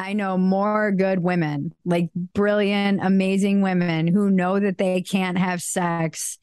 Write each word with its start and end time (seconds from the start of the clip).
I 0.00 0.14
know 0.14 0.38
more 0.38 0.92
good 0.92 1.18
women, 1.18 1.74
like 1.84 2.08
brilliant, 2.14 3.00
amazing 3.04 3.60
women 3.60 4.06
who 4.06 4.30
know 4.30 4.58
that 4.58 4.78
they 4.78 5.02
can't 5.02 5.36
have 5.36 5.60
sex 5.60 6.38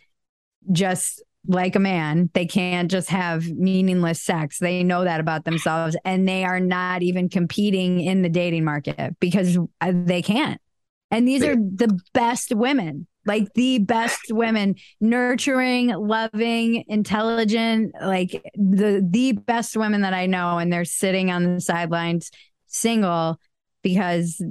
just 0.71 1.23
like 1.47 1.75
a 1.75 1.79
man. 1.79 2.29
They 2.33 2.45
can't 2.45 2.91
just 2.91 3.09
have 3.09 3.47
meaningless 3.47 4.21
sex. 4.21 4.59
They 4.59 4.83
know 4.83 5.05
that 5.05 5.19
about 5.19 5.45
themselves 5.45 5.97
and 6.05 6.27
they 6.27 6.43
are 6.43 6.59
not 6.59 7.01
even 7.01 7.29
competing 7.29 7.99
in 7.99 8.21
the 8.21 8.29
dating 8.29 8.63
market 8.63 9.15
because 9.19 9.57
uh, 9.81 9.91
they 9.91 10.21
can't. 10.21 10.61
And 11.09 11.27
these 11.27 11.43
are 11.43 11.55
the 11.55 11.99
best 12.13 12.53
women, 12.53 13.07
like 13.25 13.51
the 13.55 13.79
best 13.79 14.21
women, 14.29 14.75
nurturing, 15.01 15.87
loving, 15.87 16.83
intelligent, 16.87 17.95
like 17.99 18.43
the 18.55 19.07
the 19.09 19.31
best 19.31 19.75
women 19.77 20.01
that 20.01 20.13
I 20.13 20.27
know 20.27 20.59
and 20.59 20.71
they're 20.71 20.85
sitting 20.85 21.31
on 21.31 21.55
the 21.55 21.61
sidelines 21.61 22.29
single 22.67 23.39
because 23.87 24.41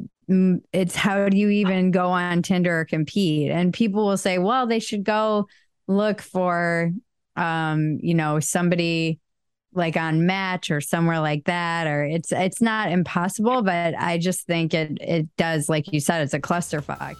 it's 0.73 0.97
how 0.97 1.29
do 1.29 1.37
you 1.37 1.51
even 1.51 1.91
go 1.91 2.09
on 2.09 2.43
Tinder 2.43 2.81
or 2.81 2.85
compete? 2.85 3.51
And 3.51 3.73
people 3.73 4.07
will 4.07 4.17
say, 4.17 4.39
well, 4.39 4.67
they 4.67 4.81
should 4.81 5.05
go 5.05 5.47
look 5.87 6.21
for 6.21 6.91
um 7.37 7.99
you 8.01 8.15
know 8.15 8.41
somebody 8.41 9.21
like 9.75 9.97
on 9.97 10.27
match 10.27 10.71
or 10.71 10.81
somewhere 10.81 11.21
like 11.21 11.45
that 11.45 11.87
or 11.87 12.03
it's 12.03 12.33
it's 12.33 12.63
not 12.63 12.91
impossible 12.91 13.63
but 13.63 13.95
i 13.99 14.17
just 14.17 14.47
think 14.47 14.73
it 14.73 14.97
it 15.03 15.29
does 15.37 15.69
like 15.69 15.93
you 15.93 16.01
said 16.01 16.23
it's 16.23 16.33
a 16.33 16.41
clusterfuck 16.41 17.15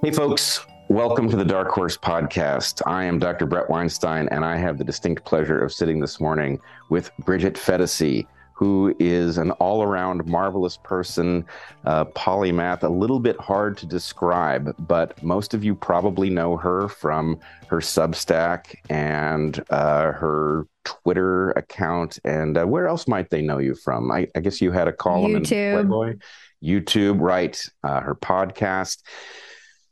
hey 0.00 0.12
folks 0.12 0.64
welcome 0.88 1.28
to 1.28 1.36
the 1.36 1.44
dark 1.44 1.68
horse 1.68 1.98
podcast 1.98 2.80
i 2.86 3.04
am 3.04 3.18
dr 3.18 3.44
Bret 3.44 3.68
weinstein 3.68 4.26
and 4.28 4.42
i 4.42 4.56
have 4.56 4.78
the 4.78 4.84
distinct 4.84 5.22
pleasure 5.24 5.62
of 5.62 5.70
sitting 5.70 6.00
this 6.00 6.18
morning 6.18 6.58
with 6.88 7.10
bridget 7.18 7.54
phetasy 7.54 8.26
who 8.58 8.92
is 8.98 9.38
an 9.38 9.52
all 9.52 9.84
around 9.84 10.26
marvelous 10.26 10.78
person, 10.78 11.46
uh, 11.84 12.04
polymath, 12.06 12.82
a 12.82 12.88
little 12.88 13.20
bit 13.20 13.38
hard 13.38 13.76
to 13.76 13.86
describe, 13.86 14.74
but 14.80 15.22
most 15.22 15.54
of 15.54 15.62
you 15.62 15.76
probably 15.76 16.28
know 16.28 16.56
her 16.56 16.88
from 16.88 17.38
her 17.68 17.76
Substack 17.76 18.74
and 18.90 19.62
uh, 19.70 20.10
her 20.10 20.66
Twitter 20.82 21.52
account. 21.52 22.18
And 22.24 22.58
uh, 22.58 22.64
where 22.64 22.88
else 22.88 23.06
might 23.06 23.30
they 23.30 23.42
know 23.42 23.58
you 23.58 23.76
from? 23.76 24.10
I, 24.10 24.26
I 24.34 24.40
guess 24.40 24.60
you 24.60 24.72
had 24.72 24.88
a 24.88 24.92
column 24.92 25.34
YouTube. 25.34 25.80
in 25.80 25.86
Playboy. 25.86 26.16
YouTube, 26.60 27.20
right? 27.20 27.56
Uh, 27.84 28.00
her 28.00 28.16
podcast. 28.16 29.02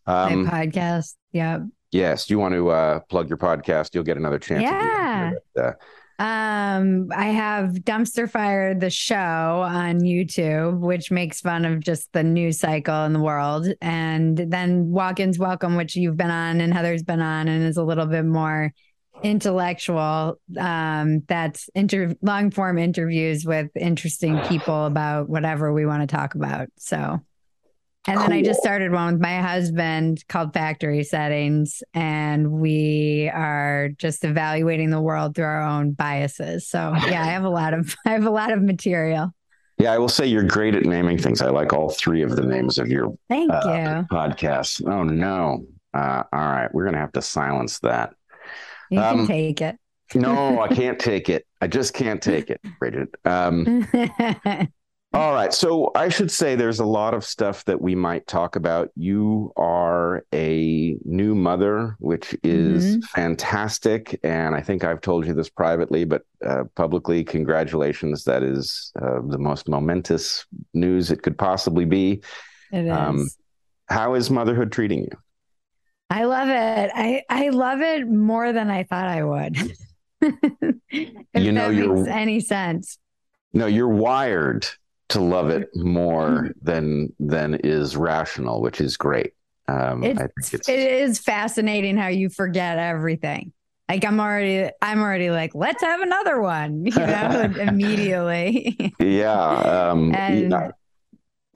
Um, 0.07 0.45
My 0.45 0.67
podcast. 0.67 1.15
Yeah. 1.33 1.61
Yes. 1.93 2.27
Do 2.27 2.35
you 2.35 2.39
want 2.39 2.55
to 2.55 2.71
uh, 2.71 3.01
plug 3.01 3.29
your 3.29 3.39
podcast? 3.39 3.95
You'll 3.95 4.05
get 4.05 4.17
another 4.17 4.39
chance. 4.39 4.63
Yeah. 4.63 5.33
Uh, 5.59 5.73
um, 6.19 7.09
I 7.15 7.27
have 7.27 7.73
Dumpster 7.73 8.31
Fire 8.31 8.75
the 8.75 8.89
show 8.89 9.15
on 9.17 10.01
YouTube, 10.01 10.79
which 10.79 11.11
makes 11.11 11.41
fun 11.41 11.67
of 11.67 11.81
just 11.81 12.11
the 12.13 12.23
news 12.23 12.59
cycle 12.59 13.05
in 13.05 13.13
the 13.13 13.21
world, 13.21 13.69
and 13.83 14.39
then 14.39 14.91
Walk-ins 14.91 15.39
Welcome, 15.39 15.77
which 15.77 15.95
you've 15.95 16.17
been 16.17 16.31
on 16.31 16.63
and 16.63 16.73
Heather's 16.73 17.03
been 17.03 17.21
on, 17.21 17.49
and 17.49 17.65
is 17.65 17.77
a 17.77 17.85
little 17.85 18.07
bit 18.07 18.25
more 18.25 18.73
intellectual. 19.23 20.41
Um, 20.59 21.21
that's 21.29 21.69
inter- 21.75 22.15
long 22.23 22.51
form 22.51 22.79
interviews 22.79 23.45
with 23.45 23.71
interesting 23.77 24.39
people 24.41 24.87
about 24.87 25.29
whatever 25.29 25.71
we 25.73 25.85
want 25.85 26.01
to 26.09 26.17
talk 26.17 26.35
about. 26.35 26.69
So 26.79 27.21
and 28.07 28.19
cool. 28.19 28.29
then 28.29 28.39
I 28.39 28.43
just 28.43 28.61
started 28.61 28.93
one 28.93 29.15
with 29.15 29.21
my 29.21 29.41
husband 29.41 30.25
called 30.29 30.53
Factory 30.53 31.03
Settings, 31.03 31.83
and 31.93 32.53
we 32.53 33.31
are 33.35 33.91
just 33.99 34.25
evaluating 34.25 34.91
the 34.91 35.01
world 35.01 35.35
through 35.35 35.45
our 35.45 35.63
own 35.63 35.93
biases. 35.93 36.69
So 36.69 36.79
yeah, 37.09 37.23
I 37.23 37.27
have 37.27 37.45
a 37.45 37.49
lot 37.49 37.75
of 37.75 37.97
I 38.07 38.11
have 38.11 38.27
a 38.27 38.31
lot 38.31 38.53
of 38.53 38.63
material. 38.63 39.33
Yeah, 39.79 39.93
I 39.93 39.99
will 39.99 40.09
say 40.09 40.27
you're 40.27 40.45
great 40.45 40.75
at 40.75 40.85
naming 40.85 41.19
things. 41.19 41.43
I 41.43 41.51
like 41.51 41.73
all 41.73 41.91
three 41.91 42.23
of 42.23 42.35
the 42.35 42.43
names 42.43 42.79
of 42.79 42.89
your 42.89 43.15
thank 43.29 43.53
uh, 43.53 43.61
you 43.65 44.17
podcasts. 44.17 44.83
Oh 44.87 45.03
no! 45.03 45.67
Uh, 45.93 46.23
all 46.33 46.41
right, 46.41 46.73
we're 46.73 46.85
gonna 46.85 46.99
have 46.99 47.13
to 47.13 47.23
silence 47.23 47.81
that. 47.81 48.15
You 48.91 49.01
um, 49.01 49.19
can 49.19 49.27
take 49.27 49.61
it. 49.61 49.77
no, 50.15 50.61
I 50.61 50.69
can't 50.75 50.99
take 50.99 51.29
it. 51.29 51.45
I 51.61 51.67
just 51.67 51.93
can't 51.93 52.23
take 52.23 52.51
it, 52.51 52.61
Bridget. 52.79 53.09
Um, 53.25 53.87
All 55.17 55.33
right. 55.33 55.51
So 55.51 55.93
I 55.95 56.11
should 56.11 56.31
say 56.31 56.57
there's 56.57 56.79
a 56.79 56.85
lot 56.85 57.15
of 57.15 57.25
stuff 57.25 57.65
that 57.65 57.81
we 57.81 57.95
might 57.95 58.27
talk 58.27 58.55
about. 58.55 58.91
You 58.97 59.51
are 59.57 60.27
a 60.35 60.99
new 61.07 61.35
mother, 61.35 61.97
which 62.01 62.37
is 62.43 62.85
mm-hmm. 62.85 63.01
fantastic. 63.01 64.21
And 64.23 64.55
I 64.55 64.61
think 64.61 64.85
I've 64.85 65.01
told 65.01 65.27
you 65.27 65.33
this 65.33 65.49
privately, 65.49 66.05
but 66.05 66.27
uh, 66.45 66.65
publicly, 66.75 67.25
congratulations. 67.25 68.25
That 68.25 68.43
is 68.43 68.93
uh, 69.01 69.23
the 69.27 69.39
most 69.39 69.71
momentous 69.71 70.45
news 70.75 71.11
it 71.11 71.23
could 71.23 71.39
possibly 71.39 71.87
be. 71.87 72.23
It 72.71 72.87
um, 72.91 73.17
is. 73.17 73.23
Um, 73.23 73.29
how 73.89 74.15
is 74.17 74.31
motherhood 74.31 74.71
treating 74.71 75.05
you? 75.05 75.19
I 76.11 76.25
love 76.25 76.51
it. 76.51 76.91
I, 76.95 77.23
I 77.31 77.49
love 77.49 77.81
it 77.81 78.07
more 78.07 78.53
than 78.53 78.69
I 78.69 78.83
thought 78.83 79.07
I 79.07 79.25
would. 79.25 79.57
if 80.21 80.75
you 81.33 81.53
know, 81.53 81.73
that 81.73 81.89
makes 81.89 82.09
any 82.09 82.41
sense. 82.41 82.99
No, 83.55 83.65
you're 83.65 83.89
wired 83.89 84.69
to 85.09 85.21
love 85.21 85.51
it 85.51 85.69
more 85.75 86.51
than 86.63 87.13
than 87.21 87.55
is 87.55 87.97
rational, 87.97 88.61
which 88.61 88.81
is 88.81 88.97
great. 88.97 89.33
Um, 89.69 90.03
it's, 90.05 90.55
it's 90.55 90.69
it 90.69 90.79
is 90.79 91.19
fascinating 91.19 91.97
how 91.97 92.09
you 92.09 92.29
forget 92.29 92.79
everything. 92.79 93.53
Like 93.89 94.05
I'm 94.05 94.19
already, 94.21 94.71
I'm 94.83 95.01
already 95.01 95.31
like, 95.31 95.55
let's 95.55 95.83
have 95.83 96.01
another 96.01 96.41
one, 96.41 96.87
you 96.87 96.93
know, 96.93 97.53
immediately. 97.61 98.93
yeah. 98.99 99.91
Um, 99.91 100.15
and, 100.15 100.51
yeah. 100.51 100.71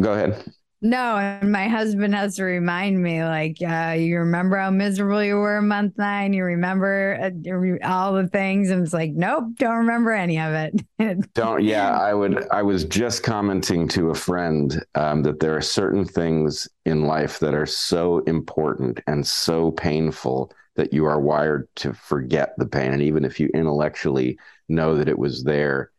Go 0.00 0.12
ahead. 0.12 0.43
No, 0.83 1.19
and 1.19 1.53
my 1.53 1.69
husband 1.69 2.15
has 2.15 2.37
to 2.37 2.45
remind 2.45 3.03
me, 3.03 3.23
like, 3.23 3.59
uh, 3.61 3.95
you 3.99 4.19
remember 4.19 4.57
how 4.57 4.71
miserable 4.71 5.23
you 5.23 5.37
were 5.37 5.61
month 5.61 5.99
nine. 5.99 6.33
You 6.33 6.45
remember 6.45 7.19
uh, 7.23 7.87
all 7.87 8.15
the 8.15 8.29
things, 8.29 8.71
and 8.71 8.83
it's 8.83 8.95
like, 8.95 9.11
nope, 9.13 9.45
don't 9.57 9.77
remember 9.77 10.13
any 10.13 10.39
of 10.39 10.55
it. 10.55 11.33
don't. 11.35 11.63
Yeah, 11.63 12.01
I 12.01 12.15
would. 12.15 12.49
I 12.51 12.63
was 12.63 12.85
just 12.85 13.23
commenting 13.23 13.89
to 13.89 14.09
a 14.09 14.15
friend 14.15 14.83
um, 14.95 15.23
that 15.25 15.41
there 15.41 15.55
are 15.55 15.61
certain 15.61 16.07
things 16.07 16.67
in 16.87 17.03
life 17.03 17.41
that 17.41 17.53
are 17.53 17.67
so 17.67 18.21
important 18.21 19.01
and 19.07 19.27
so 19.27 19.73
painful 19.73 20.51
that 20.77 20.95
you 20.95 21.05
are 21.05 21.21
wired 21.21 21.69
to 21.77 21.93
forget 21.93 22.55
the 22.57 22.67
pain, 22.67 22.95
and 22.95 23.03
even 23.03 23.27
if 23.27 23.39
you 23.39 23.51
intellectually 23.53 24.39
know 24.71 24.97
that 24.97 25.09
it 25.11 25.19
was 25.19 25.45
there, 25.45 25.91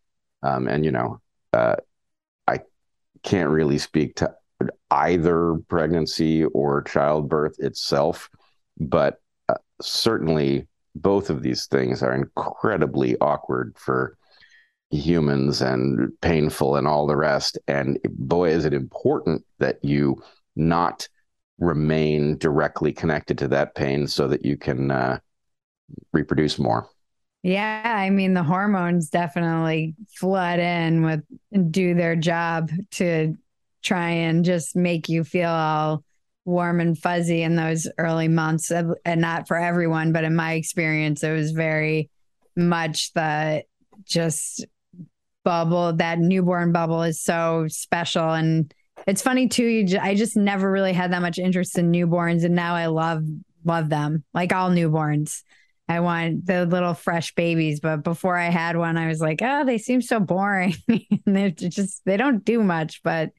um, 0.41 0.67
and 0.67 0.83
you 0.83 0.91
know, 0.91 1.21
uh, 1.53 1.75
I 2.47 2.61
can't 3.23 3.49
really 3.49 3.77
speak 3.77 4.15
to 4.17 4.35
either 4.89 5.55
pregnancy 5.67 6.45
or 6.45 6.83
childbirth 6.83 7.59
itself, 7.59 8.29
but 8.77 9.21
uh, 9.49 9.55
certainly 9.81 10.67
both 10.95 11.29
of 11.29 11.41
these 11.41 11.67
things 11.67 12.03
are 12.03 12.13
incredibly 12.13 13.17
awkward 13.19 13.75
for 13.77 14.17
humans 14.89 15.61
and 15.61 16.11
painful 16.21 16.75
and 16.75 16.87
all 16.87 17.07
the 17.07 17.15
rest. 17.15 17.57
And 17.67 17.97
boy, 18.09 18.49
is 18.49 18.65
it 18.65 18.73
important 18.73 19.45
that 19.59 19.83
you 19.83 20.21
not 20.55 21.07
remain 21.59 22.37
directly 22.37 22.91
connected 22.91 23.37
to 23.37 23.47
that 23.47 23.75
pain 23.75 24.07
so 24.07 24.27
that 24.27 24.43
you 24.43 24.57
can 24.57 24.91
uh, 24.91 25.19
reproduce 26.11 26.59
more. 26.59 26.89
Yeah, 27.43 27.81
I 27.83 28.09
mean 28.09 28.33
the 28.33 28.43
hormones 28.43 29.09
definitely 29.09 29.95
flood 30.15 30.59
in 30.59 31.03
with 31.03 31.23
do 31.71 31.95
their 31.95 32.15
job 32.15 32.69
to 32.91 33.35
try 33.81 34.09
and 34.09 34.45
just 34.45 34.75
make 34.75 35.09
you 35.09 35.23
feel 35.23 35.49
all 35.49 36.03
warm 36.45 36.79
and 36.79 36.97
fuzzy 36.97 37.43
in 37.43 37.55
those 37.55 37.87
early 37.97 38.27
months 38.27 38.71
and 38.71 39.21
not 39.21 39.47
for 39.47 39.57
everyone 39.57 40.11
but 40.11 40.23
in 40.23 40.35
my 40.35 40.53
experience 40.53 41.23
it 41.23 41.31
was 41.31 41.51
very 41.51 42.09
much 42.55 43.13
the 43.13 43.63
just 44.05 44.65
bubble 45.43 45.93
that 45.93 46.19
newborn 46.19 46.71
bubble 46.71 47.03
is 47.03 47.21
so 47.21 47.67
special. 47.67 48.31
And 48.31 48.73
it's 49.07 49.21
funny 49.21 49.47
too 49.47 49.87
i 49.99 50.13
just 50.13 50.37
never 50.37 50.69
really 50.69 50.93
had 50.93 51.11
that 51.11 51.23
much 51.23 51.39
interest 51.39 51.75
in 51.75 51.91
newborns 51.91 52.43
and 52.43 52.53
now 52.53 52.75
i 52.75 52.85
love 52.85 53.23
love 53.65 53.89
them 53.89 54.23
like 54.33 54.53
all 54.53 54.69
newborns. 54.69 55.41
I 55.89 56.01
want 56.01 56.45
the 56.45 56.67
little 56.67 56.93
fresh 56.93 57.33
babies 57.33 57.79
but 57.79 58.03
before 58.03 58.37
i 58.37 58.49
had 58.49 58.77
one 58.77 58.97
i 58.97 59.07
was 59.07 59.19
like 59.19 59.41
oh 59.41 59.65
they 59.65 59.79
seem 59.79 60.01
so 60.01 60.19
boring. 60.19 60.75
They're 61.25 61.49
just 61.49 62.05
they 62.05 62.15
don't 62.15 62.45
do 62.45 62.61
much 62.61 63.01
but 63.03 63.31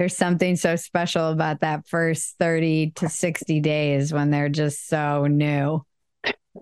there's 0.00 0.16
something 0.16 0.56
so 0.56 0.76
special 0.76 1.28
about 1.28 1.60
that 1.60 1.86
first 1.86 2.36
30 2.38 2.92
to 2.92 3.06
60 3.06 3.60
days 3.60 4.14
when 4.14 4.30
they're 4.30 4.48
just 4.48 4.88
so 4.88 5.26
new. 5.26 5.84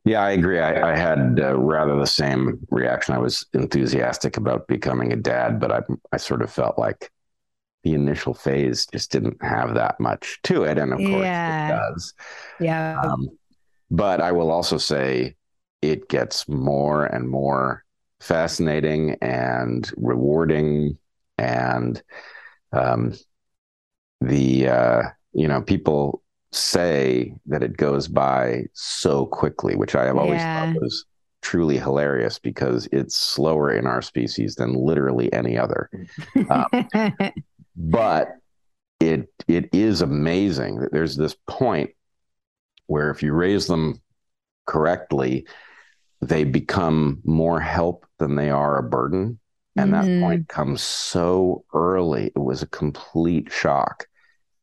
Yeah, 0.05 0.23
I 0.23 0.33
agree. 0.33 0.59
I, 0.59 0.91
I 0.91 0.97
had 0.97 1.39
uh, 1.41 1.57
rather 1.57 1.97
the 1.97 2.05
same 2.05 2.59
reaction. 2.73 3.15
I 3.15 3.19
was 3.19 3.47
enthusiastic 3.55 4.39
about 4.39 4.67
becoming 4.67 5.13
a 5.13 5.17
dad, 5.17 5.61
but 5.61 5.71
I, 5.71 5.83
I 6.11 6.17
sort 6.17 6.43
of 6.43 6.51
felt 6.51 6.81
like 6.81 7.13
the 7.85 7.95
initial 7.95 8.35
phase 8.35 8.87
just 8.87 9.13
didn't 9.13 9.41
have 9.41 9.75
that 9.75 10.01
much 10.01 10.41
to 10.43 10.65
it. 10.65 10.77
And 10.77 10.93
of 10.93 10.99
course, 10.99 11.23
yeah. 11.23 11.69
it 11.69 11.93
does. 11.93 12.15
Yeah. 12.59 13.01
Um, 13.01 13.29
but 13.89 14.21
I 14.21 14.33
will 14.33 14.51
also 14.51 14.79
say 14.79 15.37
it 15.81 16.09
gets 16.09 16.49
more 16.49 17.05
and 17.05 17.29
more 17.29 17.85
fascinating 18.19 19.17
and 19.23 19.89
rewarding 19.97 20.99
and 21.39 22.03
um, 22.73 23.15
the 24.21 24.69
uh, 24.69 25.03
you 25.33 25.49
know 25.49 25.63
people 25.63 26.23
say 26.53 27.35
that 27.47 27.63
it 27.63 27.77
goes 27.77 28.09
by 28.09 28.65
so 28.73 29.27
quickly 29.27 29.77
which 29.77 29.95
i 29.95 30.07
have 30.07 30.17
always 30.17 30.41
yeah. 30.41 30.73
thought 30.73 30.81
was 30.81 31.05
truly 31.43 31.77
hilarious 31.77 32.39
because 32.39 32.89
it's 32.91 33.15
slower 33.15 33.71
in 33.71 33.87
our 33.87 34.01
species 34.01 34.55
than 34.55 34.73
literally 34.73 35.31
any 35.33 35.59
other 35.59 35.91
um, 36.49 36.65
but 37.77 38.31
it 38.99 39.29
it 39.47 39.69
is 39.73 40.01
amazing 40.01 40.81
that 40.81 40.91
there's 40.91 41.17
this 41.17 41.37
point 41.47 41.91
where 42.87 43.11
if 43.11 43.23
you 43.23 43.35
raise 43.35 43.67
them 43.67 44.01
correctly 44.67 45.47
they 46.23 46.45
become 46.45 47.21
more 47.25 47.61
help 47.61 48.07
than 48.19 48.35
they 48.35 48.51
are 48.51 48.79
a 48.79 48.83
burden 48.83 49.39
and 49.79 49.93
mm-hmm. 49.93 50.21
that 50.21 50.27
point 50.27 50.49
comes 50.49 50.83
so 50.83 51.65
early. 51.75 52.27
It 52.27 52.39
was 52.39 52.63
a 52.63 52.67
complete 52.67 53.51
shock. 53.53 54.07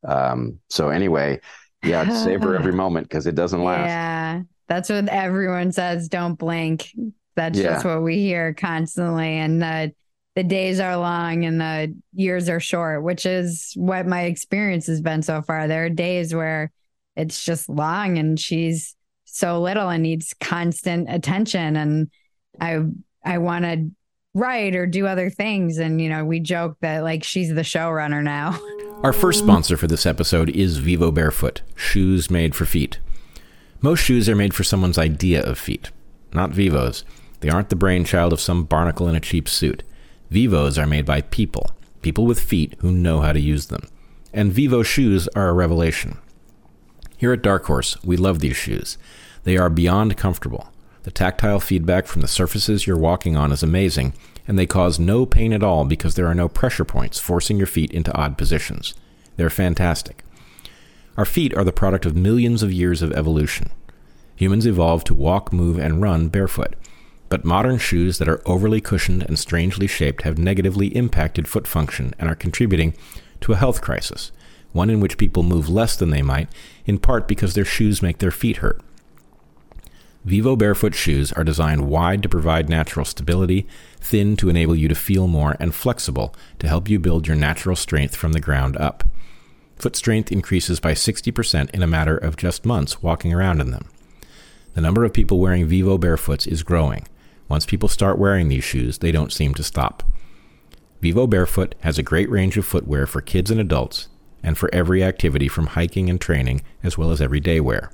Um, 0.07 0.59
so 0.69 0.89
anyway 0.89 1.39
yeah 1.83 2.07
savor 2.23 2.56
every 2.56 2.73
moment 2.83 3.07
because 3.07 3.27
it 3.27 3.35
doesn't 3.35 3.63
last. 3.63 3.88
Yeah 3.88 4.41
that's 4.67 4.89
what 4.89 5.09
everyone 5.09 5.71
says 5.71 6.07
don't 6.07 6.35
blink. 6.35 6.91
That's 7.35 7.57
yeah. 7.57 7.73
just 7.73 7.85
what 7.85 8.01
we 8.01 8.17
hear 8.17 8.53
constantly. 8.53 9.38
And 9.38 9.62
the 9.62 9.94
the 10.35 10.44
days 10.44 10.79
are 10.81 10.97
long 10.97 11.45
and 11.45 11.61
the 11.61 11.95
years 12.13 12.50
are 12.50 12.59
short 12.59 13.03
which 13.03 13.25
is 13.25 13.71
what 13.77 14.06
my 14.06 14.23
experience 14.23 14.88
has 14.88 15.01
been 15.01 15.21
so 15.21 15.41
far. 15.41 15.68
There 15.68 15.85
are 15.85 15.89
days 15.89 16.33
where 16.33 16.71
it's 17.15 17.44
just 17.44 17.69
long 17.69 18.18
and 18.18 18.39
she's 18.39 18.95
so 19.25 19.61
little 19.61 19.89
and 19.89 20.03
needs 20.03 20.33
constant 20.39 21.09
attention. 21.09 21.75
And 21.75 22.11
i 22.59 22.79
i 23.23 23.38
want 23.38 23.65
to 23.65 23.91
write 24.35 24.75
or 24.75 24.85
do 24.85 25.07
other 25.07 25.31
things. 25.31 25.79
And 25.79 25.99
you 25.99 26.09
know 26.09 26.23
we 26.23 26.39
joke 26.39 26.77
that 26.81 27.01
like 27.01 27.23
she's 27.23 27.53
the 27.55 27.61
showrunner 27.61 28.23
now. 28.23 28.59
Our 29.03 29.13
first 29.13 29.39
sponsor 29.39 29.77
for 29.77 29.87
this 29.87 30.05
episode 30.05 30.49
is 30.49 30.77
vivo 30.77 31.11
barefoot 31.11 31.63
shoes 31.75 32.29
made 32.29 32.53
for 32.53 32.65
feet. 32.65 32.99
Most 33.81 34.01
shoes 34.01 34.29
are 34.29 34.35
made 34.35 34.53
for 34.53 34.63
someone's 34.63 34.97
idea 34.97 35.43
of 35.43 35.57
feet 35.57 35.89
not 36.35 36.51
vivo's. 36.51 37.03
They 37.39 37.49
aren't 37.49 37.69
the 37.69 37.75
brainchild 37.75 38.33
of 38.33 38.41
some 38.41 38.65
barnacle 38.65 39.07
in 39.07 39.15
a 39.15 39.19
cheap 39.19 39.47
suit. 39.47 39.83
Vivos 40.29 40.77
are 40.77 40.85
made 40.85 41.05
by 41.05 41.21
people 41.21 41.71
people 42.01 42.27
with 42.27 42.39
feet 42.39 42.75
who 42.81 42.91
know 42.91 43.21
how 43.21 43.33
to 43.33 43.39
use 43.39 43.67
them. 43.67 43.89
And 44.31 44.53
vivo 44.53 44.83
shoes 44.83 45.27
are 45.29 45.49
a 45.49 45.53
revelation. 45.53 46.19
Here 47.17 47.33
at 47.33 47.41
dark 47.41 47.65
horse 47.65 47.97
we 48.03 48.15
love 48.15 48.39
these 48.39 48.55
shoes. 48.55 48.99
They 49.43 49.57
are 49.57 49.71
beyond 49.71 50.15
comfortable 50.15 50.71
the 51.06 51.12
tactile 51.12 51.60
feedback 51.60 52.07
from 52.07 52.24
the 52.24 52.28
surfaces 52.28 52.88
you're 52.88 52.98
walking 52.98 53.38
on 53.38 53.52
is 53.52 53.62
amazing, 53.62 54.16
and 54.48 54.57
they 54.57 54.66
cause 54.66 54.98
no 54.98 55.24
pain 55.24 55.54
at 55.54 55.62
all 55.62 55.86
because 55.86 56.16
there 56.16 56.25
are 56.25 56.34
no 56.34 56.50
pressure 56.50 56.84
points 56.84 57.19
forcing 57.19 57.57
your 57.57 57.68
feet 57.68 57.92
into 57.92 58.12
odd 58.18 58.40
positions. 58.40 58.96
They're 59.38 59.52
fantastic. 59.52 60.24
Our 61.16 61.25
feet 61.25 61.56
are 61.56 61.63
the 61.63 61.72
product 61.72 62.07
of 62.07 62.16
millions 62.16 62.63
of 62.63 62.74
years 62.74 63.04
of 63.04 63.12
evolution. 63.12 63.69
Humans 64.36 64.66
evolved 64.66 65.06
to 65.06 65.13
walk, 65.13 65.54
move, 65.54 65.78
and 65.78 66.02
run 66.02 66.28
barefoot. 66.30 66.74
But 67.30 67.46
modern 67.46 67.78
shoes 67.78 68.18
that 68.18 68.28
are 68.28 68.42
overly 68.48 68.81
cushioned 68.81 69.22
and 69.22 69.38
strangely 69.38 69.86
shaped 69.86 70.24
have 70.24 70.40
negatively 70.40 70.88
impacted 70.88 71.48
foot 71.48 71.68
function 71.68 72.16
and 72.18 72.28
are 72.28 72.36
contributing 72.36 72.96
to 73.42 73.54
a 73.54 73.57
health 73.57 73.80
crisis, 73.80 74.31
one 74.72 74.90
in 74.90 75.02
which 75.02 75.19
people 75.19 75.44
move 75.44 75.69
less 75.69 75.96
than 75.96 76.10
they 76.10 76.24
might, 76.24 76.50
in 76.88 76.98
part 76.98 77.28
because 77.28 77.54
their 77.54 77.63
shoes 77.63 78.02
make 78.02 78.18
their 78.18 78.31
feet 78.31 78.57
hurt. 78.57 78.81
Vivo 80.25 80.56
barefoot 80.56 80.95
shoes 80.95 81.31
are 81.33 81.44
designed 81.44 81.88
wide 81.88 82.24
to 82.24 82.30
provide 82.30 82.68
natural 82.68 83.06
stability, 83.06 83.68
thin 84.01 84.36
to 84.38 84.50
enable 84.50 84.75
you 84.75 84.88
to 84.88 84.95
feel 84.95 85.27
more, 85.27 85.56
and 85.60 85.75
flexible 85.75 86.33
to 86.57 86.68
help 86.68 86.89
you 86.89 86.98
build 86.98 87.27
your 87.27 87.36
natural 87.36 87.75
strength 87.75 88.16
from 88.16 88.33
the 88.33 88.39
ground 88.39 88.75
up. 88.77 89.04
Foot 89.75 89.95
strength 89.95 90.31
increases 90.31 90.80
by 90.80 90.94
60% 90.94 91.69
in 91.69 91.83
a 91.83 91.88
matter 91.88 92.18
of 92.18 92.38
just 92.38 92.66
months 92.66 93.04
walking 93.04 93.33
around 93.36 93.62
in 93.62 93.69
them. 93.69 93.88
The 94.74 94.81
number 94.81 95.06
of 95.06 95.13
people 95.13 95.39
wearing 95.39 95.68
Vivo 95.68 96.00
barefoots 96.00 96.48
is 96.48 96.63
growing. 96.63 97.07
Once 97.48 97.68
people 97.68 97.88
start 97.88 98.18
wearing 98.18 98.50
these 98.50 98.63
shoes, 98.63 98.98
they 98.98 99.12
don't 99.12 99.31
seem 99.31 99.54
to 99.54 99.63
stop. 99.63 100.01
Vivo 101.01 101.28
Barefoot 101.28 101.75
has 101.81 102.00
a 102.00 102.04
great 102.04 102.30
range 102.31 102.57
of 102.57 102.66
footwear 102.66 103.06
for 103.06 103.21
kids 103.21 103.51
and 103.51 103.60
adults, 103.60 104.07
and 104.42 104.57
for 104.57 104.74
every 104.74 105.04
activity 105.04 105.48
from 105.48 105.68
hiking 105.68 106.10
and 106.10 106.19
training, 106.19 106.63
as 106.81 106.98
well 106.98 107.12
as 107.12 107.21
everyday 107.21 107.60
wear. 107.60 107.92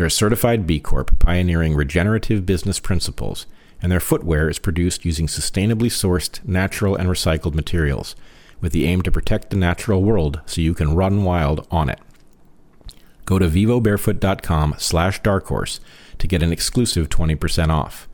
They're 0.00 0.06
a 0.06 0.10
certified 0.10 0.66
B 0.66 0.80
Corp 0.80 1.18
pioneering 1.18 1.74
regenerative 1.74 2.46
business 2.46 2.80
principles, 2.80 3.44
and 3.82 3.92
their 3.92 4.00
footwear 4.00 4.48
is 4.48 4.58
produced 4.58 5.04
using 5.04 5.26
sustainably 5.26 5.90
sourced, 5.90 6.42
natural, 6.42 6.96
and 6.96 7.06
recycled 7.06 7.52
materials, 7.52 8.16
with 8.62 8.72
the 8.72 8.86
aim 8.86 9.02
to 9.02 9.12
protect 9.12 9.50
the 9.50 9.58
natural 9.58 10.02
world 10.02 10.40
so 10.46 10.62
you 10.62 10.72
can 10.72 10.94
run 10.94 11.22
wild 11.22 11.66
on 11.70 11.90
it. 11.90 11.98
Go 13.26 13.38
to 13.38 13.46
vivobarefoot.com 13.46 14.76
slash 14.78 15.20
darkhorse 15.20 15.80
to 16.16 16.26
get 16.26 16.42
an 16.42 16.50
exclusive 16.50 17.10
20% 17.10 17.68
off. 17.68 18.08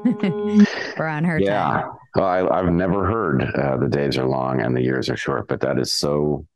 We're 0.99 1.07
on 1.07 1.25
her 1.25 1.39
yeah. 1.39 1.63
Time. 1.63 1.91
Well, 2.15 2.53
I, 2.53 2.59
have 2.59 2.73
never 2.73 3.07
heard 3.07 3.43
uh, 3.43 3.77
the 3.79 3.89
days 3.89 4.17
are 4.19 4.27
long 4.27 4.61
and 4.61 4.77
the 4.77 4.83
years 4.83 5.09
are 5.09 5.17
short, 5.17 5.49
but 5.49 5.61
that 5.63 5.79
is 5.79 5.93
so, 5.93 6.47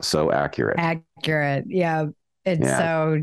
so 0.00 0.30
accurate. 0.30 0.78
Accurate. 0.78 1.64
Yeah. 1.66 2.06
It's 2.44 2.60
yeah. 2.60 2.78
so 2.78 3.22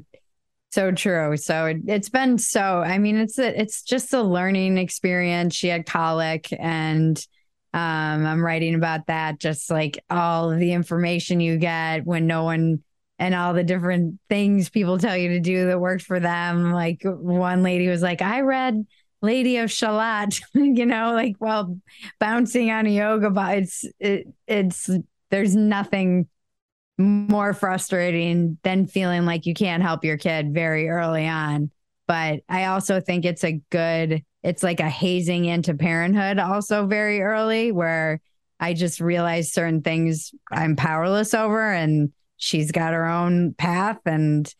so 0.78 0.92
true. 0.92 1.36
So 1.38 1.66
it, 1.66 1.90
has 1.90 2.08
been 2.08 2.38
so. 2.38 2.62
I 2.62 3.00
mean, 3.00 3.18
it's 3.18 3.40
a, 3.40 3.60
it's 3.60 3.82
just 3.82 4.14
a 4.14 4.22
learning 4.22 4.78
experience. 4.78 5.56
She 5.56 5.70
had 5.70 5.88
colic, 5.88 6.50
and 6.52 7.18
um, 7.74 8.26
I'm 8.28 8.46
writing 8.46 8.76
about 8.76 9.08
that. 9.08 9.40
Just 9.40 9.72
like 9.72 10.04
all 10.12 10.52
the 10.52 10.74
information 10.74 11.40
you 11.40 11.58
get 11.58 12.06
when 12.06 12.28
no 12.28 12.44
one 12.44 12.84
and 13.18 13.34
all 13.34 13.56
the 13.56 13.64
different 13.64 14.20
things 14.30 14.70
people 14.70 15.00
tell 15.00 15.18
you 15.18 15.30
to 15.30 15.40
do 15.40 15.66
that 15.66 15.80
worked 15.80 16.04
for 16.04 16.20
them. 16.20 16.72
Like 16.72 17.02
one 17.04 17.64
lady 17.64 17.88
was 17.88 18.04
like, 18.04 18.22
"I 18.22 18.42
read 18.42 18.86
Lady 19.24 19.58
of 19.58 19.72
Shalott, 19.72 20.40
you 20.54 20.86
know, 20.86 21.14
like 21.14 21.38
while 21.40 21.76
bouncing 22.20 22.70
on 22.70 22.86
a 22.86 22.92
yoga 22.92 23.32
ball. 23.32 23.50
It's 23.50 23.84
it, 24.00 24.28
it's 24.46 24.92
there's 25.32 25.56
nothing 25.56 26.28
more 26.98 27.54
frustrating 27.54 28.58
than 28.64 28.88
feeling 28.88 29.26
like 29.26 29.46
you 29.46 29.54
can't 29.54 29.84
help 29.84 30.04
your 30.04 30.18
kid 30.18 30.54
very 30.54 30.90
early 30.90 31.28
on. 31.28 31.72
But 32.08 32.40
I 32.50 32.66
also 32.66 33.00
think 33.00 33.26
it's 33.26 33.44
a 33.44 33.62
good, 33.70 34.24
it's 34.44 34.64
like 34.64 34.80
a 34.80 34.90
hazing 34.90 35.46
into 35.46 35.74
parenthood 35.74 36.40
also 36.40 36.88
very 36.88 37.22
early 37.22 37.72
where 37.72 38.22
I 38.60 38.74
just 38.74 39.00
realize 39.00 39.54
certain 39.54 39.82
things 39.82 40.34
I'm 40.52 40.76
powerless 40.76 41.34
over 41.34 41.72
and 41.72 42.12
she's 42.38 42.72
got 42.72 42.94
her 42.94 43.06
own 43.06 43.54
path 43.54 44.00
and 44.06 44.52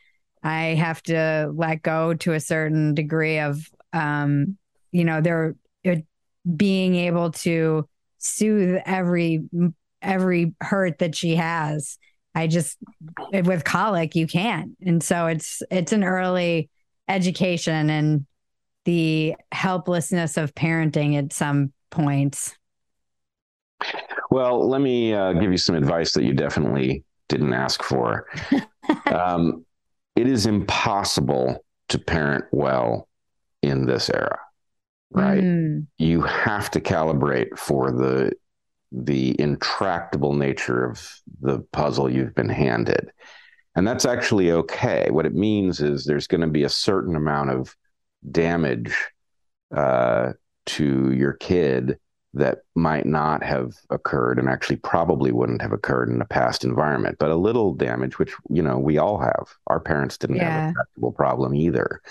I 0.44 0.76
have 0.76 1.02
to 1.04 1.52
let 1.56 1.82
go 1.82 2.14
to 2.16 2.34
a 2.34 2.40
certain 2.40 2.94
degree 2.94 3.40
of, 3.40 3.68
um, 3.94 4.58
you 4.92 5.04
know, 5.04 5.22
they're 5.22 5.56
being 6.56 6.96
able 6.96 7.32
to 7.32 7.88
soothe 8.20 8.82
every 8.86 9.44
every 10.02 10.54
hurt 10.62 11.00
that 11.00 11.16
she 11.16 11.36
has. 11.36 11.98
I 12.38 12.46
just 12.46 12.78
with 13.32 13.64
colic 13.64 14.16
you 14.16 14.28
can't, 14.28 14.74
and 14.86 15.02
so 15.02 15.26
it's 15.26 15.64
it's 15.72 15.92
an 15.92 16.04
early 16.04 16.70
education 17.08 17.90
and 17.90 18.28
the 18.86 19.36
helplessness 19.52 20.38
of 20.38 20.54
parenting 20.54 21.18
at 21.18 21.34
some 21.34 21.74
points. 21.90 22.56
Well, 24.30 24.70
let 24.70 24.82
me 24.82 25.16
uh, 25.16 25.34
give 25.34 25.52
you 25.52 25.58
some 25.58 25.76
advice 25.76 26.14
that 26.14 26.26
you 26.26 26.34
definitely 26.34 27.04
didn't 27.28 27.54
ask 27.54 27.82
for. 27.82 28.28
um, 29.12 29.66
it 30.16 30.28
is 30.28 30.46
impossible 30.46 31.66
to 31.90 31.98
parent 31.98 32.46
well 32.52 33.08
in 33.64 33.88
this 33.88 34.12
era, 34.12 34.38
right? 35.10 35.44
Mm. 35.44 35.88
You 35.98 36.22
have 36.22 36.70
to 36.72 36.82
calibrate 36.82 37.58
for 37.58 37.92
the 37.92 38.34
the 38.92 39.40
intractable 39.40 40.34
nature 40.34 40.86
of 40.86 41.10
the 41.42 41.60
puzzle 41.72 42.10
you've 42.10 42.36
been 42.36 42.50
handed. 42.50 43.12
And 43.76 43.88
that's 43.88 44.06
actually 44.06 44.52
okay. 44.52 45.10
What 45.12 45.26
it 45.26 45.36
means 45.36 45.82
is 45.82 46.06
there's 46.06 46.28
going 46.28 46.42
to 46.42 46.48
be 46.48 46.64
a 46.64 46.70
certain 46.70 47.16
amount 47.16 47.52
of 47.52 47.76
damage 48.32 48.96
uh, 49.76 50.34
to 50.66 51.12
your 51.12 51.34
kid 51.34 52.00
that 52.34 52.60
might 52.76 53.06
not 53.06 53.44
have 53.44 53.74
occurred 53.90 54.40
and 54.40 54.50
actually 54.50 54.76
probably 54.78 55.32
wouldn't 55.32 55.62
have 55.62 55.72
occurred 55.72 56.10
in 56.10 56.22
a 56.22 56.26
past 56.26 56.64
environment 56.64 57.18
but 57.20 57.32
a 57.32 57.36
little 57.36 57.74
damage 57.74 58.20
which 58.20 58.34
you 58.50 58.62
know 58.62 58.78
we 58.78 58.98
all 58.98 59.18
have 59.18 59.48
our 59.68 59.80
parents 59.80 60.18
didn't 60.18 60.36
yeah. 60.36 60.44
have 60.44 60.70
a 60.70 60.74
tractable 60.74 61.12
problem 61.12 61.56
either 61.56 62.02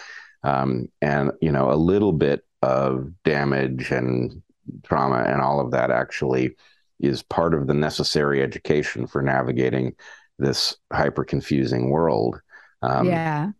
um, 0.42 0.88
and 1.02 1.30
you 1.40 1.52
know 1.52 1.70
a 1.70 1.76
little 1.76 2.12
bit 2.12 2.44
of 2.62 3.10
damage 3.24 3.90
and 3.90 4.42
trauma 4.84 5.24
and 5.26 5.40
all 5.40 5.60
of 5.60 5.70
that 5.70 5.90
actually 5.90 6.56
is 7.00 7.22
part 7.22 7.54
of 7.54 7.66
the 7.66 7.74
necessary 7.74 8.42
education 8.42 9.06
for 9.06 9.22
navigating 9.22 9.94
this 10.38 10.76
hyper 10.92 11.24
confusing 11.24 11.90
world 11.90 12.40
um, 12.82 13.06
yeah 13.06 13.50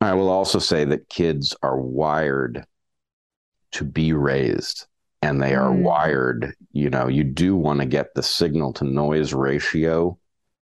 i 0.00 0.12
will 0.12 0.28
also 0.28 0.58
say 0.58 0.84
that 0.84 1.08
kids 1.08 1.56
are 1.62 1.80
wired 1.80 2.64
to 3.72 3.84
be 3.84 4.12
raised 4.12 4.86
and 5.22 5.42
they 5.42 5.54
are 5.54 5.70
mm. 5.70 5.82
wired 5.82 6.54
you 6.72 6.90
know 6.90 7.08
you 7.08 7.24
do 7.24 7.56
want 7.56 7.80
to 7.80 7.86
get 7.86 8.14
the 8.14 8.22
signal 8.22 8.72
to 8.72 8.84
noise 8.84 9.32
ratio 9.32 10.18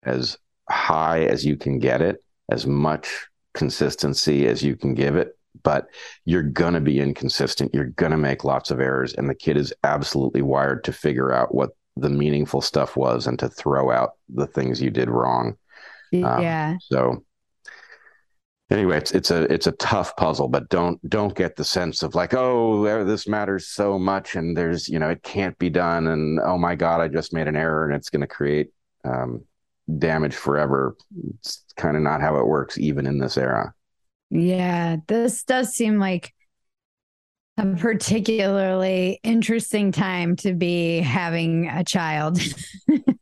as 0.04 0.38
high 0.70 1.24
as 1.24 1.46
you 1.46 1.56
can 1.56 1.80
get 1.80 2.01
it 2.01 2.24
as 2.50 2.65
much 2.65 3.27
consistency 3.54 4.48
as 4.48 4.62
you 4.62 4.75
can 4.75 4.94
give 4.94 5.15
it 5.15 5.35
but 5.63 5.88
you're 6.25 6.43
going 6.43 6.74
to 6.74 6.81
be 6.81 7.00
inconsistent. 7.00 7.74
You're 7.74 7.85
going 7.85 8.12
to 8.12 8.17
make 8.17 8.43
lots 8.43 8.71
of 8.71 8.79
errors 8.79 9.13
and 9.13 9.29
the 9.29 9.35
kid 9.35 9.57
is 9.57 9.74
absolutely 9.83 10.41
wired 10.41 10.83
to 10.85 10.93
figure 10.93 11.31
out 11.31 11.53
what 11.53 11.71
the 11.95 12.09
meaningful 12.09 12.62
stuff 12.62 12.97
was 12.97 13.27
and 13.27 13.39
to 13.39 13.50
throw 13.50 13.91
out 13.91 14.12
the 14.29 14.47
things 14.47 14.81
you 14.81 14.91
did 14.91 15.09
wrong. 15.09 15.57
Um, 16.13 16.41
yeah. 16.41 16.71
um, 16.71 16.79
so 16.81 17.24
anyway 18.71 18.97
it's 18.97 19.12
it's 19.12 19.31
a 19.31 19.51
it's 19.53 19.67
a 19.67 19.74
tough 19.74 20.15
puzzle 20.15 20.47
but 20.47 20.69
don't 20.69 20.97
don't 21.09 21.35
get 21.35 21.55
the 21.55 21.63
sense 21.63 22.01
of 22.01 22.15
like 22.15 22.33
oh 22.33 23.03
this 23.03 23.27
matters 23.27 23.67
so 23.67 24.00
much 24.00 24.35
and 24.35 24.55
there's 24.55 24.88
you 24.88 24.97
know 24.97 25.09
it 25.09 25.21
can't 25.24 25.57
be 25.59 25.69
done 25.69 26.07
and 26.07 26.39
oh 26.39 26.57
my 26.57 26.74
god 26.74 27.01
i 27.01 27.07
just 27.07 27.33
made 27.33 27.47
an 27.47 27.55
error 27.55 27.85
and 27.85 27.95
it's 27.95 28.09
going 28.09 28.21
to 28.21 28.27
create 28.27 28.69
um, 29.05 29.43
damage 29.97 30.35
forever. 30.35 30.95
It's 31.35 31.63
kind 31.77 31.95
of 31.95 32.03
not 32.03 32.21
how 32.21 32.38
it 32.38 32.47
works 32.47 32.77
even 32.77 33.05
in 33.05 33.19
this 33.19 33.38
era 33.38 33.74
yeah 34.29 34.98
this 35.08 35.44
does 35.44 35.74
seem 35.74 36.00
like 36.00 36.34
a 37.58 37.65
particularly 37.75 39.20
interesting 39.24 39.91
time 39.91 40.36
to 40.36 40.53
be 40.53 41.00
having 41.00 41.67
a 41.67 41.84
child 41.84 42.39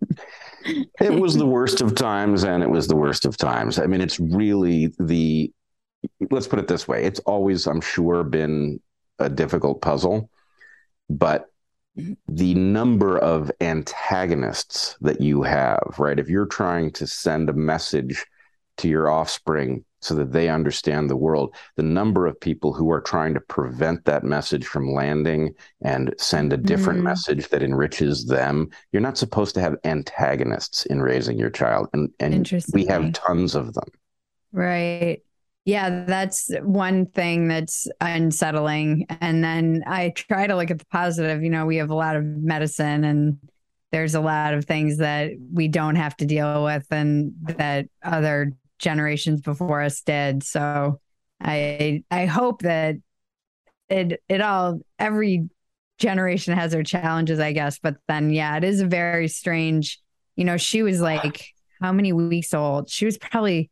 it 0.65 1.19
was 1.19 1.35
the 1.35 1.45
worst 1.45 1.81
of 1.81 1.95
times 1.95 2.43
and 2.43 2.63
it 2.63 2.69
was 2.69 2.87
the 2.87 2.95
worst 2.95 3.25
of 3.25 3.37
times. 3.37 3.79
I 3.79 3.85
mean, 3.85 4.01
it's 4.01 4.19
really 4.19 4.93
the, 4.99 5.51
let's 6.31 6.47
put 6.47 6.59
it 6.59 6.67
this 6.67 6.87
way 6.87 7.03
it's 7.03 7.19
always, 7.21 7.67
I'm 7.67 7.81
sure, 7.81 8.23
been 8.23 8.79
a 9.19 9.29
difficult 9.29 9.81
puzzle, 9.81 10.29
but 11.09 11.47
the 12.27 12.55
number 12.55 13.19
of 13.19 13.51
antagonists 13.61 14.97
that 15.01 15.21
you 15.21 15.43
have, 15.43 15.95
right? 15.99 16.17
If 16.17 16.27
you're 16.27 16.47
trying 16.47 16.91
to 16.93 17.07
send 17.07 17.49
a 17.49 17.53
message 17.53 18.25
to 18.77 18.89
your 18.89 19.09
offspring 19.09 19.85
so 20.03 20.15
that 20.15 20.31
they 20.31 20.49
understand 20.49 21.09
the 21.09 21.15
world. 21.15 21.55
The 21.75 21.83
number 21.83 22.27
of 22.27 22.39
people 22.39 22.73
who 22.73 22.91
are 22.91 23.01
trying 23.01 23.33
to 23.33 23.39
prevent 23.39 24.05
that 24.05 24.23
message 24.23 24.65
from 24.65 24.93
landing 24.93 25.53
and 25.81 26.13
send 26.17 26.53
a 26.53 26.57
different 26.57 26.99
mm. 26.99 27.03
message 27.03 27.47
that 27.49 27.63
enriches 27.63 28.25
them. 28.25 28.69
You're 28.91 29.01
not 29.01 29.17
supposed 29.17 29.55
to 29.55 29.61
have 29.61 29.75
antagonists 29.83 30.85
in 30.85 31.01
raising 31.01 31.39
your 31.39 31.49
child. 31.49 31.87
And, 31.93 32.09
and 32.19 32.51
we 32.73 32.85
have 32.85 33.13
tons 33.13 33.55
of 33.55 33.73
them. 33.73 33.89
Right. 34.51 35.21
Yeah, 35.65 36.03
that's 36.05 36.51
one 36.61 37.05
thing 37.05 37.47
that's 37.47 37.87
unsettling. 38.01 39.07
And 39.21 39.43
then 39.43 39.83
I 39.87 40.09
try 40.09 40.47
to 40.47 40.55
look 40.55 40.71
at 40.71 40.79
the 40.79 40.85
positive. 40.87 41.41
You 41.41 41.49
know, 41.49 41.65
we 41.65 41.77
have 41.77 41.89
a 41.89 41.95
lot 41.95 42.17
of 42.17 42.25
medicine 42.25 43.05
and 43.05 43.37
there's 43.93 44.15
a 44.15 44.19
lot 44.19 44.55
of 44.55 44.65
things 44.65 44.97
that 44.97 45.31
we 45.53 45.67
don't 45.67 45.95
have 45.95 46.17
to 46.17 46.25
deal 46.25 46.63
with 46.63 46.85
and 46.89 47.31
that 47.43 47.85
other 48.03 48.51
generations 48.83 49.41
before 49.41 49.81
us 49.81 50.01
did. 50.01 50.43
So 50.43 50.99
I 51.41 52.03
I 52.11 52.25
hope 52.25 52.61
that 52.61 52.97
it 53.89 54.21
it 54.29 54.41
all 54.41 54.79
every 54.99 55.49
generation 55.97 56.55
has 56.55 56.71
their 56.73 56.83
challenges, 56.83 57.39
I 57.39 57.53
guess. 57.53 57.79
But 57.79 57.95
then 58.07 58.29
yeah, 58.29 58.57
it 58.57 58.63
is 58.63 58.81
a 58.81 58.85
very 58.85 59.27
strange, 59.27 59.99
you 60.35 60.45
know, 60.45 60.57
she 60.57 60.83
was 60.83 61.01
like 61.01 61.47
how 61.81 61.91
many 61.91 62.13
weeks 62.13 62.53
old? 62.53 62.89
She 62.89 63.05
was 63.05 63.17
probably 63.17 63.71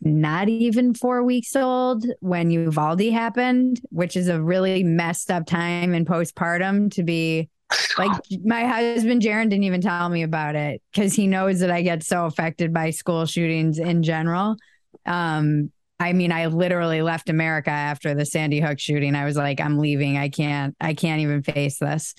not 0.00 0.48
even 0.48 0.94
four 0.94 1.22
weeks 1.22 1.54
old 1.54 2.06
when 2.20 2.50
Uvalde 2.50 3.10
happened, 3.10 3.80
which 3.90 4.16
is 4.16 4.28
a 4.28 4.40
really 4.40 4.82
messed 4.82 5.30
up 5.30 5.46
time 5.46 5.92
in 5.92 6.04
postpartum 6.04 6.90
to 6.92 7.02
be 7.02 7.50
like 7.98 8.10
my 8.44 8.64
husband 8.64 9.22
Jaron 9.22 9.50
didn't 9.50 9.64
even 9.64 9.80
tell 9.80 10.08
me 10.08 10.22
about 10.22 10.54
it 10.54 10.82
because 10.92 11.14
he 11.14 11.26
knows 11.26 11.60
that 11.60 11.70
I 11.70 11.82
get 11.82 12.02
so 12.02 12.24
affected 12.24 12.72
by 12.72 12.90
school 12.90 13.26
shootings 13.26 13.78
in 13.78 14.02
general. 14.02 14.56
Um, 15.04 15.70
I 16.00 16.12
mean, 16.12 16.30
I 16.30 16.46
literally 16.46 17.02
left 17.02 17.28
America 17.28 17.70
after 17.70 18.14
the 18.14 18.24
Sandy 18.24 18.60
Hook 18.60 18.78
shooting. 18.78 19.14
I 19.14 19.24
was 19.24 19.36
like, 19.36 19.60
I'm 19.60 19.78
leaving. 19.78 20.16
I 20.16 20.28
can't, 20.28 20.76
I 20.80 20.94
can't 20.94 21.20
even 21.20 21.42
face 21.42 21.78
this. 21.78 22.14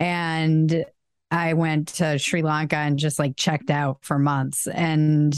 And 0.00 0.84
I 1.30 1.54
went 1.54 1.88
to 1.94 2.18
Sri 2.18 2.42
Lanka 2.42 2.76
and 2.76 2.98
just 2.98 3.18
like 3.18 3.36
checked 3.36 3.70
out 3.70 3.98
for 4.02 4.18
months. 4.18 4.66
And 4.66 5.34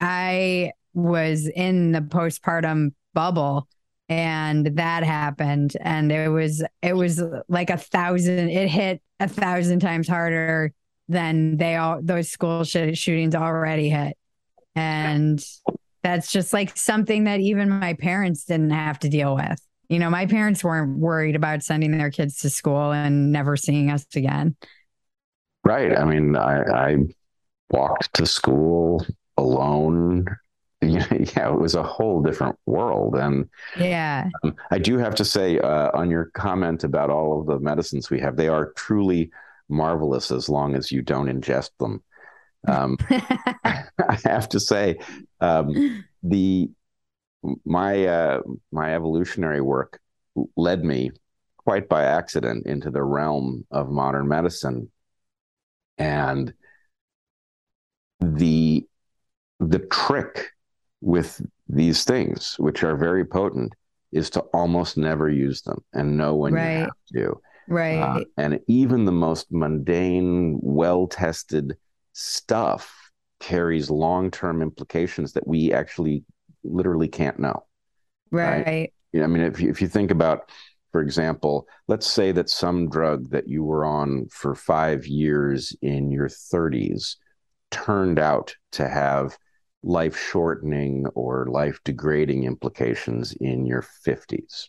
I 0.00 0.72
was 0.92 1.48
in 1.48 1.92
the 1.92 2.00
postpartum 2.00 2.92
bubble 3.14 3.66
and 4.08 4.66
that 4.76 5.04
happened. 5.04 5.76
And 5.80 6.10
it 6.10 6.28
was 6.28 6.64
it 6.82 6.94
was 6.94 7.22
like 7.48 7.70
a 7.70 7.76
thousand 7.76 8.50
it 8.50 8.68
hit 8.68 9.02
a 9.20 9.28
thousand 9.28 9.80
times 9.80 10.08
harder 10.08 10.72
than 11.08 11.56
they 11.56 11.76
all 11.76 12.00
those 12.02 12.30
school 12.30 12.64
sh- 12.64 12.94
shootings 12.94 13.34
already 13.34 13.88
hit. 13.90 14.16
And 14.74 15.44
that's 16.02 16.30
just 16.30 16.52
like 16.52 16.76
something 16.76 17.24
that 17.24 17.40
even 17.40 17.68
my 17.68 17.94
parents 17.94 18.44
didn't 18.44 18.70
have 18.70 18.98
to 19.00 19.08
deal 19.08 19.34
with. 19.34 19.60
You 19.88 19.98
know 19.98 20.10
my 20.10 20.26
parents 20.26 20.64
weren't 20.64 20.98
worried 20.98 21.36
about 21.36 21.62
sending 21.62 21.96
their 21.96 22.10
kids 22.10 22.38
to 22.40 22.50
school 22.50 22.92
and 22.92 23.32
never 23.32 23.56
seeing 23.56 23.90
us 23.90 24.06
again. 24.14 24.56
Right. 25.64 25.96
I 25.96 26.04
mean 26.04 26.36
i 26.36 26.62
i 26.62 26.96
walked 27.70 28.14
to 28.14 28.24
school 28.26 29.04
alone 29.36 30.26
you 30.80 30.98
know, 30.98 31.06
yeah, 31.10 31.52
it 31.52 31.58
was 31.58 31.74
a 31.74 31.82
whole 31.82 32.22
different 32.22 32.56
world. 32.66 33.16
And 33.16 33.48
yeah, 33.78 34.28
um, 34.42 34.54
I 34.70 34.78
do 34.78 34.98
have 34.98 35.14
to 35.16 35.24
say 35.24 35.58
uh, 35.58 35.90
on 35.94 36.10
your 36.10 36.26
comment 36.26 36.84
about 36.84 37.10
all 37.10 37.40
of 37.40 37.46
the 37.46 37.58
medicines 37.58 38.10
we 38.10 38.20
have, 38.20 38.36
they 38.36 38.48
are 38.48 38.72
truly 38.72 39.30
marvelous 39.68 40.30
as 40.30 40.48
long 40.48 40.74
as 40.74 40.90
you 40.92 41.02
don't 41.02 41.26
ingest 41.26 41.70
them. 41.78 42.02
Um, 42.66 42.96
I 43.10 44.18
have 44.24 44.48
to 44.50 44.60
say, 44.60 44.98
um, 45.40 46.04
the 46.22 46.70
my 47.64 48.06
uh, 48.06 48.40
my 48.72 48.94
evolutionary 48.94 49.60
work 49.60 50.00
led 50.56 50.84
me 50.84 51.10
quite 51.56 51.88
by 51.88 52.04
accident 52.04 52.66
into 52.66 52.90
the 52.90 53.02
realm 53.02 53.66
of 53.70 53.90
modern 53.90 54.28
medicine. 54.28 54.90
And 55.98 56.54
the 58.20 58.86
the 59.60 59.80
trick 59.80 60.52
with 61.00 61.40
these 61.68 62.04
things, 62.04 62.56
which 62.58 62.82
are 62.82 62.96
very 62.96 63.24
potent, 63.24 63.74
is 64.12 64.30
to 64.30 64.40
almost 64.52 64.96
never 64.96 65.28
use 65.28 65.62
them 65.62 65.82
and 65.92 66.16
know 66.16 66.34
when 66.34 66.54
right. 66.54 66.72
you 66.72 66.78
have 66.80 66.90
to. 67.14 67.40
Right. 67.68 67.98
Uh, 67.98 68.24
and 68.38 68.60
even 68.66 69.04
the 69.04 69.12
most 69.12 69.48
mundane, 69.50 70.58
well 70.62 71.06
tested 71.06 71.76
stuff 72.14 73.10
carries 73.40 73.90
long 73.90 74.30
term 74.30 74.62
implications 74.62 75.34
that 75.34 75.46
we 75.46 75.72
actually 75.72 76.24
literally 76.64 77.08
can't 77.08 77.38
know. 77.38 77.64
Right. 78.30 78.66
right? 78.66 78.92
I 79.22 79.26
mean, 79.26 79.42
if 79.42 79.60
you, 79.60 79.70
if 79.70 79.80
you 79.80 79.88
think 79.88 80.10
about, 80.10 80.50
for 80.92 81.00
example, 81.00 81.66
let's 81.86 82.06
say 82.06 82.32
that 82.32 82.48
some 82.48 82.88
drug 82.88 83.30
that 83.30 83.48
you 83.48 83.62
were 83.62 83.84
on 83.84 84.28
for 84.30 84.54
five 84.54 85.06
years 85.06 85.76
in 85.82 86.10
your 86.10 86.28
30s 86.28 87.16
turned 87.70 88.18
out 88.18 88.54
to 88.72 88.88
have 88.88 89.36
life 89.82 90.18
shortening 90.18 91.06
or 91.14 91.46
life 91.46 91.80
degrading 91.84 92.44
implications 92.44 93.32
in 93.32 93.64
your 93.64 93.84
50s. 94.06 94.68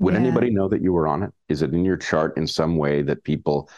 Would 0.00 0.14
yeah. 0.14 0.20
anybody 0.20 0.50
know 0.50 0.68
that 0.68 0.82
you 0.82 0.92
were 0.92 1.06
on 1.06 1.22
it? 1.22 1.32
Is 1.48 1.62
it 1.62 1.72
in 1.72 1.84
your 1.84 1.96
chart 1.96 2.36
in 2.36 2.46
some 2.46 2.76
way 2.76 3.02
that 3.02 3.22
people 3.22 3.70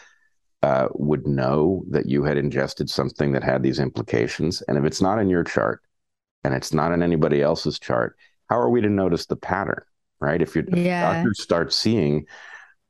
uh, 0.63 0.87
would 0.93 1.27
know 1.27 1.83
that 1.91 2.07
you 2.07 2.23
had 2.23 2.37
ingested 2.37 2.89
something 2.89 3.31
that 3.33 3.43
had 3.43 3.61
these 3.61 3.79
implications? 3.79 4.61
And 4.63 4.77
if 4.77 4.83
it's 4.83 5.01
not 5.01 5.19
in 5.19 5.29
your 5.29 5.43
chart 5.43 5.81
and 6.43 6.53
it's 6.53 6.73
not 6.73 6.91
in 6.91 7.03
anybody 7.03 7.41
else's 7.41 7.77
chart, 7.77 8.15
how 8.49 8.57
are 8.57 8.69
we 8.69 8.81
to 8.81 8.89
notice 8.89 9.27
the 9.27 9.35
pattern? 9.35 9.83
Right? 10.19 10.41
If 10.41 10.55
your 10.55 10.65
yeah. 10.73 11.13
doctors 11.13 11.43
start 11.43 11.71
seeing 11.71 12.25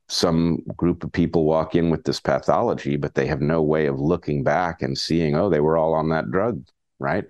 some 0.08 0.62
group 0.74 1.04
of 1.04 1.12
people 1.12 1.44
walk 1.44 1.74
in 1.74 1.90
with 1.90 2.04
this 2.04 2.20
pathology, 2.20 2.96
but 2.96 3.14
they 3.14 3.26
have 3.26 3.42
no 3.42 3.60
way 3.60 3.84
of 3.86 4.00
looking 4.00 4.42
back 4.42 4.80
and 4.80 4.96
seeing, 4.96 5.36
oh, 5.36 5.50
they 5.50 5.60
were 5.60 5.76
all 5.76 5.92
on 5.92 6.08
that 6.08 6.30
drug, 6.30 6.64
right? 6.98 7.24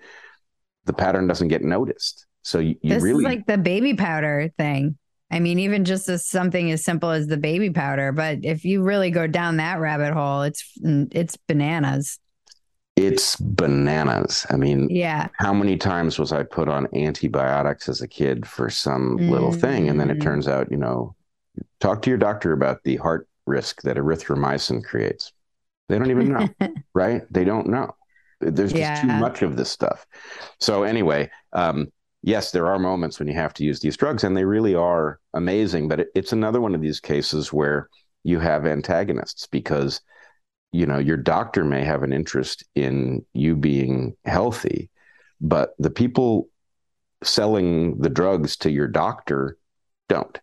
The 0.85 0.93
pattern 0.93 1.27
doesn't 1.27 1.49
get 1.49 1.63
noticed. 1.63 2.27
So 2.43 2.59
you, 2.59 2.77
you 2.83 2.95
this 2.95 3.03
really 3.03 3.25
is 3.25 3.25
like 3.25 3.47
the 3.47 3.59
baby 3.59 3.95
powder 3.95 4.53
thing. 4.57 4.97
I 5.31 5.41
mean, 5.41 5.59
even 5.59 5.85
just 5.85 6.09
as 6.09 6.27
something 6.27 6.71
as 6.71 6.83
simple 6.83 7.11
as 7.11 7.27
the 7.27 7.37
baby 7.37 7.71
powder, 7.71 8.13
but 8.13 8.39
if 8.43 8.65
you 8.65 8.83
really 8.83 9.11
go 9.11 9.27
down 9.27 9.59
that 9.59 9.79
rabbit 9.79 10.15
hole, 10.15 10.43
it's 10.43 10.73
it's 10.83 11.37
bananas. 11.37 12.19
It's 12.97 13.37
bananas. 13.37 14.47
I 14.51 14.57
mean, 14.57 14.89
yeah. 14.91 15.29
How 15.35 15.53
many 15.53 15.77
times 15.77 16.19
was 16.19 16.33
I 16.33 16.43
put 16.43 16.69
on 16.69 16.89
antibiotics 16.95 17.89
as 17.89 18.01
a 18.01 18.09
kid 18.09 18.47
for 18.47 18.71
some 18.71 19.19
mm. 19.19 19.31
little 19.31 19.53
thing, 19.53 19.89
and 19.89 20.01
then 20.01 20.11
it 20.11 20.19
mm. 20.19 20.23
turns 20.23 20.49
out, 20.49 20.71
you 20.71 20.79
know, 20.79 21.15
talk 21.81 22.03
to 22.03 22.11
your 22.11 22.19
doctor 22.19 22.53
about 22.53 22.83
the 22.83 22.97
heart 22.97 23.29
risk 23.47 23.83
that 23.83 23.97
erythromycin 23.97 24.85
creates. 24.85 25.33
They 25.89 25.99
don't 25.99 26.11
even 26.11 26.33
know, 26.33 26.49
right? 26.95 27.23
They 27.31 27.45
don't 27.45 27.69
know. 27.69 27.95
There's 28.41 28.73
just 28.73 29.03
too 29.03 29.09
much 29.09 29.43
of 29.43 29.57
this 29.57 29.71
stuff. 29.71 30.07
So 30.61 30.85
anyway, 30.85 31.31
um, 31.53 31.89
yes, 32.23 32.53
there 32.53 32.67
are 32.67 32.79
moments 32.79 33.19
when 33.19 33.29
you 33.29 33.35
have 33.35 33.55
to 33.55 33.65
use 33.65 33.81
these 33.81 33.97
drugs, 33.97 34.25
and 34.25 34.37
they 34.37 34.45
really 34.45 34.75
are 34.75 35.19
amazing. 35.35 35.89
But 35.89 36.01
it, 36.01 36.09
it's 36.15 36.33
another 36.33 36.61
one 36.61 36.75
of 36.75 36.81
these 36.81 37.01
cases 37.01 37.53
where 37.53 37.89
you 38.25 38.39
have 38.39 38.67
antagonists 38.67 39.47
because 39.47 40.01
you 40.73 40.87
know 40.87 40.99
your 40.99 41.17
doctor 41.17 41.65
may 41.65 41.85
have 41.85 42.03
an 42.03 42.13
interest 42.13 42.65
in 42.75 43.25
you 43.33 43.57
being 43.57 44.17
healthy, 44.25 44.91
but 45.41 45.71
the 45.79 45.91
people 45.91 46.49
selling 47.25 47.99
the 47.99 48.11
drugs 48.11 48.57
to 48.59 48.71
your 48.71 48.87
doctor 48.87 49.57
don't. 50.09 50.39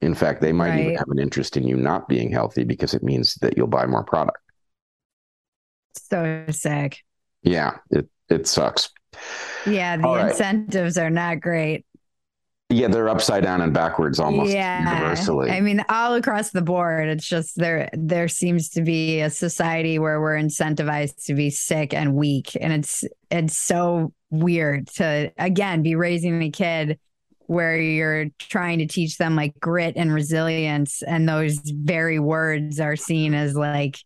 In 0.00 0.14
fact, 0.14 0.40
they 0.40 0.52
might 0.52 0.70
right. 0.70 0.80
even 0.80 0.96
have 0.96 1.08
an 1.08 1.18
interest 1.18 1.56
in 1.56 1.66
you 1.66 1.76
not 1.76 2.08
being 2.08 2.30
healthy 2.30 2.64
because 2.64 2.92
it 2.92 3.02
means 3.02 3.34
that 3.36 3.56
you'll 3.56 3.66
buy 3.66 3.86
more 3.86 4.04
product. 4.04 4.38
So 5.96 6.44
sick. 6.50 7.02
Yeah, 7.42 7.78
it 7.90 8.08
it 8.28 8.46
sucks. 8.46 8.90
Yeah, 9.66 9.96
the 9.96 10.06
All 10.06 10.16
incentives 10.16 10.96
right. 10.96 11.04
are 11.04 11.10
not 11.10 11.40
great. 11.40 11.84
Yeah, 12.68 12.88
they're 12.88 13.08
upside 13.08 13.44
down 13.44 13.60
and 13.60 13.72
backwards 13.72 14.18
almost 14.18 14.52
yeah. 14.52 14.92
universally. 14.92 15.50
I 15.50 15.60
mean, 15.60 15.84
all 15.88 16.14
across 16.14 16.50
the 16.50 16.62
board, 16.62 17.08
it's 17.08 17.26
just 17.26 17.54
there 17.56 17.88
there 17.92 18.26
seems 18.26 18.70
to 18.70 18.82
be 18.82 19.20
a 19.20 19.30
society 19.30 20.00
where 20.00 20.20
we're 20.20 20.36
incentivized 20.36 21.24
to 21.26 21.34
be 21.34 21.50
sick 21.50 21.94
and 21.94 22.16
weak. 22.16 22.56
And 22.60 22.72
it's 22.72 23.04
it's 23.30 23.56
so 23.56 24.12
weird 24.30 24.88
to 24.88 25.32
again 25.38 25.82
be 25.82 25.94
raising 25.94 26.42
a 26.42 26.50
kid 26.50 26.98
where 27.46 27.80
you're 27.80 28.26
trying 28.40 28.80
to 28.80 28.86
teach 28.86 29.18
them 29.18 29.36
like 29.36 29.58
grit 29.60 29.94
and 29.96 30.12
resilience 30.12 31.02
and 31.02 31.28
those 31.28 31.58
very 31.64 32.18
words 32.18 32.80
are 32.80 32.96
seen 32.96 33.34
as 33.34 33.54
like 33.54 33.98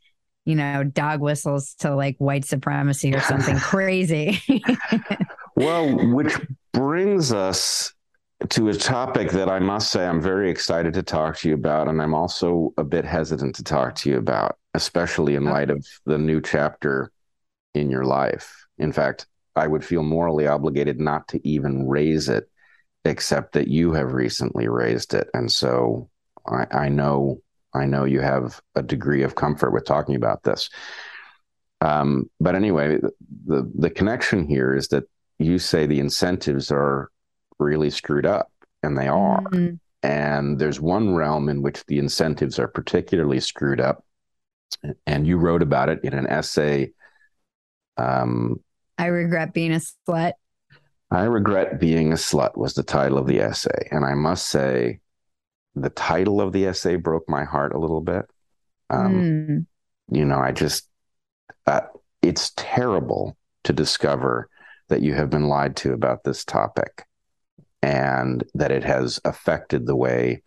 you 0.51 0.57
know 0.57 0.85
dog 0.85 1.21
whistles 1.21 1.75
to 1.75 1.95
like 1.95 2.17
white 2.19 2.45
supremacy 2.45 3.15
or 3.15 3.21
something 3.21 3.57
crazy. 3.73 4.43
Well 5.57 6.15
which 6.15 6.35
brings 6.73 7.33
us 7.35 7.93
to 8.49 8.71
a 8.71 8.75
topic 8.75 9.31
that 9.33 9.51
i 9.51 9.59
must 9.59 9.93
say 9.93 10.07
i'm 10.07 10.23
very 10.23 10.49
excited 10.49 10.95
to 10.95 11.03
talk 11.03 11.37
to 11.39 11.49
you 11.51 11.55
about 11.55 11.87
and 11.89 12.01
i'm 12.01 12.15
also 12.15 12.73
a 12.79 12.85
bit 12.85 13.05
hesitant 13.05 13.57
to 13.57 13.65
talk 13.65 13.95
to 13.97 14.09
you 14.09 14.17
about 14.17 14.57
especially 14.73 15.35
in 15.35 15.45
light 15.45 15.69
of 15.69 15.85
the 16.07 16.17
new 16.17 16.41
chapter 16.41 17.11
in 17.75 17.91
your 17.91 18.05
life. 18.05 18.67
In 18.79 18.91
fact 18.93 19.27
i 19.55 19.67
would 19.67 19.85
feel 19.85 20.03
morally 20.03 20.47
obligated 20.47 20.99
not 20.99 21.29
to 21.29 21.47
even 21.47 21.87
raise 21.87 22.31
it 22.31 22.49
except 23.05 23.53
that 23.53 23.69
you 23.69 23.93
have 23.93 24.13
recently 24.13 24.69
raised 24.69 25.15
it. 25.15 25.29
And 25.35 25.51
so 25.51 26.09
I, 26.47 26.67
I 26.71 26.89
know 26.89 27.41
I 27.75 27.87
know 27.87 28.05
you 28.05 28.21
have 28.21 28.61
a 28.75 28.83
degree 28.83 29.23
of 29.23 29.35
comfort 29.35 29.73
with 29.73 29.85
talking 29.85 30.17
about 30.17 30.43
this. 30.43 30.71
Um, 31.81 32.29
but 32.41 32.55
anyway, 32.55 32.99
the 33.47 33.71
the 33.75 33.91
connection 33.91 34.47
here 34.47 34.75
is 34.75 34.89
that 34.89 35.05
you 35.39 35.59
say 35.59 35.87
the 35.87 36.01
incentives 36.01 36.71
are 36.71 37.11
really 37.59 37.91
screwed 37.91 38.27
up, 38.27 38.51
and 38.83 38.99
they 38.99 39.09
are. 39.09 39.41
Mm-hmm. 39.43 39.77
And 40.03 40.59
there's 40.59 40.81
one 40.81 41.15
realm 41.15 41.49
in 41.49 41.63
which 41.63 41.85
the 41.87 41.99
incentives 41.99 42.59
are 42.59 42.69
particularly 42.69 43.41
screwed 43.41 43.81
up, 43.81 44.05
and 45.07 45.27
you 45.27 45.37
wrote 45.37 45.63
about 45.63 45.89
it 45.89 46.01
in 46.03 46.15
an 46.15 46.27
essay. 46.27 46.93
Um, 47.97 48.61
I 48.99 49.07
regret 49.07 49.55
being 49.55 49.73
a 49.73 49.81
slut. 49.81 50.33
I 51.11 51.25
regret 51.25 51.81
being 51.81 52.13
a 52.13 52.17
slut 52.17 52.57
was 52.57 52.75
the 52.75 52.83
title 52.83 53.19
of 53.19 53.27
the 53.27 53.41
essay. 53.41 53.89
And 53.91 54.05
I 54.05 54.15
must 54.15 54.47
say, 54.47 55.01
the 55.75 55.91
title 55.91 56.41
of 56.41 56.53
the 56.53 56.67
essay 56.67 56.97
broke 56.97 57.29
my 57.29 57.45
heart 57.45 57.75
a 57.75 57.79
little 57.79 58.01
bit. 58.01 58.25
Um, 58.89 59.15
mm. 59.15 59.67
You 60.17 60.25
know, 60.25 60.39
I 60.39 60.53
just, 60.53 60.89
uh, 61.67 61.83
it's 62.23 62.53
terrible 62.57 63.37
to 63.65 63.73
discover 63.73 64.49
that 64.89 65.03
you 65.03 65.15
have 65.15 65.31
been 65.31 65.47
lied 65.47 65.77
to 65.77 65.93
about 65.93 66.25
this 66.25 66.45
topic 66.45 67.07
and 67.83 68.45
that 68.55 68.73
it 68.73 68.85
has 68.85 69.21
affected 69.25 69.87
the 69.87 69.97
way 69.97 70.43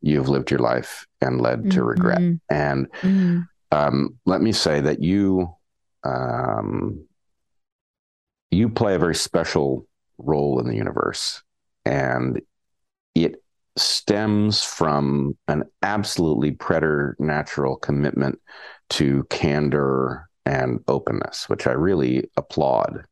you've 0.00 0.28
lived 0.28 0.50
your 0.50 0.60
life 0.60 1.06
and 1.20 1.40
led 1.40 1.60
mm-hmm. 1.60 1.70
to 1.70 1.84
regret. 1.84 2.20
And 2.50 2.90
mm-hmm. 3.00 3.40
um, 3.72 4.18
let 4.26 4.40
me 4.40 4.52
say 4.52 4.80
that 4.80 5.02
you, 5.02 5.54
um, 6.04 7.04
you 8.50 8.68
play 8.68 8.94
a 8.94 8.98
very 8.98 9.14
special 9.14 9.86
role 10.18 10.58
in 10.60 10.66
the 10.66 10.76
universe. 10.76 11.42
And 11.84 12.40
it 13.14 13.42
stems 13.78 14.62
from 14.62 15.36
an 15.48 15.64
absolutely 15.82 16.52
preternatural 16.52 17.76
commitment 17.76 18.40
to 18.90 19.24
candor 19.30 20.28
and 20.46 20.80
openness, 20.88 21.48
which 21.48 21.66
I 21.66 21.72
really 21.72 22.30
applaud. 22.36 23.04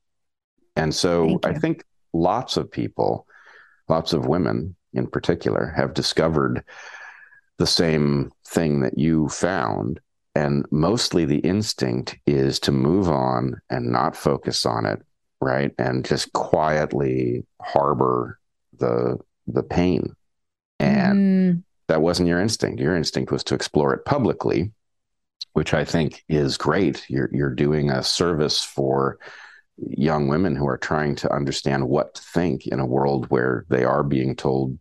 And 0.77 0.95
so 0.95 1.39
I 1.45 1.55
think 1.55 1.85
lots 2.13 2.57
of 2.57 2.71
people, 2.71 3.27
lots 3.89 4.13
of 4.13 4.27
women 4.27 4.77
in 4.93 5.07
particular, 5.07 5.73
have 5.77 5.95
discovered 5.95 6.65
the 7.59 7.67
same 7.67 8.31
thing 8.47 8.81
that 8.81 8.99
you 8.99 9.29
found. 9.29 10.01
And 10.35 10.67
mostly 10.71 11.25
the 11.25 11.39
instinct 11.39 12.19
is 12.27 12.61
to 12.61 12.73
move 12.73 13.09
on 13.09 13.61
and 13.71 13.91
not 13.91 14.17
focus 14.17 14.67
on 14.67 14.85
it 14.85 15.03
right 15.41 15.73
and 15.79 16.05
just 16.05 16.33
quietly 16.33 17.45
harbor 17.61 18.39
the 18.79 19.19
the 19.47 19.63
pain. 19.63 20.15
That 21.97 22.03
wasn't 22.03 22.29
your 22.29 22.43
instinct 22.43 22.79
your 22.79 22.95
instinct 22.95 23.33
was 23.33 23.43
to 23.43 23.55
explore 23.55 23.95
it 23.95 24.05
publicly 24.05 24.71
which 25.55 25.73
i 25.73 25.83
think 25.83 26.23
is 26.29 26.59
great 26.59 27.03
you're 27.09 27.31
you're 27.33 27.55
doing 27.55 27.89
a 27.89 28.03
service 28.03 28.63
for 28.63 29.19
young 29.79 30.29
women 30.29 30.55
who 30.55 30.69
are 30.69 30.77
trying 30.77 31.15
to 31.15 31.33
understand 31.33 31.89
what 31.89 32.15
to 32.15 32.21
think 32.21 32.67
in 32.67 32.81
a 32.81 32.85
world 32.85 33.31
where 33.31 33.65
they 33.71 33.83
are 33.83 34.03
being 34.03 34.37
told 34.37 34.79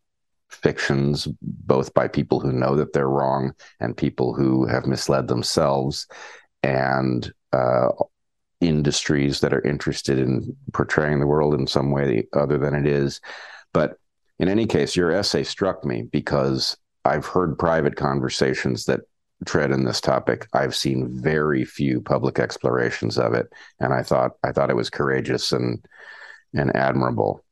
fictions 0.49 1.25
both 1.41 1.93
by 1.93 2.06
people 2.06 2.41
who 2.41 2.51
know 2.51 2.75
that 2.75 2.91
they're 2.91 3.08
wrong 3.08 3.54
and 3.80 3.95
people 3.95 4.34
who 4.34 4.65
have 4.65 4.86
misled 4.86 5.30
themselves 5.30 6.08
and 6.63 7.32
uh, 7.54 7.88
industries 8.60 9.39
that 9.39 9.54
are 9.54 9.65
interested 9.65 10.19
in 10.19 10.54
portraying 10.73 11.21
the 11.21 11.28
world 11.28 11.54
in 11.54 11.65
some 11.65 11.91
way 11.91 12.28
other 12.34 12.58
than 12.58 12.73
it 12.73 12.86
is. 12.86 13.21
But 13.73 13.97
in 14.39 14.49
any 14.49 14.65
case, 14.65 14.95
your 14.95 15.12
essay 15.12 15.43
struck 15.43 15.86
me 15.86 16.04
because 16.04 16.78
I've 17.05 17.25
heard 17.25 17.57
private 17.57 17.95
conversations 17.95 18.85
that 18.85 19.01
tread 19.45 19.71
in 19.71 19.85
this 19.85 20.01
topic. 20.01 20.47
I've 20.53 20.75
seen 20.75 21.21
very 21.21 21.63
few 21.63 22.01
public 22.01 22.39
explorations 22.39 23.17
of 23.17 23.33
it, 23.33 23.47
and 23.79 23.93
I 23.93 24.01
thought 24.01 24.31
I 24.43 24.51
thought 24.51 24.69
it 24.69 24.75
was 24.75 24.89
courageous 24.89 25.51
and 25.51 25.85
and 26.53 26.75
admirable. 26.75 27.43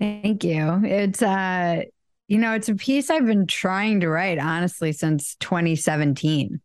Thank 0.00 0.44
you. 0.44 0.80
It's 0.84 1.22
uh 1.22 1.82
you 2.28 2.38
know, 2.38 2.54
it's 2.54 2.68
a 2.68 2.74
piece 2.74 3.10
I've 3.10 3.26
been 3.26 3.46
trying 3.46 4.00
to 4.00 4.08
write 4.08 4.38
honestly 4.38 4.92
since 4.92 5.36
2017. 5.36 6.60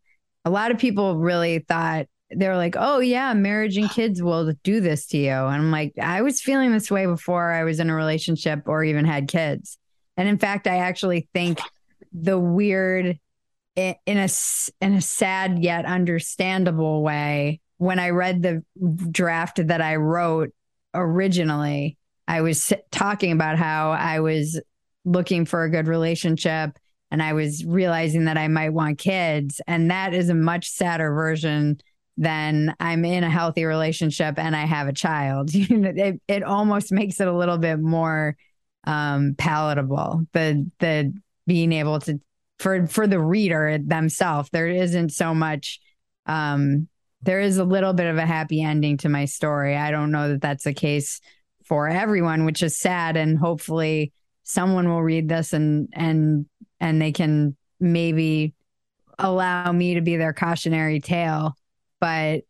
A 0.45 0.49
lot 0.49 0.71
of 0.71 0.77
people 0.77 1.17
really 1.17 1.59
thought 1.59 2.05
they 2.33 2.47
were 2.47 2.55
like, 2.55 2.75
"Oh 2.77 2.99
yeah, 2.99 3.33
marriage 3.33 3.77
and 3.77 3.89
kids 3.89 4.21
will 4.21 4.53
do 4.63 4.79
this 4.79 5.07
to 5.07 5.17
you." 5.17 5.31
And 5.31 5.55
I'm 5.55 5.71
like, 5.71 5.93
I 6.01 6.21
was 6.21 6.41
feeling 6.41 6.71
this 6.71 6.91
way 6.91 7.05
before 7.05 7.51
I 7.51 7.63
was 7.63 7.79
in 7.79 7.89
a 7.89 7.95
relationship 7.95 8.63
or 8.67 8.83
even 8.83 9.05
had 9.05 9.27
kids. 9.27 9.77
And 10.17 10.27
in 10.27 10.37
fact, 10.37 10.67
I 10.67 10.77
actually 10.77 11.29
think 11.33 11.59
the 12.11 12.39
weird 12.39 13.19
in 13.75 13.97
a 14.17 14.29
in 14.81 14.93
a 14.93 15.01
sad 15.01 15.63
yet 15.63 15.85
understandable 15.85 17.03
way 17.03 17.61
when 17.77 17.99
I 17.99 18.09
read 18.09 18.41
the 18.41 18.63
draft 19.11 19.65
that 19.67 19.81
I 19.81 19.95
wrote 19.97 20.51
originally, 20.93 21.97
I 22.27 22.41
was 22.41 22.73
talking 22.91 23.31
about 23.31 23.57
how 23.57 23.91
I 23.91 24.19
was 24.19 24.59
looking 25.05 25.45
for 25.45 25.63
a 25.63 25.69
good 25.69 25.87
relationship 25.87 26.71
and 27.11 27.23
I 27.23 27.33
was 27.33 27.63
realizing 27.63 28.25
that 28.25 28.37
I 28.37 28.47
might 28.47 28.71
want 28.71 28.97
kids. 28.97 29.61
And 29.67 29.91
that 29.91 30.13
is 30.13 30.29
a 30.29 30.35
much 30.35 30.69
sadder 30.69 31.13
version 31.13 31.79
than 32.17 32.75
I'm 32.79 33.05
in 33.05 33.23
a 33.23 33.29
healthy 33.29 33.63
relationship 33.63 34.39
and 34.39 34.55
I 34.55 34.65
have 34.65 34.87
a 34.87 34.93
child. 34.93 35.51
it, 35.53 36.19
it 36.27 36.43
almost 36.43 36.91
makes 36.91 37.21
it 37.21 37.27
a 37.27 37.37
little 37.37 37.59
bit 37.59 37.79
more 37.79 38.35
um, 38.87 39.35
palatable. 39.37 40.25
The 40.33 40.65
the 40.79 41.13
being 41.45 41.73
able 41.73 41.99
to 41.99 42.19
for 42.57 42.87
for 42.87 43.05
the 43.05 43.19
reader 43.19 43.77
themselves, 43.77 44.49
there 44.51 44.67
isn't 44.67 45.09
so 45.09 45.35
much. 45.35 45.79
Um, 46.25 46.87
there 47.21 47.41
is 47.41 47.57
a 47.57 47.63
little 47.63 47.93
bit 47.93 48.07
of 48.07 48.17
a 48.17 48.25
happy 48.25 48.63
ending 48.63 48.97
to 48.97 49.09
my 49.09 49.25
story. 49.25 49.75
I 49.75 49.91
don't 49.91 50.11
know 50.11 50.29
that 50.29 50.41
that's 50.41 50.63
the 50.63 50.73
case 50.73 51.19
for 51.65 51.89
everyone, 51.89 52.45
which 52.45 52.63
is 52.63 52.79
sad. 52.79 53.17
And 53.17 53.37
hopefully, 53.37 54.13
someone 54.43 54.89
will 54.89 55.03
read 55.03 55.27
this 55.27 55.53
and 55.53 55.89
and 55.93 56.45
and 56.79 57.01
they 57.01 57.11
can 57.11 57.57
maybe 57.79 58.53
allow 59.19 59.71
me 59.71 59.95
to 59.95 60.01
be 60.01 60.15
their 60.15 60.33
cautionary 60.33 61.01
tale. 61.01 61.55
But 61.99 62.43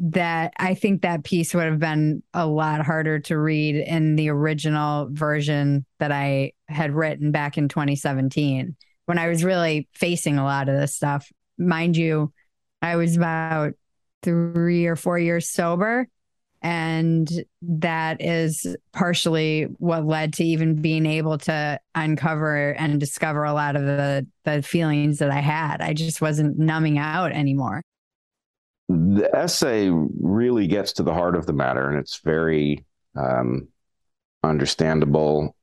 that 0.00 0.52
I 0.58 0.74
think 0.74 1.02
that 1.02 1.24
piece 1.24 1.54
would 1.54 1.64
have 1.64 1.78
been 1.78 2.22
a 2.32 2.46
lot 2.46 2.84
harder 2.84 3.18
to 3.20 3.38
read 3.38 3.76
in 3.76 4.16
the 4.16 4.30
original 4.30 5.08
version 5.10 5.84
that 5.98 6.12
I 6.12 6.52
had 6.68 6.92
written 6.92 7.32
back 7.32 7.58
in 7.58 7.68
2017 7.68 8.76
when 9.06 9.18
I 9.18 9.28
was 9.28 9.44
really 9.44 9.88
facing 9.92 10.38
a 10.38 10.44
lot 10.44 10.68
of 10.68 10.78
this 10.78 10.94
stuff. 10.94 11.30
Mind 11.58 11.96
you, 11.96 12.32
I 12.82 12.96
was 12.96 13.16
about 13.16 13.74
three 14.22 14.86
or 14.86 14.96
four 14.96 15.18
years 15.18 15.48
sober. 15.48 16.08
And 16.62 17.30
that 17.60 18.22
is 18.22 18.66
partially 18.94 19.64
what 19.78 20.06
led 20.06 20.32
to 20.34 20.44
even 20.44 20.80
being 20.80 21.04
able 21.04 21.36
to 21.38 21.78
uncover 21.94 22.70
and 22.70 22.98
discover 22.98 23.44
a 23.44 23.52
lot 23.52 23.76
of 23.76 23.82
the, 23.82 24.26
the 24.44 24.62
feelings 24.62 25.18
that 25.18 25.30
I 25.30 25.40
had. 25.40 25.82
I 25.82 25.92
just 25.92 26.22
wasn't 26.22 26.58
numbing 26.58 26.96
out 26.96 27.32
anymore 27.32 27.82
the 28.88 29.30
essay 29.34 29.90
really 29.90 30.66
gets 30.66 30.92
to 30.94 31.02
the 31.02 31.14
heart 31.14 31.36
of 31.36 31.46
the 31.46 31.52
matter 31.52 31.88
and 31.88 31.98
it's 31.98 32.18
very 32.18 32.84
um, 33.16 33.68
understandable 34.42 35.56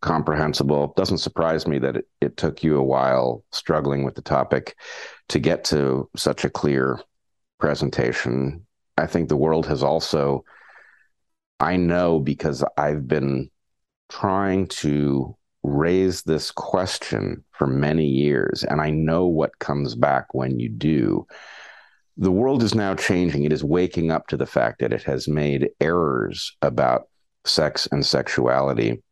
comprehensible. 0.00 0.94
Doesn't 0.96 1.18
surprise 1.18 1.66
me 1.66 1.78
that 1.80 1.96
it, 1.96 2.08
it 2.20 2.36
took 2.36 2.62
you 2.62 2.76
a 2.76 2.84
while 2.84 3.44
struggling 3.50 4.04
with 4.04 4.14
the 4.14 4.22
topic 4.22 4.76
to 5.28 5.40
get 5.40 5.64
to 5.64 6.08
such 6.16 6.44
a 6.44 6.50
clear 6.50 7.00
presentation. 7.58 8.64
I 8.96 9.06
think 9.06 9.28
the 9.28 9.36
world 9.36 9.66
has 9.66 9.82
also 9.82 10.44
i 11.60 11.76
know 11.76 12.18
because 12.18 12.64
i've 12.76 13.06
been 13.06 13.50
trying 14.08 14.66
to 14.68 15.36
raise 15.62 16.22
this 16.22 16.50
question 16.50 17.44
for 17.52 17.66
many 17.66 18.06
years 18.06 18.64
and 18.64 18.80
i 18.80 18.90
know 18.90 19.26
what 19.26 19.58
comes 19.58 19.94
back 19.94 20.32
when 20.34 20.58
you 20.58 20.68
do 20.68 21.26
the 22.18 22.32
world 22.32 22.62
is 22.62 22.74
now 22.74 22.94
changing. 22.94 23.44
It 23.44 23.52
is 23.52 23.64
waking 23.64 24.10
up 24.10 24.26
to 24.28 24.36
the 24.36 24.46
fact 24.46 24.80
that 24.80 24.92
it 24.92 25.04
has 25.04 25.28
made 25.28 25.70
errors 25.80 26.56
about 26.60 27.08
sex 27.44 27.88
and 27.90 28.04
sexuality, 28.04 29.02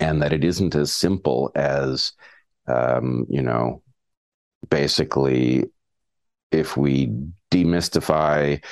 and 0.00 0.22
that 0.22 0.32
it 0.32 0.42
isn't 0.42 0.74
as 0.74 0.92
simple 0.92 1.52
as, 1.54 2.12
um, 2.66 3.26
you 3.28 3.42
know, 3.42 3.82
basically, 4.70 5.64
if 6.50 6.76
we 6.76 7.12
demystify 7.52 8.64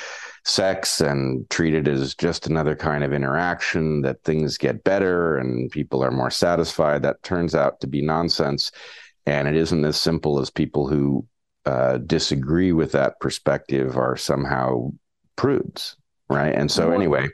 sex 0.44 1.00
and 1.00 1.48
treat 1.50 1.74
it 1.74 1.86
as 1.86 2.14
just 2.14 2.46
another 2.46 2.74
kind 2.74 3.04
of 3.04 3.12
interaction, 3.12 4.02
that 4.02 4.22
things 4.24 4.58
get 4.58 4.82
better 4.82 5.36
and 5.36 5.70
people 5.70 6.02
are 6.02 6.10
more 6.10 6.30
satisfied. 6.30 7.02
That 7.02 7.22
turns 7.22 7.54
out 7.54 7.80
to 7.80 7.86
be 7.86 8.02
nonsense. 8.02 8.72
And 9.26 9.46
it 9.46 9.54
isn't 9.54 9.84
as 9.84 10.00
simple 10.00 10.40
as 10.40 10.50
people 10.50 10.88
who 10.88 11.26
uh, 11.64 11.98
disagree 11.98 12.72
with 12.72 12.92
that 12.92 13.20
perspective 13.20 13.96
are 13.96 14.16
somehow 14.16 14.92
prudes, 15.36 15.96
right? 16.28 16.54
And 16.54 16.70
so, 16.70 16.90
anyway, 16.90 17.28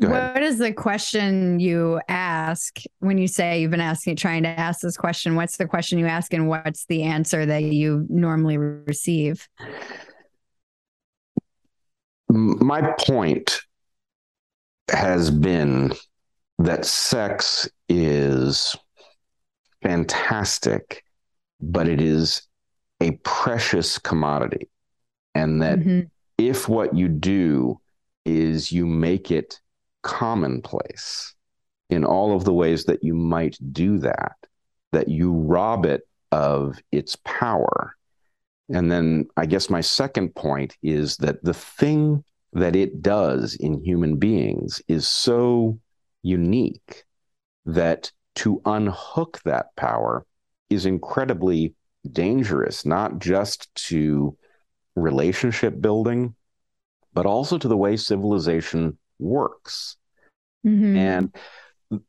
what 0.00 0.42
is 0.42 0.58
the 0.58 0.72
question 0.72 1.58
you 1.58 2.00
ask 2.08 2.80
when 3.00 3.18
you 3.18 3.26
say 3.26 3.60
you've 3.60 3.70
been 3.70 3.80
asking, 3.80 4.16
trying 4.16 4.44
to 4.44 4.48
ask 4.48 4.80
this 4.80 4.96
question? 4.96 5.34
What's 5.34 5.56
the 5.56 5.66
question 5.66 5.98
you 5.98 6.06
ask, 6.06 6.32
and 6.32 6.48
what's 6.48 6.86
the 6.86 7.02
answer 7.02 7.44
that 7.46 7.64
you 7.64 8.06
normally 8.08 8.56
receive? 8.58 9.48
My 12.28 12.94
point 13.00 13.60
has 14.90 15.30
been 15.30 15.92
that 16.58 16.84
sex 16.84 17.68
is 17.88 18.76
fantastic, 19.82 21.04
but 21.60 21.88
it 21.88 22.00
is 22.00 22.47
a 23.00 23.12
precious 23.22 23.98
commodity. 23.98 24.68
And 25.34 25.62
that 25.62 25.78
mm-hmm. 25.78 26.00
if 26.36 26.68
what 26.68 26.94
you 26.94 27.08
do 27.08 27.80
is 28.24 28.72
you 28.72 28.86
make 28.86 29.30
it 29.30 29.60
commonplace 30.02 31.34
in 31.90 32.04
all 32.04 32.36
of 32.36 32.44
the 32.44 32.52
ways 32.52 32.84
that 32.84 33.02
you 33.02 33.14
might 33.14 33.56
do 33.72 33.98
that, 33.98 34.36
that 34.92 35.08
you 35.08 35.32
rob 35.32 35.86
it 35.86 36.02
of 36.32 36.78
its 36.92 37.16
power. 37.24 37.94
And 38.68 38.90
then 38.90 39.26
I 39.36 39.46
guess 39.46 39.70
my 39.70 39.80
second 39.80 40.34
point 40.34 40.76
is 40.82 41.16
that 41.18 41.42
the 41.42 41.54
thing 41.54 42.24
that 42.52 42.76
it 42.76 43.02
does 43.02 43.54
in 43.54 43.82
human 43.82 44.16
beings 44.16 44.82
is 44.88 45.08
so 45.08 45.78
unique 46.22 47.04
that 47.64 48.10
to 48.36 48.60
unhook 48.64 49.40
that 49.44 49.74
power 49.76 50.24
is 50.70 50.86
incredibly 50.86 51.74
dangerous, 52.10 52.86
not 52.86 53.18
just 53.18 53.74
to 53.74 54.36
relationship 54.96 55.80
building, 55.80 56.34
but 57.12 57.26
also 57.26 57.58
to 57.58 57.68
the 57.68 57.76
way 57.76 57.96
civilization 57.96 58.98
works. 59.18 59.96
Mm-hmm. 60.66 60.96
And 60.96 61.34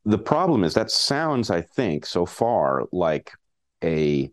the 0.05 0.17
problem 0.17 0.63
is 0.63 0.73
that 0.73 0.91
sounds, 0.91 1.49
I 1.49 1.61
think, 1.61 2.05
so 2.05 2.25
far 2.25 2.85
like 2.91 3.31
a 3.83 4.31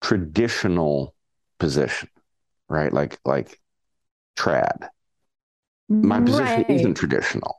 traditional 0.00 1.14
position, 1.58 2.08
right? 2.68 2.92
Like 2.92 3.18
like 3.24 3.60
trad. 4.36 4.88
My 5.88 6.20
position 6.20 6.44
right. 6.44 6.70
isn't 6.70 6.94
traditional. 6.94 7.56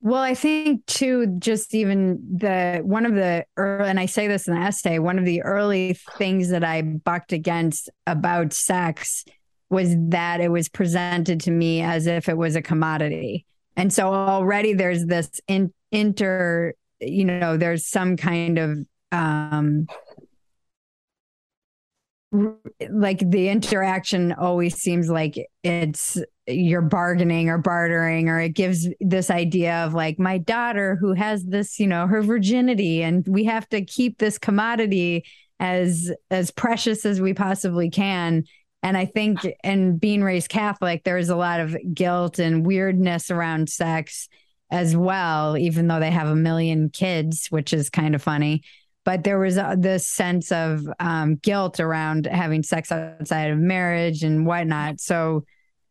Well, 0.00 0.22
I 0.22 0.34
think 0.34 0.86
too, 0.86 1.26
just 1.38 1.74
even 1.74 2.18
the 2.36 2.80
one 2.84 3.06
of 3.06 3.14
the 3.14 3.44
early, 3.56 3.88
and 3.88 3.98
I 3.98 4.06
say 4.06 4.28
this 4.28 4.46
in 4.46 4.54
the 4.54 4.60
essay, 4.60 4.98
one 4.98 5.18
of 5.18 5.24
the 5.24 5.42
early 5.42 5.94
things 6.16 6.50
that 6.50 6.62
I 6.62 6.82
bucked 6.82 7.32
against 7.32 7.90
about 8.06 8.52
sex 8.52 9.24
was 9.68 9.96
that 10.10 10.40
it 10.40 10.50
was 10.50 10.68
presented 10.68 11.40
to 11.40 11.50
me 11.50 11.82
as 11.82 12.06
if 12.06 12.28
it 12.28 12.36
was 12.36 12.54
a 12.54 12.62
commodity. 12.62 13.46
And 13.76 13.92
so 13.92 14.12
already 14.14 14.74
there's 14.74 15.06
this 15.06 15.40
in, 15.48 15.72
inter, 15.90 16.74
you 17.00 17.24
know, 17.24 17.56
there's 17.56 17.86
some 17.86 18.16
kind 18.16 18.58
of 18.58 18.78
um 19.12 19.86
like 22.90 23.18
the 23.30 23.48
interaction 23.48 24.32
always 24.32 24.76
seems 24.76 25.08
like 25.08 25.36
it's 25.62 26.18
you're 26.46 26.82
bargaining 26.82 27.48
or 27.48 27.58
bartering 27.58 28.28
or 28.28 28.40
it 28.40 28.50
gives 28.50 28.88
this 29.00 29.30
idea 29.30 29.84
of 29.84 29.94
like 29.94 30.18
my 30.18 30.38
daughter 30.38 30.96
who 31.00 31.12
has 31.12 31.44
this 31.44 31.80
you 31.80 31.86
know 31.86 32.06
her 32.06 32.22
virginity 32.22 33.02
and 33.02 33.26
we 33.26 33.44
have 33.44 33.68
to 33.68 33.84
keep 33.84 34.18
this 34.18 34.38
commodity 34.38 35.24
as 35.58 36.12
as 36.30 36.50
precious 36.50 37.04
as 37.04 37.20
we 37.20 37.34
possibly 37.34 37.90
can 37.90 38.44
and 38.82 38.96
i 38.96 39.04
think 39.04 39.40
in 39.64 39.98
being 39.98 40.22
raised 40.22 40.48
catholic 40.48 41.02
there's 41.02 41.30
a 41.30 41.36
lot 41.36 41.58
of 41.58 41.76
guilt 41.92 42.38
and 42.38 42.64
weirdness 42.64 43.30
around 43.30 43.68
sex 43.68 44.28
as 44.70 44.96
well, 44.96 45.56
even 45.56 45.86
though 45.86 46.00
they 46.00 46.10
have 46.10 46.28
a 46.28 46.36
million 46.36 46.90
kids, 46.90 47.46
which 47.50 47.72
is 47.72 47.90
kind 47.90 48.14
of 48.14 48.22
funny. 48.22 48.62
But 49.04 49.22
there 49.22 49.38
was 49.38 49.56
uh, 49.56 49.76
this 49.78 50.08
sense 50.08 50.50
of 50.50 50.82
um, 50.98 51.36
guilt 51.36 51.78
around 51.78 52.26
having 52.26 52.64
sex 52.64 52.90
outside 52.90 53.50
of 53.50 53.58
marriage 53.58 54.24
and 54.24 54.44
whatnot. 54.44 55.00
So 55.00 55.44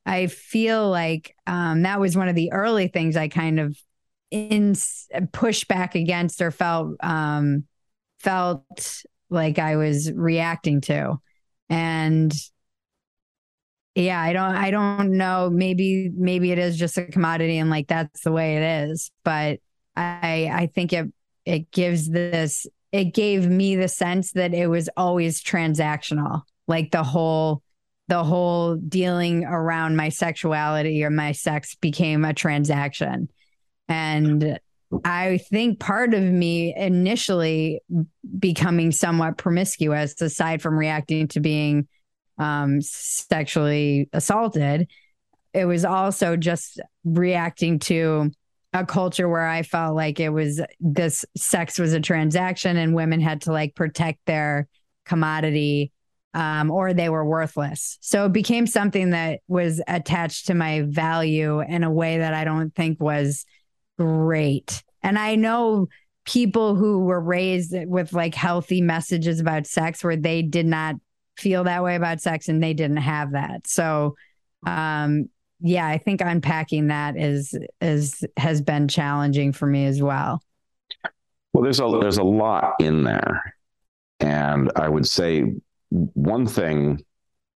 I 0.05 0.27
feel 0.27 0.89
like 0.89 1.35
um, 1.47 1.81
that 1.83 1.99
was 1.99 2.15
one 2.15 2.27
of 2.27 2.35
the 2.35 2.51
early 2.51 2.87
things 2.87 3.15
I 3.17 3.27
kind 3.27 3.59
of 3.59 3.77
in 4.31 4.75
pushed 5.31 5.67
back 5.67 5.95
against 5.95 6.41
or 6.41 6.51
felt 6.51 6.95
um, 7.01 7.65
felt 8.19 9.03
like 9.29 9.59
I 9.59 9.75
was 9.77 10.11
reacting 10.11 10.81
to, 10.81 11.19
and 11.69 12.33
yeah 13.95 14.19
i 14.21 14.33
don't 14.33 14.55
i 14.55 14.71
don't 14.71 15.11
know. 15.11 15.49
Maybe 15.49 16.11
maybe 16.15 16.51
it 16.51 16.59
is 16.59 16.77
just 16.77 16.97
a 16.97 17.05
commodity 17.05 17.57
and 17.57 17.69
like 17.69 17.87
that's 17.87 18.21
the 18.21 18.31
way 18.31 18.57
it 18.57 18.89
is. 18.89 19.11
But 19.23 19.59
i 19.95 20.49
i 20.51 20.69
think 20.73 20.91
it 20.93 21.07
it 21.45 21.71
gives 21.71 22.09
this 22.09 22.67
it 22.91 23.13
gave 23.13 23.47
me 23.47 23.75
the 23.75 23.87
sense 23.87 24.33
that 24.33 24.53
it 24.53 24.67
was 24.67 24.89
always 24.97 25.41
transactional 25.41 26.41
like 26.67 26.91
the 26.91 27.03
whole 27.03 27.61
the 28.07 28.23
whole 28.23 28.75
dealing 28.75 29.45
around 29.45 29.95
my 29.95 30.09
sexuality 30.09 31.03
or 31.03 31.09
my 31.09 31.31
sex 31.31 31.75
became 31.75 32.23
a 32.23 32.33
transaction. 32.33 33.29
And 33.87 34.59
I 35.03 35.37
think 35.37 35.79
part 35.79 36.13
of 36.13 36.21
me 36.21 36.75
initially 36.75 37.81
becoming 38.37 38.91
somewhat 38.91 39.37
promiscuous, 39.37 40.21
aside 40.21 40.61
from 40.61 40.77
reacting 40.77 41.27
to 41.29 41.39
being 41.39 41.87
um, 42.37 42.81
sexually 42.81 44.09
assaulted, 44.13 44.87
it 45.53 45.65
was 45.65 45.85
also 45.85 46.35
just 46.35 46.79
reacting 47.03 47.79
to 47.79 48.31
a 48.73 48.85
culture 48.85 49.29
where 49.29 49.47
I 49.47 49.63
felt 49.63 49.95
like 49.95 50.19
it 50.19 50.29
was 50.29 50.61
this 50.79 51.23
sex 51.37 51.79
was 51.79 51.93
a 51.93 51.99
transaction 52.01 52.75
and 52.75 52.93
women 52.93 53.21
had 53.21 53.41
to 53.43 53.53
like 53.53 53.73
protect 53.73 54.19
their 54.25 54.67
commodity 55.05 55.93
um, 56.35 56.69
or 56.69 56.93
they 56.93 57.07
were 57.07 57.25
worthless. 57.25 57.97
So 58.01 58.25
it 58.25 58.33
became 58.33 58.67
something 58.67 59.11
that 59.11 59.39
was 59.47 59.81
attached 59.87 60.47
to 60.47 60.53
my 60.53 60.81
value 60.81 61.61
in 61.61 61.83
a 61.83 61.89
way 61.89 62.17
that 62.17 62.33
I 62.33 62.43
don't 62.43 62.75
think 62.75 63.01
was 63.01 63.45
great. 63.97 64.83
And 65.01 65.17
I 65.17 65.35
know 65.35 65.87
people 66.25 66.75
who 66.75 66.99
were 66.99 67.21
raised 67.21 67.73
with 67.87 68.11
like 68.11 68.35
healthy 68.35 68.81
messages 68.81 69.39
about 69.39 69.65
sex 69.65 70.03
where 70.03 70.17
they 70.17 70.41
did 70.41 70.65
not 70.65 70.95
feel 71.37 71.63
that 71.63 71.83
way 71.83 71.95
about 71.95 72.19
sex 72.19 72.49
and 72.49 72.61
they 72.61 72.73
didn't 72.73 72.97
have 72.97 73.31
that. 73.31 73.65
So 73.65 74.15
um 74.67 75.29
yeah, 75.61 75.87
I 75.87 75.97
think 75.97 76.19
unpacking 76.19 76.87
that 76.87 77.15
is 77.15 77.57
is 77.79 78.25
has 78.35 78.61
been 78.61 78.89
challenging 78.89 79.53
for 79.53 79.67
me 79.67 79.85
as 79.85 80.01
well. 80.01 80.41
Well, 81.53 81.63
there's 81.63 81.79
a 81.79 81.97
there's 82.01 82.17
a 82.17 82.23
lot 82.23 82.73
in 82.79 83.03
there. 83.03 83.55
And 84.19 84.71
I 84.75 84.89
would 84.89 85.07
say 85.07 85.53
one 86.13 86.47
thing, 86.47 87.03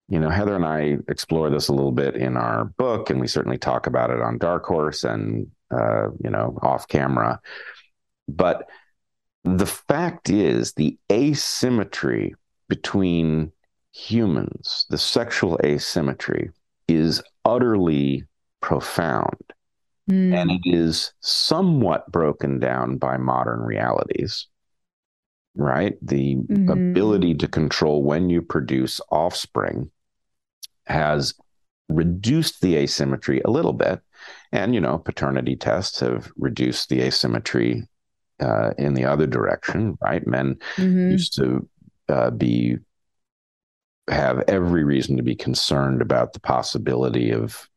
you 0.09 0.19
know, 0.19 0.29
Heather 0.29 0.55
and 0.55 0.65
I 0.65 0.97
explore 1.09 1.49
this 1.49 1.67
a 1.67 1.73
little 1.73 1.91
bit 1.91 2.15
in 2.15 2.37
our 2.37 2.65
book, 2.65 3.09
and 3.09 3.19
we 3.19 3.27
certainly 3.27 3.57
talk 3.57 3.87
about 3.87 4.09
it 4.09 4.21
on 4.21 4.37
Dark 4.37 4.65
Horse 4.65 5.03
and 5.03 5.47
uh, 5.71 6.09
you 6.23 6.29
know, 6.29 6.57
off 6.61 6.87
camera. 6.87 7.39
But 8.27 8.67
the 9.43 9.65
fact 9.65 10.29
is 10.29 10.73
the 10.73 10.97
asymmetry 11.11 12.35
between 12.69 13.51
humans, 13.93 14.85
the 14.89 14.97
sexual 14.97 15.59
asymmetry 15.63 16.51
is 16.87 17.21
utterly 17.45 18.25
profound. 18.61 19.35
Mm. 20.09 20.33
And 20.33 20.51
it 20.51 20.61
is 20.63 21.13
somewhat 21.19 22.09
broken 22.11 22.59
down 22.59 22.97
by 22.97 23.17
modern 23.17 23.59
realities, 23.59 24.47
right? 25.57 25.97
The 26.01 26.35
mm-hmm. 26.35 26.69
ability 26.69 27.35
to 27.35 27.47
control 27.47 28.03
when 28.03 28.29
you 28.29 28.41
produce 28.41 29.01
offspring 29.11 29.91
has 30.85 31.33
reduced 31.89 32.61
the 32.61 32.75
asymmetry 32.77 33.41
a 33.41 33.49
little 33.49 33.73
bit. 33.73 34.01
And, 34.51 34.73
you 34.73 34.81
know, 34.81 34.97
paternity 34.97 35.55
tests 35.55 35.99
have 35.99 36.31
reduced 36.37 36.89
the 36.89 37.01
asymmetry 37.01 37.87
uh, 38.39 38.71
in 38.77 38.93
the 38.93 39.05
other 39.05 39.27
direction, 39.27 39.97
right? 40.01 40.25
Men 40.25 40.55
mm-hmm. 40.75 41.11
used 41.11 41.35
to 41.35 41.67
uh, 42.09 42.29
be 42.31 42.77
have 44.09 44.43
every 44.47 44.83
reason 44.85 45.17
to 45.17 45.23
be 45.23 45.35
concerned 45.35 46.01
about 46.01 46.31
the 46.31 46.39
possibility 46.39 47.31
of 47.31 47.69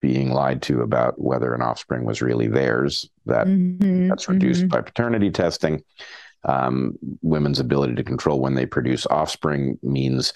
being 0.00 0.30
lied 0.30 0.62
to 0.62 0.80
about 0.80 1.20
whether 1.20 1.52
an 1.54 1.60
offspring 1.60 2.04
was 2.04 2.22
really 2.22 2.46
theirs. 2.46 3.08
That 3.26 3.46
mm-hmm, 3.46 4.08
that's 4.08 4.28
reduced 4.28 4.60
mm-hmm. 4.60 4.68
by 4.68 4.80
paternity 4.80 5.30
testing. 5.30 5.82
Um, 6.44 6.94
women's 7.20 7.58
ability 7.58 7.94
to 7.96 8.04
control 8.04 8.40
when 8.40 8.54
they 8.54 8.66
produce 8.66 9.06
offspring 9.06 9.78
means 9.82 10.32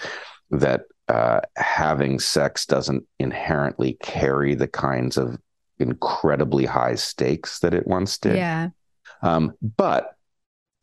that 0.51 0.83
uh, 1.09 1.41
having 1.57 2.19
sex 2.19 2.67
doesn't 2.67 3.05
inherently 3.19 3.99
carry 4.03 4.55
the 4.55 4.69
kinds 4.69 5.17
of 5.17 5.39
incredibly 5.79 6.65
high 6.65 6.95
stakes 6.95 7.61
that 7.61 7.75
it 7.75 7.87
once 7.87 8.19
did. 8.19 8.37
Yeah. 8.37 8.69
Um, 9.23 9.55
but 9.77 10.17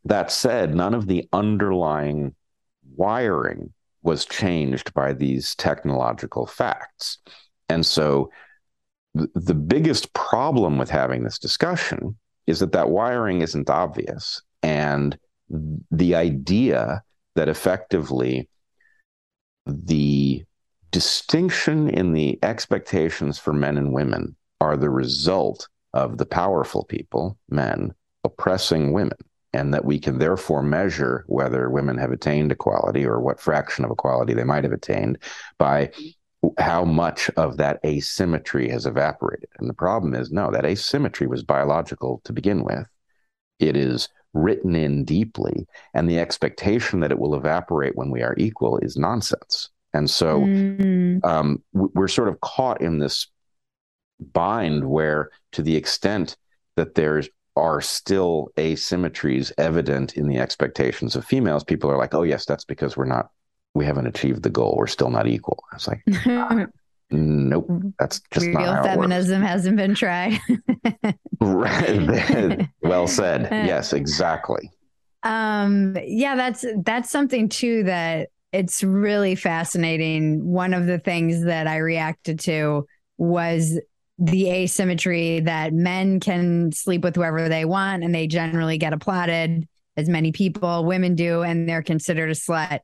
that 0.06 0.32
said, 0.32 0.76
none 0.76 0.94
of 0.94 1.08
the 1.08 1.28
underlying 1.34 2.36
wiring 2.96 3.74
was 4.02 4.26
changed 4.26 4.94
by 4.94 5.14
these 5.14 5.56
technological 5.56 6.46
facts. 6.46 7.18
And 7.68 7.86
so 7.86 8.32
th- 9.18 9.30
the 9.36 9.56
biggest 9.56 10.14
problem 10.14 10.78
with 10.78 10.90
having 10.90 11.24
this 11.24 11.40
discussion 11.40 12.18
is 12.48 12.60
that 12.60 12.72
that 12.72 12.90
wiring 12.90 13.42
isn't 13.42 13.70
obvious. 13.70 14.42
And 14.64 15.18
the 15.50 16.16
idea 16.16 17.04
that 17.36 17.50
effectively 17.50 18.50
the 19.66 20.44
distinction 20.92 21.90
in 21.90 22.14
the 22.14 22.40
expectations 22.44 23.38
for 23.38 23.54
men 23.54 23.78
and 23.78 23.94
women 23.94 24.36
are 24.60 24.76
the 24.76 24.90
result 24.90 25.68
of 25.94 26.18
the 26.18 26.26
powerful 26.26 26.84
people, 26.84 27.38
men, 27.50 27.94
oppressing 28.24 28.94
women 28.94 29.18
and 29.54 29.74
that 29.74 29.86
we 29.86 30.00
can 30.00 30.20
therefore 30.20 30.62
measure 30.62 31.24
whether 31.28 31.70
women 31.70 31.98
have 31.98 32.12
attained 32.12 32.52
equality 32.52 33.06
or 33.06 33.20
what 33.20 33.40
fraction 33.40 33.84
of 33.84 33.92
equality 33.92 34.34
they 34.34 34.44
might 34.44 34.64
have 34.64 34.74
attained 34.74 35.18
by 35.58 35.92
how 36.58 36.86
much 36.86 37.30
of 37.32 37.58
that 37.58 37.80
asymmetry 37.86 38.70
has 38.70 38.86
evaporated. 38.86 39.50
And 39.58 39.70
the 39.70 39.74
problem 39.74 40.14
is 40.14 40.32
no, 40.32 40.52
that 40.52 40.66
asymmetry 40.66 41.28
was 41.28 41.44
biological 41.44 42.22
to 42.26 42.34
begin 42.34 42.64
with. 42.64 42.86
It 43.60 43.76
is 43.76 44.08
written 44.34 44.76
in 44.76 45.06
deeply, 45.06 45.68
and 45.94 46.10
the 46.10 46.20
expectation 46.20 47.00
that 47.00 47.12
it 47.12 47.20
will 47.20 47.36
evaporate 47.36 47.96
when 47.96 48.12
we 48.12 48.22
are 48.22 48.36
equal 48.38 48.78
is 48.80 48.98
nonsense. 48.98 49.70
And 49.94 50.10
so 50.10 50.42
mm. 50.42 51.24
um, 51.26 51.64
we're 51.74 52.08
sort 52.08 52.30
of 52.30 52.40
caught 52.42 52.82
in 52.82 53.00
this 53.00 53.28
bind 54.20 54.88
where, 54.88 55.32
to 55.54 55.64
the 55.64 55.76
extent 55.76 56.38
that 56.76 56.96
there's 56.96 57.30
are 57.60 57.82
still 57.82 58.50
asymmetries 58.58 59.52
evident 59.58 60.16
in 60.16 60.28
the 60.28 60.38
expectations 60.38 61.16
of 61.16 61.26
females, 61.26 61.64
people 61.64 61.92
are 61.92 61.98
like, 61.98 62.14
oh, 62.14 62.24
yes, 62.24 62.46
that's 62.46 62.64
because 62.64 62.96
we're 62.96 63.06
not, 63.06 63.30
we 63.74 63.86
haven't 63.86 64.08
achieved 64.08 64.44
the 64.44 64.50
goal. 64.50 64.76
We're 64.78 64.88
still 64.88 65.10
not 65.10 65.28
equal. 65.28 65.62
It's 65.74 65.88
like, 65.88 66.02
nope, 67.12 67.70
that's 67.98 68.22
just 68.32 68.46
Real 68.46 68.60
not 68.60 68.84
feminism 68.84 69.42
hasn't 69.42 69.78
been 69.78 69.96
tried. 69.96 70.40
right. 71.42 72.70
well 72.82 73.08
said. 73.08 73.50
Yes, 73.70 73.94
exactly. 73.94 74.72
Um, 75.24 75.98
yeah, 76.04 76.36
that's, 76.36 76.66
that's 76.84 77.10
something 77.10 77.50
too 77.50 77.84
that 77.84 78.30
it's 78.52 78.84
really 78.84 79.36
fascinating. 79.36 80.46
One 80.46 80.74
of 80.74 80.86
the 80.86 80.98
things 81.00 81.44
that 81.44 81.68
I 81.68 81.78
reacted 81.78 82.40
to 82.42 82.88
was 83.18 83.80
the 84.18 84.50
asymmetry 84.50 85.42
that 85.42 85.74
men 85.74 86.20
can 86.20 86.72
sleep 86.72 87.04
with 87.04 87.16
whoever 87.16 87.48
they 87.48 87.66
want 87.66 88.04
and 88.04 88.14
they 88.14 88.28
generally 88.28 88.78
get 88.78 88.94
applauded 88.94 89.68
as 89.96 90.10
many 90.10 90.32
people 90.32 90.84
women 90.86 91.16
do 91.16 91.42
and 91.42 91.68
they're 91.68 91.84
considered 91.84 92.30
a 92.30 92.34
slut 92.34 92.80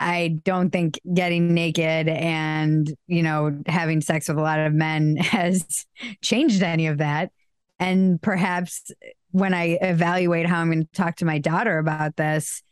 i 0.00 0.28
don't 0.44 0.70
think 0.70 0.98
getting 1.14 1.54
naked 1.54 2.08
and 2.08 2.94
you 3.06 3.22
know 3.22 3.56
having 3.66 4.00
sex 4.00 4.28
with 4.28 4.38
a 4.38 4.42
lot 4.42 4.58
of 4.58 4.72
men 4.72 5.16
has 5.16 5.86
changed 6.22 6.62
any 6.62 6.86
of 6.86 6.98
that 6.98 7.30
and 7.78 8.20
perhaps 8.20 8.90
when 9.30 9.54
i 9.54 9.78
evaluate 9.80 10.46
how 10.46 10.60
i'm 10.60 10.70
going 10.70 10.84
to 10.84 10.92
talk 10.92 11.16
to 11.16 11.24
my 11.24 11.38
daughter 11.38 11.78
about 11.78 12.16
this 12.16 12.62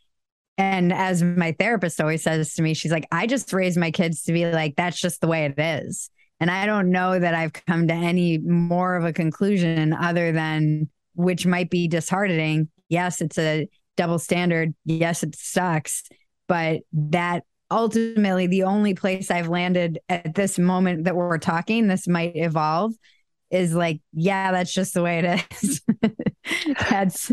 and 0.57 0.91
as 0.91 1.21
my 1.21 1.55
therapist 1.59 2.01
always 2.01 2.23
says 2.23 2.53
to 2.53 2.61
me 2.61 2.73
she's 2.73 2.91
like 2.91 3.07
i 3.11 3.27
just 3.27 3.53
raised 3.53 3.77
my 3.77 3.91
kids 3.91 4.23
to 4.23 4.33
be 4.33 4.45
like 4.49 4.75
that's 4.75 4.99
just 4.99 5.21
the 5.21 5.27
way 5.27 5.45
it 5.45 5.53
is 5.57 6.09
and 6.39 6.51
I 6.51 6.65
don't 6.65 6.91
know 6.91 7.17
that 7.17 7.33
I've 7.33 7.53
come 7.53 7.87
to 7.87 7.93
any 7.93 8.37
more 8.37 8.95
of 8.95 9.05
a 9.05 9.13
conclusion 9.13 9.93
other 9.93 10.31
than 10.31 10.89
which 11.15 11.45
might 11.45 11.69
be 11.69 11.87
disheartening. 11.87 12.69
Yes, 12.89 13.21
it's 13.21 13.39
a 13.39 13.67
double 13.95 14.19
standard. 14.19 14.75
Yes, 14.85 15.23
it 15.23 15.35
sucks. 15.35 16.03
But 16.47 16.81
that 16.93 17.43
ultimately, 17.69 18.47
the 18.47 18.63
only 18.63 18.93
place 18.93 19.29
I've 19.29 19.49
landed 19.49 19.99
at 20.09 20.35
this 20.35 20.57
moment 20.57 21.05
that 21.05 21.15
we're 21.15 21.37
talking, 21.37 21.87
this 21.87 22.07
might 22.07 22.35
evolve, 22.35 22.93
is 23.49 23.73
like, 23.73 24.01
yeah, 24.13 24.51
that's 24.51 24.73
just 24.73 24.93
the 24.93 25.03
way 25.03 25.19
it 25.19 25.45
is. 25.51 25.81
that's 26.89 27.31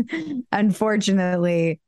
unfortunately 0.51 1.79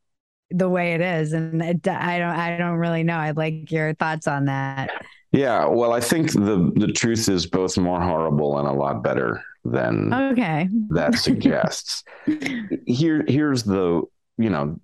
the 0.50 0.70
way 0.70 0.94
it 0.94 1.02
is, 1.02 1.34
and 1.34 1.62
it, 1.62 1.88
I 1.88 2.20
don't, 2.20 2.30
I 2.30 2.58
don't 2.58 2.78
really 2.78 3.04
know. 3.04 3.18
I'd 3.18 3.38
like 3.38 3.70
your 3.72 3.94
thoughts 3.96 4.28
on 4.28 4.46
that. 4.46 4.92
Yeah, 5.32 5.66
well, 5.66 5.92
I 5.92 6.00
think 6.00 6.32
the 6.32 6.72
the 6.76 6.88
truth 6.88 7.28
is 7.28 7.46
both 7.46 7.78
more 7.78 8.02
horrible 8.02 8.58
and 8.58 8.68
a 8.68 8.72
lot 8.72 9.04
better 9.04 9.44
than 9.66 10.14
okay 10.14 10.70
that 10.90 11.16
suggests. 11.16 12.04
Here, 12.86 13.26
here's 13.28 13.64
the 13.64 14.04
you 14.38 14.50
know, 14.50 14.80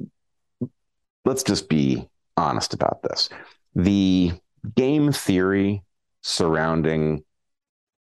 let's 1.24 1.44
just 1.44 1.70
be 1.70 2.08
honest 2.38 2.74
about 2.74 3.02
this. 3.04 3.30
The 3.76 4.34
game 4.76 5.12
theory 5.12 5.84
surrounding 6.22 7.24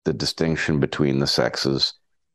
the 0.05 0.13
distinction 0.13 0.79
between 0.79 1.19
the 1.19 1.27
sexes 1.27 1.93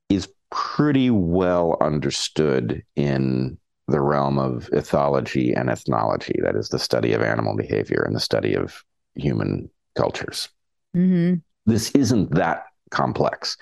is 0.08 0.28
pretty 0.50 1.10
well 1.10 1.76
understood 1.80 2.82
in 2.94 3.58
the 3.88 4.00
realm 4.00 4.38
of 4.38 4.68
ethology 4.72 5.58
and 5.58 5.70
ethnology 5.70 6.38
that 6.42 6.56
is 6.56 6.68
the 6.68 6.78
study 6.78 7.12
of 7.12 7.22
animal 7.22 7.56
behavior 7.56 8.02
and 8.04 8.14
the 8.14 8.20
study 8.20 8.54
of 8.54 8.84
human 9.14 9.70
cultures 9.96 10.48
mm-hmm. 10.96 11.34
this 11.66 11.90
isn't 11.92 12.30
that 12.32 12.64
complex 12.90 13.56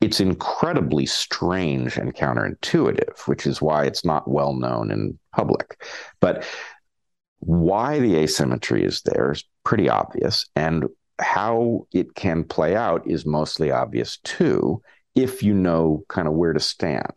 it's 0.00 0.20
incredibly 0.20 1.04
strange 1.04 1.96
and 1.96 2.14
counterintuitive 2.14 3.26
which 3.26 3.46
is 3.46 3.60
why 3.60 3.84
it's 3.84 4.04
not 4.04 4.28
well 4.28 4.54
known 4.54 4.90
in 4.90 5.18
public 5.34 5.82
but 6.20 6.44
why 7.40 7.98
the 7.98 8.16
asymmetry 8.16 8.84
is 8.84 9.02
there 9.02 9.32
is 9.32 9.44
pretty 9.64 9.88
obvious 9.88 10.46
and 10.54 10.84
how 11.20 11.86
it 11.92 12.14
can 12.14 12.44
play 12.44 12.76
out 12.76 13.06
is 13.06 13.26
mostly 13.26 13.70
obvious 13.70 14.18
too 14.24 14.80
if 15.14 15.42
you 15.42 15.52
know 15.52 16.04
kind 16.08 16.28
of 16.28 16.34
where 16.34 16.52
to 16.52 16.60
stand. 16.60 17.12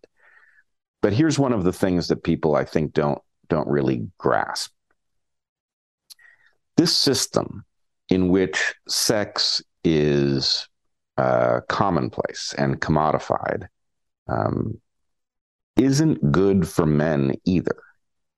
But 1.01 1.13
here's 1.13 1.37
one 1.37 1.53
of 1.53 1.63
the 1.63 1.73
things 1.73 2.07
that 2.07 2.23
people 2.23 2.55
i 2.55 2.63
think 2.63 2.93
don't 2.93 3.21
don't 3.49 3.67
really 3.67 4.07
grasp. 4.17 4.71
This 6.77 6.95
system 6.95 7.65
in 8.09 8.29
which 8.29 8.73
sex 8.87 9.61
is 9.83 10.67
uh, 11.17 11.59
commonplace 11.67 12.55
and 12.57 12.81
commodified 12.81 13.67
um, 14.27 14.81
isn't 15.75 16.31
good 16.31 16.67
for 16.67 16.85
men 16.85 17.35
either 17.45 17.75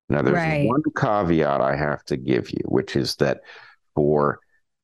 now, 0.09 0.21
there's 0.21 0.35
right. 0.35 0.67
one 0.67 0.83
caveat 0.95 1.61
I 1.61 1.75
have 1.75 2.03
to 2.05 2.17
give 2.17 2.51
you, 2.51 2.61
which 2.65 2.95
is 2.95 3.15
that 3.15 3.41
for 3.95 4.39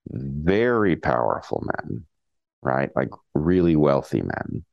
very 0.07 0.95
powerful 0.95 1.63
men, 1.77 2.05
right, 2.63 2.89
like 2.95 3.09
really 3.35 3.75
wealthy 3.75 4.21
men, 4.21 4.65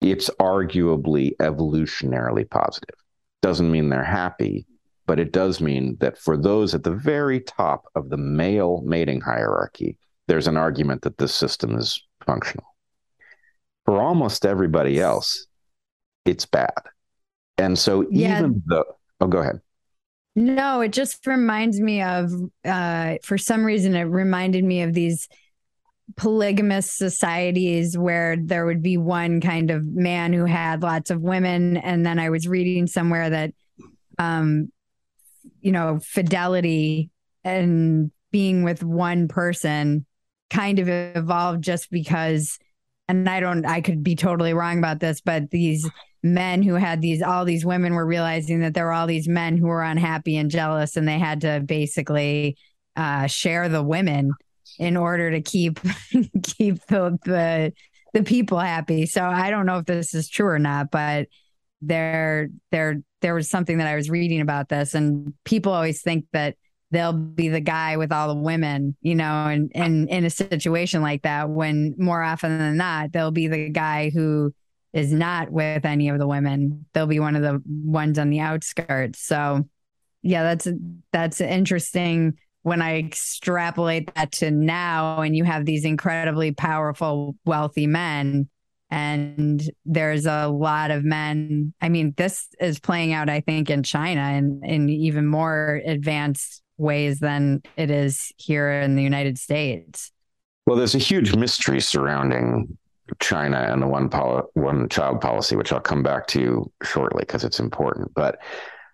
it's 0.00 0.28
arguably 0.40 1.36
evolutionarily 1.36 2.48
positive. 2.50 2.96
Doesn't 3.42 3.70
mean 3.70 3.90
they're 3.90 4.02
happy, 4.02 4.66
but 5.06 5.20
it 5.20 5.32
does 5.32 5.60
mean 5.60 5.96
that 6.00 6.18
for 6.18 6.36
those 6.36 6.74
at 6.74 6.82
the 6.82 6.94
very 6.94 7.40
top 7.40 7.84
of 7.94 8.10
the 8.10 8.16
male 8.16 8.82
mating 8.84 9.20
hierarchy, 9.20 9.96
there's 10.26 10.48
an 10.48 10.56
argument 10.56 11.02
that 11.02 11.18
this 11.18 11.34
system 11.34 11.76
is 11.76 12.02
functional. 12.26 12.66
For 13.84 14.00
almost 14.00 14.44
everybody 14.44 15.00
else, 15.00 15.46
it's 16.24 16.44
bad. 16.44 16.72
And 17.56 17.78
so 17.78 18.06
yeah. 18.10 18.38
even 18.38 18.62
though 18.66 18.96
Oh, 19.20 19.26
go 19.26 19.38
ahead. 19.38 19.60
No, 20.36 20.80
it 20.80 20.92
just 20.92 21.26
reminds 21.26 21.80
me 21.80 22.02
of, 22.02 22.30
uh, 22.64 23.16
for 23.22 23.36
some 23.36 23.64
reason, 23.64 23.94
it 23.94 24.02
reminded 24.02 24.64
me 24.64 24.82
of 24.82 24.94
these 24.94 25.28
polygamous 26.16 26.92
societies 26.92 27.98
where 27.98 28.36
there 28.36 28.66
would 28.66 28.82
be 28.82 28.96
one 28.96 29.40
kind 29.40 29.70
of 29.70 29.84
man 29.84 30.32
who 30.32 30.44
had 30.44 30.82
lots 30.82 31.10
of 31.10 31.20
women. 31.20 31.76
And 31.76 32.06
then 32.06 32.18
I 32.18 32.30
was 32.30 32.48
reading 32.48 32.86
somewhere 32.86 33.30
that, 33.30 33.52
um, 34.18 34.72
you 35.60 35.72
know, 35.72 36.00
fidelity 36.02 37.10
and 37.44 38.10
being 38.30 38.62
with 38.62 38.82
one 38.82 39.28
person 39.28 40.06
kind 40.48 40.78
of 40.78 40.88
evolved 40.88 41.62
just 41.62 41.90
because, 41.90 42.58
and 43.08 43.28
I 43.28 43.40
don't, 43.40 43.66
I 43.66 43.80
could 43.80 44.02
be 44.02 44.14
totally 44.14 44.54
wrong 44.54 44.78
about 44.78 45.00
this, 45.00 45.20
but 45.20 45.50
these 45.50 45.88
men 46.22 46.62
who 46.62 46.74
had 46.74 47.00
these 47.00 47.22
all 47.22 47.44
these 47.44 47.64
women 47.64 47.94
were 47.94 48.06
realizing 48.06 48.60
that 48.60 48.74
there 48.74 48.84
were 48.84 48.92
all 48.92 49.06
these 49.06 49.28
men 49.28 49.56
who 49.56 49.66
were 49.66 49.82
unhappy 49.82 50.36
and 50.36 50.50
jealous 50.50 50.96
and 50.96 51.08
they 51.08 51.18
had 51.18 51.40
to 51.40 51.60
basically 51.60 52.56
uh, 52.96 53.26
share 53.26 53.68
the 53.68 53.82
women 53.82 54.32
in 54.78 54.96
order 54.96 55.30
to 55.30 55.40
keep 55.40 55.80
keep 56.42 56.84
the, 56.86 57.18
the 57.24 57.72
the 58.12 58.22
people 58.22 58.58
happy. 58.58 59.06
So 59.06 59.24
i 59.24 59.50
don't 59.50 59.66
know 59.66 59.78
if 59.78 59.86
this 59.86 60.14
is 60.14 60.28
true 60.28 60.48
or 60.48 60.58
not 60.58 60.90
but 60.90 61.28
there 61.80 62.50
there 62.70 63.02
there 63.22 63.34
was 63.34 63.48
something 63.48 63.78
that 63.78 63.86
i 63.86 63.96
was 63.96 64.10
reading 64.10 64.42
about 64.42 64.68
this 64.68 64.94
and 64.94 65.32
people 65.44 65.72
always 65.72 66.02
think 66.02 66.26
that 66.32 66.56
they'll 66.90 67.12
be 67.12 67.48
the 67.48 67.60
guy 67.60 67.96
with 67.96 68.12
all 68.12 68.28
the 68.28 68.40
women, 68.40 68.96
you 69.00 69.14
know, 69.14 69.46
and, 69.46 69.70
and 69.74 70.08
in 70.08 70.24
a 70.24 70.30
situation 70.30 71.02
like 71.02 71.22
that, 71.22 71.48
when 71.48 71.94
more 71.98 72.22
often 72.22 72.58
than 72.58 72.76
not, 72.76 73.12
they'll 73.12 73.30
be 73.30 73.46
the 73.46 73.68
guy 73.68 74.10
who 74.10 74.52
is 74.92 75.12
not 75.12 75.50
with 75.50 75.84
any 75.84 76.08
of 76.08 76.18
the 76.18 76.26
women. 76.26 76.86
They'll 76.92 77.06
be 77.06 77.20
one 77.20 77.36
of 77.36 77.42
the 77.42 77.62
ones 77.66 78.18
on 78.18 78.30
the 78.30 78.40
outskirts. 78.40 79.20
So 79.20 79.64
yeah, 80.22 80.42
that's 80.42 80.68
that's 81.12 81.40
interesting 81.40 82.38
when 82.62 82.82
I 82.82 82.98
extrapolate 82.98 84.14
that 84.14 84.32
to 84.32 84.50
now 84.50 85.20
and 85.20 85.34
you 85.34 85.44
have 85.44 85.64
these 85.64 85.84
incredibly 85.84 86.52
powerful, 86.52 87.36
wealthy 87.44 87.86
men. 87.86 88.48
And 88.90 89.62
there's 89.86 90.26
a 90.26 90.48
lot 90.48 90.90
of 90.90 91.04
men. 91.04 91.72
I 91.80 91.88
mean, 91.88 92.12
this 92.16 92.48
is 92.60 92.80
playing 92.80 93.12
out, 93.12 93.30
I 93.30 93.40
think, 93.40 93.70
in 93.70 93.84
China 93.84 94.20
and 94.20 94.64
in 94.64 94.88
even 94.88 95.26
more 95.26 95.80
advanced 95.86 96.60
ways 96.76 97.20
than 97.20 97.62
it 97.76 97.90
is 97.90 98.32
here 98.36 98.70
in 98.72 98.96
the 98.96 99.02
United 99.02 99.38
States. 99.38 100.10
Well, 100.66 100.76
there's 100.76 100.94
a 100.94 100.98
huge 100.98 101.34
mystery 101.36 101.80
surrounding 101.80 102.76
China 103.18 103.58
and 103.58 103.82
the 103.82 103.86
one 103.86 104.08
poli- 104.08 104.48
one 104.54 104.88
child 104.88 105.20
policy, 105.20 105.56
which 105.56 105.72
I'll 105.72 105.80
come 105.80 106.02
back 106.02 106.26
to 106.28 106.70
shortly 106.82 107.22
because 107.22 107.44
it's 107.44 107.60
important. 107.60 108.12
But 108.14 108.38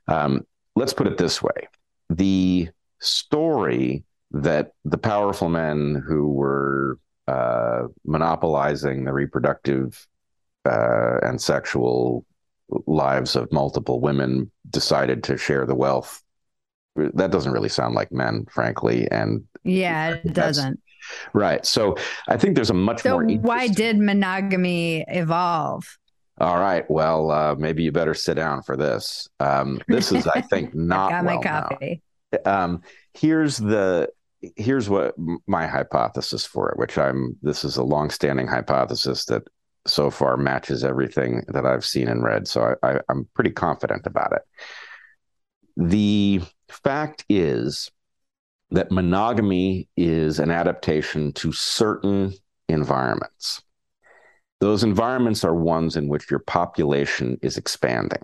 um, 0.09 0.47
let's 0.75 0.93
put 0.93 1.07
it 1.07 1.19
this 1.19 1.43
way: 1.43 1.69
the 2.11 2.69
story 3.01 4.05
that 4.33 4.73
the 4.85 4.99
powerful 4.99 5.49
men 5.49 6.03
who 6.07 6.29
were 6.29 6.99
uh, 7.29 7.85
monopolizing 8.05 9.05
the 9.05 9.13
reproductive 9.13 10.07
uh, 10.65 11.19
and 11.23 11.41
sexual 11.41 12.25
lives 12.87 13.37
of 13.37 13.51
multiple 13.53 14.01
women 14.01 14.51
decided 14.71 15.23
to 15.25 15.37
share 15.37 15.67
the 15.67 15.75
wealth. 15.75 16.23
That 16.97 17.31
doesn't 17.31 17.53
really 17.53 17.69
sound 17.69 17.95
like 17.95 18.11
men, 18.11 18.47
frankly. 18.51 19.07
And 19.11 19.45
yeah, 19.65 20.15
it 20.15 20.33
doesn't. 20.33 20.81
Right. 21.33 21.65
So 21.65 21.97
I 22.29 22.37
think 22.37 22.55
there's 22.55 22.71
a 22.71 22.75
much 22.75 23.03
so 23.03 23.21
more. 23.21 23.39
Why 23.39 23.69
did 23.69 23.99
monogamy 23.99 25.05
evolve? 25.09 25.85
All 26.39 26.61
right. 26.61 26.89
Well, 26.91 27.31
uh, 27.31 27.55
maybe 27.55 27.83
you 27.83 27.93
better 27.93 28.15
sit 28.15 28.35
down 28.35 28.63
for 28.63 28.77
this. 28.77 29.29
Um, 29.41 29.81
this 29.89 30.13
is, 30.13 30.27
I 30.27 30.43
think, 30.43 30.75
not. 30.75 31.13
I 31.13 31.17
got 31.17 31.25
well 31.25 31.37
my 31.37 31.43
coffee. 31.43 32.03
Um, 32.45 32.83
here's 33.15 33.57
the 33.57 34.09
here's 34.57 34.89
what 34.89 35.15
my 35.47 35.67
hypothesis 35.67 36.45
for 36.45 36.71
it, 36.71 36.79
which 36.79 36.99
I'm. 36.99 37.37
This 37.43 37.65
is 37.65 37.77
a 37.77 37.83
long-standing 37.83 38.49
hypothesis 38.49 39.25
that 39.27 39.43
so 39.87 40.11
far 40.11 40.37
matches 40.37 40.85
everything 40.85 41.45
that 41.49 41.65
I've 41.65 41.85
seen 41.85 42.09
and 42.09 42.23
read. 42.23 42.49
So 42.49 42.77
I, 42.83 42.97
I, 42.97 43.01
I'm 43.09 43.29
pretty 43.35 43.51
confident 43.51 44.07
about 44.07 44.33
it. 44.33 44.43
The 45.77 46.43
fact 46.69 47.25
is 47.29 47.91
that 48.71 48.91
monogamy 48.91 49.89
is 49.97 50.39
an 50.39 50.51
adaptation 50.51 51.33
to 51.35 51.53
certain 51.53 52.35
environments. 52.69 53.63
Those 54.61 54.83
environments 54.83 55.45
are 55.45 55.55
ones 55.55 55.97
in 55.97 56.09
which 56.09 56.31
your 56.31 56.41
population 56.41 57.39
is 57.43 57.59
expanding. 57.59 58.23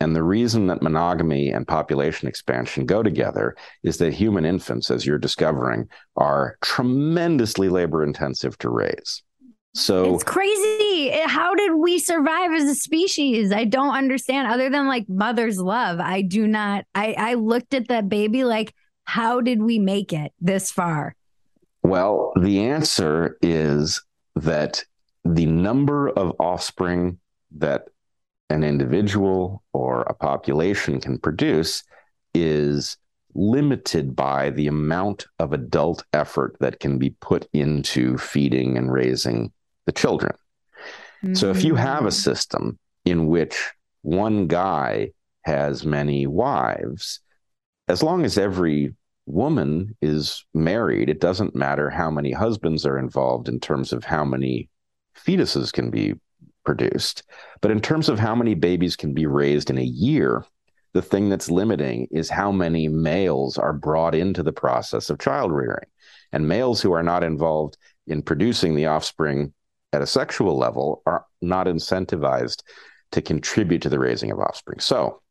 And 0.00 0.14
the 0.14 0.22
reason 0.22 0.68
that 0.68 0.82
monogamy 0.82 1.50
and 1.50 1.66
population 1.66 2.28
expansion 2.28 2.86
go 2.86 3.02
together 3.02 3.56
is 3.82 3.96
that 3.98 4.12
human 4.12 4.44
infants, 4.44 4.90
as 4.90 5.04
you're 5.04 5.18
discovering, 5.18 5.88
are 6.16 6.56
tremendously 6.62 7.68
labor 7.68 8.04
intensive 8.04 8.56
to 8.58 8.70
raise. 8.70 9.22
So 9.74 10.14
it's 10.14 10.24
crazy. 10.24 11.10
How 11.24 11.54
did 11.54 11.74
we 11.74 11.98
survive 11.98 12.52
as 12.52 12.64
a 12.64 12.74
species? 12.74 13.52
I 13.52 13.64
don't 13.64 13.94
understand. 13.94 14.48
Other 14.48 14.70
than 14.70 14.86
like 14.86 15.08
mother's 15.08 15.58
love, 15.58 16.00
I 16.00 16.22
do 16.22 16.46
not. 16.46 16.84
I 16.94 17.14
I 17.18 17.34
looked 17.34 17.74
at 17.74 17.88
that 17.88 18.08
baby 18.08 18.44
like, 18.44 18.74
how 19.08 19.40
did 19.40 19.62
we 19.62 19.78
make 19.78 20.12
it 20.12 20.32
this 20.38 20.70
far? 20.70 21.16
Well, 21.82 22.30
the 22.38 22.60
answer 22.60 23.38
is 23.40 24.02
that 24.36 24.84
the 25.24 25.46
number 25.46 26.10
of 26.10 26.36
offspring 26.38 27.18
that 27.56 27.88
an 28.50 28.62
individual 28.62 29.62
or 29.72 30.02
a 30.02 30.12
population 30.12 31.00
can 31.00 31.16
produce 31.18 31.82
is 32.34 32.98
limited 33.34 34.14
by 34.14 34.50
the 34.50 34.66
amount 34.66 35.26
of 35.38 35.54
adult 35.54 36.04
effort 36.12 36.58
that 36.60 36.78
can 36.78 36.98
be 36.98 37.10
put 37.20 37.48
into 37.54 38.18
feeding 38.18 38.76
and 38.76 38.92
raising 38.92 39.50
the 39.86 39.92
children. 39.92 40.34
So 41.32 41.50
if 41.50 41.64
you 41.64 41.76
have 41.76 42.04
a 42.04 42.08
Mm. 42.10 42.12
system 42.12 42.78
in 43.06 43.26
which 43.26 43.72
one 44.02 44.48
guy 44.48 45.12
has 45.42 45.86
many 45.86 46.26
wives, 46.26 47.20
as 47.88 48.02
long 48.02 48.24
as 48.26 48.36
every 48.36 48.94
woman 49.28 49.96
is 50.00 50.44
married, 50.54 51.08
it 51.08 51.20
doesn't 51.20 51.54
matter 51.54 51.90
how 51.90 52.10
many 52.10 52.32
husbands 52.32 52.86
are 52.86 52.98
involved 52.98 53.48
in 53.48 53.60
terms 53.60 53.92
of 53.92 54.04
how 54.04 54.24
many 54.24 54.68
fetuses 55.16 55.72
can 55.72 55.90
be 55.90 56.14
produced. 56.64 57.22
But 57.60 57.70
in 57.70 57.80
terms 57.80 58.08
of 58.08 58.18
how 58.18 58.34
many 58.34 58.54
babies 58.54 58.96
can 58.96 59.14
be 59.14 59.26
raised 59.26 59.70
in 59.70 59.78
a 59.78 59.82
year, 59.82 60.44
the 60.94 61.02
thing 61.02 61.28
that's 61.28 61.50
limiting 61.50 62.08
is 62.10 62.30
how 62.30 62.50
many 62.50 62.88
males 62.88 63.58
are 63.58 63.72
brought 63.72 64.14
into 64.14 64.42
the 64.42 64.52
process 64.52 65.10
of 65.10 65.18
child 65.18 65.52
rearing. 65.52 65.88
And 66.32 66.48
males 66.48 66.80
who 66.80 66.92
are 66.92 67.02
not 67.02 67.22
involved 67.22 67.76
in 68.06 68.22
producing 68.22 68.74
the 68.74 68.86
offspring 68.86 69.52
at 69.92 70.02
a 70.02 70.06
sexual 70.06 70.56
level 70.56 71.02
are 71.06 71.24
not 71.40 71.66
incentivized 71.66 72.62
to 73.12 73.22
contribute 73.22 73.82
to 73.82 73.88
the 73.88 73.98
raising 73.98 74.30
of 74.30 74.38
offspring. 74.38 74.80
So, 74.80 75.22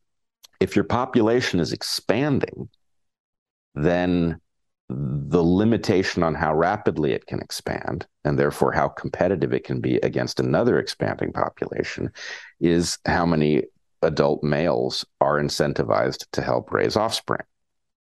if 0.59 0.75
your 0.75 0.85
population 0.85 1.59
is 1.59 1.73
expanding, 1.73 2.69
then 3.83 4.39
the 4.89 5.43
limitation 5.43 6.23
on 6.23 6.33
how 6.33 6.55
rapidly 6.55 7.11
it 7.11 7.25
can 7.25 7.39
expand 7.41 8.07
and 8.23 8.39
therefore 8.39 8.71
how 8.71 8.87
competitive 8.87 9.53
it 9.53 9.65
can 9.65 9.81
be 9.81 9.97
against 9.97 10.39
another 10.39 10.79
expanding 10.79 11.33
population 11.33 12.09
is 12.61 12.97
how 13.05 13.25
many 13.25 13.63
adult 14.01 14.43
males 14.43 15.05
are 15.19 15.39
incentivized 15.39 16.25
to 16.31 16.41
help 16.41 16.71
raise 16.71 16.95
offspring. 16.95 17.41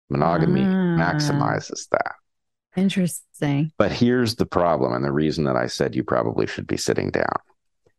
Monogamy 0.10 0.62
Ah. 0.62 0.98
maximizes 0.98 1.88
that. 1.92 2.14
Interesting. 2.76 3.72
But 3.78 3.92
here's 3.92 4.36
the 4.36 4.46
problem, 4.48 4.94
and 4.94 5.06
the 5.06 5.12
reason 5.12 5.44
that 5.44 5.56
I 5.56 5.68
said 5.68 5.96
you 5.96 6.04
probably 6.04 6.48
should 6.48 6.66
be 6.66 6.78
sitting 6.78 7.12
down 7.12 7.38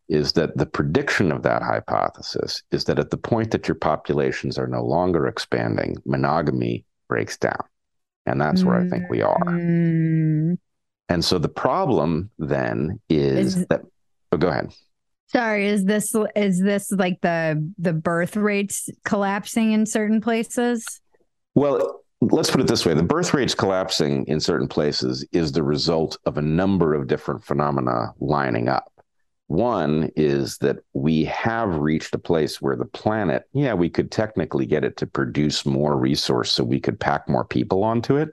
is 0.08 0.32
that 0.32 0.56
the 0.56 0.66
prediction 0.66 1.30
of 1.30 1.42
that 1.42 1.62
hypothesis 1.62 2.62
is 2.72 2.84
that 2.84 2.98
at 2.98 3.10
the 3.10 3.16
point 3.16 3.52
that 3.52 3.68
your 3.68 3.76
populations 3.76 4.58
are 4.58 4.66
no 4.66 4.82
longer 4.84 5.26
expanding, 5.26 5.96
monogamy 6.04 6.84
breaks 7.08 7.36
down. 7.36 7.62
And 8.26 8.40
that's 8.40 8.64
where 8.64 8.80
I 8.80 8.88
think 8.88 9.10
we 9.10 9.20
are. 9.20 9.44
Mm. 9.44 10.56
And 11.10 11.24
so 11.24 11.38
the 11.38 11.48
problem 11.48 12.30
then 12.38 13.00
is, 13.10 13.56
Is- 13.56 13.66
that, 13.66 13.82
oh, 14.32 14.38
go 14.38 14.48
ahead. 14.48 14.72
Sorry, 15.28 15.66
is 15.66 15.84
this 15.84 16.14
is 16.36 16.60
this 16.60 16.92
like 16.92 17.20
the 17.20 17.72
the 17.78 17.92
birth 17.92 18.36
rates 18.36 18.88
collapsing 19.04 19.72
in 19.72 19.84
certain 19.84 20.20
places? 20.20 21.00
Well, 21.56 22.04
let's 22.20 22.50
put 22.50 22.60
it 22.60 22.68
this 22.68 22.86
way 22.86 22.94
the 22.94 23.02
birth 23.02 23.34
rates 23.34 23.54
collapsing 23.54 24.26
in 24.28 24.38
certain 24.38 24.68
places 24.68 25.26
is 25.32 25.50
the 25.50 25.64
result 25.64 26.18
of 26.24 26.38
a 26.38 26.42
number 26.42 26.94
of 26.94 27.08
different 27.08 27.42
phenomena 27.42 28.12
lining 28.20 28.68
up. 28.68 28.92
One 29.46 30.10
is 30.16 30.58
that 30.58 30.78
we 30.94 31.24
have 31.26 31.76
reached 31.76 32.14
a 32.14 32.18
place 32.18 32.62
where 32.62 32.76
the 32.76 32.86
planet, 32.86 33.44
yeah, 33.52 33.74
we 33.74 33.90
could 33.90 34.10
technically 34.10 34.64
get 34.64 34.84
it 34.84 34.96
to 34.98 35.06
produce 35.06 35.66
more 35.66 35.96
resource 35.96 36.50
so 36.50 36.64
we 36.64 36.80
could 36.80 36.98
pack 36.98 37.28
more 37.28 37.44
people 37.44 37.84
onto 37.84 38.16
it, 38.16 38.30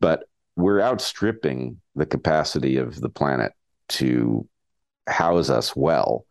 but 0.00 0.28
we're 0.56 0.80
outstripping 0.80 1.80
the 1.96 2.06
capacity 2.06 2.76
of 2.76 3.00
the 3.00 3.08
planet 3.08 3.52
to 3.88 4.48
house 5.08 5.50
us 5.50 5.74
well. 5.74 6.26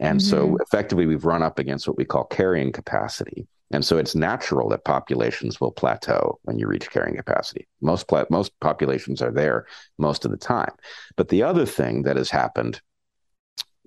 And 0.00 0.20
so 0.20 0.46
mm-hmm. 0.46 0.56
effectively, 0.62 1.06
we've 1.06 1.24
run 1.24 1.42
up 1.42 1.58
against 1.58 1.86
what 1.86 1.96
we 1.96 2.04
call 2.04 2.24
carrying 2.24 2.72
capacity. 2.72 3.46
And 3.72 3.84
so 3.84 3.98
it's 3.98 4.16
natural 4.16 4.68
that 4.70 4.84
populations 4.84 5.60
will 5.60 5.70
plateau 5.70 6.40
when 6.42 6.58
you 6.58 6.66
reach 6.66 6.90
carrying 6.90 7.16
capacity. 7.16 7.68
Most 7.80 8.08
pla- 8.08 8.24
most 8.30 8.58
populations 8.60 9.22
are 9.22 9.30
there 9.30 9.66
most 9.96 10.24
of 10.24 10.32
the 10.32 10.36
time. 10.36 10.72
But 11.16 11.28
the 11.28 11.44
other 11.44 11.66
thing 11.66 12.02
that 12.02 12.16
has 12.16 12.30
happened 12.30 12.80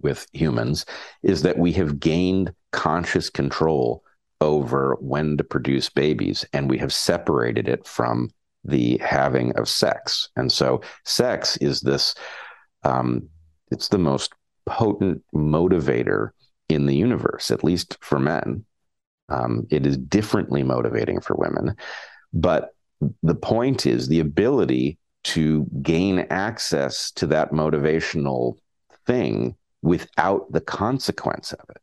with 0.02 0.28
humans 0.34 0.86
is 1.22 1.42
that 1.44 1.58
we 1.58 1.72
have 1.74 2.00
gained 2.00 2.54
conscious 2.72 3.30
control 3.30 4.04
over 4.42 4.98
when 5.00 5.38
to 5.38 5.44
produce 5.44 5.90
babies 5.90 6.46
and 6.54 6.70
we 6.70 6.78
have 6.78 6.92
separated 6.92 7.68
it 7.68 7.88
from 7.88 8.30
the 8.66 8.98
having 8.98 9.56
of 9.58 9.70
sex. 9.70 10.30
And 10.36 10.52
so 10.52 10.82
sex 11.06 11.58
is 11.58 11.82
this 11.82 12.16
um, 12.84 13.30
it's 13.72 13.88
the 13.88 13.98
most 13.98 14.34
potent 14.66 15.24
motivator 15.34 16.30
in 16.70 16.86
the 16.86 16.96
universe, 16.96 17.52
at 17.52 17.64
least 17.64 17.98
for 18.02 18.20
men. 18.20 18.66
Um, 19.30 19.66
it 19.70 19.86
is 19.86 19.98
differently 19.98 20.64
motivating 20.64 21.22
for 21.22 21.36
women. 21.36 21.76
But 22.34 22.76
the 23.22 23.36
point 23.36 23.86
is 23.86 24.08
the 24.08 24.20
ability 24.20 24.98
to 25.24 25.66
gain 25.82 26.20
access 26.30 27.12
to 27.12 27.28
that 27.28 27.52
motivational 27.52 28.58
thing 29.06 29.56
without 29.84 30.52
the 30.52 30.62
consequence 30.62 31.54
of 31.54 31.66
it 31.70 31.82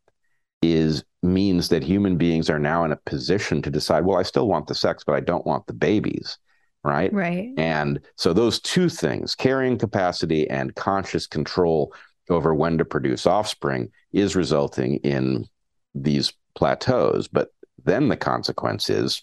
is 0.62 1.04
means 1.22 1.68
that 1.68 1.84
human 1.84 2.16
beings 2.16 2.50
are 2.50 2.58
now 2.58 2.84
in 2.84 2.92
a 2.92 2.96
position 3.06 3.62
to 3.62 3.70
decide 3.70 4.04
well 4.04 4.18
i 4.18 4.22
still 4.22 4.48
want 4.48 4.66
the 4.66 4.74
sex 4.74 5.04
but 5.06 5.14
i 5.14 5.20
don't 5.20 5.46
want 5.46 5.66
the 5.66 5.72
babies 5.72 6.38
right 6.82 7.12
Right. 7.12 7.52
and 7.58 8.00
so 8.16 8.32
those 8.32 8.58
two 8.58 8.88
things, 8.88 9.34
carrying 9.34 9.76
capacity 9.78 10.48
and 10.48 10.74
conscious 10.74 11.26
control 11.26 11.92
over 12.30 12.54
when 12.54 12.78
to 12.78 12.84
produce 12.84 13.26
offspring, 13.26 13.90
is 14.12 14.34
resulting 14.34 14.96
in 14.96 15.46
these 15.94 16.32
plateaus. 16.54 17.28
But 17.28 17.48
then 17.84 18.08
the 18.08 18.16
consequence 18.16 18.88
is 18.88 19.22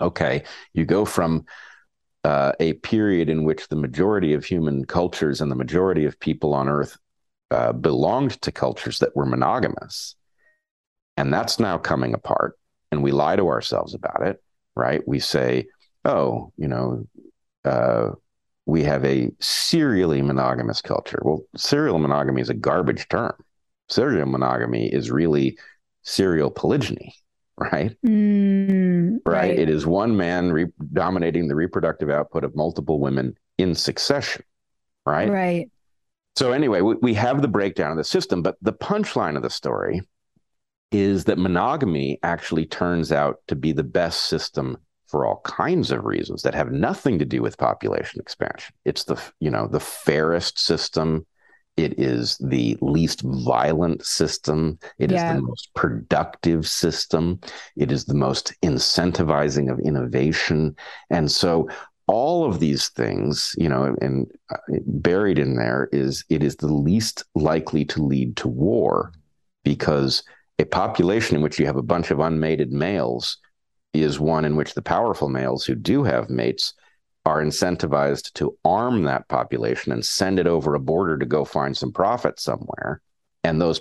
okay, 0.00 0.44
you 0.74 0.84
go 0.84 1.04
from 1.04 1.44
uh, 2.22 2.52
a 2.60 2.74
period 2.74 3.28
in 3.28 3.44
which 3.44 3.66
the 3.68 3.76
majority 3.76 4.34
of 4.34 4.44
human 4.44 4.84
cultures 4.84 5.40
and 5.40 5.50
the 5.50 5.56
majority 5.56 6.04
of 6.04 6.20
people 6.20 6.52
on 6.54 6.68
Earth 6.68 6.98
uh, 7.50 7.72
belonged 7.72 8.40
to 8.42 8.52
cultures 8.52 8.98
that 8.98 9.14
were 9.14 9.26
monogamous. 9.26 10.16
And 11.16 11.32
that's 11.32 11.58
now 11.58 11.78
coming 11.78 12.14
apart. 12.14 12.58
And 12.92 13.02
we 13.02 13.12
lie 13.12 13.36
to 13.36 13.48
ourselves 13.48 13.94
about 13.94 14.22
it, 14.22 14.42
right? 14.74 15.06
We 15.06 15.18
say, 15.18 15.66
oh, 16.04 16.52
you 16.56 16.68
know, 16.68 17.06
uh, 17.64 18.10
we 18.66 18.82
have 18.82 19.04
a 19.04 19.30
serially 19.40 20.22
monogamous 20.22 20.80
culture. 20.82 21.20
Well, 21.24 21.42
serial 21.56 21.98
monogamy 21.98 22.42
is 22.42 22.50
a 22.50 22.54
garbage 22.54 23.08
term. 23.08 23.34
Serial 23.88 24.26
monogamy 24.26 24.92
is 24.92 25.10
really 25.10 25.58
serial 26.02 26.50
polygyny, 26.50 27.14
right? 27.56 27.96
Mm, 28.04 29.18
Right. 29.24 29.58
It 29.58 29.68
is 29.68 29.86
one 29.86 30.16
man 30.16 30.52
re- 30.52 30.72
dominating 30.92 31.48
the 31.48 31.56
reproductive 31.56 32.10
output 32.10 32.44
of 32.44 32.54
multiple 32.54 33.00
women 33.00 33.34
in 33.58 33.74
succession, 33.74 34.44
right? 35.04 35.28
Right. 35.28 35.70
So, 36.36 36.52
anyway, 36.52 36.82
we, 36.82 36.94
we 37.00 37.14
have 37.14 37.40
the 37.40 37.48
breakdown 37.48 37.92
of 37.92 37.96
the 37.96 38.04
system, 38.04 38.42
but 38.42 38.56
the 38.60 38.72
punchline 38.72 39.36
of 39.36 39.42
the 39.42 39.50
story 39.50 40.02
is 40.92 41.24
that 41.24 41.38
monogamy 41.38 42.18
actually 42.22 42.66
turns 42.66 43.10
out 43.10 43.36
to 43.48 43.56
be 43.56 43.72
the 43.72 43.82
best 43.82 44.24
system 44.26 44.76
for 45.08 45.24
all 45.24 45.40
kinds 45.44 45.90
of 45.90 46.04
reasons 46.04 46.42
that 46.42 46.54
have 46.54 46.70
nothing 46.72 47.18
to 47.18 47.24
do 47.24 47.40
with 47.40 47.56
population 47.58 48.20
expansion. 48.20 48.74
It's 48.84 49.04
the, 49.04 49.20
you 49.40 49.50
know, 49.50 49.66
the 49.66 49.80
fairest 49.80 50.58
system. 50.58 51.26
It 51.76 51.98
is 51.98 52.36
the 52.38 52.76
least 52.80 53.22
violent 53.22 54.04
system. 54.04 54.78
It 54.98 55.12
is 55.12 55.20
Yeah. 55.22 55.34
the 55.34 55.42
most 55.42 55.70
productive 55.74 56.66
system. 56.66 57.40
It 57.76 57.92
is 57.92 58.04
the 58.04 58.14
most 58.14 58.54
incentivizing 58.62 59.70
of 59.70 59.78
innovation. 59.80 60.76
And 61.10 61.30
so 61.30 61.68
all 62.08 62.44
of 62.44 62.60
these 62.60 62.88
things, 62.88 63.54
you 63.58 63.68
know, 63.68 63.96
and 64.00 64.30
uh, 64.50 64.56
buried 64.86 65.38
in 65.38 65.56
there 65.56 65.88
is 65.92 66.24
it 66.28 66.42
is 66.42 66.56
the 66.56 66.72
least 66.72 67.24
likely 67.34 67.84
to 67.86 68.02
lead 68.02 68.36
to 68.36 68.48
war 68.48 69.12
because 69.64 70.22
a 70.58 70.64
population 70.64 71.36
in 71.36 71.42
which 71.42 71.58
you 71.58 71.66
have 71.66 71.76
a 71.76 71.82
bunch 71.82 72.10
of 72.10 72.20
unmated 72.20 72.72
males 72.72 73.38
is 73.92 74.20
one 74.20 74.44
in 74.44 74.56
which 74.56 74.74
the 74.74 74.82
powerful 74.82 75.28
males 75.28 75.64
who 75.64 75.74
do 75.74 76.04
have 76.04 76.30
mates 76.30 76.74
are 77.24 77.42
incentivized 77.42 78.32
to 78.34 78.56
arm 78.64 79.02
that 79.02 79.26
population 79.28 79.90
and 79.90 80.04
send 80.04 80.38
it 80.38 80.46
over 80.46 80.74
a 80.74 80.80
border 80.80 81.18
to 81.18 81.26
go 81.26 81.44
find 81.44 81.76
some 81.76 81.92
profit 81.92 82.38
somewhere. 82.38 83.00
And 83.42 83.60
those 83.60 83.80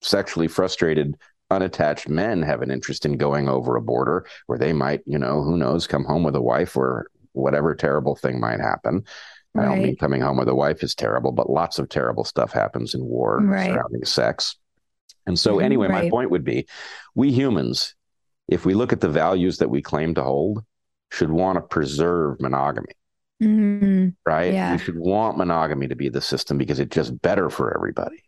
sexually 0.00 0.48
frustrated, 0.48 1.16
unattached 1.50 2.08
men 2.08 2.42
have 2.42 2.62
an 2.62 2.70
interest 2.70 3.04
in 3.04 3.18
going 3.18 3.48
over 3.48 3.76
a 3.76 3.82
border 3.82 4.26
where 4.46 4.58
they 4.58 4.72
might, 4.72 5.02
you 5.04 5.18
know, 5.18 5.42
who 5.42 5.58
knows, 5.58 5.86
come 5.86 6.04
home 6.04 6.22
with 6.22 6.34
a 6.34 6.40
wife 6.40 6.76
or 6.76 7.08
whatever 7.32 7.74
terrible 7.74 8.16
thing 8.16 8.40
might 8.40 8.60
happen. 8.60 9.04
I 9.56 9.64
don't 9.64 9.82
mean 9.82 9.96
coming 9.96 10.22
home 10.22 10.38
with 10.38 10.48
a 10.48 10.54
wife 10.54 10.82
is 10.82 10.94
terrible, 10.94 11.32
but 11.32 11.50
lots 11.50 11.78
of 11.78 11.88
terrible 11.88 12.24
stuff 12.24 12.52
happens 12.52 12.94
in 12.94 13.04
war 13.04 13.40
Right. 13.40 13.66
surrounding 13.66 14.04
sex. 14.04 14.56
And 15.26 15.38
so, 15.38 15.56
Mhm, 15.56 15.62
anyway, 15.64 15.88
my 15.88 16.08
point 16.10 16.30
would 16.30 16.44
be 16.44 16.66
we 17.14 17.32
humans, 17.32 17.94
if 18.48 18.64
we 18.64 18.74
look 18.74 18.92
at 18.92 19.00
the 19.00 19.08
values 19.08 19.58
that 19.58 19.70
we 19.70 19.82
claim 19.82 20.14
to 20.14 20.22
hold, 20.22 20.64
should 21.10 21.30
want 21.30 21.56
to 21.56 21.62
preserve 21.62 22.40
monogamy, 22.40 22.94
Mm, 23.42 24.14
right? 24.24 24.52
Yeah. 24.54 24.72
We 24.72 24.78
should 24.78 24.98
want 24.98 25.36
monogamy 25.38 25.88
to 25.88 25.96
be 25.96 26.08
the 26.08 26.20
system 26.20 26.58
because 26.58 26.80
it's 26.80 26.94
just 26.94 27.20
better 27.22 27.50
for 27.50 27.74
everybody. 27.74 28.22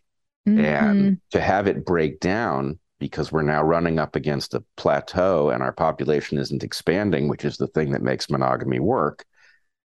mhm. 0.47 0.63
And 0.63 1.21
to 1.31 1.39
have 1.41 1.67
it 1.67 1.85
break 1.85 2.19
down 2.19 2.79
because 2.99 3.31
we're 3.31 3.41
now 3.41 3.61
running 3.61 3.99
up 3.99 4.15
against 4.15 4.53
a 4.53 4.63
plateau 4.77 5.49
and 5.49 5.61
our 5.61 5.73
population 5.73 6.37
isn't 6.37 6.63
expanding, 6.63 7.27
which 7.27 7.45
is 7.45 7.57
the 7.57 7.67
thing 7.67 7.91
that 7.91 8.01
makes 8.01 8.29
monogamy 8.29 8.79
work, 8.79 9.25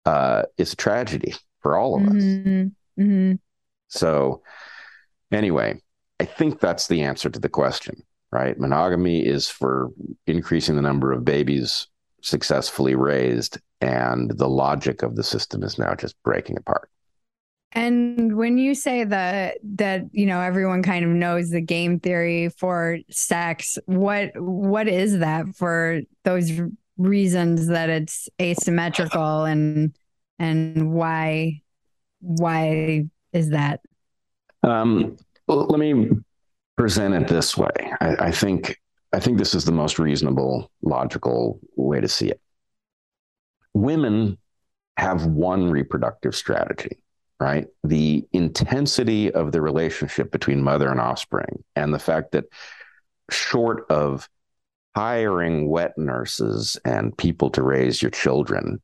uh, 0.05 0.43
is 0.57 0.73
a 0.73 0.77
tragedy 0.77 1.35
for 1.61 1.77
all 1.77 1.97
of 1.97 2.07
us. 2.09 2.23
Mhm, 2.23 2.73
mhm. 2.99 3.39
So, 3.89 4.43
Anyway, 5.31 5.81
I 6.21 6.25
think 6.25 6.61
that's 6.61 6.89
the 6.89 7.03
answer 7.03 7.29
to 7.29 7.39
the 7.39 7.49
question, 7.49 8.03
right? 8.33 8.59
Monogamy 8.59 9.25
is 9.25 9.49
for 9.49 9.91
increasing 10.27 10.77
the 10.77 10.83
number 10.83 11.13
of 11.13 11.25
babies 11.25 11.87
successfully 12.23 12.95
raised, 12.95 13.59
and 13.81 14.31
the 14.39 14.49
logic 14.49 15.03
of 15.03 15.17
the 15.17 15.23
system 15.23 15.63
is 15.63 15.79
now 15.79 15.95
just 15.95 16.21
breaking 16.23 16.57
apart. 16.57 16.91
And 17.73 18.37
when 18.37 18.57
you 18.57 18.75
say 18.75 19.05
that 19.05 19.59
that 19.77 20.05
you 20.12 20.27
know 20.27 20.41
everyone 20.41 20.83
kind 20.83 21.05
of 21.05 21.11
knows 21.11 21.51
the 21.51 21.61
game 21.61 22.01
theory 22.01 22.49
for 22.49 22.99
sex, 23.11 23.79
what 23.85 24.31
what 24.37 24.89
is 24.89 25.19
that 25.19 25.55
for 25.55 26.01
those 26.25 26.51
reasons 26.97 27.69
that 27.69 27.91
it's 27.91 28.29
asymmetrical 28.41 29.45
and 29.45 29.95
and 30.39 30.93
why 30.93 31.61
why 32.21 33.05
is 33.33 33.51
that? 33.51 33.81
Um, 34.62 35.16
well, 35.47 35.66
let 35.66 35.79
me 35.79 36.09
present 36.77 37.14
it 37.14 37.29
this 37.29 37.57
way. 37.57 37.93
I, 38.01 38.16
I 38.19 38.31
think 38.31 38.81
I 39.12 39.21
think 39.21 39.37
this 39.37 39.55
is 39.55 39.64
the 39.64 39.73
most 39.73 39.99
reasonable, 39.99 40.71
logical 40.83 41.61
way 41.77 42.01
to 42.01 42.09
see 42.09 42.29
it. 42.29 42.41
Women 43.75 44.39
have 44.97 45.27
one 45.27 45.71
reproductive 45.71 46.35
strategy 46.35 47.03
right? 47.41 47.66
The 47.84 48.26
intensity 48.32 49.32
of 49.32 49.53
the 49.53 49.61
relationship 49.61 50.32
between 50.32 50.62
mother 50.62 50.91
and 50.91 51.01
offspring, 51.01 51.64
and 51.76 51.93
the 51.95 51.99
fact 51.99 52.32
that 52.32 52.45
short 53.30 53.86
of 53.91 54.28
hiring 54.97 55.68
wet 55.68 55.97
nurses 55.97 56.76
and 56.84 57.16
people 57.16 57.51
to 57.51 57.62
raise 57.62 58.03
your 58.03 58.11
children, 58.11 58.82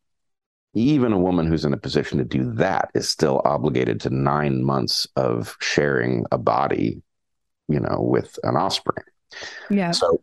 even 0.75 1.13
a 1.13 1.19
woman 1.19 1.47
who's 1.47 1.65
in 1.65 1.73
a 1.73 1.79
position 1.79 2.19
to 2.19 2.25
do 2.25 2.53
that 2.53 2.91
is 2.95 3.09
still 3.09 3.43
obligated 3.45 4.01
to 4.01 4.11
nine 4.11 4.63
months 4.63 5.07
of 5.17 5.57
sharing 5.61 6.25
a 6.31 6.39
body, 6.39 7.03
you 7.69 7.81
know, 7.81 7.99
with 8.01 8.39
an 8.45 8.57
offspring. 8.57 9.05
Yeah. 9.71 9.91
So 9.93 10.21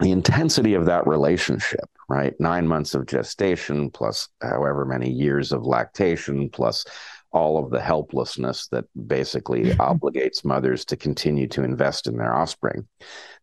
the 0.00 0.12
intensity 0.12 0.74
of 0.74 0.86
that 0.86 1.06
relationship, 1.06 1.88
right? 2.08 2.34
Nine 2.38 2.68
months 2.68 2.94
of 2.94 3.06
gestation 3.06 3.90
plus 3.90 4.28
however 4.40 4.84
many 4.84 5.10
years 5.10 5.50
of 5.50 5.64
lactation 5.64 6.50
plus 6.50 6.84
all 7.32 7.62
of 7.62 7.70
the 7.70 7.80
helplessness 7.80 8.68
that 8.68 8.84
basically 9.06 9.64
obligates 9.74 10.44
mothers 10.44 10.84
to 10.86 10.96
continue 10.96 11.46
to 11.48 11.62
invest 11.62 12.06
in 12.06 12.16
their 12.16 12.34
offspring. 12.34 12.86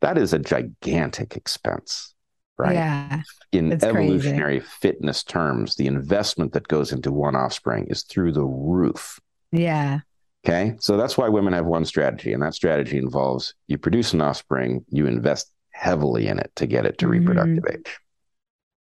That 0.01 0.17
is 0.17 0.33
a 0.33 0.39
gigantic 0.39 1.35
expense, 1.35 2.15
right? 2.57 2.73
Yeah. 2.73 3.21
In 3.51 3.71
evolutionary 3.71 4.59
crazy. 4.59 4.73
fitness 4.81 5.23
terms, 5.23 5.75
the 5.75 5.87
investment 5.87 6.53
that 6.53 6.67
goes 6.67 6.91
into 6.91 7.11
one 7.11 7.35
offspring 7.35 7.87
is 7.89 8.03
through 8.03 8.31
the 8.31 8.43
roof. 8.43 9.19
Yeah. 9.51 9.99
Okay. 10.45 10.75
So 10.79 10.97
that's 10.97 11.17
why 11.17 11.29
women 11.29 11.53
have 11.53 11.65
one 11.65 11.85
strategy, 11.85 12.33
and 12.33 12.43
that 12.43 12.53
strategy 12.53 12.97
involves 12.97 13.53
you 13.67 13.77
produce 13.77 14.13
an 14.13 14.21
offspring, 14.21 14.85
you 14.89 15.07
invest 15.07 15.51
heavily 15.71 16.27
in 16.27 16.39
it 16.39 16.51
to 16.55 16.65
get 16.65 16.85
it 16.85 16.97
to 16.99 17.05
mm-hmm. 17.05 17.27
reproductive 17.27 17.63
age. 17.71 17.99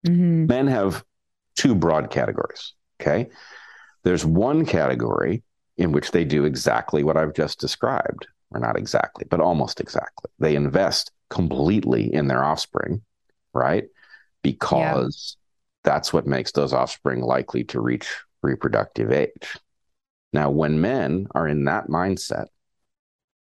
Mm-hmm. 0.07 0.47
Men 0.47 0.67
have 0.67 1.05
two 1.57 1.75
broad 1.75 2.11
categories. 2.11 2.75
Okay. 3.01 3.29
There's 4.05 4.25
one 4.25 4.67
category 4.67 5.43
in 5.77 5.93
which 5.93 6.11
they 6.11 6.25
do 6.25 6.45
exactly 6.45 7.03
what 7.05 7.17
I've 7.17 7.35
just 7.35 7.61
described, 7.61 8.27
or 8.51 8.61
not 8.61 8.77
exactly, 8.77 9.27
but 9.31 9.41
almost 9.41 9.81
exactly. 9.81 10.31
They 10.39 10.57
invest 10.57 11.13
completely 11.31 12.13
in 12.13 12.29
their 12.29 12.45
offspring, 12.45 13.03
right? 13.55 13.85
Because 14.43 15.37
yeah. 15.85 15.93
that's 15.93 16.13
what 16.13 16.27
makes 16.27 16.53
those 16.53 16.73
offspring 16.73 17.23
likely 17.23 17.65
to 17.65 17.81
reach 17.81 18.09
reproductive 18.43 19.13
age. 19.13 19.57
Now, 20.33 20.51
when 20.51 20.81
men 20.81 21.27
are 21.35 21.47
in 21.47 21.65
that 21.65 21.89
mindset 21.89 22.47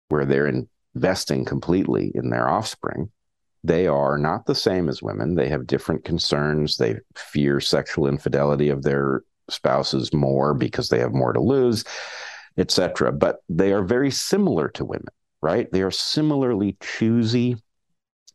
where 0.09 0.25
they're 0.25 0.65
investing 0.95 1.45
completely 1.45 2.13
in 2.15 2.31
their 2.31 2.49
offspring, 2.49 3.11
they 3.65 3.87
are 3.87 4.19
not 4.19 4.47
the 4.47 4.55
same 4.55 4.89
as 4.89 5.03
women. 5.03 5.35
They 5.35 5.49
have 5.49 5.67
different 5.67 6.05
concerns. 6.05 6.77
They 6.77 6.97
fear 7.15 7.61
sexual 7.61 8.09
infidelity 8.09 8.69
of 8.69 8.83
their 8.83 9.23
spouses 9.53 10.13
more 10.13 10.55
because 10.55 10.89
they 10.89 10.99
have 10.99 11.13
more 11.13 11.33
to 11.33 11.41
lose, 11.41 11.85
etc. 12.57 13.13
But 13.13 13.43
they 13.49 13.73
are 13.73 13.83
very 13.83 14.11
similar 14.11 14.69
to 14.71 14.85
women, 14.85 15.09
right? 15.41 15.71
They 15.71 15.83
are 15.83 15.91
similarly 15.91 16.77
choosy, 16.81 17.57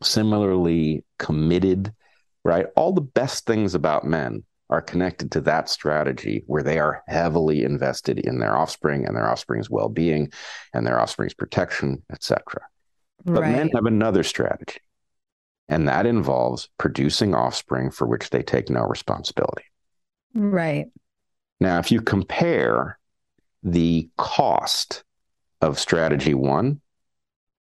similarly 0.01 1.03
committed, 1.19 1.93
right? 2.43 2.67
All 2.75 2.93
the 2.93 3.01
best 3.01 3.45
things 3.45 3.75
about 3.75 4.05
men 4.05 4.43
are 4.69 4.81
connected 4.81 5.31
to 5.31 5.41
that 5.41 5.69
strategy 5.69 6.43
where 6.47 6.63
they 6.63 6.77
are 6.77 7.01
heavily 7.07 7.63
invested 7.63 8.19
in 8.19 8.39
their 8.39 8.55
offspring 8.55 9.05
and 9.05 9.15
their 9.15 9.29
offspring's 9.29 9.69
well-being 9.69 10.31
and 10.73 10.85
their 10.85 10.99
offspring's 10.99 11.33
protection, 11.33 12.03
etc. 12.11 12.61
But 13.23 13.41
right. 13.41 13.51
men 13.51 13.69
have 13.75 13.85
another 13.85 14.23
strategy, 14.23 14.79
and 15.69 15.87
that 15.87 16.05
involves 16.05 16.69
producing 16.77 17.33
offspring 17.33 17.91
for 17.91 18.05
which 18.07 18.29
they 18.29 18.43
take 18.43 18.69
no 18.69 18.81
responsibility. 18.81 19.63
Right. 20.33 20.87
Now, 21.59 21.79
if 21.79 21.91
you 21.91 22.01
compare 22.01 22.99
the 23.63 24.09
cost 24.17 25.03
of 25.61 25.79
strategy 25.79 26.33
one, 26.33 26.81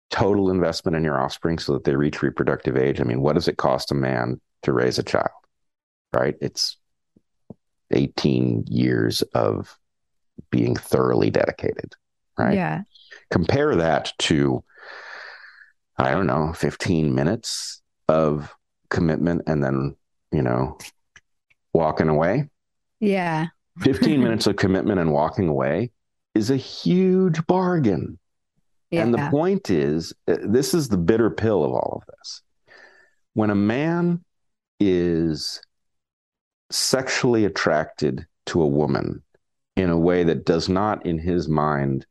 total 0.09 0.49
investment 0.49 0.95
in 0.95 1.03
your 1.03 1.19
offspring 1.19 1.57
so 1.57 1.73
that 1.73 1.83
they 1.83 1.95
reach 1.95 2.21
reproductive 2.21 2.77
age, 2.77 3.01
I 3.01 3.03
mean, 3.03 3.21
what 3.21 3.33
does 3.33 3.47
it 3.47 3.57
cost 3.57 3.91
a 3.91 3.95
man 3.95 4.39
to 4.63 4.73
raise 4.73 4.99
a 4.99 5.03
child? 5.03 5.29
Right? 6.13 6.35
It's 6.41 6.77
18 7.91 8.65
years 8.69 9.21
of 9.33 9.77
being 10.49 10.75
thoroughly 10.75 11.29
dedicated. 11.29 11.93
Right. 12.37 12.55
Yeah. 12.55 12.81
Compare 13.29 13.75
that 13.77 14.13
to, 14.19 14.63
I 15.97 16.11
don't 16.11 16.27
know, 16.27 16.53
15 16.53 17.13
minutes 17.13 17.81
of 18.07 18.53
commitment 18.89 19.43
and 19.47 19.63
then, 19.63 19.95
you 20.31 20.41
know, 20.41 20.77
walking 21.73 22.09
away. 22.09 22.49
Yeah. 22.99 23.47
15 23.80 24.22
minutes 24.24 24.47
of 24.47 24.55
commitment 24.55 24.99
and 24.99 25.11
walking 25.11 25.47
away 25.47 25.91
is 26.36 26.49
a 26.49 26.57
huge 26.57 27.45
bargain. 27.47 28.17
Yeah. 28.89 29.03
And 29.03 29.13
the 29.13 29.30
point 29.30 29.69
is, 29.69 30.13
uh, 30.28 30.38
this 30.43 30.74
is 30.74 30.89
the 30.89 30.97
bitter 30.97 31.30
pill 31.30 31.63
of 31.63 31.72
all 31.72 32.01
of 32.01 32.15
this. 32.17 32.41
When 33.34 33.49
a 33.49 33.55
man 33.55 34.24
is 34.80 35.61
sexually 36.72 37.45
attracted 37.45 38.26
to 38.47 38.61
a 38.61 38.67
woman 38.67 39.24
in 39.76 39.89
a 39.89 39.97
way 39.97 40.24
that 40.24 40.45
does 40.45 40.67
not, 40.67 41.05
in 41.05 41.17
his 41.17 41.47
mind, 41.47 42.05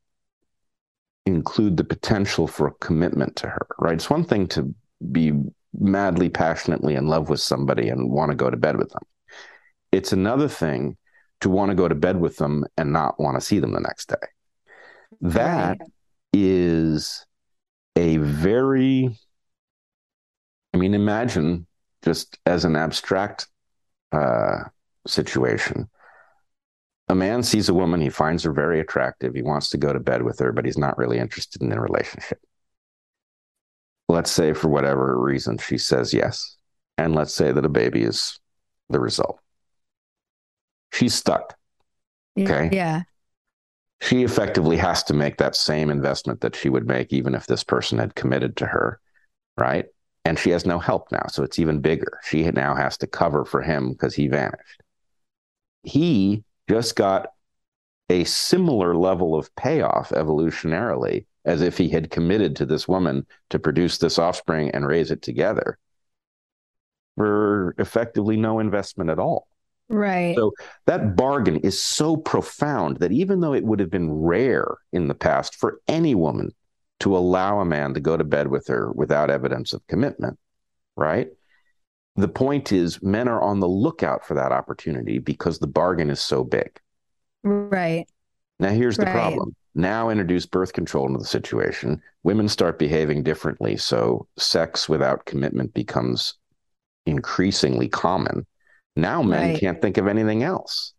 include 1.26 1.76
the 1.76 1.84
potential 1.84 2.46
for 2.46 2.66
a 2.66 2.74
commitment 2.74 3.36
to 3.36 3.48
her, 3.48 3.66
right? 3.78 3.94
It's 3.94 4.10
one 4.10 4.24
thing 4.24 4.46
to 4.48 4.74
be 5.12 5.32
madly, 5.78 6.28
passionately 6.28 6.94
in 6.94 7.06
love 7.06 7.28
with 7.28 7.40
somebody 7.40 7.88
and 7.88 8.10
want 8.10 8.30
to 8.30 8.36
go 8.36 8.50
to 8.50 8.56
bed 8.56 8.76
with 8.76 8.90
them. 8.90 9.02
It's 9.92 10.12
another 10.12 10.48
thing 10.48 10.96
to 11.40 11.50
want 11.50 11.70
to 11.70 11.74
go 11.74 11.88
to 11.88 11.94
bed 11.94 12.20
with 12.20 12.36
them 12.36 12.64
and 12.76 12.92
not 12.92 13.18
want 13.18 13.36
to 13.36 13.40
see 13.40 13.58
them 13.58 13.72
the 13.72 13.80
next 13.80 14.08
day. 14.08 14.26
That 15.20 15.78
right. 15.80 15.90
is 16.32 17.24
a 17.96 18.18
very, 18.18 19.16
I 20.72 20.76
mean, 20.76 20.94
imagine 20.94 21.66
just 22.02 22.38
as 22.46 22.64
an 22.64 22.76
abstract 22.76 23.48
uh, 24.12 24.64
situation. 25.06 25.88
A 27.08 27.14
man 27.14 27.42
sees 27.42 27.68
a 27.68 27.74
woman, 27.74 28.00
he 28.00 28.08
finds 28.08 28.44
her 28.44 28.52
very 28.52 28.78
attractive, 28.78 29.34
he 29.34 29.42
wants 29.42 29.70
to 29.70 29.78
go 29.78 29.92
to 29.92 29.98
bed 29.98 30.22
with 30.22 30.38
her, 30.38 30.52
but 30.52 30.64
he's 30.64 30.78
not 30.78 30.96
really 30.96 31.18
interested 31.18 31.60
in 31.60 31.68
the 31.68 31.80
relationship. 31.80 32.38
Let's 34.08 34.30
say, 34.30 34.52
for 34.52 34.68
whatever 34.68 35.18
reason, 35.20 35.58
she 35.58 35.78
says 35.78 36.12
yes. 36.12 36.56
And 36.98 37.14
let's 37.14 37.34
say 37.34 37.52
that 37.52 37.64
a 37.64 37.68
baby 37.68 38.02
is 38.02 38.38
the 38.88 39.00
result 39.00 39.40
she's 40.92 41.14
stuck. 41.14 41.56
Okay. 42.38 42.70
Yeah. 42.72 43.02
She 44.02 44.22
effectively 44.22 44.76
has 44.78 45.02
to 45.04 45.14
make 45.14 45.36
that 45.38 45.56
same 45.56 45.90
investment 45.90 46.40
that 46.40 46.56
she 46.56 46.70
would 46.70 46.86
make 46.86 47.12
even 47.12 47.34
if 47.34 47.46
this 47.46 47.62
person 47.62 47.98
had 47.98 48.14
committed 48.14 48.56
to 48.56 48.66
her. 48.66 48.98
Right. 49.58 49.86
And 50.24 50.38
she 50.38 50.50
has 50.50 50.64
no 50.64 50.78
help 50.78 51.10
now. 51.12 51.26
So 51.28 51.42
it's 51.42 51.58
even 51.58 51.80
bigger. 51.80 52.18
She 52.24 52.42
now 52.50 52.74
has 52.74 52.96
to 52.98 53.06
cover 53.06 53.44
for 53.44 53.62
him 53.62 53.92
because 53.92 54.14
he 54.14 54.28
vanished. 54.28 54.82
He 55.82 56.44
just 56.68 56.96
got 56.96 57.32
a 58.08 58.24
similar 58.24 58.96
level 58.96 59.34
of 59.34 59.54
payoff 59.56 60.10
evolutionarily 60.10 61.26
as 61.44 61.62
if 61.62 61.78
he 61.78 61.88
had 61.88 62.10
committed 62.10 62.56
to 62.56 62.66
this 62.66 62.86
woman 62.86 63.26
to 63.50 63.58
produce 63.58 63.98
this 63.98 64.18
offspring 64.18 64.70
and 64.70 64.86
raise 64.86 65.10
it 65.10 65.22
together 65.22 65.78
for 67.16 67.74
effectively 67.78 68.36
no 68.36 68.58
investment 68.58 69.10
at 69.10 69.18
all. 69.18 69.46
Right. 69.90 70.36
So 70.36 70.52
that 70.86 71.16
bargain 71.16 71.56
is 71.56 71.82
so 71.82 72.16
profound 72.16 72.98
that 72.98 73.10
even 73.10 73.40
though 73.40 73.54
it 73.54 73.64
would 73.64 73.80
have 73.80 73.90
been 73.90 74.12
rare 74.12 74.76
in 74.92 75.08
the 75.08 75.14
past 75.14 75.56
for 75.56 75.80
any 75.88 76.14
woman 76.14 76.52
to 77.00 77.16
allow 77.16 77.58
a 77.58 77.64
man 77.64 77.94
to 77.94 78.00
go 78.00 78.16
to 78.16 78.22
bed 78.22 78.48
with 78.48 78.68
her 78.68 78.92
without 78.92 79.30
evidence 79.30 79.72
of 79.72 79.84
commitment, 79.88 80.38
right? 80.96 81.28
The 82.16 82.28
point 82.28 82.70
is, 82.70 83.02
men 83.02 83.26
are 83.26 83.42
on 83.42 83.60
the 83.60 83.68
lookout 83.68 84.24
for 84.24 84.34
that 84.34 84.52
opportunity 84.52 85.18
because 85.18 85.58
the 85.58 85.66
bargain 85.66 86.10
is 86.10 86.20
so 86.20 86.44
big. 86.44 86.78
Right. 87.42 88.06
Now, 88.60 88.70
here's 88.70 88.96
the 88.96 89.06
right. 89.06 89.12
problem 89.12 89.56
Now 89.74 90.10
introduce 90.10 90.46
birth 90.46 90.72
control 90.72 91.06
into 91.06 91.18
the 91.18 91.24
situation. 91.24 92.00
Women 92.22 92.48
start 92.48 92.78
behaving 92.78 93.22
differently. 93.22 93.76
So 93.76 94.28
sex 94.36 94.88
without 94.88 95.24
commitment 95.24 95.72
becomes 95.74 96.34
increasingly 97.06 97.88
common. 97.88 98.46
Now 99.00 99.22
men 99.22 99.50
Right. 99.50 99.60
can't 99.60 99.80
think 99.80 99.96
of 99.98 100.06
anything 100.06 100.42
else. 100.42 100.92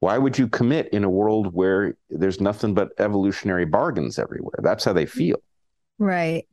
Why 0.00 0.18
would 0.18 0.36
you 0.38 0.48
commit 0.48 0.88
in 0.92 1.04
a 1.04 1.10
world 1.10 1.54
where 1.54 1.96
there's 2.10 2.40
nothing 2.40 2.74
but 2.74 2.90
evolutionary 2.98 3.64
bargains 3.66 4.18
everywhere? 4.18 4.58
That's 4.62 4.84
how 4.84 4.92
they 4.92 5.06
feel. 5.06 5.36
Right. 5.98 6.46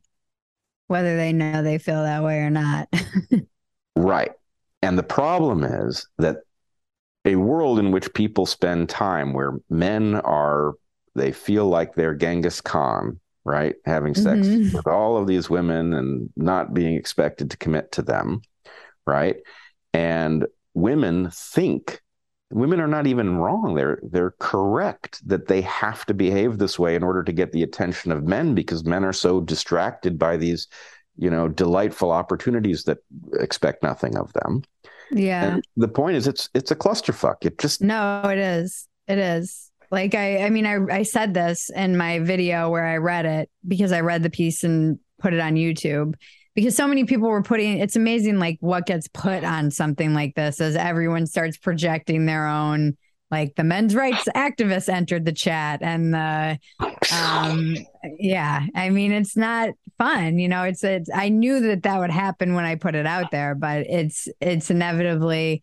Whether 0.86 1.16
they 1.16 1.32
know 1.32 1.62
they 1.62 1.78
feel 1.78 2.02
that 2.02 2.22
way 2.22 2.38
or 2.38 2.50
not. 2.50 2.88
Right. 3.96 4.32
And 4.82 4.96
the 4.96 5.02
problem 5.02 5.62
is 5.64 6.08
that 6.18 6.38
a 7.24 7.36
world 7.36 7.78
in 7.78 7.90
which 7.90 8.14
people 8.14 8.46
spend 8.46 8.88
time 8.88 9.34
where 9.34 9.58
men 9.68 10.14
are, 10.14 10.74
they 11.14 11.32
feel 11.32 11.66
like 11.66 11.94
they're 11.94 12.14
Genghis 12.14 12.60
Khan, 12.62 13.20
right? 13.44 13.74
Having 13.84 14.14
sex 14.14 14.46
Mhm. 14.46 14.72
with 14.74 14.86
all 14.86 15.18
of 15.18 15.26
these 15.26 15.50
women 15.50 15.92
and 15.92 16.30
not 16.36 16.72
being 16.72 16.94
expected 16.94 17.50
to 17.50 17.58
commit 17.58 17.92
to 17.92 18.02
them, 18.02 18.40
right? 19.06 19.36
And 19.92 20.46
women 20.74 21.30
think 21.32 22.00
women 22.50 22.80
are 22.80 22.88
not 22.88 23.06
even 23.06 23.36
wrong. 23.36 23.74
They're 23.74 24.00
they're 24.02 24.34
correct 24.38 25.26
that 25.28 25.46
they 25.46 25.60
have 25.62 26.04
to 26.06 26.14
behave 26.14 26.58
this 26.58 26.78
way 26.78 26.94
in 26.94 27.02
order 27.02 27.22
to 27.22 27.32
get 27.32 27.52
the 27.52 27.62
attention 27.62 28.12
of 28.12 28.24
men 28.24 28.54
because 28.54 28.84
men 28.84 29.04
are 29.04 29.12
so 29.12 29.40
distracted 29.40 30.18
by 30.18 30.36
these, 30.36 30.66
you 31.16 31.30
know, 31.30 31.48
delightful 31.48 32.10
opportunities 32.10 32.84
that 32.84 32.98
expect 33.34 33.82
nothing 33.82 34.16
of 34.16 34.32
them. 34.32 34.62
yeah. 35.10 35.54
And 35.54 35.64
the 35.76 35.88
point 35.88 36.16
is 36.16 36.26
it's 36.26 36.48
it's 36.54 36.70
a 36.70 36.76
clusterfuck. 36.76 37.36
It 37.42 37.58
just 37.58 37.82
No, 37.82 38.22
it 38.24 38.38
is. 38.38 38.88
It 39.06 39.18
is. 39.18 39.70
Like 39.90 40.14
I 40.14 40.44
I 40.44 40.50
mean 40.50 40.66
I 40.66 40.78
I 40.90 41.02
said 41.02 41.34
this 41.34 41.70
in 41.70 41.96
my 41.96 42.18
video 42.20 42.68
where 42.70 42.86
I 42.86 42.96
read 42.96 43.26
it 43.26 43.50
because 43.66 43.92
I 43.92 44.00
read 44.00 44.22
the 44.22 44.30
piece 44.30 44.64
and 44.64 44.98
put 45.18 45.34
it 45.34 45.40
on 45.40 45.54
YouTube 45.54 46.14
because 46.54 46.76
so 46.76 46.86
many 46.86 47.04
people 47.04 47.28
were 47.28 47.42
putting 47.42 47.78
it's 47.78 47.96
amazing 47.96 48.38
like 48.38 48.58
what 48.60 48.86
gets 48.86 49.08
put 49.08 49.44
on 49.44 49.70
something 49.70 50.14
like 50.14 50.34
this 50.34 50.60
as 50.60 50.76
everyone 50.76 51.26
starts 51.26 51.56
projecting 51.56 52.26
their 52.26 52.46
own 52.46 52.96
like 53.30 53.54
the 53.56 53.64
men's 53.64 53.94
rights 53.94 54.28
activists 54.34 54.88
entered 54.88 55.24
the 55.24 55.32
chat 55.32 55.80
and 55.82 56.12
the 56.14 56.58
um 57.14 57.76
yeah 58.18 58.66
i 58.74 58.90
mean 58.90 59.12
it's 59.12 59.36
not 59.36 59.70
fun 59.98 60.38
you 60.38 60.48
know 60.48 60.64
it's 60.64 60.82
it's 60.82 61.10
i 61.14 61.28
knew 61.28 61.60
that 61.60 61.82
that 61.82 61.98
would 61.98 62.10
happen 62.10 62.54
when 62.54 62.64
i 62.64 62.74
put 62.74 62.94
it 62.94 63.06
out 63.06 63.30
there 63.30 63.54
but 63.54 63.86
it's 63.88 64.28
it's 64.40 64.70
inevitably 64.70 65.62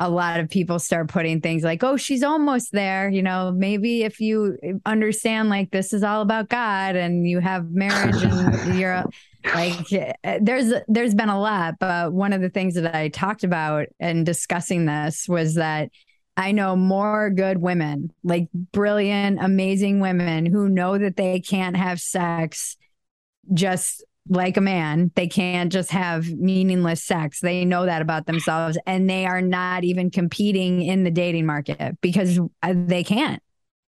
a 0.00 0.08
lot 0.08 0.40
of 0.40 0.48
people 0.48 0.78
start 0.78 1.08
putting 1.08 1.40
things 1.40 1.62
like 1.62 1.84
oh 1.84 1.96
she's 1.96 2.22
almost 2.22 2.72
there 2.72 3.08
you 3.10 3.22
know 3.22 3.52
maybe 3.54 4.02
if 4.02 4.18
you 4.18 4.58
understand 4.86 5.48
like 5.50 5.70
this 5.70 5.92
is 5.92 6.02
all 6.02 6.22
about 6.22 6.48
god 6.48 6.96
and 6.96 7.28
you 7.28 7.38
have 7.38 7.70
marriage 7.70 8.22
and 8.22 8.78
you're 8.80 9.04
like 9.54 9.92
eh, 9.92 10.38
there's 10.40 10.72
there's 10.88 11.14
been 11.14 11.28
a 11.28 11.40
lot 11.40 11.74
but 11.78 12.12
one 12.12 12.32
of 12.32 12.40
the 12.40 12.50
things 12.50 12.74
that 12.74 12.94
i 12.94 13.08
talked 13.08 13.44
about 13.44 13.86
in 14.00 14.24
discussing 14.24 14.86
this 14.86 15.28
was 15.28 15.54
that 15.54 15.90
I 16.36 16.52
know 16.52 16.74
more 16.74 17.28
good 17.28 17.58
women, 17.58 18.12
like 18.24 18.48
brilliant, 18.52 19.42
amazing 19.42 20.00
women 20.00 20.46
who 20.46 20.70
know 20.70 20.96
that 20.96 21.16
they 21.16 21.40
can't 21.40 21.76
have 21.76 22.00
sex 22.00 22.78
just 23.52 24.04
like 24.28 24.56
a 24.56 24.60
man. 24.60 25.10
They 25.14 25.26
can't 25.26 25.72
just 25.72 25.90
have 25.90 26.28
meaningless 26.28 27.02
sex. 27.02 27.40
They 27.40 27.64
know 27.64 27.86
that 27.86 28.02
about 28.02 28.26
themselves 28.26 28.78
and 28.86 29.08
they 29.08 29.26
are 29.26 29.42
not 29.42 29.84
even 29.84 30.10
competing 30.10 30.82
in 30.82 31.04
the 31.04 31.10
dating 31.10 31.46
market 31.46 31.98
because 32.00 32.38
uh, 32.62 32.74
they 32.74 33.04
can't. 33.04 33.42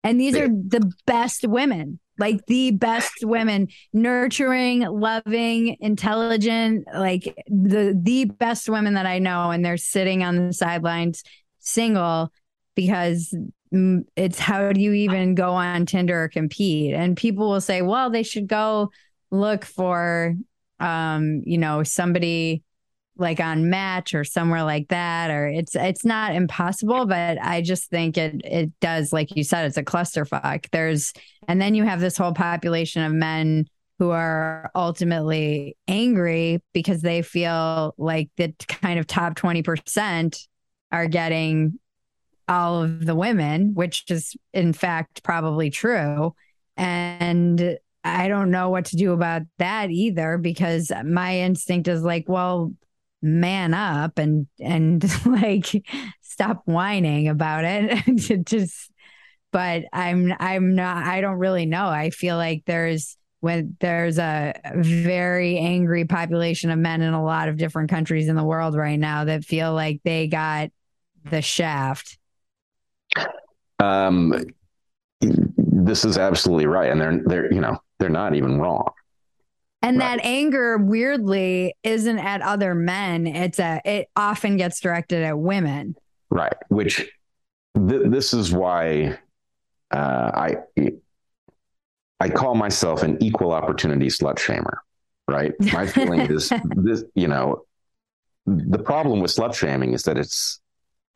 And 0.04 0.20
these 0.20 0.36
are 0.36 0.48
the 0.48 0.92
best 1.06 1.48
women, 1.48 2.00
like 2.18 2.46
the 2.48 2.72
best 2.72 3.14
women, 3.22 3.68
nurturing, 3.94 4.80
loving, 4.80 5.78
intelligent, 5.80 6.88
like 6.92 7.36
the 7.48 8.00
the 8.02 8.26
best 8.26 8.68
women 8.68 8.96
that 8.96 9.06
I 9.06 9.20
know 9.20 9.52
and 9.52 9.64
they're 9.64 9.78
sitting 9.78 10.24
on 10.24 10.48
the 10.48 10.54
sidelines 10.54 11.24
single 11.60 12.32
because 12.74 13.36
mm, 13.72 14.04
it's 14.16 14.40
how 14.40 14.72
do 14.72 14.82
you 14.82 14.94
even 14.94 15.36
go 15.36 15.52
on 15.52 15.86
Tinder 15.86 16.24
or 16.24 16.30
compete? 16.30 16.96
And 16.96 17.16
people 17.16 17.50
will 17.50 17.62
say, 17.62 17.84
well, 17.84 18.10
they 18.10 18.24
should 18.24 18.48
go 18.48 18.90
look 19.32 19.66
for, 19.66 20.36
um, 20.80 21.42
you 21.46 21.58
know, 21.58 21.84
somebody 21.84 22.64
like 23.18 23.40
on 23.40 23.70
Match 23.70 24.14
or 24.14 24.24
somewhere 24.24 24.64
like 24.64 24.88
that. 24.90 25.32
Or 25.32 25.48
it's 25.48 25.76
it's 25.76 26.06
not 26.06 26.36
impossible, 26.36 27.06
but 27.06 27.38
I 27.42 27.62
just 27.62 27.90
think 27.90 28.18
it 28.18 28.42
it 28.44 28.72
does, 28.80 29.14
like 29.14 29.36
you 29.36 29.44
said, 29.44 29.66
it's 29.66 29.78
a 29.78 29.84
clusterfuck. 29.84 30.68
There's 30.72 31.14
and 31.48 31.62
then 31.62 31.76
you 31.76 31.84
have 31.84 32.00
this 32.00 32.18
whole 32.18 32.34
population 32.34 33.04
of 33.04 33.14
men 33.14 33.68
who 34.00 34.10
are 34.10 34.72
ultimately 34.74 35.78
angry 35.88 36.60
because 36.74 37.04
they 37.04 37.22
feel 37.22 37.94
like 38.00 38.30
the 38.36 38.52
kind 38.68 39.00
of 39.00 39.06
top 39.06 39.36
20% 39.36 40.48
are 40.92 41.08
getting 41.08 41.78
all 42.48 42.82
of 42.82 43.06
the 43.06 43.14
women, 43.14 43.76
which 43.76 44.10
is 44.10 44.36
in 44.54 44.74
fact 44.74 45.22
probably 45.22 45.70
true. 45.70 46.34
And 46.78 47.78
I 48.04 48.28
don't 48.28 48.52
know 48.52 48.70
what 48.70 48.86
to 48.86 48.96
do 48.96 49.14
about 49.14 49.44
that 49.60 49.92
either 49.92 50.38
because 50.38 50.92
my 51.06 51.40
instinct 51.40 51.88
is 51.88 52.02
like, 52.02 52.26
well, 52.28 52.74
man 53.22 53.74
up 53.74 54.18
and 54.18 54.48
and 54.60 55.04
like 55.26 55.68
stop 56.22 56.62
whining 56.66 57.28
about 57.28 57.64
it. 57.64 58.46
Just 58.46 58.92
but 59.52 59.84
I'm 59.94 60.34
I'm 60.40 60.76
not 60.76 61.06
I 61.06 61.22
don't 61.22 61.38
really 61.38 61.66
know. 61.66 61.88
I 61.88 62.10
feel 62.10 62.38
like 62.38 62.64
there's 62.66 63.18
when 63.42 63.76
there's 63.80 64.20
a 64.20 64.54
very 64.76 65.58
angry 65.58 66.06
population 66.06 66.70
of 66.70 66.78
men 66.80 67.02
in 67.02 67.14
a 67.14 67.24
lot 67.24 67.50
of 67.50 67.58
different 67.58 67.90
countries 67.90 68.28
in 68.28 68.36
the 68.36 68.44
world 68.44 68.76
right 68.76 69.00
now 69.00 69.26
that 69.26 69.44
feel 69.44 69.74
like 69.74 70.02
they 70.04 70.28
got 70.28 70.70
the 71.30 71.42
shaft. 71.42 72.18
um 73.80 74.34
this 75.22 76.06
is 76.06 76.18
absolutely 76.18 76.66
right. 76.66 76.92
And 76.92 77.02
they're 77.02 77.22
they're 77.26 77.54
you 77.54 77.62
know, 77.62 77.78
they're 78.02 78.10
not 78.10 78.36
even 78.36 78.60
wrong. 78.60 78.90
And 79.84 79.98
Right. 79.98 80.18
that 80.18 80.26
anger 80.26 80.78
weirdly 80.78 81.76
isn't 81.84 82.20
at 82.20 82.42
other 82.42 82.76
men. 82.76 83.26
It's 83.28 83.60
a 83.60 83.80
it 83.86 84.10
often 84.16 84.58
gets 84.58 84.80
directed 84.82 85.24
at 85.24 85.38
women. 85.40 85.96
Right. 86.30 86.54
Which 86.70 86.98
th- 87.76 88.02
this 88.06 88.34
is 88.34 88.52
why 88.52 89.18
uh, 89.92 90.32
I 90.34 90.56
I 92.20 92.30
call 92.30 92.56
myself 92.56 93.04
an 93.04 93.18
equal 93.22 93.52
opportunity 93.54 94.08
slut 94.08 94.36
shamer. 94.38 94.78
Right. 95.28 95.54
My 95.74 95.88
feeling 95.88 96.22
is 96.22 96.52
this. 96.76 97.04
You 97.16 97.28
know, 97.28 97.64
the 98.46 98.80
problem 98.80 99.20
with 99.20 99.32
slut 99.32 99.54
shaming 99.56 99.94
is 99.94 100.04
that 100.04 100.18
it's 100.18 100.60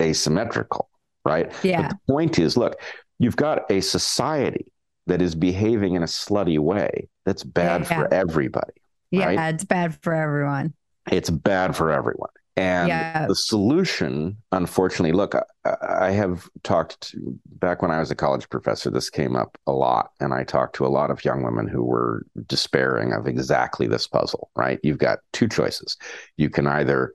asymmetrical. 0.02 0.90
Right. 1.24 1.52
Yeah. 1.64 1.84
But 1.84 1.92
the 1.92 2.14
point 2.14 2.40
is, 2.40 2.56
look, 2.58 2.80
you've 3.20 3.36
got 3.36 3.70
a 3.72 3.82
society 3.82 4.66
that 5.08 5.22
is 5.22 5.36
behaving 5.36 5.96
in 5.96 6.04
a 6.04 6.08
slutty 6.08 6.60
way 6.60 7.08
that's 7.26 7.44
bad 7.44 7.82
Yeah. 7.82 7.88
for 8.00 8.14
everybody. 8.14 8.74
Yeah, 9.12 9.26
Right. 9.28 9.54
it's 9.54 9.64
bad 9.64 9.98
for 10.02 10.14
everyone. 10.14 10.74
it's 11.12 11.30
bad 11.30 11.76
for 11.76 11.92
everyone. 11.92 12.32
And 12.58 12.88
Yeah. 12.88 13.28
the 13.28 13.36
solution, 13.36 14.38
unfortunately, 14.52 15.12
look, 15.12 15.36
I, 15.36 15.44
I 15.82 16.12
have 16.12 16.50
talked 16.64 17.00
to, 17.12 17.38
back 17.46 17.82
when 17.82 17.92
I 17.92 18.00
was 18.00 18.10
a 18.12 18.16
college 18.16 18.50
professor, 18.50 18.90
this 18.90 19.10
came 19.10 19.36
up 19.36 19.58
a 19.68 19.72
lot. 19.74 20.12
And 20.22 20.34
I 20.34 20.44
talked 20.46 20.76
to 20.78 20.86
a 20.86 20.88
lot 20.88 21.12
of 21.12 21.24
young 21.26 21.44
women 21.44 21.68
who 21.68 21.84
were 21.84 22.26
despairing 22.48 23.12
of 23.14 23.28
exactly 23.28 23.88
this 23.88 24.08
puzzle, 24.08 24.50
right? 24.56 24.80
You've 24.84 24.98
got 24.98 25.20
two 25.34 25.48
choices. 25.50 25.98
You 26.38 26.50
can 26.50 26.66
either 26.66 27.14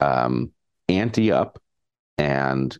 um, 0.00 0.50
ante 0.88 1.30
up 1.32 1.58
and 2.18 2.76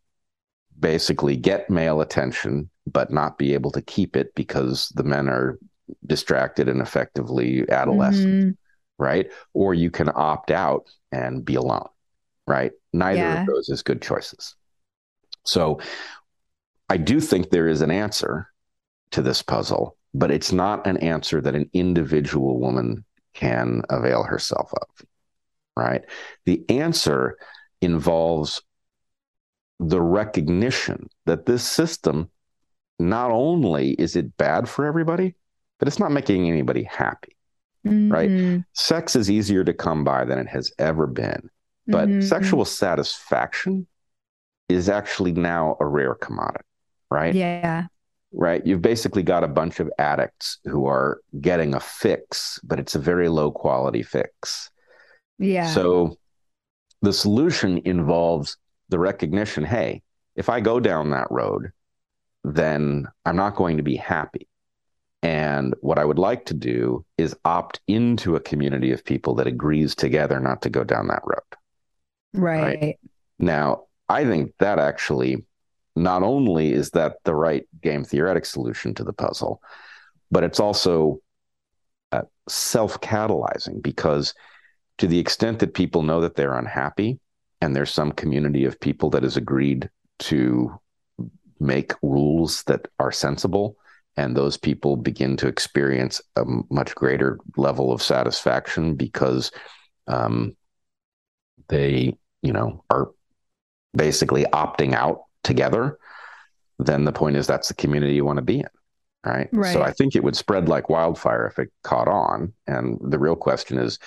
basically 0.79 1.37
get 1.37 1.71
male 1.71 2.01
attention, 2.01 2.69
but 2.87 3.11
not 3.13 3.39
be 3.39 3.55
able 3.55 3.71
to 3.73 3.83
keep 3.83 4.17
it 4.17 4.35
because 4.35 4.89
the 4.95 5.05
men 5.05 5.29
are 5.29 5.59
distracted 6.07 6.69
and 6.69 6.81
effectively 6.81 7.69
adolescent 7.71 8.45
Mhm. 8.45 8.57
right? 8.99 9.33
Or 9.53 9.75
you 9.75 9.91
can 9.91 10.11
opt 10.15 10.51
out 10.51 10.89
and 11.11 11.45
be 11.45 11.57
alone, 11.57 11.89
right? 12.47 12.73
Neither 12.93 13.21
Yeah. 13.21 13.41
of 13.41 13.47
those 13.47 13.69
is 13.69 13.83
good 13.83 14.01
choices. 14.01 14.55
So 15.45 15.81
I 16.89 16.99
do 16.99 17.21
think 17.21 17.51
there 17.51 17.67
is 17.69 17.81
an 17.81 17.91
answer 17.91 18.49
to 19.13 19.23
this 19.23 19.43
puzzle, 19.43 19.97
but 20.15 20.31
it's 20.31 20.53
not 20.53 20.87
an 20.87 20.99
answer 20.99 21.41
that 21.41 21.55
an 21.55 21.69
individual 21.73 22.61
woman 22.61 23.05
can 23.35 23.83
avail 23.91 24.23
herself 24.23 24.73
of, 24.73 25.07
right? 25.77 26.05
The 26.45 26.65
answer 26.69 27.39
involves 27.81 28.63
the 29.81 30.01
recognition 30.01 31.09
that 31.27 31.47
this 31.47 31.65
system 31.65 32.31
not 33.09 33.31
only 33.31 33.91
is 33.93 34.17
it 34.17 34.37
bad 34.37 34.69
for 34.69 34.85
everybody, 34.87 35.35
but 35.79 35.89
it's 35.89 35.99
not 35.99 36.13
making 36.13 36.49
anybody 36.49 36.85
happy 36.85 37.37
Right. 37.85 38.31
Mhm. 38.31 38.65
sex 38.75 39.17
is 39.17 39.29
easier 39.29 39.65
to 39.65 39.75
come 39.75 40.05
by 40.05 40.25
than 40.25 40.39
it 40.39 40.47
has 40.47 40.73
ever 40.79 41.07
been. 41.09 41.51
But 41.89 42.09
Mhm. 42.09 42.23
sexual 42.23 42.65
satisfaction 42.65 43.89
is 44.69 44.89
actually 44.89 45.33
now 45.33 45.77
a 45.81 45.87
rare 45.87 46.15
commodity, 46.15 46.65
right? 47.11 47.35
Yeah. 47.35 47.87
right? 48.35 48.65
You've 48.67 48.81
basically 48.81 49.23
got 49.23 49.45
a 49.45 49.49
bunch 49.49 49.79
of 49.79 49.91
addicts 49.99 50.59
who 50.65 50.87
are 50.87 51.21
getting 51.39 51.75
a 51.75 51.81
fix, 51.81 52.59
but 52.65 52.81
it's 52.81 52.95
a 52.95 52.99
very 52.99 53.29
low 53.29 53.51
quality 53.51 54.03
fix. 54.03 54.71
Yeah. 55.39 55.67
So 55.67 56.17
the 57.03 57.13
solution 57.13 57.83
involves 57.85 58.57
the 58.89 58.99
recognition 58.99 59.65
hey, 59.65 60.03
if 60.35 60.49
I 60.49 60.61
go 60.61 60.81
down 60.81 61.11
that 61.11 61.31
road, 61.31 61.73
then 62.45 63.07
I'm 63.25 63.37
not 63.37 63.57
going 63.57 63.77
to 63.77 63.83
be 63.83 63.97
happy. 63.97 64.49
And 65.23 65.75
what 65.81 65.99
I 65.99 66.05
would 66.05 66.19
like 66.19 66.47
to 66.47 66.55
do 66.55 67.05
is 67.17 67.37
opt 67.45 67.81
into 67.87 68.35
a 68.35 68.41
community 68.41 68.91
of 68.91 69.05
people 69.05 69.37
that 69.37 69.47
agrees 69.47 69.95
together 69.95 70.41
not 70.41 70.63
to 70.63 70.71
go 70.71 70.83
down 70.83 71.07
that 71.09 71.23
road. 71.25 71.41
Right. 72.35 72.81
right. 72.81 72.99
Now, 73.39 73.85
I 74.09 74.25
think 74.25 74.53
that 74.59 74.79
actually 74.79 75.45
not 75.95 76.23
only 76.23 76.73
is 76.73 76.91
that 76.91 77.17
the 77.25 77.35
right 77.35 77.67
game 77.83 78.05
theoretic 78.05 78.47
solution 78.47 78.95
to 78.95 79.05
the 79.05 79.13
puzzle, 79.13 79.61
but 80.31 80.43
it's 80.43 80.59
also 80.59 81.21
uh, 82.11 82.23
self 82.49 83.01
catalyzing 83.01 83.83
because 83.83 84.35
to 84.99 85.07
the 85.07 85.19
extent 85.19 85.61
that 85.61 85.75
people 85.75 86.03
know 86.03 86.21
that 86.21 86.35
they're 86.35 86.59
unhappy 86.59 87.21
and 87.61 87.77
there's 87.77 87.93
some 87.93 88.13
community 88.13 88.65
of 88.65 88.81
people 88.81 89.11
that 89.11 89.23
has 89.23 89.37
agreed 89.37 89.89
to 90.19 90.79
make 91.63 91.93
rules 92.03 92.63
that 92.65 92.89
are 92.99 93.13
sensible 93.13 93.77
and 94.17 94.37
those 94.37 94.57
people 94.57 94.97
begin 94.97 95.37
to 95.39 95.49
experience 95.49 96.21
a 96.37 96.45
much 96.71 96.95
greater 96.95 97.39
level 97.57 97.93
of 97.93 98.03
satisfaction 98.03 98.95
because 98.95 99.51
um, 100.07 100.55
they 101.69 102.17
you 102.43 102.53
know 102.53 102.85
are 102.91 103.11
basically 103.97 104.45
opting 104.53 104.95
out 104.95 105.23
together 105.45 105.99
then 106.79 107.05
the 107.05 107.13
point 107.13 107.37
is 107.37 107.47
that's 107.47 107.69
the 107.69 107.75
community 107.75 108.15
you 108.15 108.25
want 108.25 108.39
to 108.39 108.43
be 108.43 108.61
in 108.61 108.67
right? 109.25 109.49
right 109.53 109.73
so 109.73 109.83
i 109.83 109.93
think 109.93 110.17
it 110.17 110.25
would 110.25 110.37
spread 110.37 110.69
like 110.69 110.89
wildfire 110.89 111.47
if 111.47 111.59
it 111.59 111.71
caught 111.83 112.09
on 112.09 112.53
and 112.67 112.99
the 113.01 113.19
real 113.19 113.37
question 113.37 113.79
is 113.79 113.99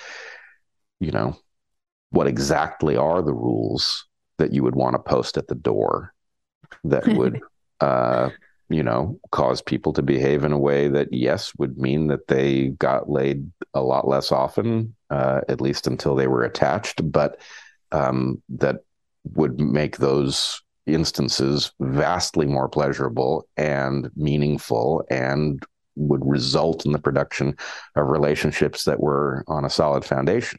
you 1.00 1.10
know 1.10 1.36
what 2.10 2.26
exactly 2.26 2.96
are 2.96 3.22
the 3.22 3.34
rules 3.34 4.06
that 4.38 4.52
you 4.52 4.62
would 4.62 4.76
want 4.76 4.94
to 4.94 4.98
post 4.98 5.36
at 5.36 5.48
the 5.48 5.54
door 5.54 6.12
that 6.84 7.06
would 7.08 7.40
uh 7.80 8.30
you 8.68 8.82
know 8.82 9.18
cause 9.30 9.62
people 9.62 9.92
to 9.92 10.02
behave 10.02 10.44
in 10.44 10.52
a 10.52 10.58
way 10.58 10.88
that 10.88 11.12
yes 11.12 11.52
would 11.58 11.78
mean 11.78 12.08
that 12.08 12.26
they 12.26 12.68
got 12.78 13.08
laid 13.08 13.50
a 13.74 13.80
lot 13.80 14.08
less 14.08 14.32
often 14.32 14.94
uh, 15.10 15.40
at 15.48 15.60
least 15.60 15.86
until 15.86 16.16
they 16.16 16.26
were 16.26 16.42
attached 16.42 17.00
but 17.12 17.40
um, 17.92 18.42
that 18.48 18.80
would 19.34 19.60
make 19.60 19.98
those 19.98 20.62
instances 20.86 21.72
vastly 21.80 22.46
more 22.46 22.68
pleasurable 22.68 23.48
and 23.56 24.10
meaningful 24.16 25.04
and 25.10 25.64
would 25.96 26.24
result 26.24 26.84
in 26.84 26.92
the 26.92 26.98
production 26.98 27.56
of 27.96 28.08
relationships 28.08 28.84
that 28.84 29.00
were 29.00 29.44
on 29.48 29.64
a 29.64 29.70
solid 29.70 30.04
foundation. 30.04 30.58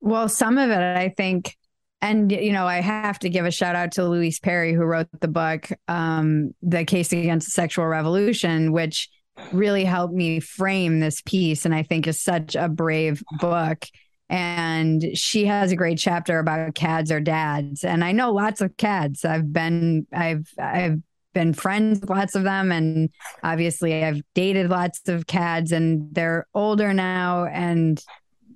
Well, 0.00 0.28
some 0.28 0.58
of 0.58 0.70
it, 0.70 0.78
I 0.78 1.12
think, 1.16 1.56
and 2.02 2.30
you 2.30 2.52
know, 2.52 2.66
I 2.66 2.80
have 2.80 3.18
to 3.20 3.28
give 3.28 3.46
a 3.46 3.50
shout 3.50 3.74
out 3.74 3.92
to 3.92 4.04
Louise 4.04 4.38
Perry, 4.38 4.72
who 4.72 4.84
wrote 4.84 5.08
the 5.20 5.28
book, 5.28 5.68
um, 5.88 6.54
"The 6.62 6.84
Case 6.84 7.12
Against 7.12 7.52
Sexual 7.52 7.86
Revolution," 7.86 8.72
which 8.72 9.08
really 9.52 9.84
helped 9.84 10.14
me 10.14 10.40
frame 10.40 11.00
this 11.00 11.20
piece, 11.22 11.64
and 11.64 11.74
I 11.74 11.82
think 11.82 12.06
is 12.06 12.20
such 12.20 12.54
a 12.54 12.68
brave 12.68 13.22
book. 13.40 13.84
And 14.28 15.16
she 15.16 15.46
has 15.46 15.70
a 15.70 15.76
great 15.76 15.98
chapter 15.98 16.38
about 16.38 16.74
cads 16.74 17.12
or 17.12 17.20
dads. 17.20 17.84
And 17.84 18.02
i 18.02 18.12
know 18.12 18.32
lots 18.32 18.60
of 18.60 18.76
cads. 18.76 19.24
I've 19.24 19.52
been 19.52 20.06
i've 20.12 20.48
i've 20.58 21.00
been 21.32 21.52
friends 21.52 22.00
with 22.00 22.10
lots 22.10 22.34
of 22.34 22.42
them. 22.42 22.72
And 22.72 23.10
obviously 23.44 24.04
i've 24.04 24.20
dated 24.34 24.68
lots 24.68 25.08
of 25.08 25.26
cads 25.26 25.70
and 25.70 26.12
they're 26.12 26.46
older 26.54 26.92
now. 26.92 27.44
And 27.46 28.02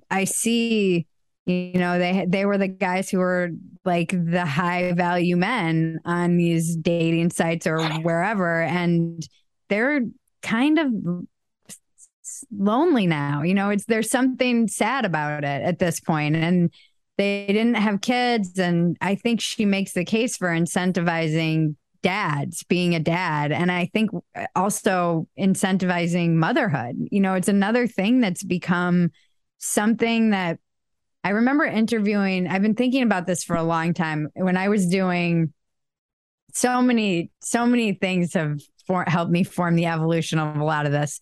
i 0.09 0.25
see 0.25 1.07
you 1.45 1.73
know 1.73 1.97
they 1.97 2.25
they 2.27 2.45
were 2.45 2.57
the 2.57 2.67
guys 2.67 3.09
who 3.09 3.17
were 3.17 3.49
like 3.83 4.11
the 4.11 4.45
high 4.45 4.93
value 4.93 5.35
men 5.35 5.99
on 6.05 6.37
these 6.37 6.75
dating 6.75 7.31
sites 7.31 7.65
or 7.65 7.81
wherever 8.01 8.61
and 8.61 9.27
they're 9.69 10.01
kind 10.41 10.79
of 10.79 10.91
lonely 12.51 13.07
now. 13.07 13.43
You 13.43 13.53
know, 13.53 13.69
it's 13.69 13.85
there's 13.85 14.09
something 14.09 14.67
sad 14.67 15.05
about 15.05 15.43
it 15.43 15.61
at 15.63 15.79
this. 15.79 16.01
And 16.07 16.71
they 17.17 17.45
didn't 17.47 17.75
have 17.75 18.01
kids. 18.01 18.57
And 18.57 18.97
I 19.01 19.15
think 19.15 19.41
she 19.41 19.65
makes 19.65 19.93
the 19.93 20.05
case 20.05 20.37
for 20.37 20.49
incentivizing 20.49 21.75
dads 22.03 22.63
being 22.63 22.95
a 22.95 22.99
dad. 22.99 23.51
And 23.51 23.71
I 23.71 23.89
think 23.93 24.09
uh, 24.35 24.45
also 24.55 25.27
incentivizing 25.39 26.33
motherhood. 26.33 26.95
You 27.11 27.21
know, 27.21 27.35
it's 27.35 27.47
another 27.47 27.85
thing 27.85 28.21
that's 28.21 28.43
become 28.43 29.11
something 29.59 30.31
that 30.31 30.59
I 31.23 31.29
remember 31.29 31.65
interviewing. 31.65 32.47
I've 32.47 32.61
been 32.61 32.75
thinking 32.75 33.03
about 33.03 33.27
this 33.27 33.43
for 33.43 33.55
a 33.55 33.63
long 33.63 33.93
time. 33.93 34.29
When 34.33 34.57
I 34.57 34.69
was 34.69 34.87
doing 34.87 35.53
so 36.53 36.81
many, 36.81 37.31
so 37.41 37.65
many 37.65 37.93
things 37.93 38.33
have 38.33 38.59
for, 38.87 39.03
helped 39.07 39.31
me 39.31 39.43
form 39.43 39.75
the 39.75 39.85
evolution 39.85 40.39
of 40.39 40.57
a 40.57 40.63
lot 40.63 40.85
of 40.85 40.91
this 40.91 41.19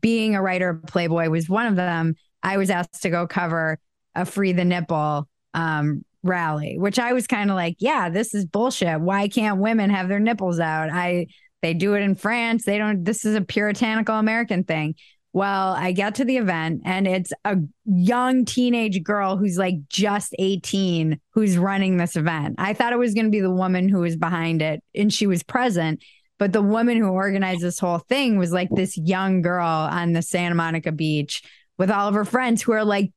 being 0.00 0.34
a 0.34 0.42
writer 0.42 0.70
of 0.70 0.82
Playboy 0.84 1.28
was 1.28 1.48
one 1.48 1.66
of 1.66 1.76
them. 1.76 2.14
I 2.42 2.56
was 2.56 2.70
asked 2.70 3.02
to 3.02 3.10
go 3.10 3.26
cover 3.26 3.78
a 4.14 4.24
free 4.24 4.52
the 4.52 4.64
nipple 4.64 5.28
um, 5.54 6.04
rally, 6.22 6.76
which 6.78 6.98
I 6.98 7.12
was 7.12 7.26
kind 7.26 7.50
of 7.50 7.56
like, 7.56 7.76
yeah, 7.78 8.08
this 8.10 8.34
is 8.34 8.44
bullshit. 8.44 9.00
Why 9.00 9.28
can't 9.28 9.60
women 9.60 9.90
have 9.90 10.08
their 10.08 10.20
nipples 10.20 10.60
out? 10.60 10.90
I 10.90 11.26
they 11.62 11.74
do 11.74 11.94
it 11.94 12.00
in 12.00 12.14
France. 12.14 12.64
They 12.64 12.78
don't. 12.78 13.04
This 13.04 13.24
is 13.24 13.34
a 13.34 13.42
puritanical 13.42 14.16
American 14.16 14.64
thing. 14.64 14.94
Well, 15.32 15.74
I 15.74 15.92
get 15.92 16.16
to 16.16 16.24
the 16.24 16.38
event 16.38 16.82
and 16.84 17.06
it's 17.06 17.32
a 17.44 17.56
young 17.84 18.44
teenage 18.44 19.02
girl 19.04 19.36
who's 19.36 19.56
like 19.56 19.76
just 19.88 20.34
18 20.38 21.20
who's 21.32 21.56
running 21.56 21.96
this 21.96 22.16
event. 22.16 22.56
I 22.58 22.74
thought 22.74 22.92
it 22.92 22.98
was 22.98 23.14
going 23.14 23.26
to 23.26 23.30
be 23.30 23.40
the 23.40 23.50
woman 23.50 23.88
who 23.88 24.00
was 24.00 24.16
behind 24.16 24.60
it 24.60 24.82
and 24.94 25.12
she 25.12 25.28
was 25.28 25.44
present. 25.44 26.02
But 26.40 26.52
the 26.52 26.62
woman 26.62 26.98
who 26.98 27.08
organized 27.08 27.60
this 27.60 27.78
whole 27.78 27.98
thing 27.98 28.38
was 28.38 28.50
like 28.50 28.70
this 28.70 28.96
young 28.96 29.42
girl 29.42 29.66
on 29.66 30.14
the 30.14 30.22
Santa 30.22 30.54
Monica 30.54 30.90
beach 30.90 31.42
with 31.78 31.90
all 31.90 32.08
of 32.08 32.14
her 32.14 32.24
friends 32.24 32.62
who 32.62 32.72
are 32.72 32.84
like 32.84 33.12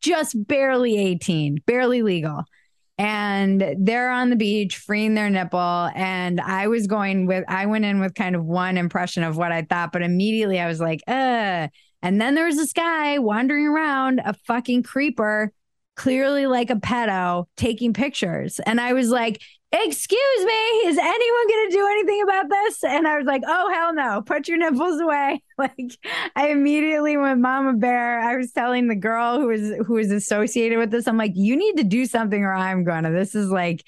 just 0.00 0.34
barely 0.46 0.98
18, 0.98 1.58
barely 1.66 2.02
legal. 2.02 2.44
And 2.98 3.76
they're 3.78 4.10
on 4.10 4.30
the 4.30 4.36
beach 4.36 4.76
freeing 4.76 5.14
their 5.14 5.30
nipple. 5.30 5.90
And 5.94 6.40
I 6.40 6.66
was 6.66 6.88
going 6.88 7.26
with, 7.26 7.44
I 7.48 7.66
went 7.66 7.84
in 7.84 8.00
with 8.00 8.14
kind 8.14 8.34
of 8.34 8.44
one 8.44 8.76
impression 8.76 9.22
of 9.22 9.36
what 9.36 9.52
I 9.52 9.62
thought, 9.62 9.92
but 9.92 10.02
immediately 10.02 10.60
I 10.60 10.66
was 10.66 10.80
like, 10.80 11.02
uh. 11.06 11.68
And 12.00 12.20
then 12.20 12.34
there 12.34 12.46
was 12.46 12.56
this 12.56 12.72
guy 12.72 13.18
wandering 13.18 13.66
around, 13.66 14.20
a 14.24 14.32
fucking 14.32 14.84
creeper, 14.84 15.52
clearly 15.96 16.46
like 16.46 16.70
a 16.70 16.76
pedo, 16.76 17.46
taking 17.56 17.92
pictures. 17.92 18.60
And 18.60 18.80
I 18.80 18.92
was 18.92 19.10
like, 19.10 19.42
excuse 19.70 20.44
me, 20.44 20.52
is 20.86 20.96
anyone 20.96 21.48
going 21.48 21.70
to 21.70 21.76
do 21.76 21.86
anything 21.86 22.22
about 22.22 22.48
this? 22.48 22.84
And 22.84 23.06
I 23.06 23.18
was 23.18 23.26
like, 23.26 23.42
oh, 23.46 23.70
hell 23.72 23.94
no, 23.94 24.22
put 24.22 24.48
your 24.48 24.58
nipples 24.58 25.00
away. 25.00 25.42
Like 25.58 25.98
I 26.36 26.50
immediately 26.50 27.16
went 27.16 27.40
mama 27.40 27.72
bear. 27.72 28.20
I 28.20 28.36
was 28.36 28.52
telling 28.52 28.86
the 28.86 28.94
girl 28.94 29.40
who 29.40 29.48
was, 29.48 29.72
who 29.88 29.94
was 29.94 30.12
associated 30.12 30.78
with 30.78 30.92
this, 30.92 31.08
I'm 31.08 31.16
like, 31.16 31.32
you 31.34 31.56
need 31.56 31.78
to 31.78 31.82
do 31.82 32.06
something 32.06 32.44
or 32.44 32.54
I'm 32.54 32.84
going 32.84 33.02
to, 33.02 33.10
this 33.10 33.34
is 33.34 33.50
like, 33.50 33.82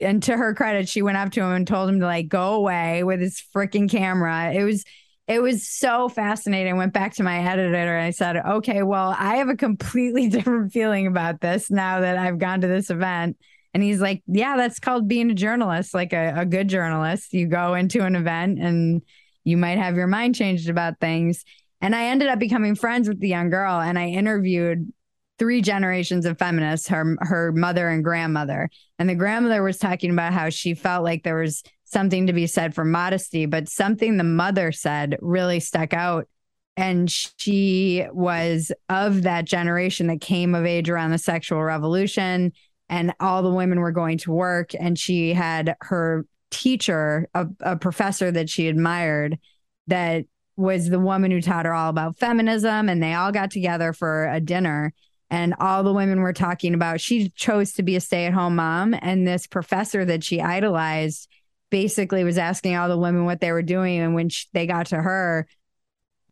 and 0.00 0.22
to 0.22 0.34
her 0.34 0.54
credit, 0.54 0.88
she 0.88 1.02
went 1.02 1.18
up 1.18 1.30
to 1.32 1.42
him 1.42 1.52
and 1.52 1.66
told 1.66 1.90
him 1.90 2.00
to 2.00 2.06
like 2.06 2.28
go 2.28 2.54
away 2.54 3.04
with 3.04 3.20
his 3.20 3.42
freaking 3.54 3.86
camera. 3.86 4.50
It 4.54 4.64
was, 4.64 4.82
it 5.28 5.42
was 5.42 5.68
so 5.68 6.08
fascinating. 6.08 6.72
I 6.72 6.76
went 6.78 6.94
back 6.94 7.12
to 7.16 7.22
my 7.22 7.38
editor 7.38 7.98
and 7.98 8.06
I 8.06 8.10
said, 8.12 8.38
okay, 8.38 8.82
well, 8.82 9.14
I 9.18 9.36
have 9.36 9.50
a 9.50 9.56
completely 9.56 10.28
different 10.30 10.72
feeling 10.72 11.06
about 11.06 11.42
this 11.42 11.70
now 11.70 12.00
that 12.00 12.16
I've 12.16 12.38
gone 12.38 12.62
to 12.62 12.66
this 12.66 12.88
event. 12.88 13.36
And 13.72 13.82
he's 13.82 14.00
like, 14.00 14.22
Yeah, 14.26 14.56
that's 14.56 14.78
called 14.78 15.08
being 15.08 15.30
a 15.30 15.34
journalist, 15.34 15.94
like 15.94 16.12
a, 16.12 16.34
a 16.36 16.46
good 16.46 16.68
journalist. 16.68 17.32
You 17.32 17.46
go 17.46 17.74
into 17.74 18.04
an 18.04 18.16
event 18.16 18.58
and 18.58 19.02
you 19.44 19.56
might 19.56 19.78
have 19.78 19.96
your 19.96 20.06
mind 20.06 20.34
changed 20.34 20.68
about 20.68 21.00
things. 21.00 21.44
And 21.80 21.94
I 21.94 22.06
ended 22.06 22.28
up 22.28 22.38
becoming 22.38 22.74
friends 22.74 23.08
with 23.08 23.20
the 23.20 23.28
young 23.28 23.50
girl 23.50 23.80
and 23.80 23.98
I 23.98 24.08
interviewed 24.08 24.92
three 25.38 25.62
generations 25.62 26.26
of 26.26 26.38
feminists, 26.38 26.88
her 26.88 27.16
her 27.20 27.50
mother 27.52 27.88
and 27.88 28.04
grandmother. 28.04 28.68
And 28.98 29.08
the 29.08 29.14
grandmother 29.14 29.62
was 29.62 29.78
talking 29.78 30.10
about 30.10 30.34
how 30.34 30.50
she 30.50 30.74
felt 30.74 31.02
like 31.02 31.22
there 31.22 31.40
was 31.40 31.62
something 31.84 32.26
to 32.26 32.32
be 32.32 32.46
said 32.46 32.74
for 32.74 32.84
modesty, 32.84 33.46
but 33.46 33.68
something 33.68 34.16
the 34.16 34.24
mother 34.24 34.70
said 34.70 35.16
really 35.20 35.58
stuck 35.58 35.94
out. 35.94 36.28
And 36.76 37.10
she 37.10 38.06
was 38.12 38.70
of 38.90 39.22
that 39.22 39.46
generation 39.46 40.06
that 40.08 40.20
came 40.20 40.54
of 40.54 40.66
age 40.66 40.90
around 40.90 41.10
the 41.10 41.18
sexual 41.18 41.62
revolution 41.62 42.52
and 42.90 43.14
all 43.20 43.42
the 43.42 43.50
women 43.50 43.80
were 43.80 43.92
going 43.92 44.18
to 44.18 44.32
work 44.32 44.72
and 44.78 44.98
she 44.98 45.32
had 45.32 45.74
her 45.80 46.26
teacher 46.50 47.28
a, 47.32 47.46
a 47.60 47.76
professor 47.76 48.30
that 48.30 48.50
she 48.50 48.68
admired 48.68 49.38
that 49.86 50.26
was 50.56 50.90
the 50.90 50.98
woman 50.98 51.30
who 51.30 51.40
taught 51.40 51.64
her 51.64 51.72
all 51.72 51.88
about 51.88 52.18
feminism 52.18 52.88
and 52.88 53.02
they 53.02 53.14
all 53.14 53.32
got 53.32 53.50
together 53.50 53.94
for 53.94 54.28
a 54.28 54.40
dinner 54.40 54.92
and 55.30 55.54
all 55.60 55.82
the 55.82 55.92
women 55.92 56.20
were 56.20 56.32
talking 56.32 56.74
about 56.74 57.00
she 57.00 57.30
chose 57.30 57.72
to 57.72 57.82
be 57.82 57.96
a 57.96 58.00
stay-at-home 58.00 58.56
mom 58.56 58.94
and 59.00 59.26
this 59.26 59.46
professor 59.46 60.04
that 60.04 60.22
she 60.22 60.40
idolized 60.40 61.28
basically 61.70 62.24
was 62.24 62.38
asking 62.38 62.76
all 62.76 62.88
the 62.88 62.98
women 62.98 63.24
what 63.24 63.40
they 63.40 63.52
were 63.52 63.62
doing. 63.62 64.00
And 64.00 64.14
when 64.14 64.28
she, 64.28 64.46
they 64.52 64.66
got 64.66 64.86
to 64.86 64.96
her, 64.96 65.46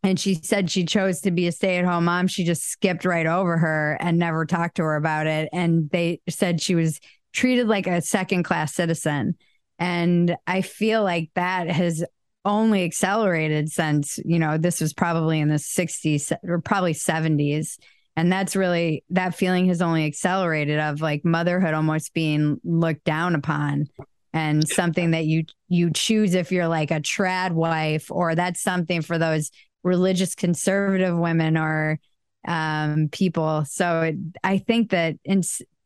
and 0.08 0.18
she 0.18 0.36
said 0.36 0.70
she 0.70 0.86
chose 0.86 1.20
to 1.20 1.30
be 1.30 1.46
a 1.48 1.52
stay 1.52 1.76
at 1.76 1.84
home 1.84 2.06
mom, 2.06 2.28
she 2.28 2.42
just 2.42 2.62
skipped 2.62 3.04
right 3.04 3.26
over 3.26 3.58
her 3.58 3.98
and 4.00 4.18
never 4.18 4.46
talked 4.46 4.76
to 4.76 4.82
her 4.82 4.96
about 4.96 5.26
it. 5.26 5.50
And 5.52 5.90
they 5.90 6.22
said 6.30 6.62
she 6.62 6.74
was 6.74 6.98
treated 7.34 7.68
like 7.68 7.86
a 7.86 8.00
second 8.00 8.44
class 8.44 8.74
citizen. 8.74 9.36
And 9.78 10.34
I 10.46 10.62
feel 10.62 11.04
like 11.04 11.28
that 11.34 11.68
has 11.70 12.02
only 12.46 12.84
accelerated 12.84 13.70
since, 13.70 14.18
you 14.24 14.38
know, 14.38 14.56
this 14.56 14.80
was 14.80 14.94
probably 14.94 15.40
in 15.40 15.48
the 15.48 15.56
60s 15.56 16.32
or 16.42 16.62
probably 16.62 16.94
70s. 16.94 17.76
And 18.16 18.32
that's 18.32 18.56
really 18.56 19.04
that 19.10 19.34
feeling 19.34 19.66
has 19.68 19.82
only 19.82 20.06
accelerated 20.06 20.78
of 20.78 21.02
like 21.02 21.22
motherhood 21.22 21.74
almost 21.74 22.14
being 22.14 22.58
looked 22.64 23.04
down 23.04 23.34
upon 23.34 23.88
and 24.32 24.66
something 24.66 25.12
that 25.12 25.26
you 25.26 25.44
you 25.68 25.90
choose 25.90 26.34
if 26.34 26.50
you're 26.50 26.68
like 26.68 26.90
a 26.90 27.00
trad 27.00 27.52
wife 27.52 28.10
or 28.10 28.34
that's 28.34 28.62
something 28.62 29.02
for 29.02 29.18
those 29.18 29.50
religious 29.82 30.34
conservative 30.34 31.16
women 31.16 31.56
or 31.56 31.98
um, 32.46 33.08
people. 33.10 33.64
So 33.66 34.02
it, 34.02 34.16
I 34.42 34.58
think 34.58 34.90
that 34.90 35.16
in, 35.24 35.42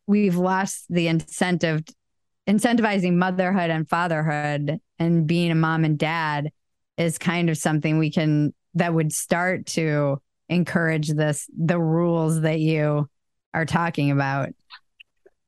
we've 0.06 0.36
lost 0.36 0.86
the 0.88 1.08
incentive 1.08 1.82
incentivizing 2.48 3.14
motherhood 3.14 3.70
and 3.70 3.88
fatherhood 3.88 4.80
and 4.98 5.26
being 5.26 5.52
a 5.52 5.54
mom 5.54 5.84
and 5.84 5.96
dad 5.96 6.50
is 6.98 7.16
kind 7.16 7.48
of 7.48 7.56
something 7.56 7.98
we 7.98 8.10
can 8.10 8.52
that 8.74 8.92
would 8.92 9.12
start 9.12 9.66
to 9.66 10.20
encourage 10.48 11.08
this 11.08 11.48
the 11.56 11.80
rules 11.80 12.40
that 12.40 12.58
you 12.58 13.08
are 13.54 13.64
talking 13.64 14.10
about 14.10 14.48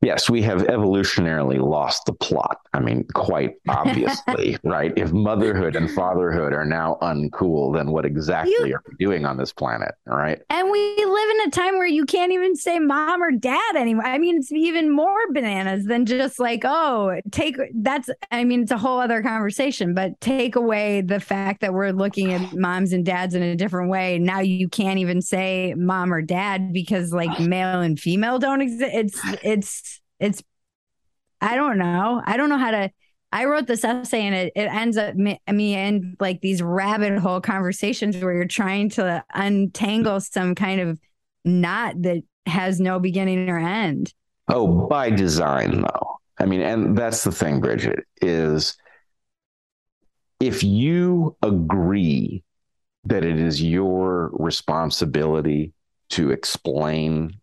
Yes, 0.04 0.28
we 0.28 0.42
have 0.42 0.62
evolutionarily 0.64 1.58
lost 1.58 2.04
the 2.04 2.12
plot. 2.12 2.58
I 2.74 2.80
mean, 2.80 3.06
quite 3.14 3.52
obviously, 3.68 4.58
right? 4.62 4.92
If 4.96 5.12
motherhood 5.12 5.76
and 5.76 5.90
fatherhood 5.90 6.52
are 6.52 6.66
now 6.66 6.98
uncool, 7.00 7.74
then 7.74 7.90
what 7.90 8.04
exactly 8.04 8.52
you, 8.52 8.74
are 8.74 8.82
we 8.86 8.96
doing 8.98 9.24
on 9.24 9.38
this 9.38 9.52
planet? 9.52 9.94
Right. 10.06 10.40
And 10.50 10.70
we 10.70 11.04
live 11.04 11.30
in 11.30 11.48
a 11.48 11.50
time 11.50 11.78
where 11.78 11.86
you 11.86 12.04
can't 12.04 12.32
even 12.32 12.54
say 12.54 12.78
mom 12.78 13.22
or 13.22 13.30
dad 13.30 13.76
anymore. 13.76 14.04
I 14.04 14.18
mean, 14.18 14.36
it's 14.36 14.52
even 14.52 14.90
more 14.90 15.32
bananas 15.32 15.86
than 15.86 16.04
just 16.04 16.38
like, 16.38 16.62
oh, 16.64 17.18
take 17.30 17.56
that's, 17.74 18.10
I 18.30 18.44
mean, 18.44 18.62
it's 18.62 18.72
a 18.72 18.78
whole 18.78 19.00
other 19.00 19.22
conversation, 19.22 19.94
but 19.94 20.20
take 20.20 20.54
away 20.54 21.00
the 21.00 21.20
fact 21.20 21.62
that 21.62 21.72
we're 21.72 21.92
looking 21.92 22.32
at 22.32 22.54
moms 22.54 22.92
and 22.92 23.06
dads 23.06 23.34
in 23.34 23.42
a 23.42 23.56
different 23.56 23.88
way. 23.88 24.18
Now 24.18 24.40
you 24.40 24.68
can't 24.68 24.98
even 24.98 25.22
say 25.22 25.72
mom 25.78 26.12
or 26.12 26.20
dad 26.20 26.74
because 26.74 27.12
like 27.12 27.40
male 27.40 27.80
and 27.80 27.98
female 27.98 28.38
don't 28.38 28.60
exist. 28.60 28.92
It's, 28.94 29.20
it's, 29.42 29.93
it's 30.24 30.42
I 31.40 31.56
don't 31.56 31.78
know. 31.78 32.22
I 32.24 32.36
don't 32.36 32.48
know 32.48 32.58
how 32.58 32.70
to 32.70 32.90
I 33.30 33.46
wrote 33.46 33.66
this 33.66 33.84
essay 33.84 34.22
and 34.22 34.34
it, 34.34 34.52
it 34.54 34.66
ends 34.66 34.96
up 34.96 35.16
me, 35.16 35.40
me 35.50 35.74
in 35.74 36.16
like 36.20 36.40
these 36.40 36.62
rabbit 36.62 37.18
hole 37.18 37.40
conversations 37.40 38.16
where 38.22 38.32
you're 38.32 38.46
trying 38.46 38.90
to 38.90 39.24
untangle 39.34 40.20
some 40.20 40.54
kind 40.54 40.80
of 40.80 41.00
knot 41.44 42.00
that 42.02 42.22
has 42.46 42.78
no 42.78 43.00
beginning 43.00 43.50
or 43.50 43.58
end. 43.58 44.14
Oh, 44.48 44.86
by 44.86 45.10
design 45.10 45.82
though. 45.82 46.16
I 46.38 46.46
mean, 46.46 46.60
and 46.60 46.96
that's 46.96 47.24
the 47.24 47.32
thing, 47.32 47.60
Bridget, 47.60 48.04
is 48.22 48.76
if 50.40 50.62
you 50.62 51.36
agree 51.42 52.44
that 53.04 53.24
it 53.24 53.38
is 53.38 53.62
your 53.62 54.30
responsibility 54.34 55.72
to 56.10 56.30
explain 56.30 57.40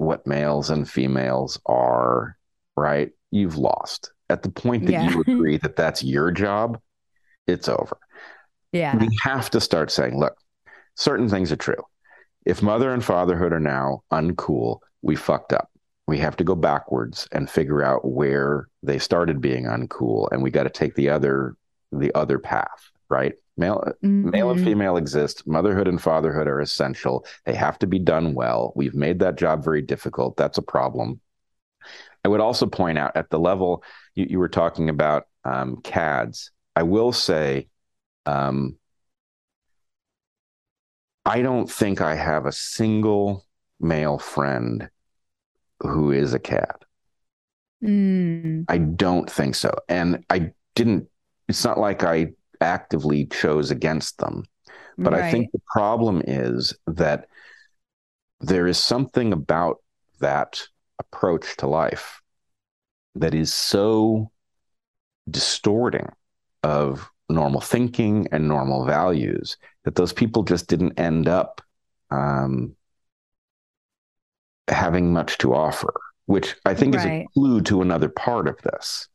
what 0.00 0.26
males 0.26 0.70
and 0.70 0.88
females 0.88 1.60
are, 1.66 2.36
right? 2.74 3.10
You've 3.30 3.58
lost. 3.58 4.12
At 4.30 4.42
the 4.42 4.48
point 4.48 4.86
that 4.86 4.92
yeah. 4.92 5.10
you 5.10 5.20
agree 5.26 5.58
that 5.58 5.76
that's 5.76 6.02
your 6.02 6.30
job, 6.30 6.80
it's 7.46 7.68
over. 7.68 7.98
Yeah. 8.72 8.96
We 8.96 9.08
have 9.22 9.50
to 9.50 9.60
start 9.60 9.90
saying, 9.90 10.18
look, 10.18 10.38
certain 10.96 11.28
things 11.28 11.52
are 11.52 11.56
true. 11.56 11.82
If 12.46 12.62
mother 12.62 12.94
and 12.94 13.04
fatherhood 13.04 13.52
are 13.52 13.60
now 13.60 14.02
uncool, 14.10 14.78
we 15.02 15.16
fucked 15.16 15.52
up. 15.52 15.68
We 16.06 16.16
have 16.18 16.36
to 16.36 16.44
go 16.44 16.54
backwards 16.54 17.28
and 17.32 17.50
figure 17.50 17.82
out 17.82 18.08
where 18.08 18.68
they 18.82 18.98
started 18.98 19.42
being 19.42 19.64
uncool 19.64 20.28
and 20.32 20.42
we 20.42 20.50
got 20.50 20.62
to 20.62 20.70
take 20.70 20.94
the 20.94 21.10
other 21.10 21.56
the 21.92 22.14
other 22.14 22.38
path, 22.38 22.90
right? 23.10 23.34
Male, 23.56 23.92
mm-hmm. 24.02 24.30
male 24.30 24.50
and 24.50 24.60
mm-hmm. 24.60 24.68
female 24.68 24.96
exist. 24.96 25.46
Motherhood 25.46 25.88
and 25.88 26.00
fatherhood 26.00 26.46
are 26.46 26.60
essential. 26.60 27.26
They 27.44 27.54
have 27.54 27.78
to 27.80 27.86
be 27.86 27.98
done 27.98 28.34
well. 28.34 28.72
We've 28.74 28.94
made 28.94 29.18
that 29.20 29.36
job 29.36 29.62
very 29.62 29.82
difficult. 29.82 30.36
That's 30.36 30.58
a 30.58 30.62
problem. 30.62 31.20
I 32.24 32.28
would 32.28 32.40
also 32.40 32.66
point 32.66 32.98
out 32.98 33.16
at 33.16 33.30
the 33.30 33.38
level 33.38 33.82
you, 34.14 34.26
you 34.30 34.38
were 34.38 34.48
talking 34.48 34.88
about 34.88 35.24
um, 35.44 35.80
CADs. 35.82 36.50
I 36.76 36.82
will 36.82 37.12
say, 37.12 37.68
um, 38.26 38.76
I 41.24 41.42
don't 41.42 41.70
think 41.70 42.00
I 42.00 42.14
have 42.14 42.46
a 42.46 42.52
single 42.52 43.46
male 43.78 44.18
friend 44.18 44.90
who 45.80 46.12
is 46.12 46.34
a 46.34 46.38
CAD. 46.38 46.76
Mm. 47.82 48.64
I 48.68 48.78
don't 48.78 49.30
think 49.30 49.54
so. 49.54 49.74
And 49.88 50.24
I 50.28 50.52
didn't, 50.74 51.08
it's 51.48 51.64
not 51.64 51.78
like 51.78 52.04
I 52.04 52.32
actively 52.60 53.26
chose 53.26 53.70
against 53.70 54.18
them. 54.18 54.44
But 54.98 55.12
right. 55.12 55.24
I 55.24 55.30
think 55.30 55.50
the 55.52 55.62
problem 55.72 56.22
is 56.26 56.74
that 56.86 57.26
there 58.40 58.66
is 58.66 58.78
something 58.78 59.32
about 59.32 59.78
that 60.20 60.60
approach 60.98 61.56
to 61.58 61.66
life 61.66 62.20
that 63.14 63.34
is 63.34 63.52
so 63.52 64.30
distorting 65.30 66.08
of 66.62 67.08
normal 67.28 67.60
thinking 67.60 68.26
and 68.32 68.48
normal 68.48 68.84
values 68.84 69.56
that 69.84 69.94
those 69.94 70.12
people 70.12 70.42
just 70.42 70.68
didn't 70.68 70.98
end 70.98 71.28
up 71.28 71.62
um, 72.10 72.74
having 74.68 75.12
much 75.12 75.38
to 75.38 75.54
offer, 75.54 75.92
which 76.26 76.56
I 76.66 76.74
think 76.74 76.94
right. 76.94 77.00
is 77.00 77.06
a 77.06 77.26
clue 77.32 77.60
to 77.62 77.82
another 77.82 78.08
part 78.08 78.48
of 78.48 78.60
this. 78.62 79.08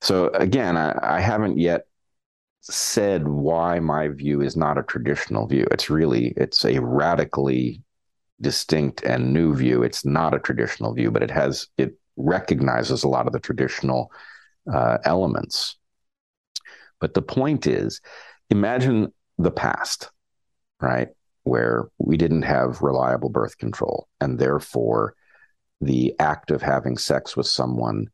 So 0.00 0.28
again, 0.28 0.76
I, 0.76 0.98
I 1.00 1.20
haven't 1.20 1.58
yet 1.58 1.86
said 2.62 3.26
why 3.26 3.80
my 3.80 4.08
view 4.08 4.40
is 4.40 4.56
not 4.56 4.78
a 4.78 4.84
traditional 4.84 5.46
view. 5.46 5.66
It's 5.70 5.90
really 5.90 6.32
it's 6.36 6.64
a 6.64 6.80
radically 6.80 7.82
distinct 8.40 9.02
and 9.02 9.32
new 9.32 9.54
view. 9.54 9.82
It's 9.82 10.04
not 10.04 10.34
a 10.34 10.38
traditional 10.38 10.94
view, 10.94 11.10
but 11.10 11.22
it 11.22 11.30
has 11.30 11.68
it 11.76 11.94
recognizes 12.16 13.02
a 13.02 13.08
lot 13.08 13.26
of 13.26 13.32
the 13.32 13.40
traditional 13.40 14.12
uh, 14.72 14.98
elements. 15.04 15.76
But 17.00 17.14
the 17.14 17.22
point 17.22 17.66
is, 17.66 18.00
imagine 18.48 19.12
the 19.38 19.50
past, 19.50 20.10
right, 20.80 21.08
where 21.42 21.88
we 21.98 22.16
didn't 22.16 22.42
have 22.42 22.80
reliable 22.80 23.28
birth 23.28 23.58
control, 23.58 24.08
and 24.20 24.38
therefore 24.38 25.14
the 25.80 26.14
act 26.20 26.52
of 26.52 26.62
having 26.62 26.96
sex 26.96 27.36
with 27.36 27.46
someone 27.46 28.06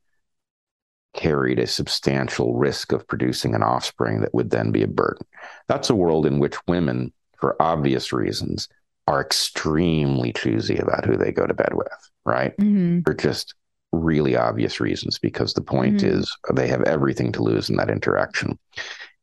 carried 1.15 1.59
a 1.59 1.67
substantial 1.67 2.55
risk 2.55 2.93
of 2.93 3.07
producing 3.09 3.55
an 3.55 3.63
offspring 3.63 4.21
that 4.21 4.35
would 4.35 4.51
then 4.51 4.71
be 4.71 4.83
a 4.83 4.89
burden. 4.89 5.27
That's 5.67 5.91
a 5.91 5.95
world 5.95 6.27
in 6.27 6.39
which 6.39 6.57
women, 6.67 7.13
for 7.39 7.61
obvious 7.61 8.13
reasons, 8.13 8.69
are 9.07 9.21
extremely 9.21 10.33
choosy 10.33 10.77
about 10.77 11.05
who 11.05 11.17
they 11.17 11.33
go 11.33 11.47
to 11.47 11.55
bed 11.55 11.75
with, 11.75 11.89
right? 12.25 12.57
Mm-hmm. 12.59 13.01
For 13.03 13.15
just 13.15 13.55
really 13.91 14.37
obvious 14.37 14.81
reasons, 14.81 15.19
because 15.19 15.55
the 15.55 15.63
point 15.63 15.97
mm-hmm. 15.97 16.19
is 16.19 16.37
they 16.55 16.69
have 16.69 16.83
everything 16.83 17.33
to 17.33 17.43
lose 17.43 17.71
in 17.71 17.77
that 17.77 17.91
interaction. 17.91 18.59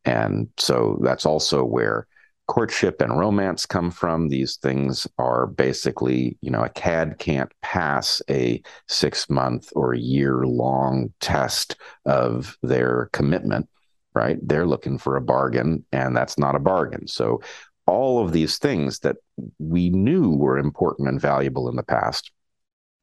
And 0.04 0.50
so 0.58 1.00
that's 1.04 1.26
also 1.26 1.64
where 1.64 2.08
courtship 2.48 3.02
and 3.02 3.18
romance 3.18 3.66
come 3.66 3.92
from. 3.92 4.30
These 4.30 4.58
things 4.58 5.08
are 5.18 5.48
basically, 5.48 6.38
you 6.42 6.52
know, 6.52 6.64
a 6.64 6.70
CAD 6.70 7.18
can't 7.18 7.52
pass 7.62 8.22
a 8.30 8.62
six 8.88 9.30
month 9.30 9.72
or 9.76 9.94
a 9.94 10.00
year 10.00 10.46
long 10.46 11.14
test 11.20 11.76
of 12.06 12.58
their 12.62 13.10
commitment, 13.14 13.68
right? 14.14 14.38
They're 14.42 14.68
looking 14.68 14.98
for 14.98 15.16
a 15.16 15.22
bargain, 15.22 15.86
and 15.92 16.16
that's 16.16 16.38
not 16.38 16.56
a 16.56 16.60
bargain. 16.60 17.08
So, 17.08 17.42
all 17.88 18.26
of 18.26 18.32
these 18.32 18.58
things 18.58 19.00
that 19.00 19.18
we 19.60 19.92
knew 19.92 20.32
were 20.32 20.58
important 20.58 21.08
and 21.08 21.22
valuable 21.22 21.70
in 21.70 21.76
the 21.76 21.84
past 21.84 22.32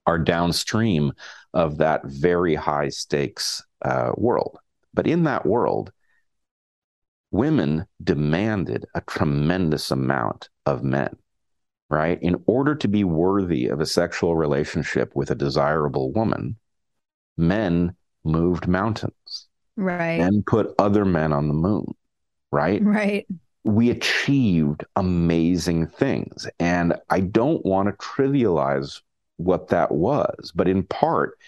are 0.07 0.19
downstream 0.19 1.13
of 1.55 1.79
that 1.79 2.05
very 2.05 2.57
high 2.57 2.89
stakes 2.89 3.63
uh, 3.83 4.11
world. 4.17 4.59
But 4.93 5.07
in 5.07 5.23
that 5.25 5.47
world, 5.47 5.93
women 7.33 7.87
demanded 8.05 8.85
a 8.95 9.01
tremendous 9.01 9.91
amount 9.91 10.49
of 10.67 10.85
men, 10.85 11.17
right? 11.91 12.23
In 12.23 12.43
order 12.47 12.75
to 12.77 12.87
be 12.87 13.03
worthy 13.03 13.67
of 13.67 13.81
a 13.81 13.87
sexual 13.87 14.37
relationship 14.37 15.17
with 15.17 15.31
a 15.31 15.35
desirable 15.35 16.13
woman, 16.13 16.57
men 17.37 17.97
moved 18.23 18.69
mountains. 18.69 19.49
Right. 19.77 20.21
And 20.21 20.45
put 20.45 20.75
other 20.79 21.07
men 21.07 21.33
on 21.33 21.49
the 21.49 21.55
moon, 21.55 21.87
right? 22.51 22.83
Right. 22.85 23.27
We 23.65 23.89
achieved 23.89 24.85
amazing 24.97 25.87
things. 25.87 26.47
And 26.61 26.95
I 27.09 27.21
don't 27.21 27.65
want 27.65 27.89
to 27.89 28.07
trivialize 28.07 29.01
what 29.39 29.69
that 29.69 29.91
was, 29.91 30.53
but 30.55 30.69
in 30.69 30.83
part, 30.83 31.39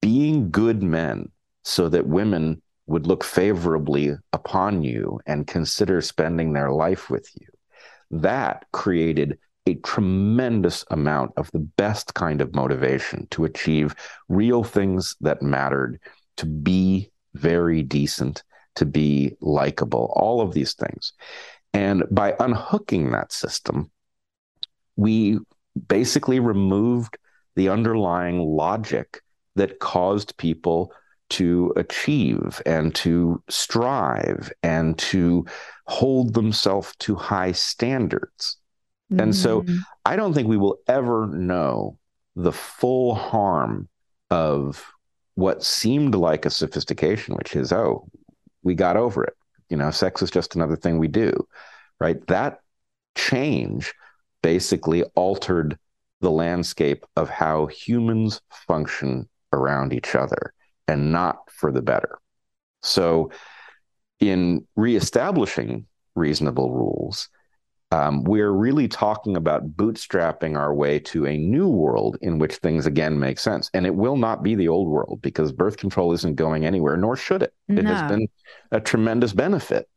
being 0.00 0.50
good 0.50 0.82
men 0.82 1.30
so 1.62 1.88
that 1.90 2.06
women 2.06 2.62
would 2.86 3.06
look 3.06 3.24
favorably 3.24 4.12
upon 4.32 4.82
you 4.82 5.20
and 5.26 5.46
consider 5.46 6.00
spending 6.00 6.52
their 6.52 6.70
life 6.70 7.10
with 7.10 7.28
you. 7.40 7.48
That 8.10 8.64
created 8.72 9.38
a 9.66 9.74
tremendous 9.76 10.84
amount 10.90 11.32
of 11.36 11.50
the 11.50 11.58
best 11.58 12.14
kind 12.14 12.40
of 12.40 12.54
motivation 12.54 13.26
to 13.30 13.44
achieve 13.44 13.94
real 14.28 14.62
things 14.62 15.16
that 15.20 15.42
mattered, 15.42 15.98
to 16.36 16.46
be 16.46 17.10
very 17.34 17.82
decent, 17.82 18.44
to 18.76 18.86
be 18.86 19.36
likable, 19.40 20.12
all 20.14 20.40
of 20.40 20.54
these 20.54 20.74
things. 20.74 21.12
And 21.72 22.04
by 22.10 22.34
unhooking 22.38 23.10
that 23.10 23.32
system, 23.32 23.90
we 24.94 25.38
basically 25.88 26.40
removed 26.40 27.18
the 27.56 27.68
underlying 27.68 28.38
logic 28.38 29.20
that 29.56 29.78
caused 29.80 30.36
people 30.36 30.92
to 31.28 31.72
achieve 31.76 32.62
and 32.66 32.94
to 32.94 33.42
strive 33.48 34.52
and 34.62 34.96
to 34.98 35.44
hold 35.86 36.34
themselves 36.34 36.94
to 36.98 37.14
high 37.14 37.52
standards. 37.52 38.58
Mm-hmm. 39.12 39.20
And 39.20 39.34
so 39.34 39.62
mm-hmm. 39.62 39.76
I 40.04 40.16
don't 40.16 40.34
think 40.34 40.48
we 40.48 40.56
will 40.56 40.78
ever 40.88 41.26
know 41.26 41.98
the 42.34 42.52
full 42.52 43.14
harm 43.14 43.88
of 44.30 44.84
what 45.34 45.62
seemed 45.62 46.14
like 46.14 46.46
a 46.46 46.50
sophistication, 46.50 47.34
which 47.34 47.56
is, 47.56 47.72
oh, 47.72 48.08
we 48.62 48.74
got 48.74 48.96
over 48.96 49.24
it. 49.24 49.34
You 49.68 49.76
know, 49.76 49.90
sex 49.90 50.22
is 50.22 50.30
just 50.30 50.54
another 50.54 50.76
thing 50.76 50.98
we 50.98 51.08
do, 51.08 51.32
right? 52.00 52.24
That 52.28 52.60
change 53.16 53.92
basically 54.42 55.02
altered 55.14 55.78
the 56.20 56.30
landscape 56.30 57.04
of 57.16 57.28
how 57.28 57.66
humans 57.66 58.40
function 58.66 59.28
around 59.52 59.92
each 59.92 60.14
other 60.14 60.52
and 60.88 61.12
not 61.12 61.50
for 61.50 61.72
the 61.72 61.82
better. 61.82 62.18
So, 62.82 63.30
in 64.20 64.66
reestablishing 64.76 65.86
reasonable 66.14 66.72
rules, 66.72 67.28
um, 67.92 68.24
we're 68.24 68.50
really 68.50 68.88
talking 68.88 69.36
about 69.36 69.76
bootstrapping 69.76 70.56
our 70.56 70.74
way 70.74 70.98
to 71.00 71.26
a 71.26 71.36
new 71.36 71.68
world 71.68 72.16
in 72.20 72.38
which 72.38 72.56
things 72.56 72.86
again 72.86 73.18
make 73.18 73.38
sense. 73.38 73.70
And 73.74 73.86
it 73.86 73.94
will 73.94 74.16
not 74.16 74.42
be 74.42 74.54
the 74.54 74.68
old 74.68 74.88
world 74.88 75.20
because 75.22 75.52
birth 75.52 75.76
control 75.76 76.12
isn't 76.12 76.34
going 76.34 76.66
anywhere, 76.66 76.96
nor 76.96 77.16
should 77.16 77.42
it. 77.42 77.54
It 77.68 77.84
has 77.86 78.02
been 78.10 78.28
a 78.72 78.80
tremendous 78.80 79.32
benefit, 79.32 79.88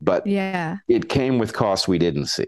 but 0.00 0.26
yeah, 0.26 0.78
it 0.88 1.08
came 1.08 1.38
with 1.38 1.52
costs 1.52 1.86
we 1.86 1.98
didn't 1.98 2.26
see. 2.26 2.46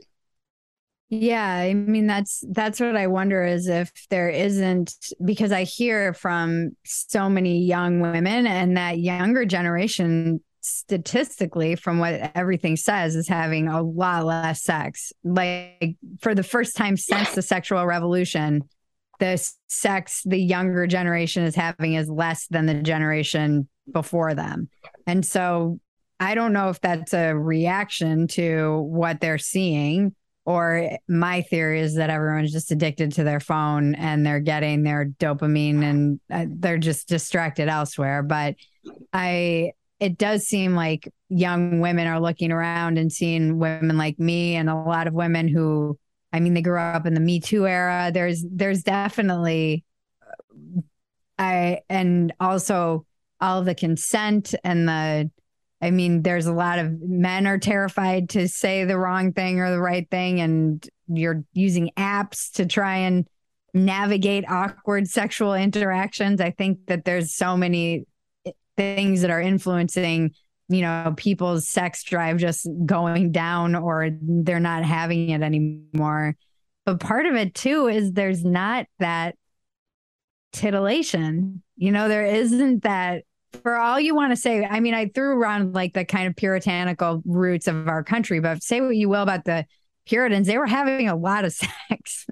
Yeah, 1.09 1.46
I 1.46 1.74
mean 1.74 2.09
that's 2.09 2.42
that's 2.50 2.80
what 2.80 2.96
I 2.96 3.07
wonder 3.07 3.44
is 3.44 3.68
if 3.68 3.92
there 4.11 4.28
isn't 4.28 4.92
because 5.24 5.52
I 5.52 5.62
hear 5.62 6.12
from 6.12 6.76
so 6.84 7.28
many 7.28 7.64
young 7.64 8.00
women 8.00 8.46
and 8.46 8.76
that 8.76 8.98
younger 8.98 9.44
generation 9.44 10.40
statistically 10.62 11.76
from 11.76 12.00
what 12.00 12.32
everything 12.34 12.74
says 12.76 13.14
is 13.14 13.28
having 13.28 13.68
a 13.68 13.82
lot 13.82 14.24
less 14.24 14.64
sex. 14.64 15.12
Like 15.22 15.96
for 16.20 16.34
the 16.34 16.42
first 16.42 16.74
time 16.76 16.96
since 16.96 17.34
the 17.34 17.42
sexual 17.42 17.86
revolution, 17.86 18.68
the 19.20 19.40
sex 19.68 20.22
the 20.24 20.40
younger 20.40 20.88
generation 20.88 21.44
is 21.44 21.54
having 21.54 21.94
is 21.94 22.11
less 22.11 22.48
than 22.48 22.66
the 22.66 22.82
generation 22.82 23.68
before 23.92 24.34
them. 24.34 24.68
And 25.07 25.24
so 25.24 25.78
I 26.18 26.34
don't 26.34 26.52
know 26.52 26.68
if 26.70 26.80
that's 26.80 27.14
a 27.14 27.32
reaction 27.32 28.26
to 28.28 28.80
what 28.88 29.20
they're 29.20 29.38
seeing 29.38 30.16
or 30.47 30.97
my 31.09 31.42
theory 31.42 31.80
is 31.80 31.97
that 31.97 32.09
everyone's 32.09 32.53
just 32.53 32.70
addicted 32.70 33.12
to 33.12 33.24
their 33.24 33.40
phone 33.40 33.97
and 33.97 34.24
they're 34.24 34.40
getting 34.40 34.84
their 34.84 35.07
dopamine 35.18 35.82
and 35.82 36.20
uh, 36.30 36.47
they're 36.49 36.78
just 36.78 37.09
distracted 37.09 37.68
elsewhere. 37.68 38.22
But 38.22 38.55
i 39.12 39.72
it 39.99 40.18
does 40.18 40.47
seem 40.47 40.74
like 40.74 41.12
young 41.28 41.80
women 41.80 42.07
are 42.07 42.20
looking 42.20 42.53
around 42.53 42.99
and 42.99 43.12
seeing 43.12 43.59
women 43.59 43.97
like 43.97 44.18
me 44.18 44.55
and 44.55 44.70
a 44.70 44.74
lot 44.76 45.09
of 45.09 45.14
women 45.14 45.49
who 45.49 45.99
i 46.32 46.38
mean 46.38 46.55
they 46.55 46.62
grew 46.62 46.78
up 46.78 47.07
in 47.07 47.14
the 47.14 47.20
me 47.20 47.40
too 47.40 47.66
era. 47.66 48.11
There's 48.14 48.44
there's 48.49 48.82
definitely 48.82 49.84
i 51.38 51.80
and 51.88 52.32
also 52.38 53.05
all 53.40 53.62
the 53.62 53.74
consent 53.74 54.55
and 54.62 54.88
the 54.88 55.30
I 55.83 55.91
mean, 55.91 56.22
there's 56.22 56.47
a 56.47 56.53
lot 56.53 56.79
of 56.79 57.01
men 57.01 57.47
are 57.47 57.59
terrified 57.59 58.31
to 58.31 58.49
say 58.49 58.85
the 58.85 58.99
wrong 58.99 59.33
thing 59.33 59.61
or 59.61 59.70
the 59.70 59.81
right 59.81 60.09
thing, 60.11 60.41
and 60.41 60.89
you're 61.07 61.45
using 61.53 61.91
apps 61.97 62.51
to 62.53 62.66
try 62.66 62.97
and 62.99 63.27
navigate 63.74 64.49
awkward 64.49 65.07
sexual 65.07 65.55
interactions. 65.55 66.41
I 66.41 66.51
think 66.51 66.87
that 66.87 67.05
there's 67.05 67.35
so 67.35 67.57
many 67.57 68.07
things 68.77 69.20
that 69.20 69.31
are 69.31 69.41
influencing, 69.41 70.33
you 70.68 70.81
know, 70.81 71.12
people's 71.16 71.68
sex 71.68 72.03
drive 72.03 72.39
just 72.39 72.66
going 72.87 73.33
down 73.33 73.74
or 73.74 74.11
they're 74.20 74.59
not 74.61 74.83
having 74.83 75.29
it 75.29 75.43
anymore. 75.43 76.37
But 76.87 77.01
part 77.01 77.27
of 77.27 77.35
it 77.35 77.55
too 77.55 77.89
is 77.89 78.12
there's 78.12 78.45
not 78.45 78.87
that 78.99 79.35
titillation. 80.53 81.62
You 81.77 81.93
know, 81.93 82.09
there 82.09 82.24
isn't 82.24 82.85
that 82.85 83.24
for 83.62 83.76
all 83.76 83.99
you 83.99 84.14
want 84.14 84.32
to 84.32 84.36
say, 84.36 84.64
I 84.64 84.80
mean, 84.80 84.94
I 84.94 85.09
threw 85.09 85.38
around 85.38 85.74
like 85.74 85.94
the 85.94 86.05
kind 86.05 86.26
of 86.26 86.36
puritanical 86.36 87.22
roots 87.24 87.68
of 87.68 87.88
our 87.88 88.03
country, 88.03 88.40
but 88.40 88.62
say 88.62 88.80
what 88.80 88.97
you 88.97 89.09
will 89.09 89.22
about 89.22 89.44
the 89.44 89.66
Puritans, 90.07 90.47
they 90.47 90.59
were 90.59 90.66
having 90.66 91.09
a 91.09 91.16
lot 91.16 91.44
of 91.44 91.53
sex. 91.88 92.26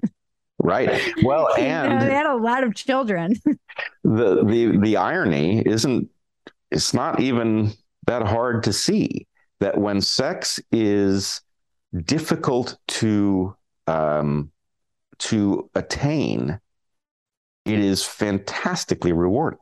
Right. 0.57 1.01
Well, 1.23 1.53
and 1.57 1.91
you 1.93 1.99
know, 1.99 2.05
they 2.05 2.13
had 2.13 2.25
a 2.25 2.35
lot 2.35 2.63
of 2.63 2.73
children. 2.75 3.35
the 4.03 4.43
the 4.43 4.77
the 4.81 4.97
irony 4.97 5.61
isn't 5.65 6.09
it's 6.71 6.93
not 6.93 7.19
even 7.19 7.71
that 8.07 8.23
hard 8.23 8.63
to 8.63 8.73
see 8.73 9.27
that 9.59 9.77
when 9.77 10.01
sex 10.01 10.59
is 10.71 11.41
difficult 12.05 12.77
to 12.87 13.55
um, 13.87 14.51
to 15.19 15.69
attain, 15.75 16.59
it 17.65 17.79
is 17.79 18.03
fantastically 18.03 19.11
rewarding. 19.11 19.59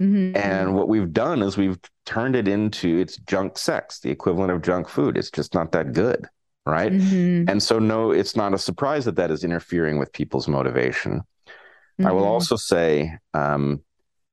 Mm-hmm. 0.00 0.36
And 0.36 0.74
what 0.74 0.88
we've 0.88 1.12
done 1.12 1.42
is 1.42 1.56
we've 1.56 1.78
turned 2.06 2.36
it 2.36 2.46
into 2.46 2.98
it's 2.98 3.16
junk 3.18 3.58
sex, 3.58 4.00
the 4.00 4.10
equivalent 4.10 4.52
of 4.52 4.62
junk 4.62 4.88
food. 4.88 5.16
It's 5.16 5.30
just 5.30 5.54
not 5.54 5.72
that 5.72 5.92
good, 5.92 6.26
right? 6.64 6.92
Mm-hmm. 6.92 7.50
And 7.50 7.62
so, 7.62 7.78
no, 7.78 8.12
it's 8.12 8.36
not 8.36 8.54
a 8.54 8.58
surprise 8.58 9.04
that 9.06 9.16
that 9.16 9.30
is 9.30 9.42
interfering 9.42 9.98
with 9.98 10.12
people's 10.12 10.46
motivation. 10.46 11.20
Mm-hmm. 11.20 12.06
I 12.06 12.12
will 12.12 12.22
mm-hmm. 12.22 12.30
also 12.30 12.56
say 12.56 13.12
um, 13.34 13.82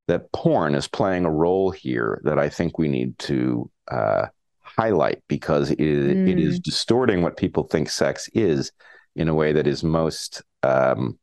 that 0.07 0.31
porn 0.31 0.75
is 0.75 0.87
playing 0.87 1.25
a 1.25 1.31
role 1.31 1.71
here 1.71 2.21
that 2.25 2.37
I 2.37 2.49
think 2.49 2.77
we 2.77 2.87
need 2.87 3.17
to 3.19 3.69
uh, 3.89 4.27
highlight 4.61 5.23
because 5.27 5.71
it, 5.71 5.79
mm. 5.79 6.29
it 6.29 6.37
is 6.37 6.59
mm. 6.59 6.63
distorting 6.63 7.23
what 7.23 7.37
people 7.37 7.63
think 7.63 7.89
sex 7.89 8.29
is 8.33 8.71
in 9.15 9.29
a 9.29 9.33
way 9.33 9.53
that 9.53 9.65
is 9.65 9.83
most 9.83 10.43
um, 10.61 11.17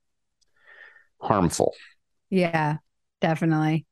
harmful. 1.20 1.74
Yeah, 2.28 2.78
definitely 3.20 3.86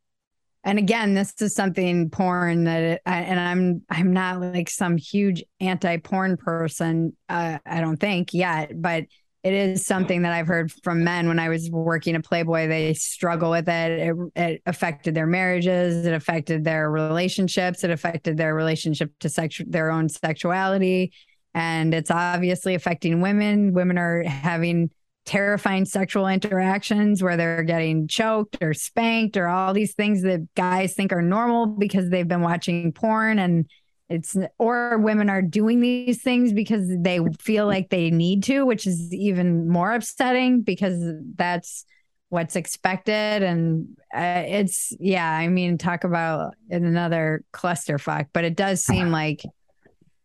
and 0.64 0.78
again 0.78 1.14
this 1.14 1.34
is 1.40 1.54
something 1.54 2.10
porn 2.10 2.64
that 2.64 2.82
it, 2.82 3.02
I, 3.06 3.20
and 3.20 3.40
i'm 3.40 3.82
i'm 3.90 4.12
not 4.12 4.40
like 4.40 4.68
some 4.68 4.96
huge 4.96 5.42
anti-porn 5.60 6.36
person 6.36 7.16
uh, 7.28 7.58
i 7.64 7.80
don't 7.80 7.98
think 7.98 8.34
yet 8.34 8.80
but 8.80 9.04
it 9.42 9.54
is 9.54 9.86
something 9.86 10.22
that 10.22 10.32
i've 10.32 10.46
heard 10.46 10.70
from 10.84 11.02
men. 11.02 11.26
When 11.26 11.38
i 11.38 11.48
was 11.48 11.70
working 11.70 12.14
at 12.14 12.24
playboy 12.24 12.68
they 12.68 12.92
struggle 12.94 13.50
with 13.50 13.68
it. 13.68 13.90
it 13.90 14.16
it 14.36 14.62
affected 14.66 15.14
their 15.14 15.26
marriages. 15.26 16.04
It 16.04 16.12
affected 16.12 16.64
their 16.64 16.90
relationships. 16.90 17.82
It 17.82 17.90
affected 17.90 18.36
their 18.36 18.54
relationship 18.54 19.18
to 19.20 19.30
sex 19.30 19.60
their 19.66 19.90
own 19.90 20.10
sexuality. 20.10 21.12
And 21.54 21.94
it's 21.94 22.10
obviously 22.10 22.74
affecting 22.74 23.22
women. 23.22 23.72
Women 23.72 23.98
are 23.98 24.22
having 24.24 24.90
terrifying 25.30 25.84
sexual 25.84 26.26
interactions 26.26 27.22
where 27.22 27.36
they're 27.36 27.62
getting 27.62 28.08
choked 28.08 28.58
or 28.60 28.74
spanked 28.74 29.36
or 29.36 29.46
all 29.46 29.72
these 29.72 29.94
things 29.94 30.22
that 30.22 30.44
guys 30.56 30.92
think 30.92 31.12
are 31.12 31.22
normal 31.22 31.66
because 31.66 32.10
they've 32.10 32.26
been 32.26 32.40
watching 32.40 32.90
porn 32.90 33.38
and 33.38 33.70
it's 34.08 34.36
or 34.58 34.98
women 34.98 35.30
are 35.30 35.40
doing 35.40 35.78
these 35.78 36.20
things 36.20 36.52
because 36.52 36.88
they 36.98 37.20
feel 37.38 37.68
like 37.68 37.90
they 37.90 38.10
need 38.10 38.42
to 38.42 38.66
which 38.66 38.88
is 38.88 39.14
even 39.14 39.68
more 39.68 39.92
upsetting 39.92 40.62
because 40.62 41.00
that's 41.36 41.84
what's 42.28 42.56
expected. 42.56 43.44
And 43.44 43.86
uh, 44.12 44.42
it's 44.44 44.92
yeah 44.98 45.30
i 45.30 45.46
mean 45.46 45.78
talk 45.78 46.02
about 46.02 46.54
another 46.68 47.44
clusterfuck 47.52 48.26
but 48.32 48.42
it 48.42 48.56
does 48.56 48.82
seem 48.82 49.10
like 49.12 49.44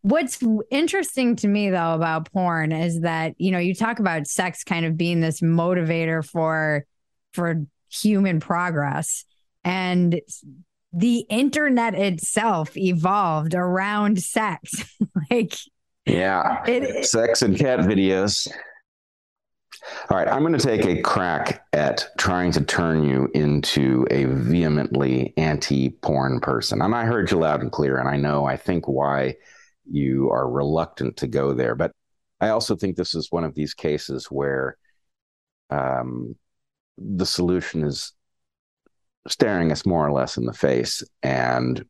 What's 0.06 0.38
interesting 0.70 1.36
to 1.38 1.48
me 1.48 1.72
though 1.72 1.96
about 1.96 2.32
porn 2.32 2.72
is 2.72 3.02
that 3.02 3.34
you 3.40 3.50
know 3.50 3.58
you 3.58 3.74
talk 3.74 3.98
about 3.98 4.28
sex 4.28 4.64
kind 4.64 4.86
of 4.86 4.98
being 4.98 5.20
this 5.20 5.42
motivator 5.42 6.24
for 6.24 6.86
for 7.34 7.66
human 7.90 8.40
progress. 8.40 9.26
And 9.64 10.22
the 10.94 11.26
internet 11.28 11.96
itself 11.96 12.78
evolved 12.78 13.56
around 13.56 14.22
sex. 14.22 14.86
Like 15.32 15.56
yeah. 16.06 16.64
it, 16.68 17.06
sex 17.06 17.42
and 17.42 17.58
cat 17.58 17.80
videos. 17.80 18.48
All 20.12 20.18
right, 20.18 20.28
I'm 20.28 20.42
going 20.42 20.54
to 20.54 20.60
take 20.60 20.86
a 20.86 21.02
crack 21.02 21.66
at 21.74 22.08
trying 22.20 22.52
to 22.52 22.62
turn 22.64 23.04
you 23.04 23.28
into 23.34 24.06
a 24.12 24.26
vehemently 24.26 25.34
anti 25.36 25.90
porn 25.90 26.42
person. 26.42 26.84
And 26.84 26.94
I 26.94 27.06
heard 27.06 27.32
you 27.32 27.38
loud 27.38 27.62
and 27.62 27.72
clear, 27.72 27.98
and 27.98 28.08
I 28.08 28.18
know, 28.18 28.46
I 28.46 28.56
think 28.56 28.88
why 28.88 29.38
you 29.90 30.30
are 30.32 30.50
reluctant 30.50 31.18
to 31.18 31.28
go 31.28 31.54
there. 31.54 31.76
But 31.76 31.92
I 32.42 32.50
also 32.50 32.76
think 32.76 32.96
this 32.96 33.16
is 33.16 33.32
one 33.32 33.44
of 33.44 33.56
these 33.56 33.74
cases 33.74 34.26
where 34.26 34.78
um, 35.70 36.36
the 36.98 37.26
solution 37.26 37.84
is 37.84 38.14
staring 39.28 39.72
us 39.72 39.86
more 39.86 40.06
or 40.06 40.12
less 40.12 40.38
in 40.38 40.46
the 40.46 40.54
face. 40.54 41.04
And 41.24 41.84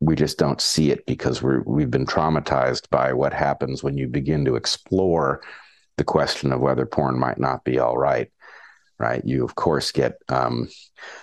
we 0.00 0.14
just 0.14 0.38
don't 0.38 0.60
see 0.60 0.90
it 0.90 1.04
because 1.06 1.42
we're, 1.42 1.62
we've 1.62 1.90
been 1.90 2.06
traumatized 2.06 2.88
by 2.90 3.12
what 3.12 3.32
happens 3.32 3.82
when 3.82 3.96
you 3.96 4.08
begin 4.08 4.44
to 4.44 4.56
explore 4.56 5.42
the 5.96 6.04
question 6.04 6.52
of 6.52 6.60
whether 6.60 6.86
porn 6.86 7.18
might 7.18 7.38
not 7.38 7.64
be 7.64 7.78
all 7.78 7.98
right 7.98 8.30
right 8.98 9.24
you 9.24 9.44
of 9.44 9.54
course 9.56 9.90
get 9.92 10.14
um, 10.28 10.68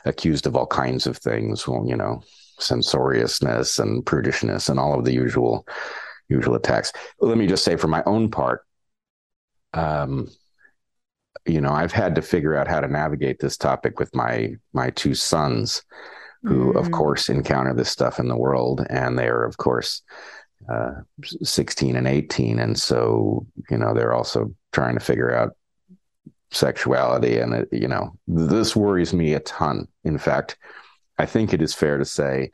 accused 0.03 0.45
of 0.45 0.55
all 0.55 0.67
kinds 0.67 1.07
of 1.07 1.17
things 1.17 1.67
well 1.67 1.85
you 1.87 1.95
know 1.95 2.21
censoriousness 2.59 3.79
and 3.79 4.05
prudishness 4.05 4.69
and 4.69 4.79
all 4.79 4.97
of 4.97 5.05
the 5.05 5.13
usual 5.13 5.67
usual 6.29 6.55
attacks 6.55 6.91
let 7.19 7.37
me 7.37 7.47
just 7.47 7.63
say 7.63 7.75
for 7.75 7.87
my 7.87 8.03
own 8.05 8.29
part 8.29 8.65
um, 9.73 10.27
you 11.45 11.61
know 11.61 11.71
i've 11.71 11.91
had 11.91 12.15
to 12.15 12.21
figure 12.21 12.55
out 12.55 12.67
how 12.67 12.79
to 12.79 12.87
navigate 12.87 13.39
this 13.39 13.57
topic 13.57 13.99
with 13.99 14.13
my 14.15 14.55
my 14.73 14.89
two 14.91 15.13
sons 15.13 15.83
who 16.43 16.73
mm. 16.73 16.79
of 16.79 16.91
course 16.91 17.29
encounter 17.29 17.73
this 17.73 17.89
stuff 17.89 18.19
in 18.19 18.27
the 18.27 18.37
world 18.37 18.85
and 18.89 19.17
they're 19.17 19.43
of 19.43 19.57
course 19.57 20.01
uh, 20.71 20.93
16 21.43 21.95
and 21.95 22.07
18 22.07 22.59
and 22.59 22.79
so 22.79 23.45
you 23.69 23.77
know 23.77 23.93
they're 23.93 24.13
also 24.13 24.53
trying 24.71 24.95
to 24.95 24.99
figure 24.99 25.35
out 25.35 25.55
sexuality 26.51 27.37
and 27.37 27.53
it, 27.53 27.69
you 27.71 27.87
know 27.87 28.15
this 28.27 28.75
worries 28.75 29.13
me 29.13 29.33
a 29.33 29.39
ton 29.41 29.87
in 30.03 30.17
fact 30.17 30.57
i 31.17 31.25
think 31.25 31.53
it 31.53 31.61
is 31.61 31.73
fair 31.73 31.97
to 31.97 32.05
say 32.05 32.51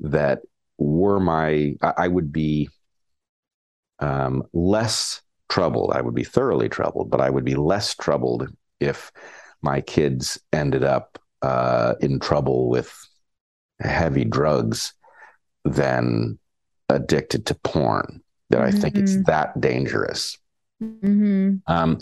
that 0.00 0.40
were 0.78 1.20
my 1.20 1.74
i 1.82 2.08
would 2.08 2.32
be 2.32 2.68
um, 4.00 4.42
less 4.52 5.22
troubled 5.48 5.92
i 5.94 6.00
would 6.00 6.14
be 6.14 6.24
thoroughly 6.24 6.68
troubled 6.68 7.10
but 7.10 7.20
i 7.20 7.30
would 7.30 7.44
be 7.44 7.54
less 7.54 7.94
troubled 7.94 8.48
if 8.80 9.12
my 9.62 9.80
kids 9.80 10.38
ended 10.52 10.84
up 10.84 11.18
uh, 11.42 11.94
in 12.00 12.18
trouble 12.18 12.68
with 12.68 12.92
heavy 13.80 14.24
drugs 14.24 14.94
than 15.64 16.38
addicted 16.88 17.46
to 17.46 17.54
porn 17.56 18.22
that 18.50 18.60
mm-hmm. 18.60 18.76
I 18.76 18.80
think 18.80 18.96
it's 18.96 19.12
mm-hmm. 19.12 19.22
that 19.24 19.60
dangerous. 19.60 20.38
Mm-hmm. 20.82 21.56
Um, 21.66 21.98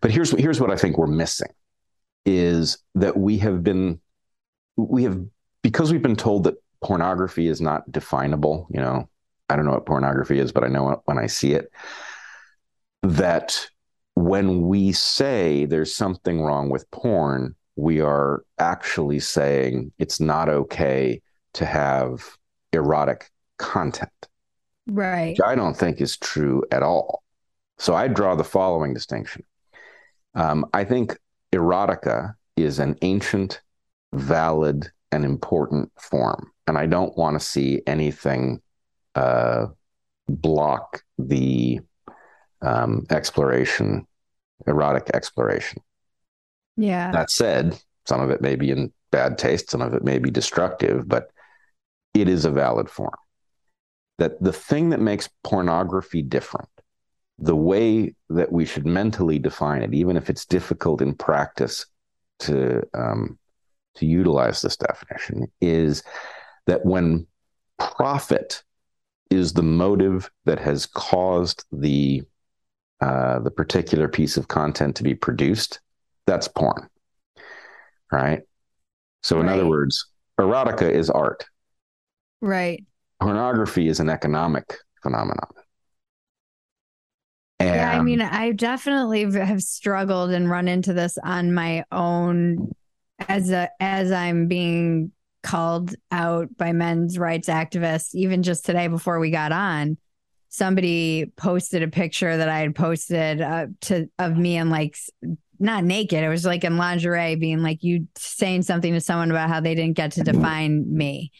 but 0.00 0.10
here's 0.10 0.30
here's 0.32 0.60
what 0.60 0.70
I 0.70 0.76
think 0.76 0.96
we're 0.96 1.06
missing 1.06 1.50
is 2.24 2.78
that 2.94 3.16
we 3.16 3.38
have 3.38 3.62
been 3.62 4.00
we 4.76 5.04
have 5.04 5.20
because 5.62 5.92
we've 5.92 6.02
been 6.02 6.16
told 6.16 6.44
that 6.44 6.54
pornography 6.82 7.48
is 7.48 7.60
not 7.60 7.90
definable. 7.90 8.66
You 8.70 8.80
know, 8.80 9.08
I 9.48 9.56
don't 9.56 9.64
know 9.64 9.72
what 9.72 9.86
pornography 9.86 10.38
is, 10.38 10.52
but 10.52 10.64
I 10.64 10.68
know 10.68 10.90
it 10.90 11.00
when 11.04 11.18
I 11.18 11.26
see 11.26 11.52
it. 11.52 11.70
That 13.02 13.68
when 14.14 14.66
we 14.66 14.92
say 14.92 15.64
there's 15.64 15.94
something 15.94 16.42
wrong 16.42 16.68
with 16.68 16.90
porn, 16.90 17.54
we 17.76 18.00
are 18.00 18.44
actually 18.58 19.20
saying 19.20 19.92
it's 19.98 20.20
not 20.20 20.48
okay 20.48 21.22
to 21.54 21.64
have 21.64 22.36
erotic 22.72 23.30
content. 23.58 24.10
Right. 24.86 25.30
Which 25.30 25.40
I 25.44 25.54
don't 25.54 25.76
think 25.76 26.00
is 26.00 26.16
true 26.16 26.64
at 26.70 26.82
all. 26.82 27.22
So 27.78 27.94
I 27.94 28.08
draw 28.08 28.34
the 28.34 28.44
following 28.44 28.94
distinction. 28.94 29.44
Um, 30.34 30.66
I 30.72 30.84
think 30.84 31.18
erotica 31.52 32.34
is 32.56 32.78
an 32.78 32.96
ancient, 33.02 33.60
valid, 34.12 34.90
and 35.12 35.24
important 35.24 35.92
form. 36.00 36.50
And 36.66 36.76
I 36.78 36.86
don't 36.86 37.16
want 37.16 37.38
to 37.38 37.46
see 37.46 37.82
anything 37.86 38.60
uh, 39.14 39.66
block 40.28 41.02
the 41.18 41.80
um, 42.62 43.06
exploration, 43.10 44.06
erotic 44.66 45.10
exploration. 45.14 45.82
Yeah. 46.76 47.12
That 47.12 47.30
said, 47.30 47.78
some 48.06 48.20
of 48.20 48.30
it 48.30 48.40
may 48.40 48.56
be 48.56 48.70
in 48.70 48.92
bad 49.10 49.38
taste, 49.38 49.70
some 49.70 49.82
of 49.82 49.94
it 49.94 50.02
may 50.02 50.18
be 50.18 50.30
destructive, 50.30 51.06
but 51.06 51.30
it 52.14 52.28
is 52.28 52.44
a 52.44 52.50
valid 52.50 52.88
form 52.88 53.14
that 54.18 54.42
the 54.42 54.52
thing 54.52 54.90
that 54.90 55.00
makes 55.00 55.28
pornography 55.42 56.22
different, 56.22 56.68
the 57.38 57.56
way 57.56 58.14
that 58.30 58.52
we 58.52 58.64
should 58.64 58.86
mentally 58.86 59.38
define 59.38 59.82
it, 59.82 59.92
even 59.92 60.16
if 60.16 60.30
it's 60.30 60.46
difficult 60.46 61.02
in 61.02 61.14
practice 61.14 61.86
to 62.38 62.82
um, 62.94 63.38
to 63.96 64.06
utilize 64.06 64.62
this 64.62 64.76
definition, 64.76 65.50
is 65.60 66.02
that 66.66 66.84
when 66.84 67.26
profit 67.78 68.62
is 69.30 69.52
the 69.52 69.62
motive 69.62 70.30
that 70.44 70.58
has 70.58 70.86
caused 70.86 71.64
the 71.72 72.22
uh, 73.00 73.40
the 73.40 73.50
particular 73.50 74.06
piece 74.06 74.36
of 74.36 74.46
content 74.46 74.94
to 74.94 75.02
be 75.02 75.14
produced, 75.14 75.80
that's 76.26 76.46
porn, 76.46 76.88
right? 78.12 78.42
So, 79.24 79.40
in 79.40 79.46
right. 79.46 79.54
other 79.54 79.66
words, 79.66 80.06
erotica 80.38 80.88
is 80.88 81.10
art, 81.10 81.44
right? 82.40 82.84
pornography 83.20 83.88
is 83.88 84.00
an 84.00 84.08
economic 84.08 84.76
phenomenon. 85.02 85.48
And 87.58 87.76
yeah, 87.76 87.98
I 87.98 88.02
mean, 88.02 88.20
I 88.20 88.52
definitely 88.52 89.30
have 89.32 89.62
struggled 89.62 90.30
and 90.30 90.50
run 90.50 90.66
into 90.66 90.92
this 90.92 91.16
on 91.22 91.54
my 91.54 91.84
own 91.92 92.72
as 93.28 93.50
a 93.50 93.70
as 93.80 94.10
I'm 94.12 94.46
being 94.48 95.12
called 95.42 95.94
out 96.10 96.56
by 96.56 96.72
men's 96.72 97.18
rights 97.18 97.48
activists. 97.48 98.14
Even 98.14 98.42
just 98.42 98.64
today, 98.64 98.88
before 98.88 99.18
we 99.18 99.30
got 99.30 99.52
on, 99.52 99.96
somebody 100.48 101.32
posted 101.36 101.82
a 101.82 101.88
picture 101.88 102.36
that 102.36 102.48
I 102.48 102.60
had 102.60 102.74
posted 102.74 103.40
uh, 103.40 103.66
to 103.82 104.08
of 104.18 104.36
me 104.36 104.56
and 104.56 104.70
like 104.70 104.96
not 105.58 105.84
naked. 105.84 106.22
It 106.22 106.28
was 106.28 106.44
like 106.44 106.64
in 106.64 106.76
lingerie, 106.76 107.36
being 107.36 107.62
like 107.62 107.82
you 107.82 108.06
saying 108.16 108.62
something 108.62 108.92
to 108.92 109.00
someone 109.00 109.30
about 109.30 109.48
how 109.48 109.60
they 109.60 109.74
didn't 109.74 109.96
get 109.96 110.12
to 110.12 110.22
define 110.22 110.84
me 110.96 111.32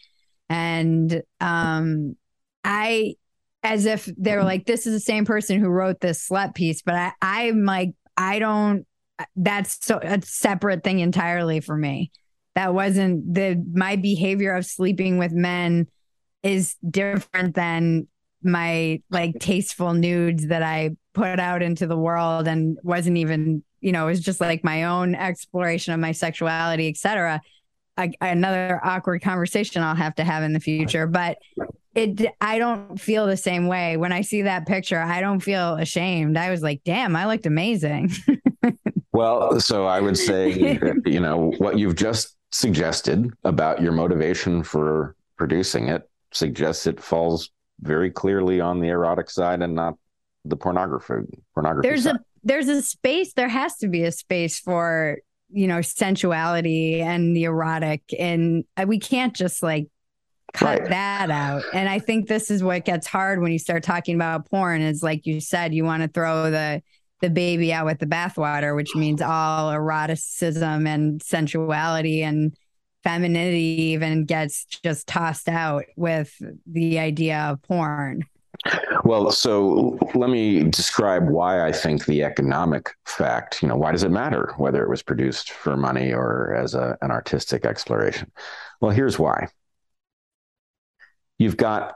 and 0.53 1.23
um 1.41 2.15
i 2.63 3.15
as 3.63 3.85
if 3.85 4.09
they're 4.17 4.43
like 4.43 4.65
this 4.65 4.85
is 4.85 4.93
the 4.93 4.99
same 4.99 5.25
person 5.25 5.59
who 5.59 5.67
wrote 5.67 5.99
this 5.99 6.27
slut 6.27 6.53
piece 6.53 6.81
but 6.81 6.95
i 6.95 7.11
i'm 7.21 7.65
like 7.65 7.91
i 8.17 8.39
don't 8.39 8.85
that's 9.35 9.85
so 9.85 9.99
a 10.01 10.21
separate 10.23 10.83
thing 10.83 10.99
entirely 10.99 11.59
for 11.59 11.75
me 11.75 12.11
that 12.55 12.73
wasn't 12.73 13.33
the 13.33 13.63
my 13.73 13.95
behavior 13.95 14.53
of 14.55 14.65
sleeping 14.65 15.17
with 15.17 15.31
men 15.31 15.87
is 16.43 16.75
different 16.87 17.55
than 17.55 18.07
my 18.43 19.01
like 19.09 19.39
tasteful 19.39 19.93
nudes 19.93 20.47
that 20.47 20.61
I 20.61 20.91
put 21.13 21.39
out 21.39 21.61
into 21.61 21.87
the 21.87 21.97
world 21.97 22.47
and 22.47 22.77
wasn't 22.83 23.17
even, 23.17 23.63
you 23.79 23.91
know, 23.91 24.07
it 24.07 24.11
was 24.11 24.19
just 24.19 24.41
like 24.41 24.63
my 24.63 24.83
own 24.83 25.15
exploration 25.15 25.93
of 25.93 25.99
my 25.99 26.11
sexuality, 26.11 26.89
etc 26.89 27.41
another 27.97 28.79
awkward 28.83 29.21
conversation 29.21 29.83
I'll 29.83 29.95
have 29.95 30.15
to 30.15 30.23
have 30.23 30.43
in 30.43 30.53
the 30.53 30.59
future. 30.59 31.07
But 31.07 31.37
it, 31.95 32.25
I 32.41 32.57
don't 32.57 32.99
feel 32.99 33.27
the 33.27 33.37
same 33.37 33.67
way 33.67 33.97
when 33.97 34.11
I 34.11 34.21
see 34.21 34.43
that 34.43 34.65
picture. 34.65 34.99
I 34.99 35.21
don't 35.21 35.39
feel 35.39 35.75
ashamed. 35.75 36.37
I 36.37 36.49
was 36.49 36.63
like, 36.63 36.81
damn, 36.83 37.15
I 37.15 37.27
looked 37.27 37.45
amazing. 37.45 38.11
well, 39.13 39.59
so 39.59 39.85
I 39.85 40.01
would 40.01 40.17
say, 40.17 40.51
you 41.05 41.19
know, 41.19 41.53
what 41.57 41.77
you've 41.77 41.95
just 41.95 42.35
suggested 42.51 43.31
about 43.43 43.81
your 43.81 43.91
motivation 43.91 44.63
for 44.63 45.15
producing 45.37 45.87
it 45.87 46.09
suggests 46.31 46.85
it 46.85 47.01
falls 47.01 47.49
very 47.81 48.11
clearly 48.11 48.61
on 48.61 48.79
the 48.79 48.89
erotic 48.89 49.29
side 49.29 49.61
and 49.61 49.73
not 49.73 49.95
the 50.45 50.55
pornography 50.55 51.25
pornography 51.53 51.87
there's 51.87 52.03
side. 52.03 52.15
a 52.15 52.19
there's 52.43 52.67
a 52.67 52.81
space 52.81 53.33
there 53.33 53.47
has 53.47 53.77
to 53.77 53.87
be 53.87 54.03
a 54.03 54.11
space 54.11 54.59
for 54.59 55.17
you 55.49 55.67
know 55.67 55.81
sensuality 55.81 57.01
and 57.01 57.35
the 57.35 57.45
erotic 57.45 58.03
and 58.19 58.63
we 58.85 58.99
can't 58.99 59.35
just 59.35 59.63
like 59.63 59.87
cut 60.53 60.81
right. 60.81 60.89
that 60.89 61.31
out 61.31 61.63
and 61.73 61.89
i 61.89 61.97
think 61.97 62.27
this 62.27 62.51
is 62.51 62.63
what 62.63 62.85
gets 62.85 63.07
hard 63.07 63.41
when 63.41 63.51
you 63.51 63.59
start 63.59 63.83
talking 63.83 64.15
about 64.15 64.49
porn 64.49 64.81
is 64.81 65.01
like 65.01 65.25
you 65.25 65.39
said 65.39 65.73
you 65.73 65.83
want 65.83 66.03
to 66.03 66.09
throw 66.09 66.51
the 66.51 66.81
the 67.23 67.29
baby 67.29 67.73
out 67.73 67.85
with 67.85 67.99
the 67.99 68.05
bathwater 68.05 68.75
which 68.75 68.95
means 68.95 69.21
all 69.21 69.71
eroticism 69.71 70.85
and 70.85 71.21
sensuality 71.23 72.21
and 72.21 72.55
femininity 73.03 73.81
even 73.81 74.25
gets 74.25 74.65
just 74.65 75.07
tossed 75.07 75.49
out 75.49 75.85
with 75.95 76.39
the 76.67 76.99
idea 76.99 77.39
of 77.39 77.61
porn 77.63 78.23
well, 79.03 79.31
so 79.31 79.97
let 80.15 80.29
me 80.29 80.63
describe 80.63 81.27
why 81.27 81.65
I 81.67 81.71
think 81.71 82.05
the 82.05 82.23
economic 82.23 82.91
fact, 83.05 83.61
you 83.61 83.67
know, 83.67 83.75
why 83.75 83.91
does 83.91 84.03
it 84.03 84.11
matter 84.11 84.53
whether 84.57 84.83
it 84.83 84.89
was 84.89 85.03
produced 85.03 85.51
for 85.51 85.75
money 85.75 86.13
or 86.13 86.55
as 86.55 86.73
a, 86.73 86.97
an 87.01 87.11
artistic 87.11 87.65
exploration? 87.65 88.31
Well, 88.79 88.91
here's 88.91 89.19
why. 89.19 89.47
You've 91.37 91.57
got, 91.57 91.95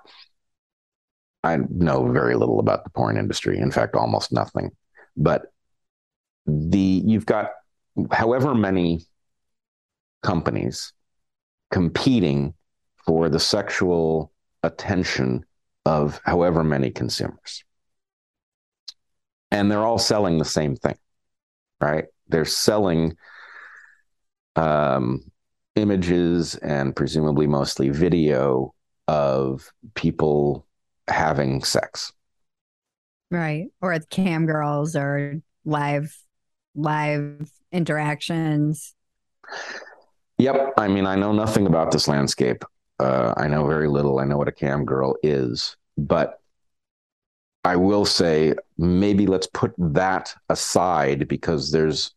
I 1.44 1.58
know 1.70 2.12
very 2.12 2.36
little 2.36 2.60
about 2.60 2.84
the 2.84 2.90
porn 2.90 3.18
industry, 3.18 3.58
in 3.60 3.72
fact, 3.72 3.95
almost 3.95 4.34
nothing, 4.34 4.72
but 5.18 5.52
the 6.45 7.02
you've 7.06 7.26
got 7.26 7.49
however 8.11 8.56
many 8.56 9.02
companies 10.23 10.94
competing 11.72 12.53
for 13.06 13.30
the 13.30 13.39
sexual 13.39 14.31
attention 14.64 15.44
of 15.85 16.19
however 16.23 16.64
many 16.64 16.91
consumers. 16.91 17.64
And 19.52 19.72
they're 19.72 19.85
all 19.85 19.98
selling 19.98 20.38
the 20.38 20.45
same 20.45 20.76
thing, 20.76 20.98
right? 21.80 22.06
They're 22.27 22.45
selling 22.45 23.15
um, 24.57 25.31
images 25.76 26.56
and 26.56 26.95
presumably 26.95 27.48
mostly 27.48 27.89
video 27.89 28.73
of 29.07 29.72
people 29.94 30.65
having 31.07 31.64
sex. 31.64 32.11
Right. 33.30 33.68
Or 33.82 33.98
cam 34.10 34.45
girls 34.45 34.95
or 34.95 35.41
live 35.66 36.18
live 36.76 37.52
interactions. 37.72 38.94
Yep. 40.38 40.74
I 40.78 40.88
mean, 40.88 41.06
I 41.06 41.16
know 41.16 41.32
nothing 41.32 41.66
about 41.66 41.91
this 41.91 42.08
landscape. 42.08 42.64
Uh, 42.99 43.34
I 43.36 43.48
know 43.48 43.68
very 43.68 43.88
little. 43.88 44.20
I 44.20 44.26
know 44.26 44.38
what 44.38 44.48
a 44.48 44.52
cam 44.54 44.86
girl 44.86 45.16
is, 45.24 45.76
but 45.98 46.40
I 47.64 47.76
will 47.76 48.06
say 48.06 48.54
maybe 48.78 49.28
let's 49.28 49.48
put 49.48 49.74
that 49.78 50.34
aside 50.49 51.28
because 51.28 51.72
there's, 51.72 52.14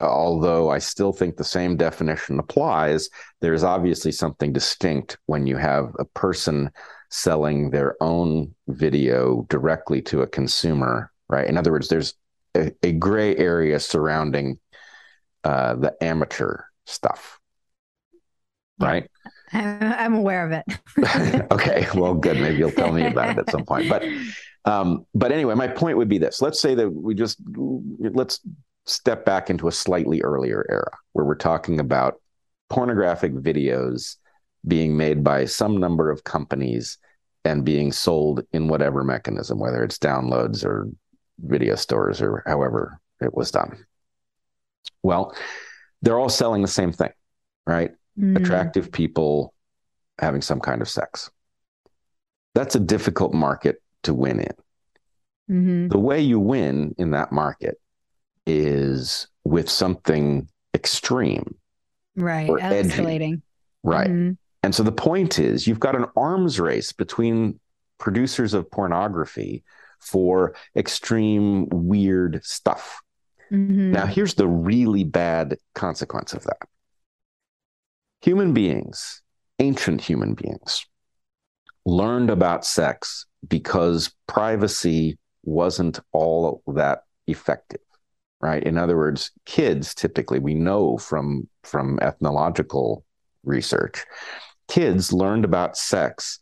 although 0.00 0.70
I 0.70 0.78
still 0.78 1.12
think 1.12 1.36
the 1.36 1.44
same 1.44 1.76
definition 1.76 2.38
applies, 2.38 3.08
there's 3.40 3.64
obviously 3.64 4.12
something 4.12 4.52
distinct 4.52 5.16
when 5.26 5.46
you 5.46 5.56
have 5.56 5.94
a 5.98 6.04
person 6.04 6.70
selling 7.14 7.70
their 7.70 7.94
own 8.02 8.52
video 8.66 9.46
directly 9.48 10.02
to 10.02 10.22
a 10.22 10.26
consumer, 10.26 11.12
right? 11.28 11.46
In 11.46 11.56
other 11.56 11.70
words, 11.70 11.86
there's 11.86 12.14
a, 12.56 12.72
a 12.82 12.90
gray 12.90 13.36
area 13.36 13.78
surrounding 13.78 14.58
uh, 15.44 15.76
the 15.76 15.94
amateur 16.02 16.62
stuff, 16.86 17.38
right? 18.80 19.08
I'm 19.52 20.14
aware 20.14 20.44
of 20.44 20.50
it. 20.50 21.46
okay, 21.52 21.86
well, 21.94 22.14
good. 22.14 22.36
Maybe 22.36 22.56
you'll 22.56 22.72
tell 22.72 22.92
me 22.92 23.06
about 23.06 23.30
it 23.30 23.38
at 23.38 23.50
some 23.50 23.64
point. 23.64 23.88
But, 23.88 24.02
um, 24.64 25.06
but 25.14 25.30
anyway, 25.30 25.54
my 25.54 25.68
point 25.68 25.96
would 25.96 26.08
be 26.08 26.18
this: 26.18 26.42
let's 26.42 26.58
say 26.58 26.74
that 26.74 26.90
we 26.90 27.14
just 27.14 27.38
let's 27.56 28.40
step 28.86 29.24
back 29.24 29.50
into 29.50 29.68
a 29.68 29.72
slightly 29.72 30.20
earlier 30.22 30.66
era 30.68 30.90
where 31.12 31.24
we're 31.24 31.36
talking 31.36 31.78
about 31.78 32.20
pornographic 32.70 33.34
videos 33.34 34.16
being 34.66 34.96
made 34.96 35.22
by 35.22 35.44
some 35.44 35.76
number 35.76 36.10
of 36.10 36.24
companies 36.24 36.98
and 37.44 37.64
being 37.64 37.92
sold 37.92 38.44
in 38.52 38.68
whatever 38.68 39.04
mechanism, 39.04 39.58
whether 39.58 39.82
it's 39.84 39.98
downloads 39.98 40.64
or 40.64 40.88
video 41.38 41.74
stores 41.74 42.22
or 42.22 42.42
however 42.46 43.00
it 43.20 43.34
was 43.34 43.50
done. 43.50 43.84
Well, 45.02 45.36
they're 46.02 46.18
all 46.18 46.28
selling 46.28 46.62
the 46.62 46.68
same 46.68 46.92
thing, 46.92 47.12
right? 47.66 47.92
Mm. 48.18 48.38
Attractive 48.38 48.90
people 48.90 49.52
having 50.18 50.40
some 50.40 50.60
kind 50.60 50.80
of 50.80 50.88
sex. 50.88 51.30
That's 52.54 52.76
a 52.76 52.80
difficult 52.80 53.34
market 53.34 53.82
to 54.04 54.14
win 54.14 54.40
in. 54.40 54.54
Mm-hmm. 55.50 55.88
The 55.88 55.98
way 55.98 56.20
you 56.20 56.38
win 56.38 56.94
in 56.98 57.10
that 57.10 57.32
market 57.32 57.80
is 58.46 59.26
with 59.44 59.68
something 59.68 60.48
extreme. 60.74 61.56
Right. 62.16 62.48
Escalating. 62.48 63.42
Right. 63.82 64.08
Mm-hmm. 64.08 64.32
And 64.64 64.74
so 64.74 64.82
the 64.82 64.92
point 64.92 65.38
is 65.38 65.66
you've 65.66 65.78
got 65.78 65.94
an 65.94 66.06
arms 66.16 66.58
race 66.58 66.90
between 66.90 67.60
producers 67.98 68.54
of 68.54 68.70
pornography 68.70 69.62
for 70.00 70.54
extreme 70.74 71.68
weird 71.68 72.42
stuff. 72.42 73.02
Mm-hmm. 73.52 73.92
Now, 73.92 74.06
here's 74.06 74.36
the 74.36 74.48
really 74.48 75.04
bad 75.04 75.58
consequence 75.74 76.32
of 76.32 76.44
that 76.44 76.56
human 78.22 78.54
beings, 78.54 79.20
ancient 79.58 80.00
human 80.00 80.32
beings, 80.32 80.86
learned 81.84 82.30
about 82.30 82.64
sex 82.64 83.26
because 83.46 84.14
privacy 84.26 85.18
wasn't 85.42 86.00
all 86.12 86.62
that 86.68 87.02
effective 87.26 87.80
right 88.40 88.62
in 88.62 88.78
other 88.78 88.96
words 88.96 89.30
kids 89.44 89.94
typically 89.94 90.38
we 90.38 90.54
know 90.54 90.96
from 90.96 91.48
from 91.62 91.98
ethnological 92.00 93.04
research 93.44 94.04
kids 94.68 95.12
learned 95.12 95.44
about 95.44 95.76
sex 95.76 96.38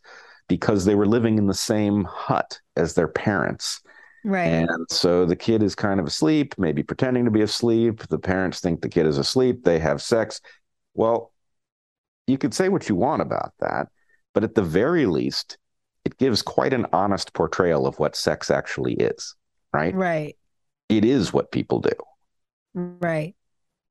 because 0.47 0.85
they 0.85 0.95
were 0.95 1.05
living 1.05 1.37
in 1.37 1.47
the 1.47 1.53
same 1.53 2.03
hut 2.03 2.59
as 2.75 2.93
their 2.93 3.07
parents 3.07 3.81
Right. 4.23 4.47
And 4.47 4.85
so 4.89 5.25
the 5.25 5.35
kid 5.35 5.61
is 5.63 5.75
kind 5.75 5.99
of 5.99 6.07
asleep, 6.07 6.55
maybe 6.57 6.81
pretending 6.81 7.25
to 7.25 7.31
be 7.31 7.41
asleep. 7.41 8.07
The 8.07 8.19
parents 8.19 8.61
think 8.61 8.81
the 8.81 8.89
kid 8.89 9.05
is 9.05 9.17
asleep. 9.17 9.63
They 9.63 9.79
have 9.79 10.01
sex. 10.01 10.39
Well, 10.93 11.33
you 12.25 12.37
could 12.37 12.53
say 12.53 12.69
what 12.69 12.87
you 12.87 12.95
want 12.95 13.21
about 13.21 13.53
that, 13.59 13.89
but 14.33 14.43
at 14.43 14.55
the 14.55 14.61
very 14.61 15.05
least, 15.05 15.57
it 16.05 16.17
gives 16.17 16.41
quite 16.41 16.73
an 16.73 16.85
honest 16.93 17.33
portrayal 17.33 17.85
of 17.85 17.99
what 17.99 18.15
sex 18.15 18.49
actually 18.49 18.93
is, 18.93 19.35
right? 19.73 19.93
Right. 19.93 20.37
It 20.87 21.03
is 21.03 21.33
what 21.33 21.51
people 21.51 21.81
do. 21.81 21.91
Right. 22.73 23.35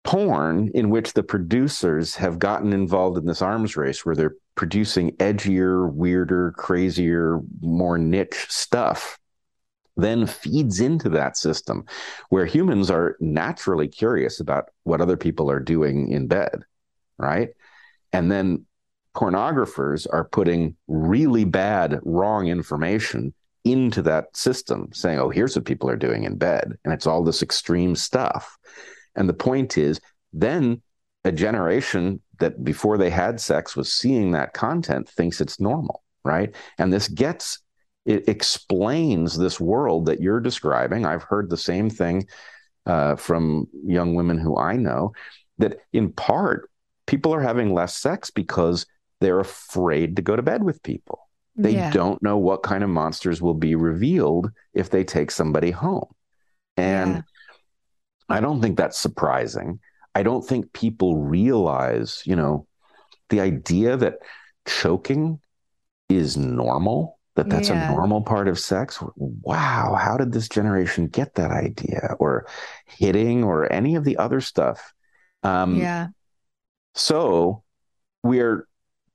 Porn, 0.04 0.70
in 0.74 0.90
which 0.90 1.12
the 1.12 1.22
producers 1.22 2.16
have 2.16 2.38
gotten 2.38 2.72
involved 2.72 3.18
in 3.18 3.24
this 3.24 3.42
arms 3.42 3.76
race 3.76 4.04
where 4.04 4.16
they're 4.16 4.34
producing 4.54 5.12
edgier, 5.16 5.92
weirder, 5.92 6.52
crazier, 6.56 7.40
more 7.60 7.98
niche 7.98 8.46
stuff 8.48 9.18
then 9.96 10.26
feeds 10.26 10.80
into 10.80 11.08
that 11.10 11.36
system 11.36 11.84
where 12.30 12.46
humans 12.46 12.90
are 12.90 13.16
naturally 13.20 13.88
curious 13.88 14.40
about 14.40 14.70
what 14.84 15.00
other 15.00 15.16
people 15.16 15.50
are 15.50 15.60
doing 15.60 16.10
in 16.10 16.26
bed, 16.26 16.62
right? 17.18 17.50
And 18.12 18.30
then 18.30 18.64
pornographers 19.14 20.06
are 20.10 20.24
putting 20.24 20.76
really 20.88 21.44
bad, 21.44 22.00
wrong 22.02 22.46
information 22.46 23.34
into 23.64 24.02
that 24.02 24.34
system, 24.36 24.88
saying, 24.92 25.20
oh, 25.20 25.28
here's 25.28 25.54
what 25.54 25.66
people 25.66 25.88
are 25.88 25.96
doing 25.96 26.24
in 26.24 26.36
bed. 26.36 26.72
And 26.84 26.92
it's 26.92 27.06
all 27.06 27.22
this 27.22 27.42
extreme 27.42 27.94
stuff. 27.94 28.58
And 29.16 29.28
the 29.28 29.34
point 29.34 29.76
is, 29.76 30.00
then 30.32 30.82
a 31.24 31.32
generation 31.32 32.20
that 32.38 32.64
before 32.64 32.98
they 32.98 33.10
had 33.10 33.40
sex 33.40 33.76
was 33.76 33.92
seeing 33.92 34.32
that 34.32 34.54
content 34.54 35.08
thinks 35.08 35.40
it's 35.40 35.60
normal, 35.60 36.02
right? 36.24 36.54
And 36.78 36.92
this 36.92 37.08
gets 37.08 37.58
it 38.04 38.28
explains 38.28 39.38
this 39.38 39.60
world 39.60 40.06
that 40.06 40.20
you're 40.20 40.40
describing. 40.40 41.06
I've 41.06 41.22
heard 41.22 41.48
the 41.48 41.56
same 41.56 41.88
thing 41.88 42.26
uh, 42.84 43.14
from 43.14 43.68
young 43.84 44.14
women 44.14 44.38
who 44.38 44.56
I 44.56 44.76
know 44.76 45.12
that 45.58 45.78
in 45.92 46.12
part 46.12 46.68
people 47.06 47.32
are 47.32 47.40
having 47.40 47.72
less 47.72 47.96
sex 47.96 48.30
because 48.30 48.86
they're 49.20 49.40
afraid 49.40 50.16
to 50.16 50.22
go 50.22 50.34
to 50.34 50.42
bed 50.42 50.64
with 50.64 50.82
people. 50.82 51.28
They 51.54 51.74
yeah. 51.74 51.90
don't 51.90 52.22
know 52.22 52.38
what 52.38 52.62
kind 52.62 52.82
of 52.82 52.90
monsters 52.90 53.40
will 53.40 53.54
be 53.54 53.74
revealed 53.74 54.50
if 54.74 54.90
they 54.90 55.04
take 55.04 55.30
somebody 55.30 55.70
home. 55.70 56.08
And 56.76 57.16
yeah. 57.16 57.22
I 58.28 58.40
don't 58.40 58.60
think 58.60 58.76
that's 58.76 58.98
surprising. 58.98 59.80
I 60.14 60.22
don't 60.22 60.46
think 60.46 60.72
people 60.72 61.16
realize, 61.16 62.22
you 62.26 62.36
know, 62.36 62.66
the 63.30 63.40
idea 63.40 63.96
that 63.96 64.18
choking 64.66 65.40
is 66.08 66.36
normal 66.36 67.18
that 67.34 67.48
that's 67.48 67.68
yeah. 67.68 67.90
a 67.90 67.94
normal 67.94 68.22
part 68.22 68.48
of 68.48 68.58
sex 68.58 69.02
wow 69.16 69.94
how 69.98 70.16
did 70.16 70.32
this 70.32 70.48
generation 70.48 71.08
get 71.08 71.34
that 71.34 71.50
idea 71.50 72.14
or 72.18 72.46
hitting 72.86 73.42
or 73.42 73.70
any 73.72 73.94
of 73.94 74.04
the 74.04 74.16
other 74.18 74.40
stuff 74.40 74.92
um, 75.42 75.76
yeah 75.76 76.08
so 76.94 77.62
we're 78.22 78.68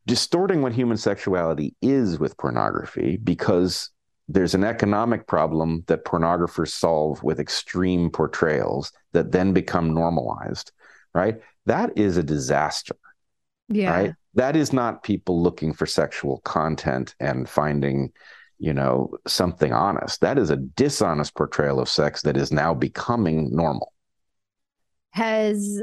distorting 0.06 0.62
what 0.62 0.74
human 0.74 0.98
sexuality 0.98 1.76
is 1.82 2.20
with 2.20 2.38
pornography 2.38 3.18
because 3.18 3.92
there's 4.28 4.54
an 4.54 4.64
economic 4.64 5.26
problem 5.28 5.84
that 5.88 6.06
pornographers 6.06 6.70
solve 6.70 7.24
with 7.24 7.40
extreme 7.40 8.10
portrayals 8.10 8.92
that 9.14 9.32
then 9.32 9.54
become 9.54 9.94
normalized 9.94 10.72
right? 11.14 11.42
That 11.66 11.98
is 11.98 12.18
a 12.18 12.24
disaster 12.24 12.96
yeah. 13.70 13.92
right? 13.92 14.14
That 14.36 14.56
is 14.56 14.72
not 14.72 15.04
people 15.04 15.42
looking 15.42 15.74
for 15.74 15.86
sexual 15.86 16.40
content 16.40 17.16
and 17.20 17.50
finding 17.50 18.12
you 18.60 18.74
know 18.74 19.12
something 19.28 19.72
honest. 19.72 20.22
That 20.22 20.38
is 20.38 20.50
a 20.50 20.58
dishonest 20.58 21.36
portrayal 21.36 21.80
of 21.80 21.90
sex 21.90 22.24
that 22.24 22.38
is 22.38 22.52
now 22.52 22.74
becoming 22.74 23.56
normal. 23.56 23.94
Has 25.12 25.82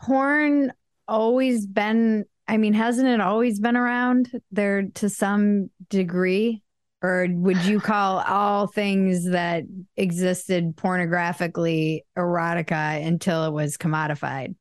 porn 0.00 0.72
always 1.08 1.66
been 1.66 2.24
i 2.48 2.56
mean 2.56 2.72
hasn't 2.72 3.08
it 3.08 3.20
always 3.20 3.60
been 3.60 3.76
around 3.76 4.30
there 4.50 4.84
to 4.94 5.08
some 5.08 5.68
degree 5.88 6.62
or 7.02 7.26
would 7.30 7.64
you 7.64 7.80
call 7.80 8.20
all 8.20 8.66
things 8.66 9.30
that 9.30 9.64
existed 9.96 10.76
pornographically 10.76 12.02
erotica 12.16 13.04
until 13.04 13.44
it 13.44 13.52
was 13.52 13.76
commodified 13.76 14.54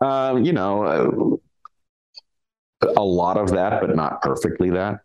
um, 0.00 0.44
you 0.44 0.52
know 0.52 0.84
uh, 0.84 1.36
a 2.96 3.04
lot 3.04 3.36
of 3.36 3.50
that, 3.50 3.80
but 3.80 3.94
not 3.94 4.22
perfectly 4.22 4.70
that. 4.70 5.00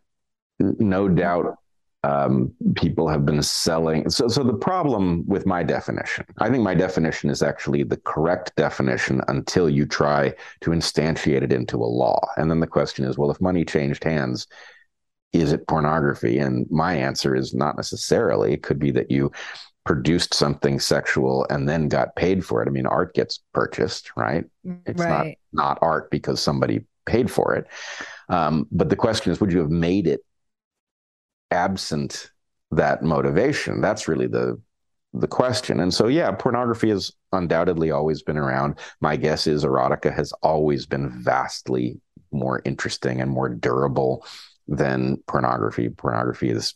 No 0.59 1.07
doubt 1.07 1.57
um, 2.03 2.53
people 2.75 3.07
have 3.07 3.25
been 3.25 3.41
selling. 3.41 4.09
So, 4.09 4.27
so 4.27 4.43
the 4.43 4.53
problem 4.53 5.23
with 5.27 5.45
my 5.45 5.63
definition, 5.63 6.25
I 6.39 6.49
think 6.49 6.63
my 6.63 6.73
definition 6.73 7.29
is 7.29 7.43
actually 7.43 7.83
the 7.83 7.97
correct 7.97 8.55
definition 8.55 9.21
until 9.27 9.69
you 9.69 9.85
try 9.85 10.33
to 10.61 10.71
instantiate 10.71 11.43
it 11.43 11.53
into 11.53 11.77
a 11.77 11.85
law. 11.85 12.19
And 12.37 12.49
then 12.49 12.59
the 12.59 12.67
question 12.67 13.05
is, 13.05 13.17
well, 13.17 13.31
if 13.31 13.39
money 13.39 13.63
changed 13.63 14.03
hands, 14.03 14.47
is 15.33 15.51
it 15.51 15.67
pornography? 15.67 16.39
And 16.39 16.67
my 16.69 16.95
answer 16.95 17.35
is 17.35 17.53
not 17.53 17.77
necessarily. 17.77 18.53
It 18.53 18.63
could 18.63 18.79
be 18.79 18.91
that 18.91 19.11
you 19.11 19.31
produced 19.85 20.33
something 20.33 20.79
sexual 20.79 21.45
and 21.49 21.67
then 21.67 21.87
got 21.87 22.15
paid 22.15 22.45
for 22.45 22.61
it. 22.61 22.67
I 22.67 22.71
mean, 22.71 22.85
art 22.85 23.13
gets 23.13 23.41
purchased, 23.53 24.11
right? 24.15 24.45
It's 24.85 25.01
right. 25.01 25.37
not 25.53 25.73
not 25.73 25.79
art 25.81 26.11
because 26.11 26.39
somebody 26.39 26.85
paid 27.05 27.31
for 27.31 27.55
it. 27.55 27.67
Um, 28.29 28.67
but 28.71 28.89
the 28.89 28.95
question 28.95 29.31
is, 29.31 29.39
would 29.41 29.51
you 29.51 29.59
have 29.59 29.71
made 29.71 30.07
it 30.07 30.21
absent 31.49 32.31
that 32.71 33.03
motivation? 33.03 33.81
That's 33.81 34.07
really 34.07 34.27
the 34.27 34.61
the 35.13 35.27
question. 35.27 35.79
And 35.81 35.93
so, 35.93 36.07
yeah, 36.07 36.31
pornography 36.31 36.89
has 36.89 37.11
undoubtedly 37.33 37.91
always 37.91 38.23
been 38.23 38.37
around. 38.37 38.79
My 39.01 39.17
guess 39.17 39.45
is 39.45 39.65
erotica 39.65 40.13
has 40.13 40.31
always 40.41 40.85
been 40.85 41.09
vastly 41.21 41.99
more 42.31 42.61
interesting 42.63 43.19
and 43.19 43.29
more 43.29 43.49
durable 43.49 44.25
than 44.72 45.18
pornography. 45.27 45.89
Pornography 45.89 46.49
is 46.49 46.73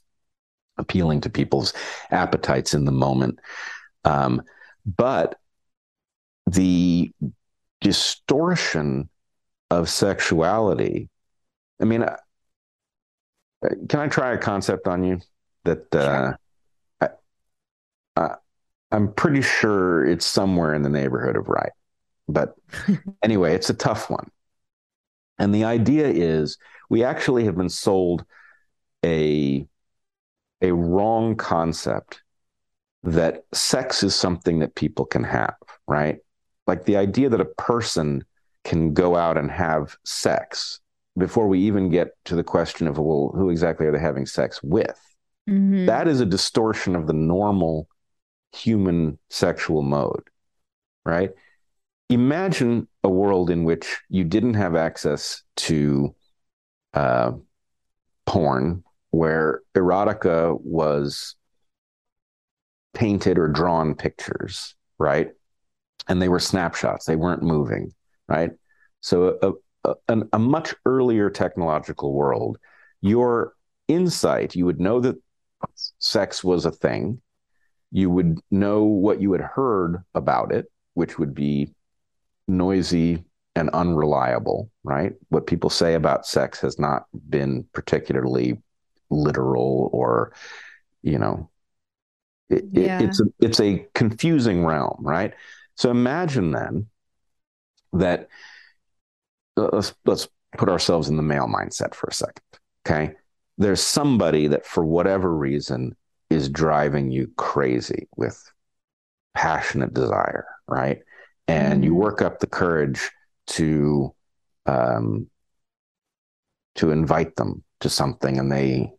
appealing 0.78 1.22
to 1.22 1.30
people's 1.30 1.74
appetites 2.12 2.74
in 2.74 2.86
the 2.86 2.92
moment. 2.92 3.40
Um, 4.04 4.42
but 4.86 5.40
the 6.48 7.12
distortion 7.82 9.10
of 9.72 9.90
sexuality, 9.90 11.10
I 11.82 11.86
mean, 11.86 12.06
can 13.90 14.00
I 14.00 14.08
try 14.08 14.34
a 14.34 14.38
concept 14.38 14.88
on 14.88 15.04
you 15.04 15.20
that 15.64 15.96
uh, 15.96 16.34
I, 17.02 17.10
I, 18.16 18.36
I'm 18.92 19.14
pretty 19.14 19.42
sure 19.42 20.06
it's 20.06 20.26
somewhere 20.26 20.74
in 20.74 20.84
the 20.84 20.90
neighborhood 20.90 21.36
of 21.36 21.48
right. 21.48 21.72
But 22.28 22.56
anyway, 23.24 23.56
it's 23.56 23.70
a 23.70 23.74
tough 23.74 24.10
one. 24.10 24.30
And 25.38 25.54
the 25.54 25.66
idea 25.66 26.08
is 26.08 26.58
we 26.90 27.04
actually 27.04 27.46
have 27.46 27.56
been 27.56 27.70
sold 27.70 28.26
a 29.04 29.68
a 30.62 30.72
wrong 30.72 31.36
concept 31.36 32.24
that 33.04 33.44
sex 33.54 34.02
is 34.02 34.16
something 34.16 34.60
that 34.60 34.74
people 34.76 35.06
can 35.06 35.24
have, 35.24 35.56
right? 35.88 36.18
Like 36.66 36.86
the 36.86 36.98
idea 36.98 37.30
that 37.30 37.42
a 37.42 37.46
person 37.46 38.24
can 38.64 38.94
go 38.94 39.16
out 39.16 39.38
and 39.38 39.52
have 39.52 39.96
sex 40.04 40.80
before 41.18 41.48
we 41.48 41.60
even 41.60 41.90
get 41.90 42.10
to 42.26 42.36
the 42.36 42.44
question 42.44 42.88
of, 42.88 42.98
well, 42.98 43.32
who 43.36 43.50
exactly 43.50 43.86
are 43.86 43.92
they 43.92 44.00
having 44.00 44.26
sex 44.26 44.62
with? 44.64 45.00
Mm-hmm. 45.50 45.86
That 45.86 46.08
is 46.08 46.20
a 46.20 46.26
distortion 46.26 46.96
of 46.96 47.06
the 47.06 47.14
normal 47.14 47.88
human 48.54 49.20
sexual 49.30 49.84
mode, 49.84 50.30
right? 51.06 51.32
Imagine 52.10 52.88
a 53.04 53.10
world 53.10 53.50
in 53.50 53.64
which 53.64 54.00
you 54.10 54.24
didn't 54.24 54.54
have 54.54 54.76
access 54.76 55.42
to 55.56 56.16
uh, 56.94 57.32
porn, 58.26 58.84
where 59.10 59.62
erotica 59.76 60.60
was 60.62 61.36
painted 62.94 63.38
or 63.38 63.48
drawn 63.48 63.96
pictures, 63.96 64.76
right? 64.98 65.32
And 66.08 66.22
they 66.22 66.30
were 66.30 66.40
snapshots, 66.40 67.06
they 67.06 67.16
weren't 67.16 67.44
moving, 67.44 67.94
right? 68.28 68.52
So 69.02 69.38
a, 69.84 69.94
a, 70.08 70.22
a 70.34 70.40
much 70.40 70.76
earlier 70.86 71.30
technological 71.30 72.14
world, 72.14 72.58
your 73.02 73.54
insight, 73.88 74.56
you 74.56 74.66
would 74.66 74.80
know 74.80 75.00
that 75.00 75.16
sex 76.00 76.44
was 76.44 76.66
a 76.66 76.72
thing. 76.72 77.22
You 77.92 78.10
would 78.10 78.40
know 78.52 78.84
what 78.84 79.22
you 79.22 79.32
had 79.32 79.42
heard 79.42 80.04
about 80.14 80.52
it, 80.52 80.72
which 80.94 81.18
would 81.18 81.34
be 81.34 81.74
noisy 82.48 83.24
and 83.56 83.70
unreliable, 83.70 84.70
right? 84.84 85.14
What 85.30 85.48
people 85.48 85.70
say 85.70 85.94
about 85.94 86.26
sex 86.26 86.60
has 86.62 86.78
not 86.78 87.06
been 87.30 87.66
particularly 87.74 88.62
literal 89.10 89.90
or, 89.94 90.34
you 91.02 91.18
know, 91.18 91.50
it, 92.50 92.66
yeah. 92.72 93.00
it, 93.00 93.06
it's 93.06 93.22
a 93.22 93.26
it's 93.40 93.60
a 93.60 93.88
confusing 93.96 94.66
realm, 94.66 94.98
right? 95.00 95.34
So 95.76 95.90
imagine 95.90 96.52
then 96.52 96.88
that 97.94 98.28
uh, 99.58 99.70
let's 99.74 99.94
let's 100.06 100.28
put 100.58 100.70
ourselves 100.70 101.10
in 101.10 101.18
the 101.18 101.24
male 101.24 101.48
mindset 101.48 101.96
for 101.96 102.08
a 102.08 102.14
second. 102.14 102.44
Okay. 102.86 103.16
There's 103.58 103.82
somebody 103.82 104.48
that 104.48 104.66
for 104.66 104.86
whatever 104.86 105.34
reason 105.36 105.96
is 106.30 106.50
driving 106.50 107.12
you 107.12 107.32
crazy 107.38 108.08
with 108.16 108.52
passionate 109.34 109.94
desire, 109.94 110.46
right? 110.68 111.02
And 111.48 111.84
you 111.84 111.94
work 111.94 112.22
up 112.22 112.40
the 112.40 112.48
courage 112.48 113.12
to 113.48 114.14
um 114.66 115.30
to 116.76 116.92
invite 116.92 117.36
them 117.36 117.64
to 117.82 117.90
something 117.90 118.38
and 118.38 118.52
they 118.52 118.92